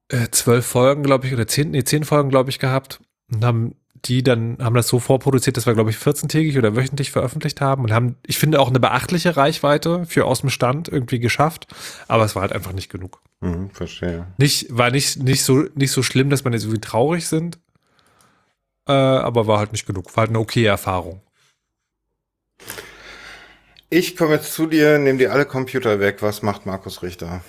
äh, 0.10 0.30
zwölf 0.31 0.65
Folgen, 0.65 1.03
glaube 1.03 1.27
ich, 1.27 1.34
oder 1.34 1.47
zehn, 1.47 1.72
nee, 1.72 1.84
zehn 1.84 2.03
Folgen, 2.03 2.30
glaube 2.30 2.49
ich, 2.49 2.60
gehabt 2.60 3.01
und 3.31 3.43
haben 3.43 3.76
die 4.06 4.23
dann, 4.23 4.57
haben 4.60 4.76
das 4.76 4.88
so 4.88 4.99
vorproduziert, 4.99 5.57
dass 5.57 5.65
wir, 5.65 5.73
glaube 5.73 5.89
ich, 5.89 5.97
14-tägig 5.97 6.57
oder 6.57 6.76
wöchentlich 6.76 7.11
veröffentlicht 7.11 7.60
haben 7.60 7.84
und 7.84 7.91
haben, 7.91 8.15
ich 8.26 8.38
finde, 8.38 8.60
auch 8.60 8.69
eine 8.69 8.80
beachtliche 8.80 9.35
Reichweite 9.35 10.06
für 10.06 10.26
aus 10.26 10.41
dem 10.41 10.49
Stand 10.49 10.88
irgendwie 10.88 11.19
geschafft, 11.19 11.68
aber 12.07 12.23
es 12.23 12.35
war 12.35 12.43
halt 12.43 12.53
einfach 12.53 12.72
nicht 12.72 12.89
genug. 12.89 13.22
Mhm, 13.41 13.69
verstehe. 13.72 14.27
Nicht, 14.38 14.68
war 14.69 14.91
nicht, 14.91 15.22
nicht 15.22 15.43
so, 15.43 15.65
nicht 15.76 15.91
so 15.91 16.01
schlimm, 16.01 16.30
dass 16.30 16.43
man 16.43 16.53
jetzt 16.53 16.64
irgendwie 16.64 16.81
traurig 16.81 17.27
sind, 17.27 17.60
äh, 18.90 18.91
aber 18.91 19.48
war 19.48 19.60
halt 19.60 19.72
nicht 19.72 19.86
genug. 19.86 20.07
War 20.16 20.24
halt 20.24 20.30
eine 20.32 20.40
okay 20.40 20.66
Erfahrung. 20.66 21.22
Ich 23.90 24.16
komme 24.18 24.34
jetzt 24.36 24.53
zu 24.53 24.68
dir, 24.68 24.99
nehme 24.99 25.18
dir 25.18 25.32
alle 25.32 25.45
Computer 25.45 25.99
weg. 25.99 26.18
Was 26.22 26.41
macht 26.41 26.66
Markus 26.66 27.02
Richter? 27.02 27.41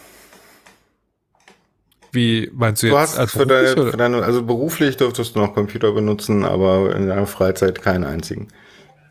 Wie 2.13 2.51
meinst 2.55 2.83
du 2.83 2.89
Du 2.89 2.93
jetzt? 2.95 3.11
hast 3.13 3.19
als 3.19 3.33
für 3.33 3.47
deine, 3.47 3.69
für 3.91 3.97
deine, 3.97 4.23
also 4.23 4.43
beruflich 4.43 4.97
dürftest 4.97 5.35
du 5.37 5.41
noch 5.41 5.55
Computer 5.55 5.93
benutzen, 5.93 6.45
aber 6.45 6.95
in 6.97 7.07
deiner 7.09 7.27
Freizeit 7.27 7.83
keinen 7.83 8.05
einzigen. 8.05 8.49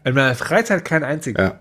In 0.04 0.16
meiner 0.16 0.36
Freizeit 0.36 0.84
keinen 0.86 1.04
einzigen. 1.04 1.40
Ja. 1.42 1.60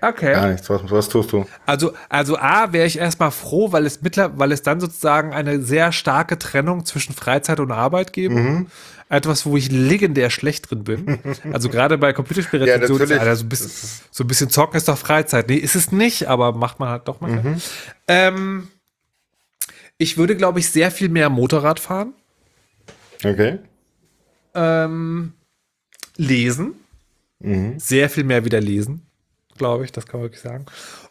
Okay. 0.00 0.32
Gar 0.32 0.48
nichts. 0.48 0.68
Was, 0.68 0.82
was 0.90 1.08
tust 1.08 1.32
du? 1.32 1.46
Also, 1.66 1.92
also 2.08 2.36
A, 2.36 2.72
wäre 2.72 2.86
ich 2.86 2.98
erstmal 2.98 3.30
froh, 3.30 3.70
weil 3.70 3.86
es 3.86 4.02
mittler, 4.02 4.36
weil 4.38 4.50
es 4.50 4.62
dann 4.62 4.80
sozusagen 4.80 5.32
eine 5.32 5.60
sehr 5.62 5.92
starke 5.92 6.38
Trennung 6.38 6.84
zwischen 6.84 7.14
Freizeit 7.14 7.60
und 7.60 7.70
Arbeit 7.70 8.12
geben. 8.12 8.34
Mhm. 8.34 8.66
Etwas, 9.12 9.44
wo 9.44 9.58
ich 9.58 9.70
legendär 9.70 10.30
schlecht 10.30 10.70
drin 10.70 10.84
bin. 10.84 11.18
Also 11.52 11.68
gerade 11.68 11.98
bei 11.98 12.14
Computerspielrezensionen 12.14 12.98
Ja, 13.10 13.16
ist. 13.16 13.20
Alter, 13.20 13.36
so, 13.36 13.44
ein 13.44 13.48
bisschen, 13.50 13.70
so 14.10 14.24
ein 14.24 14.26
bisschen 14.26 14.48
zocken 14.48 14.78
ist 14.78 14.88
doch 14.88 14.96
Freizeit. 14.96 15.50
Nee, 15.50 15.56
ist 15.56 15.74
es 15.74 15.92
nicht, 15.92 16.28
aber 16.28 16.52
macht 16.52 16.80
man 16.80 16.88
halt 16.88 17.08
doch 17.08 17.20
mal. 17.20 17.30
Mhm. 17.30 17.60
Ähm, 18.08 18.68
ich 19.98 20.16
würde, 20.16 20.34
glaube 20.34 20.60
ich, 20.60 20.70
sehr 20.70 20.90
viel 20.90 21.10
mehr 21.10 21.28
Motorrad 21.28 21.78
fahren. 21.78 22.14
Okay. 23.22 23.58
Ähm, 24.54 25.34
lesen. 26.16 26.76
Mhm. 27.40 27.78
Sehr 27.78 28.08
viel 28.08 28.24
mehr 28.24 28.46
wieder 28.46 28.62
lesen, 28.62 29.02
glaube 29.58 29.84
ich, 29.84 29.92
das 29.92 30.06
kann 30.06 30.20
man 30.20 30.30
wirklich 30.30 30.40
sagen. 30.42 30.64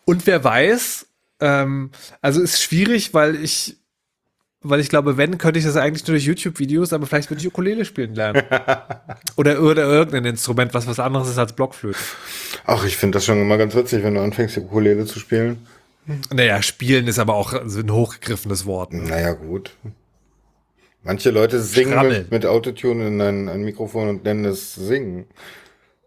Und 0.06 0.26
wer 0.26 0.44
weiß, 0.44 1.06
ähm, 1.40 1.92
also 2.20 2.42
ist 2.42 2.64
schwierig, 2.64 3.14
weil 3.14 3.36
ich, 3.36 3.78
weil 4.64 4.80
ich 4.80 4.90
glaube, 4.90 5.18
wenn, 5.18 5.38
könnte 5.38 5.60
ich 5.60 5.66
das 5.66 5.76
eigentlich 5.76 6.06
nur 6.08 6.16
durch 6.16 6.26
YouTube-Videos, 6.26 6.94
aber 6.94 7.08
vielleicht 7.08 7.30
würde 7.30 7.42
ich 7.42 7.48
Ukulele 7.48 7.84
spielen 7.86 8.14
lernen. 8.14 8.44
oder, 9.36 9.62
oder 9.62 9.84
irgendein 9.84 10.26
Instrument, 10.26 10.74
was 10.74 10.88
was 10.88 11.00
anderes 11.00 11.30
ist 11.30 11.38
als 11.38 11.54
Blockflöte. 11.54 11.98
Ach, 12.66 12.86
ich 12.86 12.96
finde 12.96 13.18
das 13.18 13.26
schon 13.26 13.42
immer 13.42 13.58
ganz 13.58 13.76
witzig, 13.76 14.04
wenn 14.04 14.14
du 14.14 14.22
anfängst, 14.22 14.56
die 14.56 14.62
Ukulele 14.62 15.06
zu 15.06 15.20
spielen. 15.20 15.66
Naja, 16.34 16.62
spielen 16.62 17.08
ist 17.08 17.20
aber 17.20 17.36
auch 17.36 17.54
ein 17.54 17.92
hochgegriffenes 17.92 18.66
Wort. 18.66 18.94
ne? 18.94 19.04
Naja, 19.04 19.34
gut. 19.34 19.72
Manche 21.04 21.32
Leute 21.32 21.60
singen 21.62 22.08
mit, 22.08 22.32
mit 22.32 22.46
Autotune 22.46 23.08
in 23.08 23.22
ein, 23.22 23.50
ein 23.50 23.64
Mikrofon 23.64 24.10
und 24.10 24.24
nennen 24.24 24.46
es 24.46 24.76
Singen. 24.76 25.26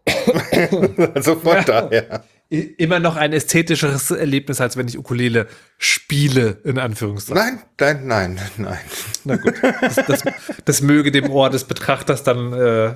also 1.13 1.35
von 1.35 1.57
daher. 1.65 2.23
Immer 2.61 2.99
noch 2.99 3.15
ein 3.15 3.33
ästhetischeres 3.33 4.11
Erlebnis, 4.11 4.61
als 4.61 4.77
wenn 4.77 4.87
ich 4.87 4.97
Ukulele 4.97 5.47
spiele, 5.77 6.59
in 6.63 6.77
Anführungszeichen. 6.77 7.59
Nein, 7.77 8.07
nein, 8.07 8.35
nein, 8.35 8.51
nein. 8.57 8.79
Na 9.23 9.35
gut, 9.37 9.55
das, 9.81 9.95
das, 9.95 10.23
das 10.63 10.81
möge 10.81 11.11
dem 11.11 11.29
Ohr 11.29 11.49
des 11.49 11.63
Betrachters 11.63 12.23
dann 12.23 12.53
äh, 12.53 12.95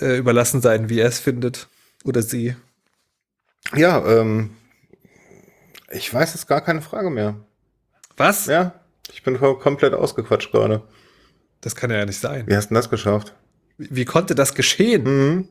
äh, 0.00 0.16
überlassen 0.18 0.60
sein, 0.60 0.88
wie 0.88 1.00
er 1.00 1.08
es 1.08 1.18
findet 1.18 1.68
oder 2.04 2.22
sie. 2.22 2.54
Ja, 3.74 4.04
ähm, 4.06 4.50
ich 5.90 6.12
weiß 6.12 6.34
jetzt 6.34 6.46
gar 6.46 6.60
keine 6.60 6.82
Frage 6.82 7.10
mehr. 7.10 7.36
Was? 8.16 8.46
Ja, 8.46 8.74
ich 9.12 9.22
bin 9.22 9.38
voll 9.38 9.58
komplett 9.58 9.94
ausgequatscht 9.94 10.52
gerade. 10.52 10.82
Das 11.60 11.74
kann 11.74 11.90
ja 11.90 12.04
nicht 12.04 12.20
sein. 12.20 12.46
Wie 12.46 12.56
hast 12.56 12.66
du 12.66 12.68
denn 12.68 12.76
das 12.76 12.90
geschafft? 12.90 13.34
Wie, 13.78 13.88
wie 13.90 14.04
konnte 14.04 14.34
das 14.34 14.54
geschehen? 14.54 15.04
Mhm. 15.04 15.48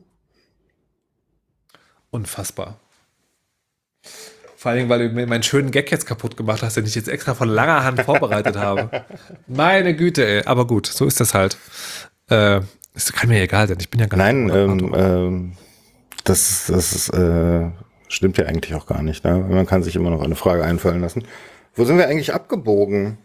Unfassbar. 2.16 2.78
Vor 4.56 4.70
allen 4.70 4.78
Dingen, 4.78 4.88
weil 4.88 5.08
du 5.08 5.14
mir 5.14 5.26
meinen 5.26 5.42
schönen 5.42 5.70
Gag 5.70 5.90
jetzt 5.90 6.06
kaputt 6.06 6.34
gemacht 6.38 6.62
hast, 6.62 6.78
den 6.78 6.86
ich 6.86 6.94
jetzt 6.94 7.08
extra 7.10 7.34
von 7.34 7.46
langer 7.50 7.84
Hand 7.84 8.00
vorbereitet 8.00 8.56
habe. 8.56 9.04
Meine 9.46 9.94
Güte, 9.94 10.26
ey. 10.26 10.42
Aber 10.46 10.66
gut, 10.66 10.86
so 10.86 11.04
ist 11.04 11.20
das 11.20 11.34
halt. 11.34 11.58
Äh, 12.30 12.60
kann 13.12 13.28
mir 13.28 13.42
egal 13.42 13.68
sein. 13.68 13.76
Ich 13.80 13.90
bin 13.90 14.00
ja 14.00 14.06
gar 14.06 14.16
Nein, 14.16 14.44
nicht 14.46 14.54
ähm, 14.56 14.76
Moderator. 14.78 15.26
ähm, 15.26 15.52
das, 16.24 16.64
das 16.68 16.92
ist, 16.94 17.08
äh, 17.10 17.66
stimmt 18.08 18.38
ja 18.38 18.46
eigentlich 18.46 18.74
auch 18.74 18.86
gar 18.86 19.02
nicht. 19.02 19.22
Ne? 19.24 19.36
Man 19.36 19.66
kann 19.66 19.82
sich 19.82 19.94
immer 19.94 20.08
noch 20.08 20.22
eine 20.22 20.36
Frage 20.36 20.64
einfallen 20.64 21.02
lassen. 21.02 21.24
Wo 21.74 21.84
sind 21.84 21.98
wir 21.98 22.08
eigentlich 22.08 22.32
abgebogen? 22.32 23.18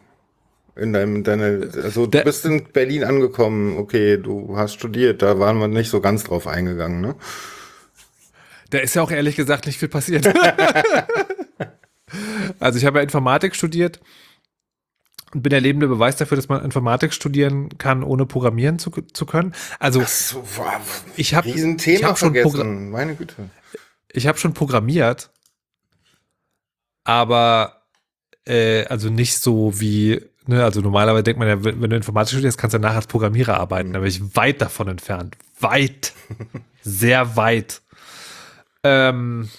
In 0.76 0.91
deinem, 0.91 1.23
deine, 1.23 1.69
also 1.81 2.05
du 2.07 2.11
Der- 2.11 2.23
bist 2.26 2.43
in 2.45 2.65
Berlin 2.73 3.05
angekommen, 3.05 3.77
okay, 3.77 4.18
du 4.18 4.57
hast 4.57 4.73
studiert, 4.73 5.22
da 5.22 5.39
waren 5.39 5.59
wir 5.59 5.69
nicht 5.69 5.89
so 5.89 6.01
ganz 6.01 6.26
drauf 6.26 6.45
eingegangen, 6.45 6.99
ne? 6.99 7.15
Da 8.72 8.80
ist 8.80 8.95
ja 8.95 9.02
auch 9.03 9.11
ehrlich 9.11 9.35
gesagt 9.35 9.68
nicht 9.68 9.77
viel 9.80 9.88
passiert. 9.89 10.27
also 12.60 12.77
ich 12.80 12.85
habe 12.85 12.98
ja 12.99 13.03
Informatik 13.03 13.56
studiert 13.56 13.99
und 15.34 15.43
bin 15.43 15.49
der 15.52 15.61
lebende 15.61 15.88
Beweis 15.88 16.15
dafür, 16.18 16.35
dass 16.35 16.49
man 16.49 16.64
Informatik 16.65 17.14
studieren 17.14 17.77
kann, 17.77 18.03
ohne 18.03 18.26
programmieren 18.26 18.80
zu, 18.80 18.89
zu 18.91 19.26
können. 19.26 19.53
Also 19.80 20.03
So, 20.06 20.43
wow, 20.57 21.03
Ich 21.15 21.34
hab- 21.35 21.45
Riesenthema 21.45 21.98
ich 21.99 22.03
hab 22.03 22.18
schon 22.18 22.34
vergessen, 22.34 22.89
meine 22.91 23.15
Güte. 23.15 23.49
ich 24.11 24.27
habe 24.27 24.38
schon 24.38 24.53
programmiert, 24.53 25.30
aber 27.03 27.84
äh, 28.45 28.85
also 28.85 29.10
nicht 29.10 29.38
so 29.38 29.80
wie, 29.80 30.22
ne, 30.48 30.64
also 30.64 30.81
normalerweise 30.81 31.23
denkt 31.23 31.39
man 31.39 31.48
ja, 31.48 31.64
wenn 31.64 31.81
wenn 31.81 31.89
du 31.89 31.95
Informatik 31.95 32.34
studierst, 32.34 32.57
kannst 32.57 32.73
du 32.73 32.80
danach 32.80 32.95
als 32.95 33.07
Programmierer 33.07 33.57
arbeiten. 33.60 33.93
Da 33.93 33.99
bin 33.99 34.07
ich 34.10 34.35
weit 34.35 34.61
davon 34.61 34.88
entfernt. 34.88 35.38
Weit. 35.60 36.14
Sehr 36.81 37.35
weit. 37.35 37.81
Ähm, 38.84 39.49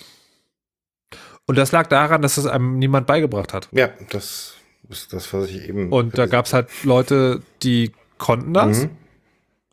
und 1.47 1.59
das 1.59 1.73
lag 1.73 1.87
daran, 1.89 2.23
dass 2.23 2.37
es 2.37 2.47
einem 2.47 2.79
niemand 2.79 3.07
beigebracht 3.07 3.53
hat. 3.53 3.69
Ja, 3.73 3.89
das 4.11 4.55
ist 4.89 5.13
das, 5.13 5.33
was 5.33 5.49
ich 5.51 5.69
eben. 5.69 5.91
Und 5.93 6.17
da 6.19 6.27
gab 6.27 6.47
es 6.47 6.53
halt 6.53 6.69
Leute, 6.85 7.43
die 7.63 7.93
konnten 8.19 8.55
das 8.55 8.85
Mhm. 8.85 8.91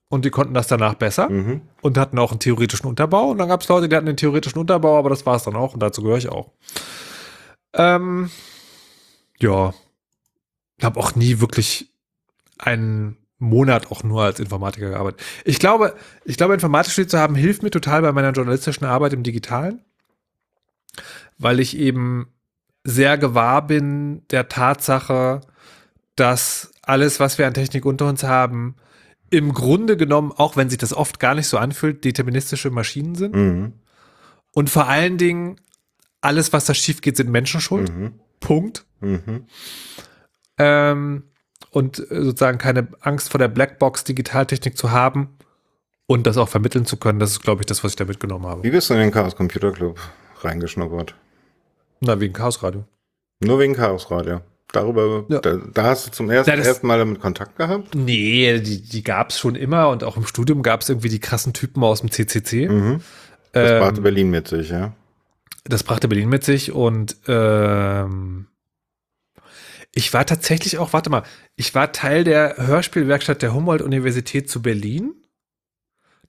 und 0.10 0.26
die 0.26 0.30
konnten 0.32 0.54
das 0.54 0.68
danach 0.68 0.96
besser 0.96 1.30
Mhm. 1.30 1.62
und 1.82 1.98
hatten 1.98 2.18
auch 2.20 2.32
einen 2.32 2.40
theoretischen 2.40 2.88
Unterbau. 2.88 3.30
Und 3.30 3.38
dann 3.38 3.48
gab 3.50 3.62
es 3.62 3.68
Leute, 3.68 3.88
die 3.90 3.96
hatten 3.96 4.08
einen 4.08 4.18
theoretischen 4.18 4.60
Unterbau, 4.60 4.98
aber 4.98 5.10
das 5.10 5.26
war 5.26 5.36
es 5.36 5.44
dann 5.44 5.56
auch 5.56 5.74
und 5.74 5.80
dazu 5.82 6.02
gehöre 6.02 6.18
ich 6.18 6.30
auch. 6.30 6.52
Ähm, 7.74 8.30
ja. 9.40 9.74
Ich 10.78 10.86
habe 10.86 11.00
auch 11.00 11.14
nie 11.16 11.40
wirklich 11.40 11.92
einen 12.58 13.18
Monat 13.40 13.90
auch 13.92 14.04
nur 14.04 14.24
als 14.24 14.40
Informatiker 14.40 14.90
gearbeitet. 14.90 15.22
Ich 15.46 15.60
glaube, 15.60 15.96
ich 16.26 16.38
glaube, 16.38 16.54
Informatik 16.54 16.92
studiert 16.92 17.12
zu 17.12 17.20
haben, 17.20 17.36
hilft 17.36 17.64
mir 17.64 17.72
total 17.72 18.02
bei 18.02 18.12
meiner 18.12 18.32
journalistischen 18.32 18.86
Arbeit 18.86 19.14
im 19.14 19.24
Digitalen, 19.24 19.82
weil 21.38 21.60
ich 21.60 21.78
eben 21.78 22.28
sehr 22.84 23.18
gewahr 23.18 23.66
bin 23.66 24.28
der 24.30 24.50
Tatsache, 24.50 25.42
dass 26.16 26.72
alles, 26.82 27.20
was 27.20 27.38
wir 27.38 27.48
an 27.48 27.54
Technik 27.54 27.86
unter 27.86 28.08
uns 28.08 28.24
haben, 28.24 28.76
im 29.30 29.54
Grunde 29.54 29.96
genommen, 29.96 30.34
auch 30.36 30.58
wenn 30.58 30.70
sich 30.70 30.80
das 30.80 30.94
oft 30.94 31.20
gar 31.20 31.36
nicht 31.36 31.48
so 31.48 31.58
anfühlt, 31.58 32.04
deterministische 32.04 32.72
Maschinen 32.72 33.16
sind. 33.16 33.36
Mhm. 33.36 33.74
Und 34.54 34.70
vor 34.70 34.88
allen 34.88 35.18
Dingen, 35.18 35.62
alles, 36.22 36.52
was 36.52 36.66
da 36.66 36.74
schief 36.74 37.02
geht, 37.02 37.16
sind 37.16 37.30
Menschen 37.30 37.62
schuld. 37.62 37.96
Mhm. 37.96 38.14
Punkt. 38.40 38.86
Mhm. 39.00 39.46
Ähm, 40.58 41.24
und 41.72 42.00
äh, 42.12 42.24
sozusagen 42.24 42.58
keine 42.58 42.88
Angst 43.02 43.30
vor 43.30 43.40
der 43.40 43.48
Blackbox 43.48 44.04
Digitaltechnik 44.04 44.78
zu 44.78 44.92
haben 44.92 45.30
und 46.08 46.26
das 46.28 46.38
auch 46.38 46.50
vermitteln 46.50 46.86
zu 46.86 46.98
können, 46.98 47.20
das 47.20 47.32
ist, 47.32 47.42
glaube 47.44 47.62
ich, 47.62 47.66
das, 47.68 47.84
was 47.84 47.92
ich 47.92 47.96
da 47.98 48.06
mitgenommen 48.06 48.46
habe. 48.48 48.64
Wie 48.64 48.72
bist 48.72 48.90
du 48.90 48.94
in 48.96 49.00
den 49.02 49.12
Chaos 49.12 49.36
Computer 49.36 49.72
Club 49.72 50.00
reingeschnuppert? 50.42 51.16
Na, 52.02 52.20
wegen 52.20 52.34
Chaosradio. 52.34 52.86
Nur 53.42 53.60
wegen 53.60 53.74
Chaos 53.76 54.10
Radio. 54.12 54.42
Darüber, 54.72 55.26
Ja. 55.30 55.40
da, 55.40 55.58
da 55.74 55.84
hast 55.84 56.08
du 56.08 56.12
zum 56.12 56.30
ersten, 56.30 56.52
Ja, 56.52 56.58
ersten 56.58 56.86
Mal 56.86 57.00
damit 57.00 57.20
Kontakt 57.20 57.56
gehabt? 57.58 57.96
Nee, 57.96 58.60
die, 58.60 58.82
die 58.82 59.04
gab 59.04 59.32
es 59.32 59.40
schon 59.40 59.56
immer 59.56 59.90
und 59.90 60.04
auch 60.04 60.16
im 60.16 60.26
Studium 60.28 60.62
gab 60.62 60.82
es 60.82 60.90
irgendwie 60.90 61.10
die 61.10 61.20
krassen 61.20 61.54
Typen 61.54 61.84
aus 61.84 62.02
dem 62.02 62.12
CCC. 62.12 62.70
Mhm. 62.70 63.02
Das 63.52 63.72
Ähm, 63.72 63.80
brachte 63.80 64.02
Berlin 64.02 64.30
mit 64.30 64.48
sich, 64.48 64.70
ja. 64.70 64.94
Das 65.64 65.84
brachte 65.84 66.08
Berlin 66.08 66.30
mit 66.30 66.44
sich 66.44 66.72
und 66.72 67.18
ähm, 67.28 68.46
ich 69.94 70.14
war 70.14 70.26
tatsächlich 70.26 70.78
auch, 70.78 70.94
warte 70.94 71.10
mal, 71.10 71.24
ich 71.56 71.74
war 71.76 71.92
Teil 71.92 72.24
der 72.24 72.56
Hörspielwerkstatt 72.58 73.42
der 73.42 73.54
Humboldt-Universität 73.54 74.50
zu 74.50 74.62
Berlin. 74.62 75.14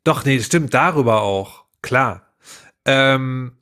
Doch, 0.05 0.24
nee, 0.24 0.41
stimmt, 0.41 0.73
darüber 0.74 1.23
auch, 1.23 1.65
klar. 1.82 2.27
Ähm, 2.87 3.53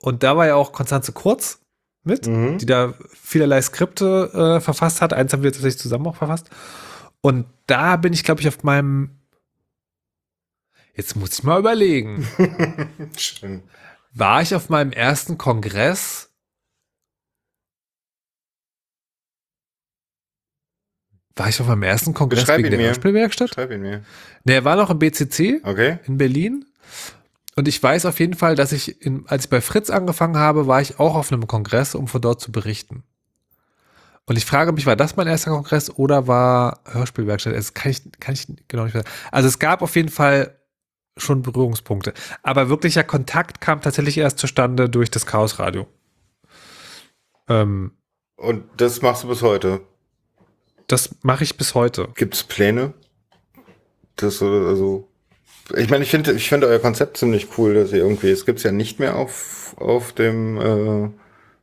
und 0.00 0.22
da 0.22 0.36
war 0.36 0.46
ja 0.46 0.56
auch 0.56 0.72
Konstanze 0.72 1.12
Kurz 1.12 1.60
mit, 2.02 2.26
Mhm. 2.26 2.58
die 2.58 2.66
da 2.66 2.94
vielerlei 3.14 3.62
Skripte 3.62 4.56
äh, 4.58 4.60
verfasst 4.60 5.00
hat. 5.00 5.12
Eins 5.12 5.32
haben 5.32 5.42
wir 5.42 5.52
tatsächlich 5.52 5.80
zusammen 5.80 6.06
auch 6.08 6.16
verfasst. 6.16 6.50
Und 7.20 7.46
da 7.66 7.96
bin 7.96 8.12
ich, 8.12 8.24
glaube 8.24 8.40
ich, 8.40 8.48
auf 8.48 8.62
meinem 8.64 9.18
Jetzt 10.96 11.16
muss 11.16 11.32
ich 11.38 11.42
mal 11.42 11.58
überlegen. 11.58 12.26
Schön. 13.16 13.62
war 14.12 14.42
ich 14.42 14.54
auf 14.54 14.68
meinem 14.68 14.92
ersten 14.92 15.38
Kongress. 15.38 16.30
War 21.36 21.48
ich 21.48 21.60
auf 21.60 21.66
meinem 21.66 21.82
ersten 21.82 22.14
Kongress 22.14 22.40
Beschreib 22.40 22.58
wegen 22.58 22.70
der 22.70 22.78
mir. 22.78 22.86
Hörspielwerkstatt? 22.88 23.54
Schreib 23.54 23.70
ihn 23.72 23.80
mir. 23.82 24.02
Ne, 24.44 24.54
er 24.54 24.64
war 24.64 24.76
noch 24.76 24.90
im 24.90 24.98
BCC 24.98 25.60
Okay. 25.64 25.98
in 26.06 26.16
Berlin. 26.18 26.64
Und 27.56 27.68
ich 27.68 27.80
weiß 27.82 28.06
auf 28.06 28.18
jeden 28.20 28.34
Fall, 28.34 28.54
dass 28.56 28.72
ich, 28.72 29.00
in, 29.02 29.24
als 29.28 29.44
ich 29.44 29.50
bei 29.50 29.60
Fritz 29.60 29.90
angefangen 29.90 30.36
habe, 30.36 30.66
war 30.66 30.80
ich 30.80 30.98
auch 30.98 31.14
auf 31.14 31.32
einem 31.32 31.46
Kongress, 31.46 31.94
um 31.94 32.08
von 32.08 32.20
dort 32.20 32.40
zu 32.40 32.50
berichten. 32.52 33.04
Und 34.26 34.36
ich 34.36 34.44
frage 34.46 34.72
mich, 34.72 34.86
war 34.86 34.96
das 34.96 35.16
mein 35.16 35.26
erster 35.26 35.50
Kongress 35.50 35.90
oder 35.90 36.26
war 36.26 36.80
Hörspielwerkstatt? 36.90 37.54
Das 37.54 37.74
kann 37.74 37.90
ich, 37.92 38.02
kann 38.20 38.34
ich 38.34 38.46
genau 38.68 38.84
nicht 38.84 38.94
sagen. 38.94 39.06
Also 39.30 39.48
es 39.48 39.58
gab 39.58 39.82
auf 39.82 39.94
jeden 39.96 40.08
Fall 40.08 40.56
schon 41.16 41.42
Berührungspunkte. 41.42 42.14
Aber 42.42 42.68
wirklicher 42.68 43.04
Kontakt 43.04 43.60
kam 43.60 43.80
tatsächlich 43.82 44.18
erst 44.18 44.38
zustande 44.38 44.88
durch 44.88 45.10
das 45.10 45.26
Chaosradio. 45.26 45.86
Ähm, 47.48 47.92
Und 48.36 48.64
das 48.78 49.02
machst 49.02 49.24
du 49.24 49.28
bis 49.28 49.42
heute. 49.42 49.80
Das 50.94 51.16
mache 51.22 51.42
ich 51.42 51.56
bis 51.56 51.74
heute. 51.74 52.08
Gibt 52.14 52.34
es 52.34 52.44
Pläne? 52.44 52.94
Das, 54.14 54.40
also, 54.40 55.08
ich 55.76 55.90
meine, 55.90 56.04
ich 56.04 56.10
finde, 56.10 56.32
ich 56.32 56.48
finde 56.48 56.68
euer 56.68 56.78
Konzept 56.78 57.16
ziemlich 57.16 57.58
cool, 57.58 57.74
dass 57.74 57.90
ihr 57.90 57.98
irgendwie, 57.98 58.30
es 58.30 58.46
gibt's 58.46 58.62
ja 58.62 58.70
nicht 58.70 59.00
mehr 59.00 59.16
auf, 59.16 59.74
auf 59.76 60.12
dem 60.12 60.56
äh, 60.56 61.10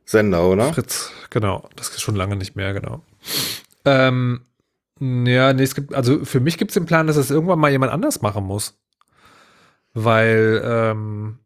Sender, 0.04 0.46
oder? 0.46 0.74
Fritz, 0.74 1.10
genau. 1.30 1.66
Das 1.76 1.88
ist 1.88 2.02
schon 2.02 2.14
lange 2.14 2.36
nicht 2.36 2.56
mehr, 2.56 2.74
genau. 2.74 3.02
Ähm, 3.86 4.42
ja, 5.00 5.54
nee, 5.54 5.62
es 5.62 5.74
gibt, 5.74 5.94
also 5.94 6.26
für 6.26 6.40
mich 6.40 6.58
gibt 6.58 6.72
es 6.72 6.74
den 6.74 6.84
Plan, 6.84 7.06
dass 7.06 7.16
es 7.16 7.30
irgendwann 7.30 7.58
mal 7.58 7.70
jemand 7.70 7.90
anders 7.90 8.20
machen 8.20 8.44
muss. 8.44 8.78
Weil 9.94 10.60
ähm, 10.62 11.38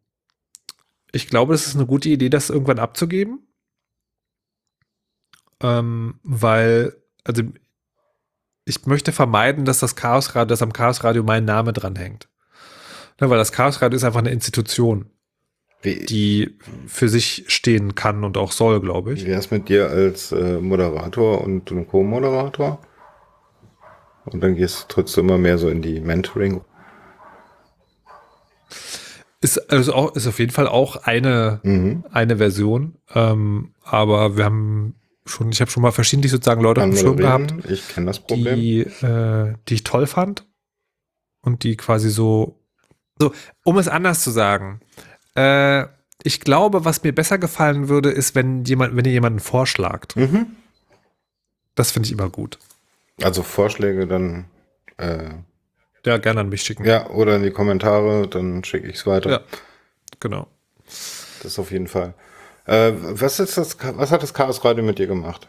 ich 1.12 1.28
glaube, 1.28 1.54
es 1.54 1.68
ist 1.68 1.76
eine 1.76 1.86
gute 1.86 2.08
Idee, 2.08 2.30
das 2.30 2.50
irgendwann 2.50 2.80
abzugeben. 2.80 3.46
Ähm, 5.62 6.18
weil, 6.24 6.96
also 7.22 7.42
ich 8.66 8.84
möchte 8.84 9.12
vermeiden, 9.12 9.64
dass 9.64 9.78
das 9.78 9.96
Chaosradio, 9.96 10.46
dass 10.46 10.60
am 10.60 10.72
Chaosradio 10.72 11.22
mein 11.22 11.44
Name 11.44 11.72
dranhängt. 11.72 12.28
Ne, 13.20 13.30
weil 13.30 13.38
das 13.38 13.52
Chaosradio 13.52 13.96
ist 13.96 14.04
einfach 14.04 14.20
eine 14.20 14.30
Institution, 14.32 15.08
die 15.84 16.58
für 16.86 17.08
sich 17.08 17.44
stehen 17.46 17.94
kann 17.94 18.24
und 18.24 18.36
auch 18.36 18.50
soll, 18.52 18.80
glaube 18.80 19.14
ich. 19.14 19.24
wie 19.24 19.28
wär's 19.28 19.50
mit 19.52 19.68
dir 19.68 19.88
als 19.88 20.32
äh, 20.32 20.58
Moderator 20.58 21.40
und 21.42 21.72
Co-Moderator? 21.88 22.80
Und 24.24 24.42
dann 24.42 24.56
gehst 24.56 24.82
du 24.82 24.84
trotzdem 24.88 25.26
immer 25.28 25.38
mehr 25.38 25.56
so 25.58 25.68
in 25.68 25.80
die 25.80 26.00
Mentoring. 26.00 26.62
Ist, 29.40 29.70
also 29.70 29.94
auch, 29.94 30.16
ist 30.16 30.26
auf 30.26 30.40
jeden 30.40 30.50
Fall 30.50 30.66
auch 30.66 30.96
eine, 30.96 31.60
Mhm. 31.62 32.04
eine 32.10 32.38
Version. 32.38 32.96
Ähm, 33.14 33.74
aber 33.84 34.36
wir 34.36 34.44
haben 34.44 34.96
schon, 35.26 35.50
ich 35.50 35.60
habe 35.60 35.70
schon 35.70 35.82
mal 35.82 35.92
verschiedentlich 35.92 36.32
sozusagen 36.32 36.60
Leute 36.62 36.80
dem 36.80 36.96
Schirm 36.96 37.16
gehabt, 37.16 37.52
ich 37.68 37.88
kenne 37.88 38.06
das 38.06 38.20
Problem. 38.20 38.56
die, 38.56 38.80
äh, 38.80 39.54
die 39.68 39.74
ich 39.74 39.84
toll 39.84 40.06
fand 40.06 40.46
und 41.42 41.62
die 41.62 41.76
quasi 41.76 42.10
so, 42.10 42.58
so, 43.18 43.32
um 43.64 43.78
es 43.78 43.88
anders 43.88 44.22
zu 44.22 44.30
sagen, 44.30 44.80
äh, 45.34 45.84
ich 46.22 46.40
glaube, 46.40 46.84
was 46.84 47.02
mir 47.02 47.14
besser 47.14 47.38
gefallen 47.38 47.88
würde, 47.88 48.10
ist, 48.10 48.34
wenn 48.34 48.64
jemand, 48.64 48.96
wenn 48.96 49.04
ihr 49.04 49.12
jemanden 49.12 49.38
vorschlagt. 49.40 50.16
Mhm. 50.16 50.46
Das 51.74 51.90
finde 51.90 52.06
ich 52.06 52.12
immer 52.12 52.30
gut. 52.30 52.58
Also 53.22 53.42
Vorschläge 53.42 54.06
dann, 54.06 54.46
äh, 54.96 55.30
Ja, 56.04 56.16
gerne 56.18 56.40
an 56.40 56.48
mich 56.48 56.62
schicken. 56.62 56.84
ja, 56.84 57.08
oder 57.10 57.36
in 57.36 57.42
die 57.42 57.50
Kommentare, 57.50 58.28
dann 58.28 58.64
schicke 58.64 58.88
ich 58.88 58.96
es 58.96 59.06
weiter. 59.06 59.30
Ja. 59.30 59.40
Genau. 60.20 60.48
Das 61.42 61.58
auf 61.58 61.70
jeden 61.70 61.86
Fall. 61.86 62.14
Äh, 62.66 62.92
was 63.20 63.38
ist 63.40 63.56
das, 63.56 63.76
was 63.80 64.10
hat 64.10 64.22
das 64.22 64.34
Chaos 64.34 64.64
Radio 64.64 64.82
mit 64.84 64.98
dir 64.98 65.06
gemacht? 65.06 65.48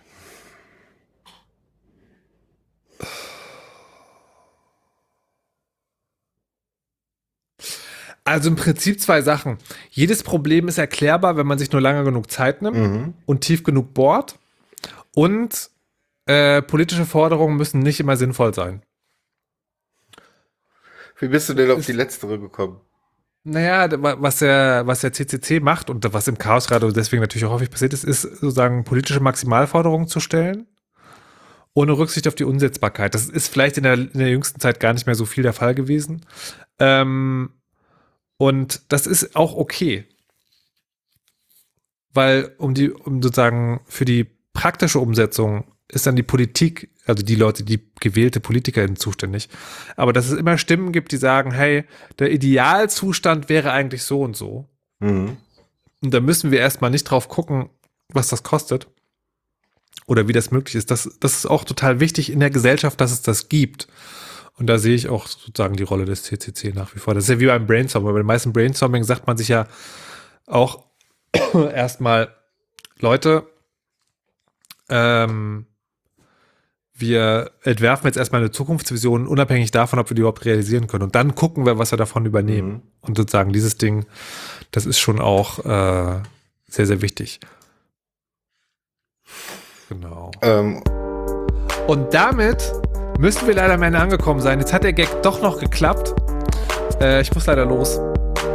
Also 8.23 8.49
im 8.49 8.55
Prinzip 8.55 8.99
zwei 8.99 9.21
Sachen. 9.21 9.57
Jedes 9.89 10.21
Problem 10.23 10.67
ist 10.67 10.77
erklärbar, 10.77 11.37
wenn 11.37 11.47
man 11.47 11.57
sich 11.59 11.71
nur 11.71 11.81
lange 11.81 12.03
genug 12.03 12.29
Zeit 12.29 12.61
nimmt 12.61 12.75
Mhm. 12.77 13.13
und 13.25 13.41
tief 13.41 13.63
genug 13.63 13.93
bohrt. 13.93 14.37
Und 15.15 15.69
äh, 16.25 16.61
politische 16.61 17.05
Forderungen 17.05 17.55
müssen 17.55 17.79
nicht 17.79 18.01
immer 18.01 18.17
sinnvoll 18.17 18.53
sein. 18.53 18.83
Wie 21.19 21.29
bist 21.29 21.47
du 21.49 21.53
denn 21.53 21.71
auf 21.71 21.79
Ist- 21.79 21.87
die 21.87 21.93
letztere 21.93 22.37
gekommen? 22.37 22.81
Naja, 23.49 23.87
was 24.21 24.39
der, 24.39 24.85
was 24.87 24.99
der 24.99 25.13
CCC 25.13 25.61
macht 25.61 25.89
und 25.89 26.11
was 26.11 26.27
im 26.27 26.37
Chaosradio 26.37 26.91
deswegen 26.91 27.21
natürlich 27.21 27.45
auch 27.45 27.53
häufig 27.53 27.69
passiert 27.69 27.93
ist, 27.93 28.03
ist 28.03 28.23
sozusagen 28.23 28.83
politische 28.83 29.21
Maximalforderungen 29.21 30.09
zu 30.09 30.19
stellen, 30.19 30.67
ohne 31.73 31.97
Rücksicht 31.97 32.27
auf 32.27 32.35
die 32.35 32.43
Umsetzbarkeit. 32.43 33.15
Das 33.15 33.29
ist 33.29 33.47
vielleicht 33.47 33.77
in 33.77 33.83
der, 33.83 33.93
in 33.93 34.19
der 34.19 34.31
jüngsten 34.31 34.59
Zeit 34.59 34.81
gar 34.81 34.91
nicht 34.91 35.05
mehr 35.05 35.15
so 35.15 35.23
viel 35.23 35.43
der 35.43 35.53
Fall 35.53 35.75
gewesen. 35.75 36.25
Ähm, 36.79 37.51
und 38.35 38.81
das 38.89 39.07
ist 39.07 39.37
auch 39.37 39.55
okay. 39.55 40.03
Weil 42.13 42.53
um 42.57 42.73
die, 42.73 42.91
um 42.91 43.23
sozusagen 43.23 43.79
für 43.85 44.03
die 44.03 44.25
praktische 44.51 44.99
Umsetzung 44.99 45.63
ist 45.89 46.05
dann 46.05 46.15
die 46.15 46.23
Politik, 46.23 46.89
also 47.05 47.23
die 47.23 47.35
Leute, 47.35 47.63
die 47.63 47.79
gewählte 47.99 48.39
PolitikerInnen 48.39 48.97
zuständig. 48.97 49.49
Aber 49.95 50.13
dass 50.13 50.29
es 50.29 50.37
immer 50.37 50.57
Stimmen 50.57 50.91
gibt, 50.91 51.11
die 51.11 51.17
sagen, 51.17 51.51
hey, 51.51 51.85
der 52.19 52.31
Idealzustand 52.31 53.49
wäre 53.49 53.71
eigentlich 53.71 54.03
so 54.03 54.21
und 54.21 54.35
so. 54.35 54.67
Mhm. 54.99 55.37
Und 56.01 56.13
da 56.13 56.19
müssen 56.19 56.51
wir 56.51 56.59
erstmal 56.59 56.91
nicht 56.91 57.05
drauf 57.05 57.29
gucken, 57.29 57.69
was 58.09 58.27
das 58.27 58.43
kostet. 58.43 58.87
Oder 60.05 60.27
wie 60.27 60.33
das 60.33 60.51
möglich 60.51 60.75
ist. 60.75 60.91
Das, 60.91 61.09
das 61.19 61.37
ist 61.37 61.45
auch 61.45 61.63
total 61.63 61.99
wichtig 61.99 62.31
in 62.31 62.39
der 62.39 62.49
Gesellschaft, 62.49 63.01
dass 63.01 63.11
es 63.11 63.21
das 63.21 63.49
gibt. 63.49 63.87
Und 64.57 64.67
da 64.67 64.79
sehe 64.79 64.95
ich 64.95 65.09
auch 65.09 65.27
sozusagen 65.27 65.75
die 65.75 65.83
Rolle 65.83 66.05
des 66.05 66.23
CCC 66.23 66.73
nach 66.73 66.95
wie 66.95 66.99
vor. 66.99 67.13
Das 67.13 67.25
ist 67.25 67.29
ja 67.29 67.39
wie 67.39 67.45
beim 67.45 67.67
Brainstorming. 67.67 68.13
Bei 68.13 68.19
den 68.19 68.25
meisten 68.25 68.53
Brainstorming 68.53 69.03
sagt 69.03 69.27
man 69.27 69.37
sich 69.37 69.49
ja 69.49 69.67
auch 70.45 70.85
erstmal, 71.53 72.33
Leute, 72.99 73.47
ähm, 74.89 75.67
wir 76.99 77.51
entwerfen 77.63 78.07
jetzt 78.07 78.17
erstmal 78.17 78.41
eine 78.41 78.51
Zukunftsvision, 78.51 79.27
unabhängig 79.27 79.71
davon, 79.71 79.99
ob 79.99 80.09
wir 80.09 80.15
die 80.15 80.21
überhaupt 80.21 80.45
realisieren 80.45 80.87
können. 80.87 81.03
Und 81.03 81.15
dann 81.15 81.35
gucken 81.35 81.65
wir, 81.65 81.77
was 81.77 81.91
wir 81.91 81.97
davon 81.97 82.25
übernehmen. 82.25 82.69
Mhm. 82.69 82.81
Und 83.01 83.17
sozusagen 83.17 83.53
dieses 83.53 83.77
Ding, 83.77 84.05
das 84.71 84.85
ist 84.85 84.99
schon 84.99 85.21
auch 85.21 85.59
äh, 85.59 86.21
sehr, 86.67 86.85
sehr 86.85 87.01
wichtig. 87.01 87.39
Genau. 89.89 90.31
Ähm, 90.41 90.81
Und 91.87 92.13
damit 92.13 92.73
müssen 93.19 93.47
wir 93.47 93.53
leider 93.53 93.75
am 93.75 93.83
Ende 93.83 93.99
angekommen 93.99 94.41
sein. 94.41 94.59
Jetzt 94.59 94.73
hat 94.73 94.83
der 94.83 94.93
Gag 94.93 95.21
doch 95.21 95.41
noch 95.41 95.59
geklappt. 95.59 96.13
Äh, 96.99 97.21
ich 97.21 97.33
muss 97.33 97.45
leider 97.45 97.65
los. 97.65 97.99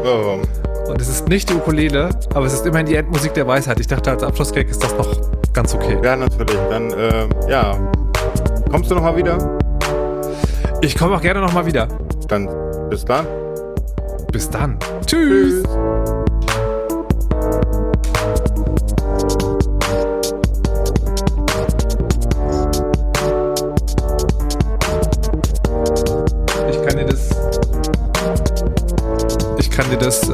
ähm, 0.04 0.42
Und 0.88 1.00
es 1.00 1.08
ist 1.08 1.28
nicht 1.28 1.48
die 1.48 1.54
Ukulele, 1.54 2.10
aber 2.34 2.46
es 2.46 2.52
ist 2.54 2.66
immerhin 2.66 2.86
die 2.86 2.96
Endmusik 2.96 3.34
der 3.34 3.46
Weisheit. 3.46 3.78
Ich 3.80 3.86
dachte, 3.86 4.10
als 4.10 4.22
Abschlussgag 4.22 4.68
ist 4.68 4.82
das 4.82 4.92
noch 4.96 5.16
ganz 5.52 5.74
okay. 5.74 5.98
ja, 6.02 6.16
natürlich. 6.16 6.56
Dann, 6.68 6.92
ähm, 6.96 7.30
ja. 7.48 7.78
Kommst 8.72 8.90
du 8.90 8.94
noch 8.94 9.02
mal 9.02 9.14
wieder? 9.14 9.36
Ich 10.80 10.96
komme 10.96 11.14
auch 11.14 11.20
gerne 11.20 11.42
nochmal 11.42 11.66
wieder. 11.66 11.88
Dann 12.28 12.48
bis 12.88 13.04
dann. 13.04 13.26
Bis 14.32 14.48
dann. 14.48 14.78
Tschüss. 15.04 15.62
Ich 26.70 26.82
kann 26.82 26.96
dir 26.96 27.04
das. 27.04 27.28
Ich 29.58 29.70
kann 29.70 29.90
dir 29.90 29.98
das. 29.98 30.30
Äh 30.30 30.32